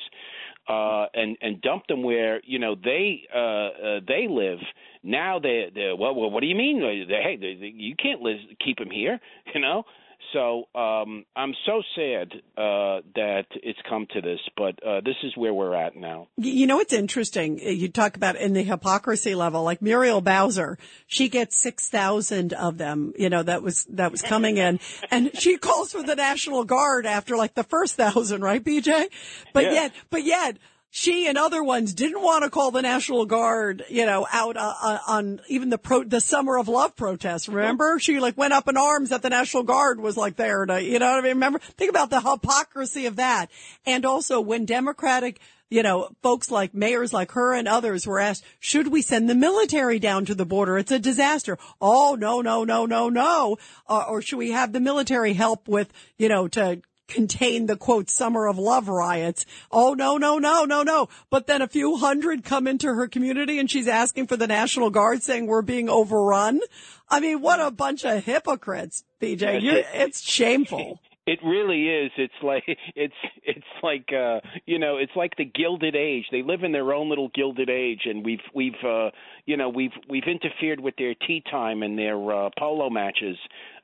uh, 0.68 1.06
and 1.14 1.38
and 1.42 1.62
dump 1.62 1.88
them 1.88 2.04
where 2.04 2.42
you 2.46 2.60
know 2.60 2.76
they 2.76 3.22
uh, 3.34 3.40
uh, 3.40 4.00
they 4.08 4.28
live, 4.30 4.60
now 5.04 5.40
they 5.40 5.70
they 5.74 5.94
well, 5.98 6.16
well 6.16 6.30
what 6.30 6.42
do 6.42 6.48
you 6.48 6.56
mean? 6.56 6.80
They, 6.80 7.16
hey, 7.16 7.38
they, 7.40 7.56
they, 7.60 7.74
you 7.76 7.96
can't 7.96 8.22
live, 8.22 8.38
keep 8.64 8.78
them 8.78 8.92
here, 8.92 9.20
you 9.54 9.62
know. 9.62 9.84
So 10.34 10.68
um, 10.76 11.26
I'm 11.36 11.54
so 11.66 11.82
sad 11.96 12.34
uh, 12.58 13.02
that 13.16 13.46
it's 13.64 13.80
come 13.90 14.06
to 14.14 14.22
this, 14.22 14.40
but 14.56 14.78
uh, 14.86 15.02
this 15.02 15.16
is 15.24 15.36
where 15.36 15.54
we're 15.54 15.74
at 15.74 15.96
now. 15.96 16.28
You 16.38 16.68
know, 16.68 16.80
it's 16.80 16.94
interesting. 16.94 17.60
You 17.60 17.90
talk 17.90 18.16
about 18.16 18.36
in 18.36 18.54
the 18.54 18.62
hypocrisy 18.62 19.34
level, 19.34 19.64
like 19.64 19.82
Muriel 19.82 20.22
Bowser, 20.22 20.78
she 21.08 21.30
gets 21.30 21.60
six 21.60 21.90
thousand 21.90 22.54
of 22.54 22.78
them. 22.78 23.14
You 23.18 23.30
know, 23.30 23.42
that 23.44 23.64
was 23.64 23.86
that 23.86 24.12
was 24.12 24.22
coming 24.22 24.58
in, 24.58 24.80
and 25.12 25.32
she 25.40 25.58
calls 25.58 25.94
for 25.94 26.04
the 26.04 26.16
National 26.16 26.64
Guard 26.64 27.06
after 27.06 27.36
like 27.36 27.56
the 27.56 27.64
first 27.64 27.96
thousand, 27.96 28.42
right, 28.42 28.64
BJ? 28.64 29.08
But 29.54 29.64
Yeah. 29.64 29.74
yet, 29.74 29.94
but 30.10 30.24
yet 30.24 30.58
she 30.92 31.28
and 31.28 31.38
other 31.38 31.64
ones 31.64 31.94
didn't 31.94 32.22
want 32.22 32.44
to 32.44 32.50
call 32.50 32.72
the 32.72 32.82
National 32.82 33.26
Guard, 33.26 33.86
you 33.90 34.06
know, 34.06 34.28
out 34.32 34.58
uh, 34.58 34.74
uh, 34.82 34.98
on 35.08 35.40
even 35.48 35.70
the 35.70 35.78
pro, 35.78 36.04
the 36.04 36.20
Summer 36.20 36.58
of 36.58 36.68
Love 36.68 36.96
protests. 36.96 37.48
Remember, 37.48 38.00
she 38.00 38.20
like 38.20 38.38
went 38.38 38.54
up 38.54 38.68
in 38.68 38.76
arms 38.76 39.10
that 39.10 39.22
the 39.22 39.30
National 39.30 39.64
Guard 39.64 40.00
was 40.00 40.18
like 40.18 40.36
there 40.36 40.66
to, 40.66 40.82
you 40.82 40.98
know 40.98 41.12
what 41.12 41.20
I 41.20 41.22
mean? 41.22 41.36
Remember, 41.36 41.60
think 41.60 41.92
about 41.92 42.10
the 42.10 42.22
hypocrisy 42.22 43.06
of 43.06 43.18
that. 43.18 43.52
And 43.86 44.04
also 44.04 44.42
when 44.42 44.66
Democratic, 44.66 45.40
you 45.70 45.84
know, 45.84 46.10
folks 46.24 46.50
like 46.50 46.74
mayors 46.74 47.14
like 47.14 47.34
her 47.34 47.54
and 47.54 47.68
others 47.68 48.08
were 48.08 48.20
asked, 48.20 48.44
should 48.60 48.88
we 48.88 49.04
send 49.04 49.30
the 49.30 49.36
military 49.36 50.00
down 50.00 50.26
to 50.26 50.34
the 50.34 50.46
border? 50.46 50.80
It's 50.80 50.92
a 50.92 50.98
disaster. 50.98 51.60
Oh, 51.80 52.18
no, 52.20 52.42
no, 52.42 52.64
no, 52.64 52.88
no, 52.88 53.10
no. 53.10 53.58
Uh, 53.88 54.06
or 54.10 54.24
should 54.24 54.40
we 54.40 54.52
have 54.52 54.74
the 54.74 54.80
military 54.80 55.34
help 55.34 55.68
with, 55.68 55.94
you 56.18 56.30
know, 56.30 56.48
to 56.48 56.82
contain 57.10 57.66
the 57.66 57.76
quote 57.76 58.10
summer 58.10 58.48
of 58.48 58.58
love 58.58 58.88
riots. 58.88 59.46
Oh 59.72 59.94
no, 59.94 60.18
no, 60.18 60.38
no, 60.38 60.64
no, 60.64 60.84
no. 60.84 61.10
But 61.30 61.48
then 61.48 61.62
a 61.62 61.68
few 61.68 61.98
hundred 61.98 62.44
come 62.44 62.68
into 62.68 62.88
her 62.88 63.08
community 63.08 63.60
and 63.60 63.70
she's 63.70 63.88
asking 63.88 64.28
for 64.28 64.38
the 64.38 64.48
National 64.48 64.90
Guard 64.90 65.24
saying 65.24 65.48
we're 65.48 65.62
being 65.62 65.90
overrun. 65.90 66.62
I 67.10 67.20
mean, 67.20 67.42
what 67.42 67.60
a 67.60 67.72
bunch 67.72 68.06
of 68.06 68.24
hypocrites, 68.24 69.04
BJ. 69.22 69.62
You're, 69.62 69.84
it's 69.94 70.22
shameful. 70.22 71.02
It 71.30 71.38
really 71.46 71.88
is. 71.88 72.12
It's 72.18 72.34
like 72.42 72.64
it's 72.96 73.14
it's 73.44 73.68
like 73.84 74.10
uh 74.12 74.40
you 74.66 74.80
know, 74.80 74.98
it's 74.98 75.12
like 75.16 75.36
the 75.38 75.46
gilded 75.46 75.96
age. 75.96 76.26
They 76.32 76.42
live 76.42 76.64
in 76.64 76.72
their 76.72 76.92
own 76.92 77.08
little 77.08 77.30
gilded 77.36 77.70
age 77.70 78.02
and 78.06 78.26
we've 78.26 78.40
we've 78.56 78.84
uh 78.84 79.12
you 79.46 79.56
know, 79.56 79.70
we've 79.70 79.92
we've 80.10 80.24
interfered 80.24 80.80
with 80.80 80.96
their 80.98 81.14
tea 81.14 81.44
time 81.52 81.84
and 81.84 82.00
their 82.00 82.18
uh 82.18 82.50
polo 82.58 82.90
matches 82.90 83.38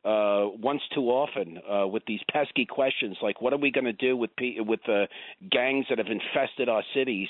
uh 0.06 0.48
once 0.62 0.82
too 0.94 1.10
often 1.10 1.60
uh 1.70 1.88
with 1.88 2.04
these 2.06 2.20
pesky 2.32 2.66
questions 2.66 3.18
like 3.22 3.42
what 3.42 3.54
are 3.54 3.58
we 3.58 3.72
going 3.72 3.86
to 3.86 3.94
do 3.94 4.16
with 4.16 4.36
pe- 4.36 4.60
with 4.60 4.80
the 4.86 5.08
gangs 5.50 5.86
that 5.90 5.98
have 5.98 6.08
infested 6.08 6.70
our 6.70 6.84
cities 6.94 7.28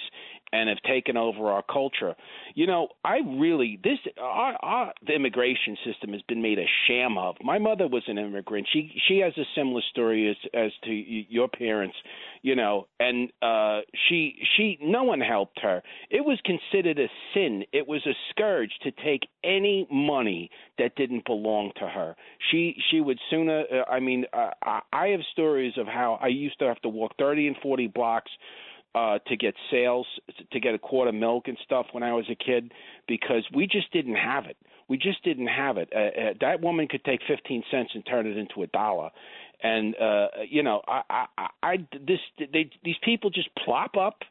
and 0.52 0.70
have 0.70 0.82
taken 0.88 1.18
over 1.18 1.50
our 1.50 1.64
culture. 1.64 2.16
You 2.54 2.68
know, 2.68 2.90
I 3.04 3.18
really 3.26 3.80
this 3.84 4.00
our, 4.20 4.56
our 4.62 4.94
the 5.06 5.14
immigration 5.14 5.78
system 5.86 6.14
has 6.14 6.22
been 6.24 6.42
made 6.42 6.60
a 6.60 6.66
sham 6.88 7.18
of. 7.18 7.36
My 7.44 7.58
mother 7.58 7.88
was 7.88 8.04
an 8.08 8.18
immigrant. 8.18 8.68
She 8.72 8.92
she 9.08 9.20
has 9.20 9.34
a 9.38 9.46
similar 9.56 9.82
story 9.90 10.30
as 10.30 10.38
as 10.54 10.72
to 10.84 10.92
your 10.92 11.48
parents, 11.48 11.96
you 12.42 12.56
know, 12.56 12.88
and 13.00 13.30
uh 13.42 13.82
she 14.08 14.36
she 14.56 14.78
no 14.82 15.04
one 15.04 15.22
helped 15.22 15.60
her. 15.62 15.82
It 16.10 16.22
was 16.22 16.40
considered 16.46 17.00
a 17.00 17.08
sin. 17.34 17.64
It 17.74 17.88
was 17.88 18.06
a 18.06 18.14
scourge 18.30 18.72
to 18.84 18.92
take 18.92 19.28
any 19.44 19.88
money 19.92 20.50
that 20.78 20.96
didn't 20.96 21.26
belong 21.26 21.72
to 21.80 21.88
her. 21.88 22.16
She 22.52 22.76
she 22.90 23.02
would 23.02 23.20
sooner 23.30 23.64
uh, 23.72 23.92
I 23.92 24.00
mean, 24.00 24.26
uh, 24.34 24.52
I 24.64 24.82
I 24.94 25.08
have 25.08 25.22
stories 25.32 25.74
of 25.78 25.88
how 25.88 26.20
I 26.22 26.28
used 26.28 26.60
to 26.60 26.66
have 26.66 26.82
to 26.82 26.90
walk 26.90 27.14
30 27.18 27.48
and 27.48 27.56
40 27.62 27.88
blocks 27.88 28.32
uh 28.96 29.20
to 29.28 29.36
get 29.36 29.54
sales 29.70 30.08
to 30.52 30.60
get 30.60 30.74
a 30.74 30.80
quart 30.80 31.08
of 31.08 31.16
milk 31.16 31.48
and 31.48 31.58
stuff 31.66 31.88
when 31.92 32.04
I 32.04 32.14
was 32.14 32.26
a 32.32 32.36
kid 32.36 32.72
because 33.08 33.46
we 33.54 33.68
just 33.68 33.92
didn't 33.92 34.16
have 34.16 34.46
it. 34.46 34.58
We 34.88 34.98
just 34.98 35.24
didn't 35.24 35.48
have 35.48 35.78
it. 35.78 35.90
Uh, 35.94 36.00
uh, 36.00 36.34
that 36.42 36.62
woman 36.62 36.88
could 36.88 37.04
take 37.04 37.22
15 37.28 37.64
cents 37.72 37.92
and 37.96 38.06
turn 38.06 38.28
it 38.28 38.38
into 38.38 38.64
a 38.64 38.68
dollar. 38.68 39.10
And 39.62 39.96
uh 39.96 40.28
you 40.50 40.64
know, 40.64 40.82
I 40.88 41.02
I 41.10 41.48
I 41.62 41.78
this 41.92 42.20
they 42.40 42.70
these 42.84 42.98
people 43.04 43.30
just 43.30 43.50
plop 43.66 43.98
up 43.98 44.24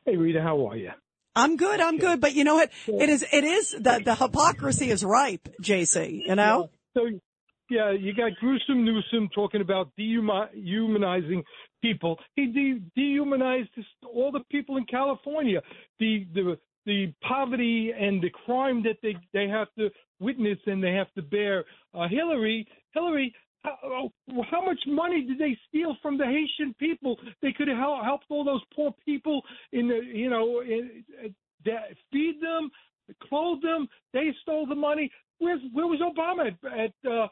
Hey, 0.06 0.18
Rita, 0.18 0.42
how 0.42 0.68
are 0.68 0.76
you? 0.76 0.92
I'm 1.36 1.58
good. 1.58 1.80
I'm 1.80 1.98
good. 1.98 2.22
But 2.22 2.36
you 2.36 2.44
know 2.44 2.56
what? 2.56 2.70
It 2.88 3.10
is, 3.10 3.26
it 3.32 3.44
is, 3.44 3.72
the, 3.72 4.02
the 4.04 4.16
hypocrisy 4.16 4.90
is 4.90 5.04
ripe, 5.04 5.50
JC, 5.62 6.28
you 6.28 6.36
know? 6.36 6.70
So, 6.96 7.08
yeah, 7.70 7.92
you 7.92 8.14
got 8.14 8.36
gruesome 8.40 8.86
Newsom 8.86 9.30
talking 9.34 9.62
about 9.62 9.90
dehumanizing 9.98 11.44
people. 11.82 12.20
He 12.36 12.48
de- 12.48 12.82
dehumanized 12.96 13.70
all 14.14 14.32
the 14.32 14.42
people 14.52 14.78
in 14.78 14.86
California. 14.86 15.62
The 16.00 16.28
the 16.34 16.58
the 16.86 17.14
poverty 17.28 17.92
and 17.98 18.22
the 18.22 18.30
crime 18.46 18.84
that 18.84 18.98
they 19.02 19.16
they 19.34 19.48
have 19.48 19.68
to 19.80 19.90
witness 20.20 20.58
and 20.66 20.84
they 20.84 20.92
have 20.92 21.12
to 21.14 21.22
bear. 21.22 21.66
Uh, 21.94 22.08
Hillary, 22.08 22.68
Hillary. 22.94 23.34
How, 23.64 24.12
how 24.52 24.66
much 24.66 24.80
money 24.88 25.24
did 25.24 25.40
they 25.40 25.58
steal 25.70 25.96
from 26.02 26.18
the 26.18 26.26
Haitian 26.26 26.74
people? 26.80 27.18
They 27.42 27.54
could 27.54 27.68
have 27.68 27.78
hel- 27.78 28.04
helped 28.04 28.26
all 28.30 28.44
those 28.44 28.62
poor 28.76 28.94
people 29.06 29.42
in 29.72 29.88
the, 29.88 30.02
you 30.04 30.30
know, 30.30 30.62
in, 30.62 31.04
uh, 31.24 31.72
feed 32.12 32.42
them, 32.42 32.70
clothe 33.30 33.62
them. 33.62 33.88
They 34.12 34.34
stole 34.42 34.66
the 34.66 34.76
money. 34.76 35.10
Where's 35.40 35.62
where 35.72 35.88
was 35.88 36.02
Obama 36.02 36.48
at, 36.48 36.80
at 36.80 37.12
uh, 37.12 37.28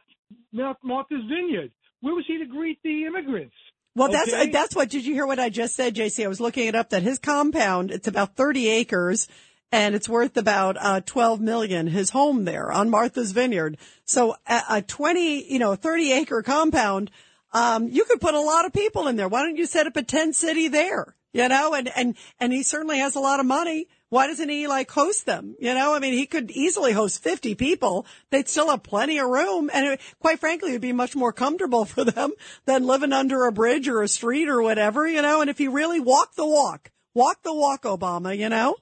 Mount 0.54 0.78
Martha's 0.84 1.24
Vineyard? 1.30 1.72
Where 2.00 2.16
was 2.16 2.26
he 2.28 2.38
to 2.38 2.46
greet 2.46 2.80
the 2.84 3.06
immigrants? 3.06 3.56
Well, 3.94 4.10
that's, 4.10 4.32
that's 4.52 4.74
what, 4.74 4.90
did 4.90 5.06
you 5.06 5.14
hear 5.14 5.28
what 5.28 5.40
I 5.40 5.50
just 5.50 5.76
said, 5.76 5.96
JC? 5.96 6.24
I 6.24 6.30
was 6.30 6.40
looking 6.40 6.68
it 6.68 6.76
up 6.76 6.92
that 6.92 7.04
his 7.04 7.20
compound, 7.20 7.92
it's 7.92 8.08
about 8.08 8.38
30 8.38 8.70
acres 8.70 9.28
and 9.72 9.96
it's 9.96 10.10
worth 10.10 10.38
about, 10.38 10.78
uh, 10.80 11.02
12 11.02 11.40
million, 11.40 11.88
his 11.88 12.10
home 12.10 12.46
there 12.46 12.72
on 12.72 12.90
Martha's 12.90 13.32
Vineyard. 13.32 13.78
So 14.06 14.36
a, 14.48 14.62
a 14.70 14.82
20, 14.82 15.52
you 15.52 15.60
know, 15.60 15.76
30 15.76 16.12
acre 16.12 16.42
compound, 16.42 17.12
um, 17.54 17.88
you 17.88 18.06
could 18.06 18.22
put 18.22 18.34
a 18.34 18.40
lot 18.40 18.66
of 18.66 18.74
people 18.74 19.08
in 19.08 19.16
there. 19.16 19.28
Why 19.28 19.44
don't 19.44 19.58
you 19.58 19.66
set 19.66 19.88
up 19.88 19.96
a 19.98 20.04
tent 20.04 20.36
city 20.36 20.68
there? 20.68 21.16
You 21.34 21.48
know, 21.48 21.74
and, 21.74 21.90
and, 21.96 22.16
and 22.40 22.52
he 22.52 22.62
certainly 22.64 23.00
has 23.00 23.16
a 23.16 23.22
lot 23.22 23.40
of 23.40 23.46
money. 23.46 23.88
Why 24.10 24.28
doesn't 24.28 24.50
he 24.50 24.68
like 24.68 24.92
host 24.92 25.26
them? 25.26 25.56
You 25.62 25.74
know, 25.74 25.96
I 25.96 26.00
mean, 26.00 26.12
he 26.12 26.26
could 26.26 26.52
easily 26.52 26.92
host 26.92 27.24
50 27.24 27.56
people. 27.56 28.06
They'd 28.30 28.50
still 28.50 28.70
have 28.70 28.84
plenty 28.84 29.18
of 29.20 29.30
room. 29.30 29.70
And 29.74 29.88
it, 29.88 30.02
quite 30.20 30.42
frankly, 30.42 30.72
it'd 30.72 30.82
be 30.82 30.92
much 30.92 31.16
more 31.16 31.32
comfortable 31.32 31.86
for 31.86 32.04
them 32.04 32.34
than 32.66 32.86
living 32.86 33.14
under 33.14 33.46
a 33.46 33.54
bridge 33.54 33.88
or 33.88 34.02
a 34.02 34.10
street 34.10 34.50
or 34.50 34.62
whatever, 34.62 35.08
you 35.08 35.22
know, 35.22 35.40
and 35.40 35.50
if 35.50 35.58
he 35.58 35.70
really 35.70 36.02
walked 36.02 36.36
the 36.36 36.46
walk, 36.46 36.92
walk 37.14 37.42
the 37.44 37.54
walk, 37.54 37.84
Obama, 37.84 38.38
you 38.38 38.50
know? 38.50 38.76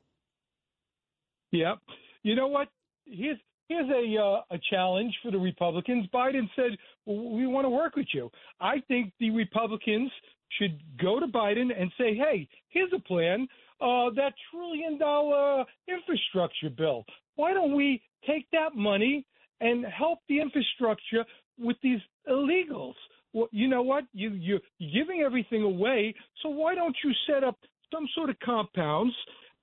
Yep. 1.51 1.79
You 2.23 2.35
know 2.35 2.47
what? 2.47 2.67
Here's 3.05 3.37
here's 3.67 3.89
a 3.89 4.21
uh, 4.21 4.41
a 4.51 4.59
challenge 4.69 5.13
for 5.23 5.31
the 5.31 5.37
Republicans. 5.37 6.07
Biden 6.13 6.49
said 6.55 6.77
well, 7.05 7.31
we 7.31 7.47
want 7.47 7.65
to 7.65 7.69
work 7.69 7.95
with 7.95 8.07
you. 8.13 8.29
I 8.59 8.81
think 8.87 9.13
the 9.19 9.31
Republicans 9.31 10.11
should 10.57 10.79
go 11.01 11.19
to 11.19 11.27
Biden 11.27 11.69
and 11.77 11.91
say, 11.97 12.15
"Hey, 12.15 12.47
here's 12.69 12.91
a 12.93 12.99
plan. 12.99 13.47
Uh, 13.81 14.09
that 14.15 14.33
trillion 14.51 14.97
dollar 14.97 15.63
infrastructure 15.87 16.69
bill. 16.69 17.05
Why 17.35 17.53
don't 17.53 17.75
we 17.75 18.01
take 18.27 18.45
that 18.51 18.75
money 18.75 19.25
and 19.61 19.85
help 19.85 20.19
the 20.27 20.41
infrastructure 20.41 21.23
with 21.57 21.77
these 21.81 21.99
illegals? 22.29 22.95
Well, 23.31 23.47
you 23.51 23.67
know 23.67 23.81
what? 23.81 24.03
You 24.13 24.31
you're 24.31 24.59
giving 24.93 25.21
everything 25.21 25.63
away. 25.63 26.13
So 26.41 26.49
why 26.49 26.75
don't 26.75 26.95
you 27.03 27.11
set 27.27 27.43
up 27.43 27.57
some 27.93 28.07
sort 28.15 28.29
of 28.29 28.37
compounds, 28.39 29.13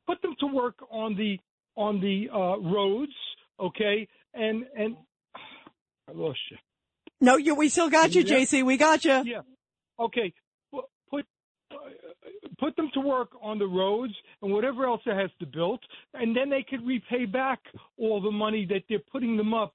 put 0.07 0.23
them 0.23 0.35
to 0.41 0.47
work 0.47 0.77
on 0.91 1.17
the 1.17 1.39
on 1.77 2.01
the 2.01 2.29
uh, 2.33 2.59
roads, 2.59 3.13
okay? 3.61 4.09
And 4.35 4.65
and 4.77 4.97
I 6.09 6.13
lost 6.15 6.39
you. 6.51 6.57
No, 7.21 7.37
you, 7.37 7.55
we 7.55 7.69
still 7.69 7.89
got 7.91 8.15
you, 8.15 8.23
Yeah. 8.23 8.37
JC. 8.37 8.65
We 8.65 8.77
got 8.77 9.05
you. 9.05 9.23
Yeah. 9.25 9.41
Okay. 9.99 10.33
Pu- 10.73 10.83
Put 11.11 11.25
uh, 11.73 11.77
put 12.59 12.77
them 12.77 12.91
to 12.95 13.01
work 13.01 13.31
on 13.43 13.59
the 13.59 13.67
roads 13.67 14.13
and 14.43 14.53
whatever 14.53 14.87
else 14.87 15.01
that 15.07 15.17
has 15.17 15.31
to 15.41 15.47
build, 15.47 15.81
and 16.15 16.37
then 16.37 16.51
they 16.51 16.65
could 16.69 16.87
repay 16.87 17.25
back 17.27 17.61
all 17.99 18.21
the 18.21 18.31
money 18.31 18.67
that 18.67 18.83
they're 18.89 18.99
putting 19.13 19.37
them 19.37 19.55
up 19.55 19.75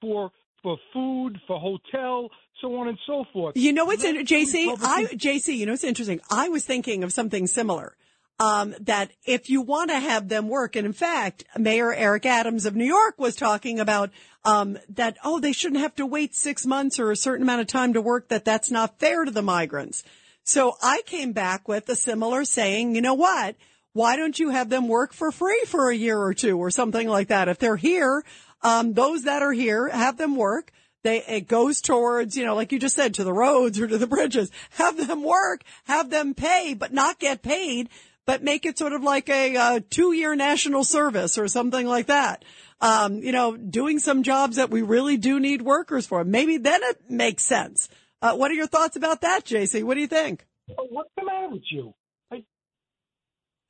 for 0.00 0.30
for 0.62 0.76
food, 0.92 1.40
for 1.46 1.58
hotel, 1.58 2.30
so 2.60 2.76
on 2.76 2.86
and 2.88 2.98
so 3.06 3.24
forth. 3.32 3.56
You 3.56 3.72
know 3.72 3.84
what's 3.84 4.04
in, 4.04 4.16
JC? 4.24 4.68
I, 4.80 5.06
JC, 5.06 5.56
you 5.56 5.66
know 5.66 5.72
what's 5.72 5.82
interesting? 5.82 6.20
I 6.30 6.48
was 6.50 6.64
thinking 6.64 7.02
of 7.02 7.12
something 7.12 7.48
similar. 7.48 7.96
Um, 8.40 8.74
that 8.80 9.12
if 9.24 9.50
you 9.50 9.60
want 9.60 9.90
to 9.90 10.00
have 10.00 10.28
them 10.28 10.48
work, 10.48 10.74
and 10.74 10.84
in 10.84 10.92
fact, 10.92 11.44
Mayor 11.56 11.94
Eric 11.94 12.26
Adams 12.26 12.66
of 12.66 12.74
New 12.74 12.86
York 12.86 13.14
was 13.18 13.36
talking 13.36 13.78
about, 13.78 14.10
um, 14.44 14.78
that, 14.88 15.16
oh, 15.22 15.38
they 15.38 15.52
shouldn't 15.52 15.80
have 15.80 15.94
to 15.96 16.06
wait 16.06 16.34
six 16.34 16.66
months 16.66 16.98
or 16.98 17.12
a 17.12 17.16
certain 17.16 17.44
amount 17.44 17.60
of 17.60 17.68
time 17.68 17.92
to 17.92 18.00
work, 18.00 18.28
that 18.28 18.44
that's 18.44 18.70
not 18.70 18.98
fair 18.98 19.24
to 19.24 19.30
the 19.30 19.42
migrants. 19.42 20.02
So 20.42 20.74
I 20.82 21.02
came 21.06 21.32
back 21.32 21.68
with 21.68 21.88
a 21.88 21.94
similar 21.94 22.44
saying, 22.44 22.96
you 22.96 23.00
know 23.00 23.14
what? 23.14 23.54
Why 23.92 24.16
don't 24.16 24.38
you 24.38 24.50
have 24.50 24.70
them 24.70 24.88
work 24.88 25.12
for 25.12 25.30
free 25.30 25.62
for 25.66 25.90
a 25.90 25.94
year 25.94 26.18
or 26.18 26.34
two 26.34 26.58
or 26.58 26.70
something 26.70 27.08
like 27.08 27.28
that? 27.28 27.48
If 27.48 27.58
they're 27.58 27.76
here, 27.76 28.24
um, 28.62 28.94
those 28.94 29.24
that 29.24 29.42
are 29.42 29.52
here, 29.52 29.88
have 29.88 30.16
them 30.16 30.34
work. 30.34 30.72
They, 31.04 31.22
it 31.24 31.48
goes 31.48 31.80
towards, 31.80 32.36
you 32.36 32.44
know, 32.44 32.54
like 32.54 32.72
you 32.72 32.78
just 32.78 32.96
said, 32.96 33.14
to 33.14 33.24
the 33.24 33.32
roads 33.32 33.78
or 33.78 33.86
to 33.86 33.98
the 33.98 34.06
bridges. 34.06 34.50
Have 34.70 35.06
them 35.06 35.22
work, 35.22 35.62
have 35.84 36.10
them 36.10 36.32
pay, 36.32 36.74
but 36.74 36.92
not 36.92 37.18
get 37.18 37.42
paid, 37.42 37.88
but 38.26 38.42
make 38.42 38.64
it 38.66 38.78
sort 38.78 38.92
of 38.92 39.02
like 39.02 39.28
a, 39.28 39.56
uh 39.56 39.80
two 39.90 40.12
year 40.12 40.34
national 40.34 40.84
service 40.84 41.38
or 41.38 41.48
something 41.48 41.86
like 41.86 42.06
that. 42.06 42.44
Um, 42.80 43.18
you 43.22 43.30
know, 43.32 43.56
doing 43.56 43.98
some 44.00 44.22
jobs 44.24 44.56
that 44.56 44.70
we 44.70 44.82
really 44.82 45.16
do 45.16 45.38
need 45.38 45.62
workers 45.62 46.06
for. 46.06 46.24
Maybe 46.24 46.56
then 46.56 46.80
it 46.82 47.08
makes 47.08 47.44
sense. 47.44 47.88
Uh, 48.20 48.34
what 48.34 48.50
are 48.50 48.54
your 48.54 48.66
thoughts 48.66 48.96
about 48.96 49.20
that, 49.20 49.44
JC? 49.44 49.84
What 49.84 49.94
do 49.94 50.00
you 50.00 50.06
think? 50.08 50.44
Oh, 50.78 50.86
What's 50.90 51.10
the 51.16 51.24
matter 51.24 51.48
with 51.48 51.62
you? 51.70 51.94
I, 52.32 52.44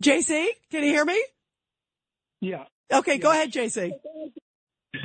JC, 0.02 0.46
can 0.70 0.82
you 0.84 0.90
hear 0.90 1.04
me? 1.04 1.22
yeah. 2.40 2.64
Okay, 2.92 3.16
go 3.18 3.30
ahead, 3.30 3.50
JC. 3.52 3.92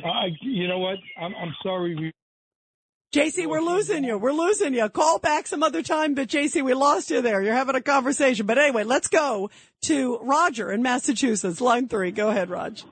I, 0.04 0.28
you 0.42 0.68
know 0.68 0.80
what? 0.80 0.98
I'm, 1.20 1.34
I'm 1.36 1.54
sorry. 1.64 1.96
We, 1.96 2.12
JC, 3.14 3.48
we're 3.48 3.64
losing 3.64 4.04
you. 4.04 4.18
We're 4.18 4.36
losing 4.36 4.74
you. 4.74 4.84
Call 4.90 5.18
back 5.18 5.48
some 5.48 5.64
other 5.64 5.82
time, 5.82 6.14
but 6.14 6.28
JC, 6.28 6.60
we 6.60 6.74
lost 6.74 7.10
you 7.10 7.22
there. 7.22 7.42
You're 7.42 7.56
having 7.56 7.76
a 7.76 7.82
conversation. 7.82 8.46
But 8.46 8.58
anyway, 8.58 8.84
let's 8.84 9.08
go 9.08 9.50
to 9.88 10.20
Roger 10.20 10.72
in 10.74 10.84
Massachusetts, 10.84 11.62
line 11.62 11.88
three. 11.88 12.12
Go 12.12 12.28
ahead, 12.28 12.50
Raj. 12.50 12.84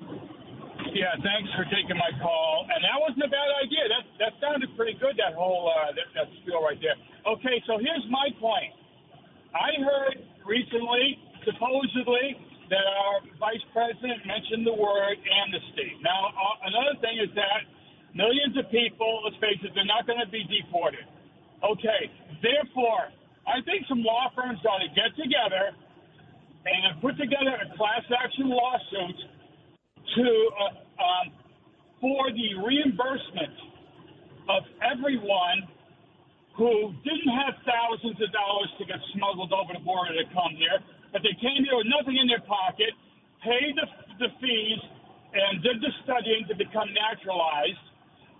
Yeah, 0.95 1.11
thanks 1.19 1.51
for 1.59 1.67
taking 1.67 1.99
my 1.99 2.15
call. 2.23 2.63
And 2.63 2.79
that 2.79 2.95
wasn't 3.03 3.27
a 3.27 3.31
bad 3.31 3.51
idea. 3.59 3.83
That 3.91 4.03
that 4.23 4.33
sounded 4.39 4.71
pretty 4.79 4.95
good. 5.03 5.19
That 5.19 5.35
whole 5.35 5.67
uh, 5.67 5.91
that, 5.91 6.07
that 6.15 6.31
spiel 6.39 6.63
right 6.63 6.79
there. 6.79 6.95
Okay, 7.27 7.59
so 7.67 7.75
here's 7.75 8.07
my 8.07 8.31
point. 8.39 8.71
I 9.51 9.75
heard 9.83 10.23
recently, 10.47 11.19
supposedly, 11.43 12.39
that 12.71 12.87
our 12.87 13.19
vice 13.35 13.63
president 13.75 14.23
mentioned 14.23 14.63
the 14.63 14.79
word 14.79 15.19
amnesty. 15.19 15.99
Now, 15.99 16.31
uh, 16.31 16.71
another 16.71 16.95
thing 17.03 17.19
is 17.19 17.35
that 17.35 17.67
millions 18.15 18.55
of 18.57 18.65
people, 18.71 19.21
let's 19.27 19.37
face 19.37 19.59
it, 19.61 19.75
they're 19.75 19.85
not 19.85 20.07
going 20.07 20.19
to 20.23 20.31
be 20.31 20.47
deported. 20.47 21.05
Okay, 21.61 22.09
therefore, 22.41 23.11
I 23.45 23.61
think 23.67 23.85
some 23.87 24.01
law 24.01 24.31
firms 24.33 24.59
ought 24.65 24.81
to 24.81 24.91
get 24.95 25.13
together 25.13 25.75
and 26.65 26.97
put 27.01 27.19
together 27.19 27.53
a 27.61 27.67
class 27.77 28.01
action 28.09 28.49
lawsuit 28.49 29.17
to 30.17 30.25
uh, 30.25 31.03
um, 31.03 31.25
for 32.01 32.31
the 32.31 32.49
reimbursement 32.61 33.53
of 34.49 34.63
everyone 34.81 35.65
who 36.57 36.93
didn't 37.03 37.33
have 37.35 37.57
thousands 37.67 38.15
of 38.21 38.29
dollars 38.31 38.71
to 38.79 38.85
get 38.87 38.99
smuggled 39.13 39.51
over 39.51 39.75
the 39.75 39.83
border 39.83 40.15
to 40.15 40.25
come 40.31 40.55
here, 40.55 40.79
but 41.11 41.19
they 41.21 41.35
came 41.41 41.65
here 41.67 41.75
with 41.75 41.89
nothing 41.91 42.15
in 42.15 42.27
their 42.31 42.43
pocket, 42.47 42.95
paid 43.43 43.75
the, 43.75 43.87
the 44.23 44.29
fees, 44.39 44.81
and 45.35 45.59
did 45.59 45.83
the 45.83 45.91
studying 46.07 46.47
to 46.47 46.55
become 46.55 46.87
naturalized. 46.95 47.83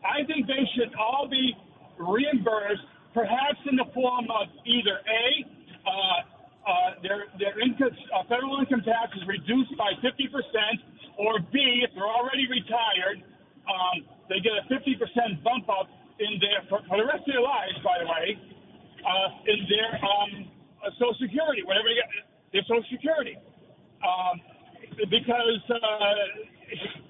I 0.06 0.24
think 0.26 0.48
they 0.48 0.64
should 0.78 0.94
all 0.96 1.28
be 1.28 1.58
reimbursed, 1.98 2.86
perhaps 3.14 3.60
in 3.70 3.76
the 3.76 3.90
form 3.94 4.30
of 4.30 4.48
either 4.66 5.02
A, 5.02 5.26
uh, 5.86 5.92
uh, 6.66 6.72
their 7.02 7.30
their 7.38 7.58
income, 7.62 7.94
uh, 8.14 8.26
federal 8.26 8.58
income 8.58 8.82
tax 8.82 9.14
is 9.18 9.26
reduced 9.28 9.74
by 9.78 9.94
50 10.02 10.30
percent, 10.30 10.78
or 11.18 11.40
B, 11.54 11.86
if 11.86 11.94
they're 11.94 12.10
already 12.10 12.50
retired, 12.50 13.22
um, 13.70 14.06
they 14.30 14.42
get 14.42 14.54
a 14.58 14.66
50 14.66 14.98
percent 14.98 15.32
bump 15.46 15.70
up 15.70 15.90
in 16.20 16.42
their 16.42 16.66
for, 16.70 16.82
for 16.90 16.98
the 16.98 17.06
rest 17.06 17.22
of 17.26 17.32
their 17.34 17.46
lives. 17.46 17.78
By 17.86 18.02
the 18.02 18.08
way, 18.10 18.28
uh, 19.06 19.50
in 19.52 19.60
their 19.70 19.92
um, 20.02 20.32
uh, 20.82 20.90
Social 20.98 21.18
Security, 21.22 21.62
whatever 21.64 21.86
they 21.90 21.98
get, 22.02 22.10
their 22.50 22.66
Social 22.66 22.90
Security, 22.90 23.38
um, 24.02 24.42
because 25.10 25.62
uh, 25.70 27.06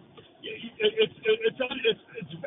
it's 0.45 1.13
it's 1.25 1.59
it's 1.83 1.99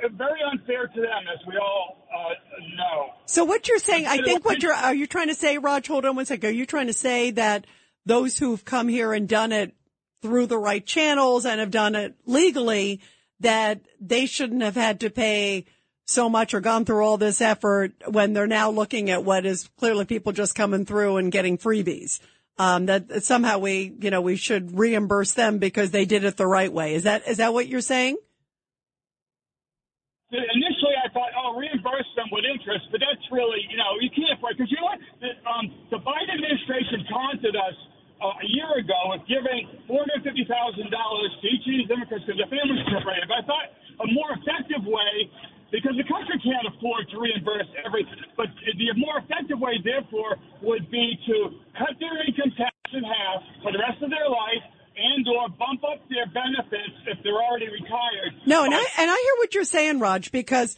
it's 0.02 0.14
very 0.16 0.40
unfair 0.50 0.86
to 0.86 1.00
them, 1.00 1.24
as 1.32 1.44
we 1.46 1.56
all 1.56 2.06
uh, 2.14 2.34
know. 2.76 3.14
So 3.26 3.44
what 3.44 3.68
you're 3.68 3.78
saying, 3.78 4.06
I 4.06 4.22
think 4.22 4.44
what 4.44 4.62
you're, 4.62 4.72
are 4.72 4.94
you 4.94 5.06
trying 5.06 5.28
to 5.28 5.34
say, 5.34 5.58
Raj, 5.58 5.86
hold 5.86 6.04
on 6.04 6.16
one 6.16 6.26
second. 6.26 6.48
Are 6.48 6.52
you 6.52 6.66
trying 6.66 6.86
to 6.86 6.92
say 6.92 7.30
that 7.32 7.66
those 8.06 8.38
who've 8.38 8.64
come 8.64 8.88
here 8.88 9.12
and 9.12 9.28
done 9.28 9.52
it 9.52 9.74
through 10.22 10.46
the 10.46 10.58
right 10.58 10.84
channels 10.84 11.44
and 11.46 11.60
have 11.60 11.70
done 11.70 11.94
it 11.94 12.14
legally, 12.26 13.00
that 13.40 13.80
they 14.00 14.26
shouldn't 14.26 14.62
have 14.62 14.74
had 14.74 15.00
to 15.00 15.10
pay 15.10 15.64
so 16.06 16.28
much 16.28 16.54
or 16.54 16.60
gone 16.60 16.84
through 16.84 17.04
all 17.04 17.18
this 17.18 17.40
effort 17.40 17.92
when 18.06 18.32
they're 18.32 18.46
now 18.46 18.70
looking 18.70 19.10
at 19.10 19.24
what 19.24 19.44
is 19.44 19.68
clearly 19.78 20.04
people 20.04 20.32
just 20.32 20.54
coming 20.54 20.86
through 20.86 21.18
and 21.18 21.30
getting 21.30 21.58
freebies? 21.58 22.20
Um, 22.58 22.86
that 22.86 23.22
somehow 23.22 23.58
we, 23.58 23.94
you 24.00 24.10
know, 24.10 24.20
we 24.20 24.34
should 24.34 24.76
reimburse 24.76 25.32
them 25.34 25.58
because 25.58 25.92
they 25.92 26.04
did 26.04 26.24
it 26.24 26.36
the 26.36 26.46
right 26.46 26.72
way. 26.72 26.94
Is 26.94 27.04
that, 27.04 27.28
is 27.28 27.36
that 27.36 27.54
what 27.54 27.68
you're 27.68 27.80
saying? 27.80 28.18
Initially, 30.28 30.98
I 30.98 31.08
thought, 31.14 31.30
oh, 31.38 31.56
reimburse 31.56 32.10
them 32.18 32.26
with 32.34 32.44
interest, 32.44 32.90
but 32.90 33.00
that's 33.00 33.22
really, 33.30 33.62
you 33.70 33.78
know, 33.78 33.96
you 34.02 34.10
can't, 34.10 34.36
because 34.42 34.68
you 34.68 34.76
know 34.76 34.90
what? 34.90 35.00
The, 35.22 35.30
um, 35.48 35.64
the 35.88 36.02
Biden 36.04 36.34
administration 36.34 37.06
taunted 37.08 37.54
us 37.56 37.76
uh, 38.20 38.34
a 38.34 38.48
year 38.50 38.68
ago 38.76 39.14
with 39.14 39.22
giving 39.24 39.70
$450,000 39.86 40.44
to 40.44 41.46
each 41.48 41.64
of 41.64 41.72
these 41.72 41.88
immigrants 41.88 42.26
because 42.26 42.38
their 42.42 42.50
families 42.50 42.82
are 42.90 43.00
separated. 43.00 43.24
But 43.30 43.40
I 43.40 43.44
thought 43.48 43.66
a 44.04 44.08
more 44.12 44.30
effective 44.36 44.84
way, 44.84 45.30
because 45.72 45.96
the 45.96 46.06
country 46.06 46.36
can't 46.44 46.66
afford 46.76 47.08
to 47.12 47.16
reimburse 47.20 47.68
everything, 47.84 48.20
but 48.36 48.48
the 48.52 48.92
more 49.00 49.20
effective 49.20 49.58
way, 49.60 49.80
therefore, 49.80 50.36
would 50.60 50.90
be 50.90 51.16
to 51.24 51.56
cut 51.76 51.96
their 52.00 52.20
income 52.24 52.52
tax 52.56 52.74
in 52.92 53.04
half 53.04 53.40
for 53.62 53.72
the 53.72 53.80
rest 53.80 54.00
of 54.02 54.08
their 54.10 54.28
life 54.28 54.64
and 54.98 55.22
or 55.30 55.46
bump 55.54 55.84
up 55.86 56.02
their 56.10 56.26
benefits 56.34 56.96
if 57.06 57.22
they're 57.22 57.38
already 57.38 57.70
retired. 57.70 58.32
No, 58.48 58.64
and 58.64 58.74
I, 58.74 58.78
and 58.78 59.10
I 59.10 59.14
hear 59.14 59.34
what 59.36 59.54
you're 59.54 59.64
saying, 59.64 60.00
Raj, 60.00 60.32
because 60.32 60.74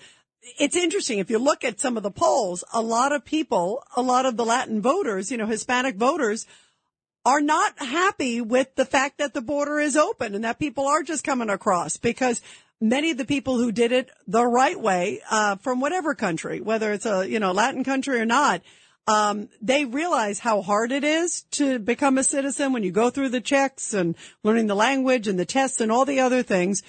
it's 0.58 0.74
interesting. 0.74 1.20
If 1.20 1.30
you 1.30 1.38
look 1.38 1.62
at 1.62 1.78
some 1.78 1.96
of 1.96 2.02
the 2.02 2.10
polls, 2.10 2.64
a 2.74 2.82
lot 2.82 3.12
of 3.12 3.24
people, 3.24 3.84
a 3.94 4.02
lot 4.02 4.26
of 4.26 4.36
the 4.36 4.44
Latin 4.44 4.82
voters, 4.82 5.30
you 5.30 5.36
know, 5.36 5.46
Hispanic 5.46 5.94
voters 5.94 6.48
are 7.24 7.40
not 7.40 7.78
happy 7.78 8.40
with 8.40 8.74
the 8.74 8.84
fact 8.84 9.18
that 9.18 9.34
the 9.34 9.40
border 9.40 9.78
is 9.78 9.96
open 9.96 10.34
and 10.34 10.42
that 10.42 10.58
people 10.58 10.88
are 10.88 11.04
just 11.04 11.22
coming 11.22 11.48
across 11.48 11.96
because 11.96 12.42
many 12.80 13.12
of 13.12 13.18
the 13.18 13.24
people 13.24 13.56
who 13.58 13.70
did 13.70 13.92
it 13.92 14.10
the 14.26 14.44
right 14.44 14.80
way, 14.80 15.20
uh, 15.30 15.54
from 15.54 15.78
whatever 15.78 16.16
country, 16.16 16.60
whether 16.60 16.92
it's 16.92 17.06
a, 17.06 17.28
you 17.30 17.38
know, 17.38 17.52
Latin 17.52 17.84
country 17.84 18.18
or 18.18 18.26
not, 18.26 18.62
um, 19.06 19.48
they 19.62 19.84
realize 19.84 20.40
how 20.40 20.60
hard 20.60 20.90
it 20.90 21.04
is 21.04 21.42
to 21.52 21.78
become 21.78 22.18
a 22.18 22.24
citizen 22.24 22.72
when 22.72 22.82
you 22.82 22.90
go 22.90 23.10
through 23.10 23.28
the 23.28 23.40
checks 23.40 23.94
and 23.94 24.16
learning 24.42 24.66
the 24.66 24.74
language 24.74 25.28
and 25.28 25.38
the 25.38 25.46
tests 25.46 25.80
and 25.80 25.92
all 25.92 26.04
the 26.04 26.18
other 26.18 26.42
things. 26.42 26.82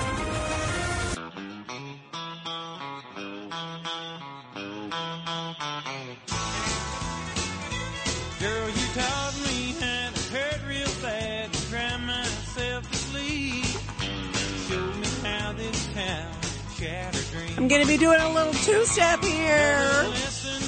Going 17.71 17.83
to 17.83 17.87
be 17.87 17.95
doing 17.97 18.19
a 18.19 18.33
little 18.33 18.53
two-step 18.53 19.23
here. 19.23 20.05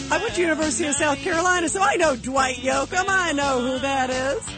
I 0.10 0.20
went 0.22 0.36
to 0.36 0.42
University 0.42 0.88
of 0.88 0.96
South 0.96 1.18
Carolina, 1.18 1.68
so 1.68 1.82
I 1.82 1.98
know 1.98 2.16
Dwight 2.16 2.56
Yoakam. 2.56 3.04
I 3.10 3.34
know 3.34 3.60
who 3.60 3.80
that 3.80 4.10
is. 4.10 4.50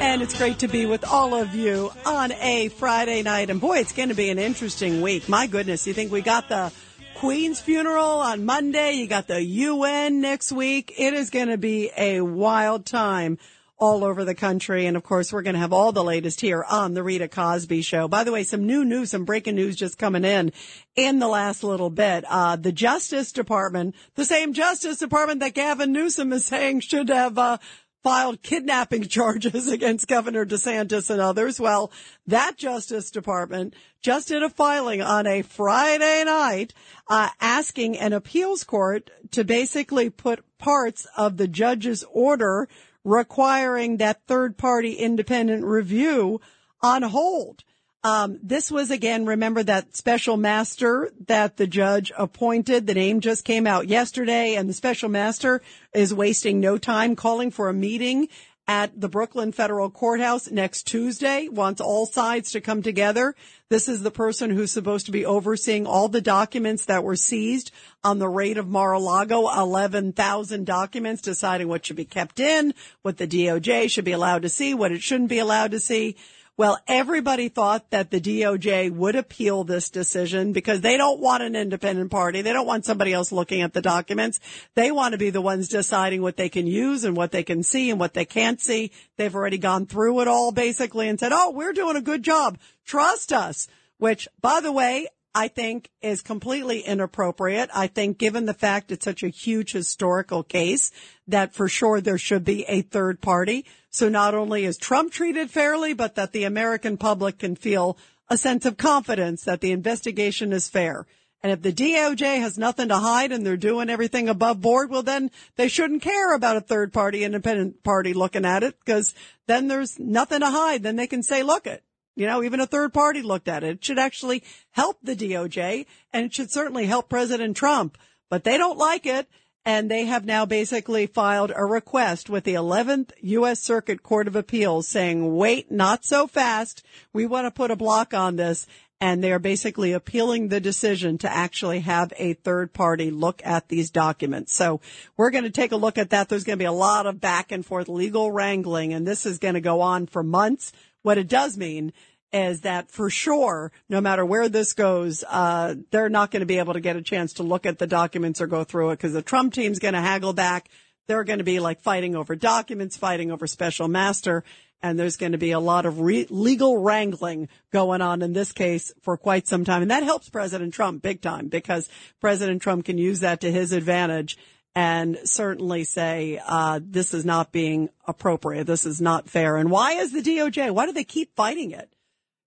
And 0.00 0.20
it's 0.20 0.36
great 0.36 0.58
to 0.58 0.68
be 0.68 0.86
with 0.86 1.04
all 1.04 1.32
of 1.32 1.54
you 1.54 1.92
on 2.04 2.32
a 2.32 2.70
Friday 2.70 3.22
night. 3.22 3.50
And 3.50 3.60
boy, 3.60 3.78
it's 3.78 3.92
going 3.92 4.08
to 4.08 4.16
be 4.16 4.30
an 4.30 4.38
interesting 4.40 5.00
week. 5.00 5.28
My 5.28 5.46
goodness, 5.46 5.86
you 5.86 5.94
think 5.94 6.10
we 6.10 6.22
got 6.22 6.48
the 6.48 6.72
Queen's 7.14 7.60
funeral 7.60 8.18
on 8.18 8.44
Monday. 8.44 8.94
You 8.94 9.06
got 9.06 9.28
the 9.28 9.40
UN 9.40 10.20
next 10.20 10.50
week. 10.50 10.92
It 10.98 11.14
is 11.14 11.30
going 11.30 11.48
to 11.48 11.58
be 11.58 11.92
a 11.96 12.20
wild 12.20 12.84
time 12.84 13.38
all 13.78 14.04
over 14.04 14.24
the 14.24 14.34
country. 14.34 14.86
And 14.86 14.96
of 14.96 15.02
course, 15.02 15.32
we're 15.32 15.42
going 15.42 15.54
to 15.54 15.60
have 15.60 15.72
all 15.72 15.92
the 15.92 16.04
latest 16.04 16.40
here 16.40 16.64
on 16.68 16.94
the 16.94 17.02
Rita 17.02 17.28
Cosby 17.28 17.82
show. 17.82 18.08
By 18.08 18.24
the 18.24 18.32
way, 18.32 18.42
some 18.42 18.66
new 18.66 18.84
news, 18.84 19.10
some 19.10 19.24
breaking 19.24 19.56
news 19.56 19.76
just 19.76 19.98
coming 19.98 20.24
in 20.24 20.52
in 20.94 21.18
the 21.18 21.28
last 21.28 21.62
little 21.62 21.90
bit. 21.90 22.24
Uh, 22.28 22.56
the 22.56 22.72
Justice 22.72 23.32
Department, 23.32 23.94
the 24.14 24.24
same 24.24 24.52
Justice 24.52 24.98
Department 24.98 25.40
that 25.40 25.54
Gavin 25.54 25.92
Newsom 25.92 26.32
is 26.32 26.46
saying 26.46 26.80
should 26.80 27.08
have, 27.08 27.38
uh, 27.38 27.58
filed 28.06 28.40
kidnapping 28.40 29.02
charges 29.08 29.66
against 29.66 30.06
Governor 30.06 30.46
DeSantis 30.46 31.10
and 31.10 31.20
others. 31.20 31.58
Well, 31.58 31.90
that 32.28 32.56
Justice 32.56 33.10
Department 33.10 33.74
just 34.00 34.28
did 34.28 34.44
a 34.44 34.48
filing 34.48 35.02
on 35.02 35.26
a 35.26 35.42
Friday 35.42 36.22
night, 36.24 36.72
uh, 37.08 37.30
asking 37.40 37.98
an 37.98 38.12
appeals 38.12 38.62
court 38.62 39.10
to 39.32 39.42
basically 39.42 40.08
put 40.08 40.44
parts 40.56 41.08
of 41.16 41.36
the 41.36 41.48
judge's 41.48 42.04
order 42.12 42.68
requiring 43.06 43.98
that 43.98 44.20
third 44.26 44.58
party 44.58 44.94
independent 44.94 45.64
review 45.64 46.40
on 46.82 47.02
hold. 47.02 47.62
Um, 48.02 48.38
this 48.42 48.70
was 48.70 48.90
again, 48.90 49.26
remember 49.26 49.62
that 49.62 49.96
special 49.96 50.36
master 50.36 51.12
that 51.28 51.56
the 51.56 51.68
judge 51.68 52.12
appointed. 52.18 52.86
The 52.86 52.94
name 52.94 53.20
just 53.20 53.44
came 53.44 53.66
out 53.66 53.86
yesterday 53.86 54.56
and 54.56 54.68
the 54.68 54.74
special 54.74 55.08
master 55.08 55.62
is 55.94 56.12
wasting 56.12 56.60
no 56.60 56.78
time 56.78 57.16
calling 57.16 57.50
for 57.52 57.68
a 57.68 57.74
meeting 57.74 58.28
at 58.68 59.00
the 59.00 59.08
Brooklyn 59.08 59.52
Federal 59.52 59.90
Courthouse 59.90 60.50
next 60.50 60.88
Tuesday, 60.88 61.48
wants 61.48 61.80
all 61.80 62.06
sides 62.06 62.50
to 62.52 62.60
come 62.60 62.82
together. 62.82 63.34
This 63.68 63.88
is 63.88 64.02
the 64.02 64.10
person 64.10 64.50
who's 64.50 64.72
supposed 64.72 65.06
to 65.06 65.12
be 65.12 65.24
overseeing 65.24 65.86
all 65.86 66.08
the 66.08 66.20
documents 66.20 66.86
that 66.86 67.04
were 67.04 67.16
seized 67.16 67.70
on 68.02 68.18
the 68.18 68.28
raid 68.28 68.58
of 68.58 68.68
Mar-a-Lago, 68.68 69.48
11,000 69.48 70.66
documents, 70.66 71.22
deciding 71.22 71.68
what 71.68 71.86
should 71.86 71.96
be 71.96 72.04
kept 72.04 72.40
in, 72.40 72.74
what 73.02 73.18
the 73.18 73.28
DOJ 73.28 73.88
should 73.90 74.04
be 74.04 74.12
allowed 74.12 74.42
to 74.42 74.48
see, 74.48 74.74
what 74.74 74.92
it 74.92 75.02
shouldn't 75.02 75.30
be 75.30 75.38
allowed 75.38 75.70
to 75.70 75.80
see. 75.80 76.16
Well, 76.58 76.78
everybody 76.88 77.50
thought 77.50 77.90
that 77.90 78.10
the 78.10 78.18
DOJ 78.18 78.90
would 78.90 79.14
appeal 79.14 79.64
this 79.64 79.90
decision 79.90 80.54
because 80.54 80.80
they 80.80 80.96
don't 80.96 81.20
want 81.20 81.42
an 81.42 81.54
independent 81.54 82.10
party. 82.10 82.40
They 82.40 82.54
don't 82.54 82.66
want 82.66 82.86
somebody 82.86 83.12
else 83.12 83.30
looking 83.30 83.60
at 83.60 83.74
the 83.74 83.82
documents. 83.82 84.40
They 84.74 84.90
want 84.90 85.12
to 85.12 85.18
be 85.18 85.28
the 85.28 85.42
ones 85.42 85.68
deciding 85.68 86.22
what 86.22 86.38
they 86.38 86.48
can 86.48 86.66
use 86.66 87.04
and 87.04 87.14
what 87.14 87.30
they 87.30 87.42
can 87.42 87.62
see 87.62 87.90
and 87.90 88.00
what 88.00 88.14
they 88.14 88.24
can't 88.24 88.58
see. 88.58 88.90
They've 89.18 89.34
already 89.34 89.58
gone 89.58 89.84
through 89.84 90.20
it 90.20 90.28
all 90.28 90.50
basically 90.50 91.08
and 91.08 91.20
said, 91.20 91.32
Oh, 91.34 91.50
we're 91.50 91.74
doing 91.74 91.96
a 91.96 92.00
good 92.00 92.22
job. 92.22 92.58
Trust 92.86 93.34
us. 93.34 93.68
Which, 93.98 94.26
by 94.40 94.60
the 94.60 94.72
way, 94.72 95.08
I 95.36 95.48
think 95.48 95.90
is 96.00 96.22
completely 96.22 96.80
inappropriate. 96.80 97.68
I 97.74 97.88
think 97.88 98.16
given 98.16 98.46
the 98.46 98.54
fact 98.54 98.90
it's 98.90 99.04
such 99.04 99.22
a 99.22 99.28
huge 99.28 99.72
historical 99.72 100.42
case 100.42 100.90
that 101.28 101.52
for 101.52 101.68
sure 101.68 102.00
there 102.00 102.16
should 102.16 102.42
be 102.42 102.64
a 102.64 102.80
third 102.80 103.20
party. 103.20 103.66
So 103.90 104.08
not 104.08 104.34
only 104.34 104.64
is 104.64 104.78
Trump 104.78 105.12
treated 105.12 105.50
fairly, 105.50 105.92
but 105.92 106.14
that 106.14 106.32
the 106.32 106.44
American 106.44 106.96
public 106.96 107.38
can 107.38 107.54
feel 107.54 107.98
a 108.30 108.38
sense 108.38 108.64
of 108.64 108.78
confidence 108.78 109.44
that 109.44 109.60
the 109.60 109.72
investigation 109.72 110.54
is 110.54 110.70
fair. 110.70 111.06
And 111.42 111.52
if 111.52 111.60
the 111.60 111.70
DOJ 111.70 112.40
has 112.40 112.56
nothing 112.56 112.88
to 112.88 112.96
hide 112.96 113.30
and 113.30 113.44
they're 113.44 113.58
doing 113.58 113.90
everything 113.90 114.30
above 114.30 114.62
board, 114.62 114.88
well, 114.88 115.02
then 115.02 115.30
they 115.56 115.68
shouldn't 115.68 116.00
care 116.00 116.34
about 116.34 116.56
a 116.56 116.62
third 116.62 116.94
party, 116.94 117.24
independent 117.24 117.84
party 117.84 118.14
looking 118.14 118.46
at 118.46 118.62
it 118.62 118.74
because 118.82 119.14
then 119.46 119.68
there's 119.68 119.98
nothing 119.98 120.40
to 120.40 120.50
hide. 120.50 120.82
Then 120.82 120.96
they 120.96 121.06
can 121.06 121.22
say, 121.22 121.42
look 121.42 121.66
it, 121.66 121.84
you 122.16 122.26
know, 122.26 122.42
even 122.42 122.60
a 122.60 122.66
third 122.66 122.92
party 122.92 123.22
looked 123.22 123.46
at 123.46 123.62
it. 123.62 123.76
It 123.76 123.84
should 123.84 123.98
actually 123.98 124.42
help 124.72 124.98
the 125.02 125.14
DOJ 125.14 125.86
and 126.12 126.26
it 126.26 126.34
should 126.34 126.50
certainly 126.50 126.86
help 126.86 127.08
President 127.08 127.56
Trump, 127.56 127.98
but 128.30 128.42
they 128.42 128.56
don't 128.56 128.78
like 128.78 129.06
it. 129.06 129.28
And 129.66 129.90
they 129.90 130.04
have 130.04 130.24
now 130.24 130.46
basically 130.46 131.06
filed 131.06 131.52
a 131.54 131.64
request 131.64 132.30
with 132.30 132.44
the 132.44 132.54
11th 132.54 133.10
U.S. 133.20 133.60
Circuit 133.60 134.00
Court 134.00 134.28
of 134.28 134.36
Appeals 134.36 134.86
saying, 134.86 135.36
wait, 135.36 135.72
not 135.72 136.04
so 136.04 136.28
fast. 136.28 136.84
We 137.12 137.26
want 137.26 137.46
to 137.46 137.50
put 137.50 137.72
a 137.72 137.76
block 137.76 138.14
on 138.14 138.36
this. 138.36 138.68
And 139.00 139.22
they 139.22 139.32
are 139.32 139.40
basically 139.40 139.92
appealing 139.92 140.48
the 140.48 140.60
decision 140.60 141.18
to 141.18 141.30
actually 141.30 141.80
have 141.80 142.12
a 142.16 142.34
third 142.34 142.72
party 142.72 143.10
look 143.10 143.42
at 143.44 143.68
these 143.68 143.90
documents. 143.90 144.54
So 144.54 144.80
we're 145.16 145.32
going 145.32 145.44
to 145.44 145.50
take 145.50 145.72
a 145.72 145.76
look 145.76 145.98
at 145.98 146.10
that. 146.10 146.28
There's 146.28 146.44
going 146.44 146.58
to 146.58 146.62
be 146.62 146.66
a 146.66 146.72
lot 146.72 147.06
of 147.06 147.20
back 147.20 147.50
and 147.50 147.66
forth 147.66 147.88
legal 147.88 148.30
wrangling 148.30 148.94
and 148.94 149.04
this 149.04 149.26
is 149.26 149.38
going 149.38 149.54
to 149.54 149.60
go 149.60 149.80
on 149.80 150.06
for 150.06 150.22
months. 150.22 150.72
What 151.06 151.18
it 151.18 151.28
does 151.28 151.56
mean 151.56 151.92
is 152.32 152.62
that 152.62 152.90
for 152.90 153.10
sure, 153.10 153.70
no 153.88 154.00
matter 154.00 154.26
where 154.26 154.48
this 154.48 154.72
goes, 154.72 155.22
uh, 155.22 155.76
they're 155.92 156.08
not 156.08 156.32
going 156.32 156.40
to 156.40 156.46
be 156.46 156.58
able 156.58 156.72
to 156.72 156.80
get 156.80 156.96
a 156.96 157.00
chance 157.00 157.34
to 157.34 157.44
look 157.44 157.64
at 157.64 157.78
the 157.78 157.86
documents 157.86 158.40
or 158.40 158.48
go 158.48 158.64
through 158.64 158.90
it 158.90 158.96
because 158.96 159.12
the 159.12 159.22
Trump 159.22 159.54
team's 159.54 159.78
going 159.78 159.94
to 159.94 160.00
haggle 160.00 160.32
back. 160.32 160.68
They're 161.06 161.22
going 161.22 161.38
to 161.38 161.44
be 161.44 161.60
like 161.60 161.80
fighting 161.80 162.16
over 162.16 162.34
documents, 162.34 162.96
fighting 162.96 163.30
over 163.30 163.46
special 163.46 163.86
master. 163.86 164.42
And 164.82 164.98
there's 164.98 165.16
going 165.16 165.30
to 165.30 165.38
be 165.38 165.52
a 165.52 165.60
lot 165.60 165.86
of 165.86 166.00
re- 166.00 166.26
legal 166.28 166.78
wrangling 166.78 167.50
going 167.72 168.00
on 168.00 168.20
in 168.20 168.32
this 168.32 168.50
case 168.50 168.92
for 169.02 169.16
quite 169.16 169.46
some 169.46 169.64
time. 169.64 169.82
And 169.82 169.92
that 169.92 170.02
helps 170.02 170.28
President 170.28 170.74
Trump 170.74 171.02
big 171.02 171.20
time 171.20 171.46
because 171.46 171.88
President 172.20 172.62
Trump 172.62 172.84
can 172.84 172.98
use 172.98 173.20
that 173.20 173.42
to 173.42 173.52
his 173.52 173.70
advantage 173.70 174.36
and 174.76 175.18
certainly 175.24 175.84
say 175.84 176.38
uh, 176.46 176.78
this 176.82 177.14
is 177.14 177.24
not 177.24 177.50
being 177.50 177.88
appropriate. 178.06 178.66
This 178.66 178.84
is 178.84 179.00
not 179.00 179.26
fair. 179.26 179.56
And 179.56 179.70
why 179.70 179.92
is 179.92 180.12
the 180.12 180.20
DOJ? 180.20 180.70
Why 180.70 180.84
do 180.84 180.92
they 180.92 181.02
keep 181.02 181.34
fighting 181.34 181.70
it? 181.70 181.90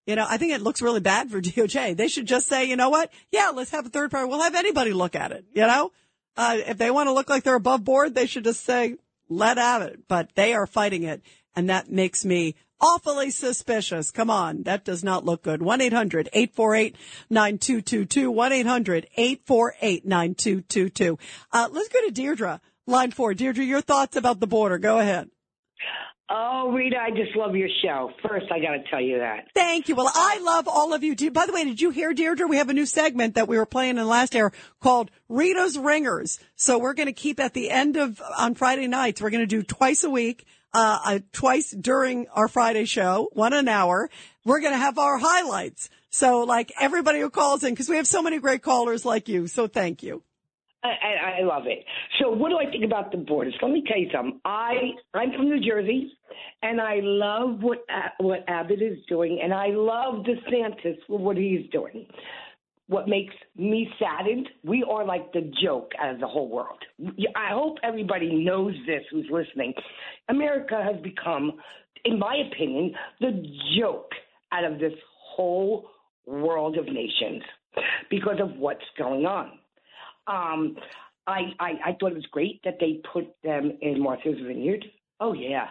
You 0.06 0.16
know, 0.16 0.28
I 0.30 0.38
think 0.38 0.54
it 0.54 0.62
looks 0.62 0.80
really 0.80 1.00
bad 1.00 1.32
for 1.32 1.42
DOJ. 1.42 1.98
They 1.98 2.08
should 2.08 2.28
just 2.28 2.48
say, 2.48 2.66
you 2.66 2.76
know 2.76 2.92
what? 2.92 3.12
Yeah, 3.32 3.52
let's 3.56 3.72
have 3.72 3.88
a 3.88 3.90
third 3.90 4.12
party. 4.12 4.30
We'll 4.30 4.44
have 4.44 4.54
anybody 4.54 4.94
look 4.94 5.16
at 5.16 5.32
it. 5.32 5.46
You 5.56 5.66
know, 5.66 5.92
uh, 6.38 6.58
if 6.68 6.78
they 6.78 6.92
want 6.92 7.08
to 7.08 7.14
look 7.14 7.32
like 7.32 7.42
they're 7.42 7.56
above 7.56 7.84
board, 7.84 8.14
they 8.14 8.28
should 8.28 8.44
just 8.44 8.64
say, 8.64 8.98
let 9.28 9.58
have 9.58 9.82
it. 9.82 10.08
But 10.08 10.30
they 10.36 10.54
are 10.54 10.68
fighting 10.68 11.04
it, 11.04 11.24
and 11.56 11.72
that 11.72 11.92
makes 11.92 12.24
me 12.24 12.54
awfully 12.82 13.30
suspicious. 13.32 14.12
Come 14.12 14.30
on. 14.30 14.64
That 14.64 14.86
does 14.86 15.04
not 15.04 15.26
look 15.26 15.44
good. 15.44 15.62
1-800-848-9222. 15.62 16.96
1-800-848-9222. 19.48 21.20
Uh, 21.52 21.68
let's 21.72 21.90
go 21.90 22.06
to 22.06 22.12
Deirdre, 22.12 22.62
line 22.88 23.12
four. 23.12 23.34
Deirdre, 23.34 23.66
your 23.66 23.82
thoughts 23.82 24.16
about 24.16 24.40
the 24.40 24.48
border. 24.48 24.78
Go 24.78 25.00
ahead. 25.00 25.30
Oh, 26.32 26.72
Rita, 26.72 26.96
I 26.96 27.10
just 27.10 27.36
love 27.36 27.56
your 27.56 27.70
show. 27.82 28.12
First, 28.22 28.52
I 28.52 28.60
got 28.60 28.74
to 28.74 28.84
tell 28.92 29.02
you 29.02 29.18
that. 29.18 29.48
Thank 29.56 29.90
you. 29.90 29.96
Well, 29.96 30.12
I 30.14 30.40
love 30.44 30.68
all 30.68 30.94
of 30.94 31.04
you. 31.04 31.16
Do, 31.16 31.32
by 31.32 31.48
the 31.48 31.54
way, 31.54 31.64
did 31.64 31.82
you 31.82 31.90
hear, 31.90 32.14
Deirdre? 32.14 32.48
We 32.48 32.58
have 32.58 32.70
a 32.70 32.74
new 32.74 32.86
segment 32.86 33.34
that 33.34 33.48
we 33.48 33.58
were 33.58 33.66
playing 33.66 33.92
in 33.92 33.96
the 33.96 34.06
last 34.06 34.36
hour 34.36 34.54
called 34.80 35.10
Rita's 35.28 35.76
Ringers. 35.76 36.40
So 36.56 36.78
we're 36.78 36.94
going 36.94 37.08
to 37.08 37.14
keep 37.14 37.40
at 37.40 37.56
the 37.56 37.72
end 37.72 37.98
of, 37.98 38.22
on 38.38 38.54
Friday 38.54 38.86
nights, 38.86 39.24
we're 39.24 39.32
going 39.32 39.42
to 39.42 39.48
do 39.48 39.64
twice 39.64 40.04
a 40.04 40.10
week, 40.12 40.46
uh, 40.74 41.00
uh, 41.06 41.20
twice 41.32 41.72
during 41.72 42.28
our 42.30 42.48
Friday 42.48 42.86
show, 42.86 43.30
one 43.34 43.54
an 43.54 43.68
hour. 43.68 44.10
We're 44.46 44.62
going 44.62 44.74
to 44.74 44.80
have 44.80 44.98
our 44.98 45.18
highlights. 45.18 45.90
So 46.10 46.42
like 46.42 46.72
everybody 46.80 47.20
who 47.20 47.30
calls 47.30 47.64
in, 47.64 47.74
because 47.74 47.90
we 47.90 47.98
have 47.98 48.08
so 48.08 48.22
many 48.22 48.40
great 48.40 48.62
callers 48.62 49.06
like 49.06 49.30
you. 49.30 49.48
So 49.48 49.68
thank 49.68 50.04
you. 50.04 50.24
I, 50.84 51.42
I 51.42 51.44
love 51.44 51.64
it. 51.66 51.84
So, 52.22 52.30
what 52.30 52.50
do 52.50 52.58
I 52.58 52.72
think 52.72 52.86
about 52.86 53.12
the 53.12 53.18
borders? 53.18 53.54
Let 53.62 53.72
me 53.72 53.84
tell 53.86 53.98
you 53.98 54.10
something. 54.14 54.40
I 54.46 54.92
I'm 55.14 55.34
from 55.34 55.50
New 55.50 55.60
Jersey, 55.60 56.14
and 56.64 56.80
I 56.80 57.00
love 57.02 57.62
what 57.62 57.80
what 58.20 58.46
Abbott 58.48 58.82
is 58.82 58.98
doing, 59.10 59.42
and 59.44 59.54
I 59.54 59.68
love 59.72 60.26
DeSantis 60.26 60.98
for 61.06 61.20
what 61.20 61.36
he's 61.36 61.70
doing. 61.72 62.08
What 62.90 63.08
makes 63.08 63.36
me 63.56 63.88
saddened? 64.00 64.50
We 64.64 64.84
are 64.84 65.06
like 65.06 65.32
the 65.32 65.52
joke 65.62 65.92
out 66.02 66.16
of 66.16 66.20
the 66.20 66.28
whole 66.28 66.50
world. 66.50 66.80
I 67.36 67.52
hope 67.52 67.78
everybody 67.84 68.44
knows 68.44 68.74
this 68.88 69.04
who's 69.12 69.28
listening. 69.30 69.76
America 70.28 70.82
has 70.84 71.00
become, 71.04 71.54
in 72.04 72.18
my 72.18 72.42
opinion, 72.52 72.96
the 73.22 73.44
joke 73.80 74.10
out 74.52 74.64
of 74.64 74.80
this 74.80 74.94
whole 75.36 75.88
world 76.26 76.80
of 76.80 76.86
nations 76.86 77.44
because 78.10 78.40
of 78.42 78.58
what's 78.58 78.86
going 78.98 79.28
on. 79.28 79.60
Um, 80.26 80.76
I, 81.28 81.42
I 81.60 81.72
I 81.86 81.98
thought 82.00 82.14
it 82.14 82.16
was 82.16 82.26
great 82.32 82.60
that 82.64 82.78
they 82.80 83.02
put 83.14 83.28
them 83.44 83.78
in 83.82 84.02
Martha's 84.02 84.40
Vineyard. 84.48 84.84
Oh 85.20 85.34
yeah, 85.34 85.68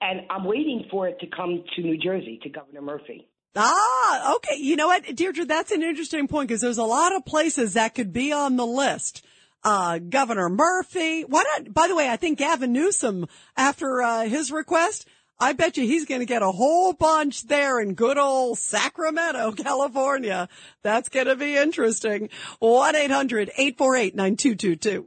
and 0.00 0.20
I'm 0.30 0.44
waiting 0.44 0.84
for 0.92 1.08
it 1.08 1.18
to 1.20 1.26
come 1.26 1.64
to 1.74 1.82
New 1.82 1.98
Jersey 1.98 2.38
to 2.44 2.48
Governor 2.48 2.82
Murphy. 2.82 3.26
Ah, 3.56 4.34
okay. 4.36 4.56
You 4.58 4.76
know 4.76 4.88
what, 4.88 5.16
Deirdre, 5.16 5.46
that's 5.46 5.72
an 5.72 5.82
interesting 5.82 6.28
point 6.28 6.48
because 6.48 6.60
there's 6.60 6.76
a 6.78 6.84
lot 6.84 7.16
of 7.16 7.24
places 7.24 7.74
that 7.74 7.94
could 7.94 8.12
be 8.12 8.32
on 8.32 8.56
the 8.56 8.66
list. 8.66 9.24
Uh, 9.64 9.98
Governor 9.98 10.48
Murphy. 10.48 11.22
Why 11.22 11.42
not? 11.42 11.72
By 11.72 11.88
the 11.88 11.96
way, 11.96 12.08
I 12.08 12.16
think 12.16 12.38
Gavin 12.38 12.72
Newsom, 12.72 13.26
after 13.56 14.02
uh, 14.02 14.28
his 14.28 14.52
request, 14.52 15.08
I 15.40 15.54
bet 15.54 15.76
you 15.76 15.84
he's 15.84 16.06
going 16.06 16.20
to 16.20 16.26
get 16.26 16.42
a 16.42 16.52
whole 16.52 16.92
bunch 16.92 17.46
there 17.46 17.80
in 17.80 17.94
good 17.94 18.18
old 18.18 18.58
Sacramento, 18.58 19.52
California. 19.52 20.48
That's 20.82 21.08
going 21.08 21.26
to 21.26 21.36
be 21.36 21.56
interesting. 21.56 22.28
1-800-848-9222. 22.62 25.06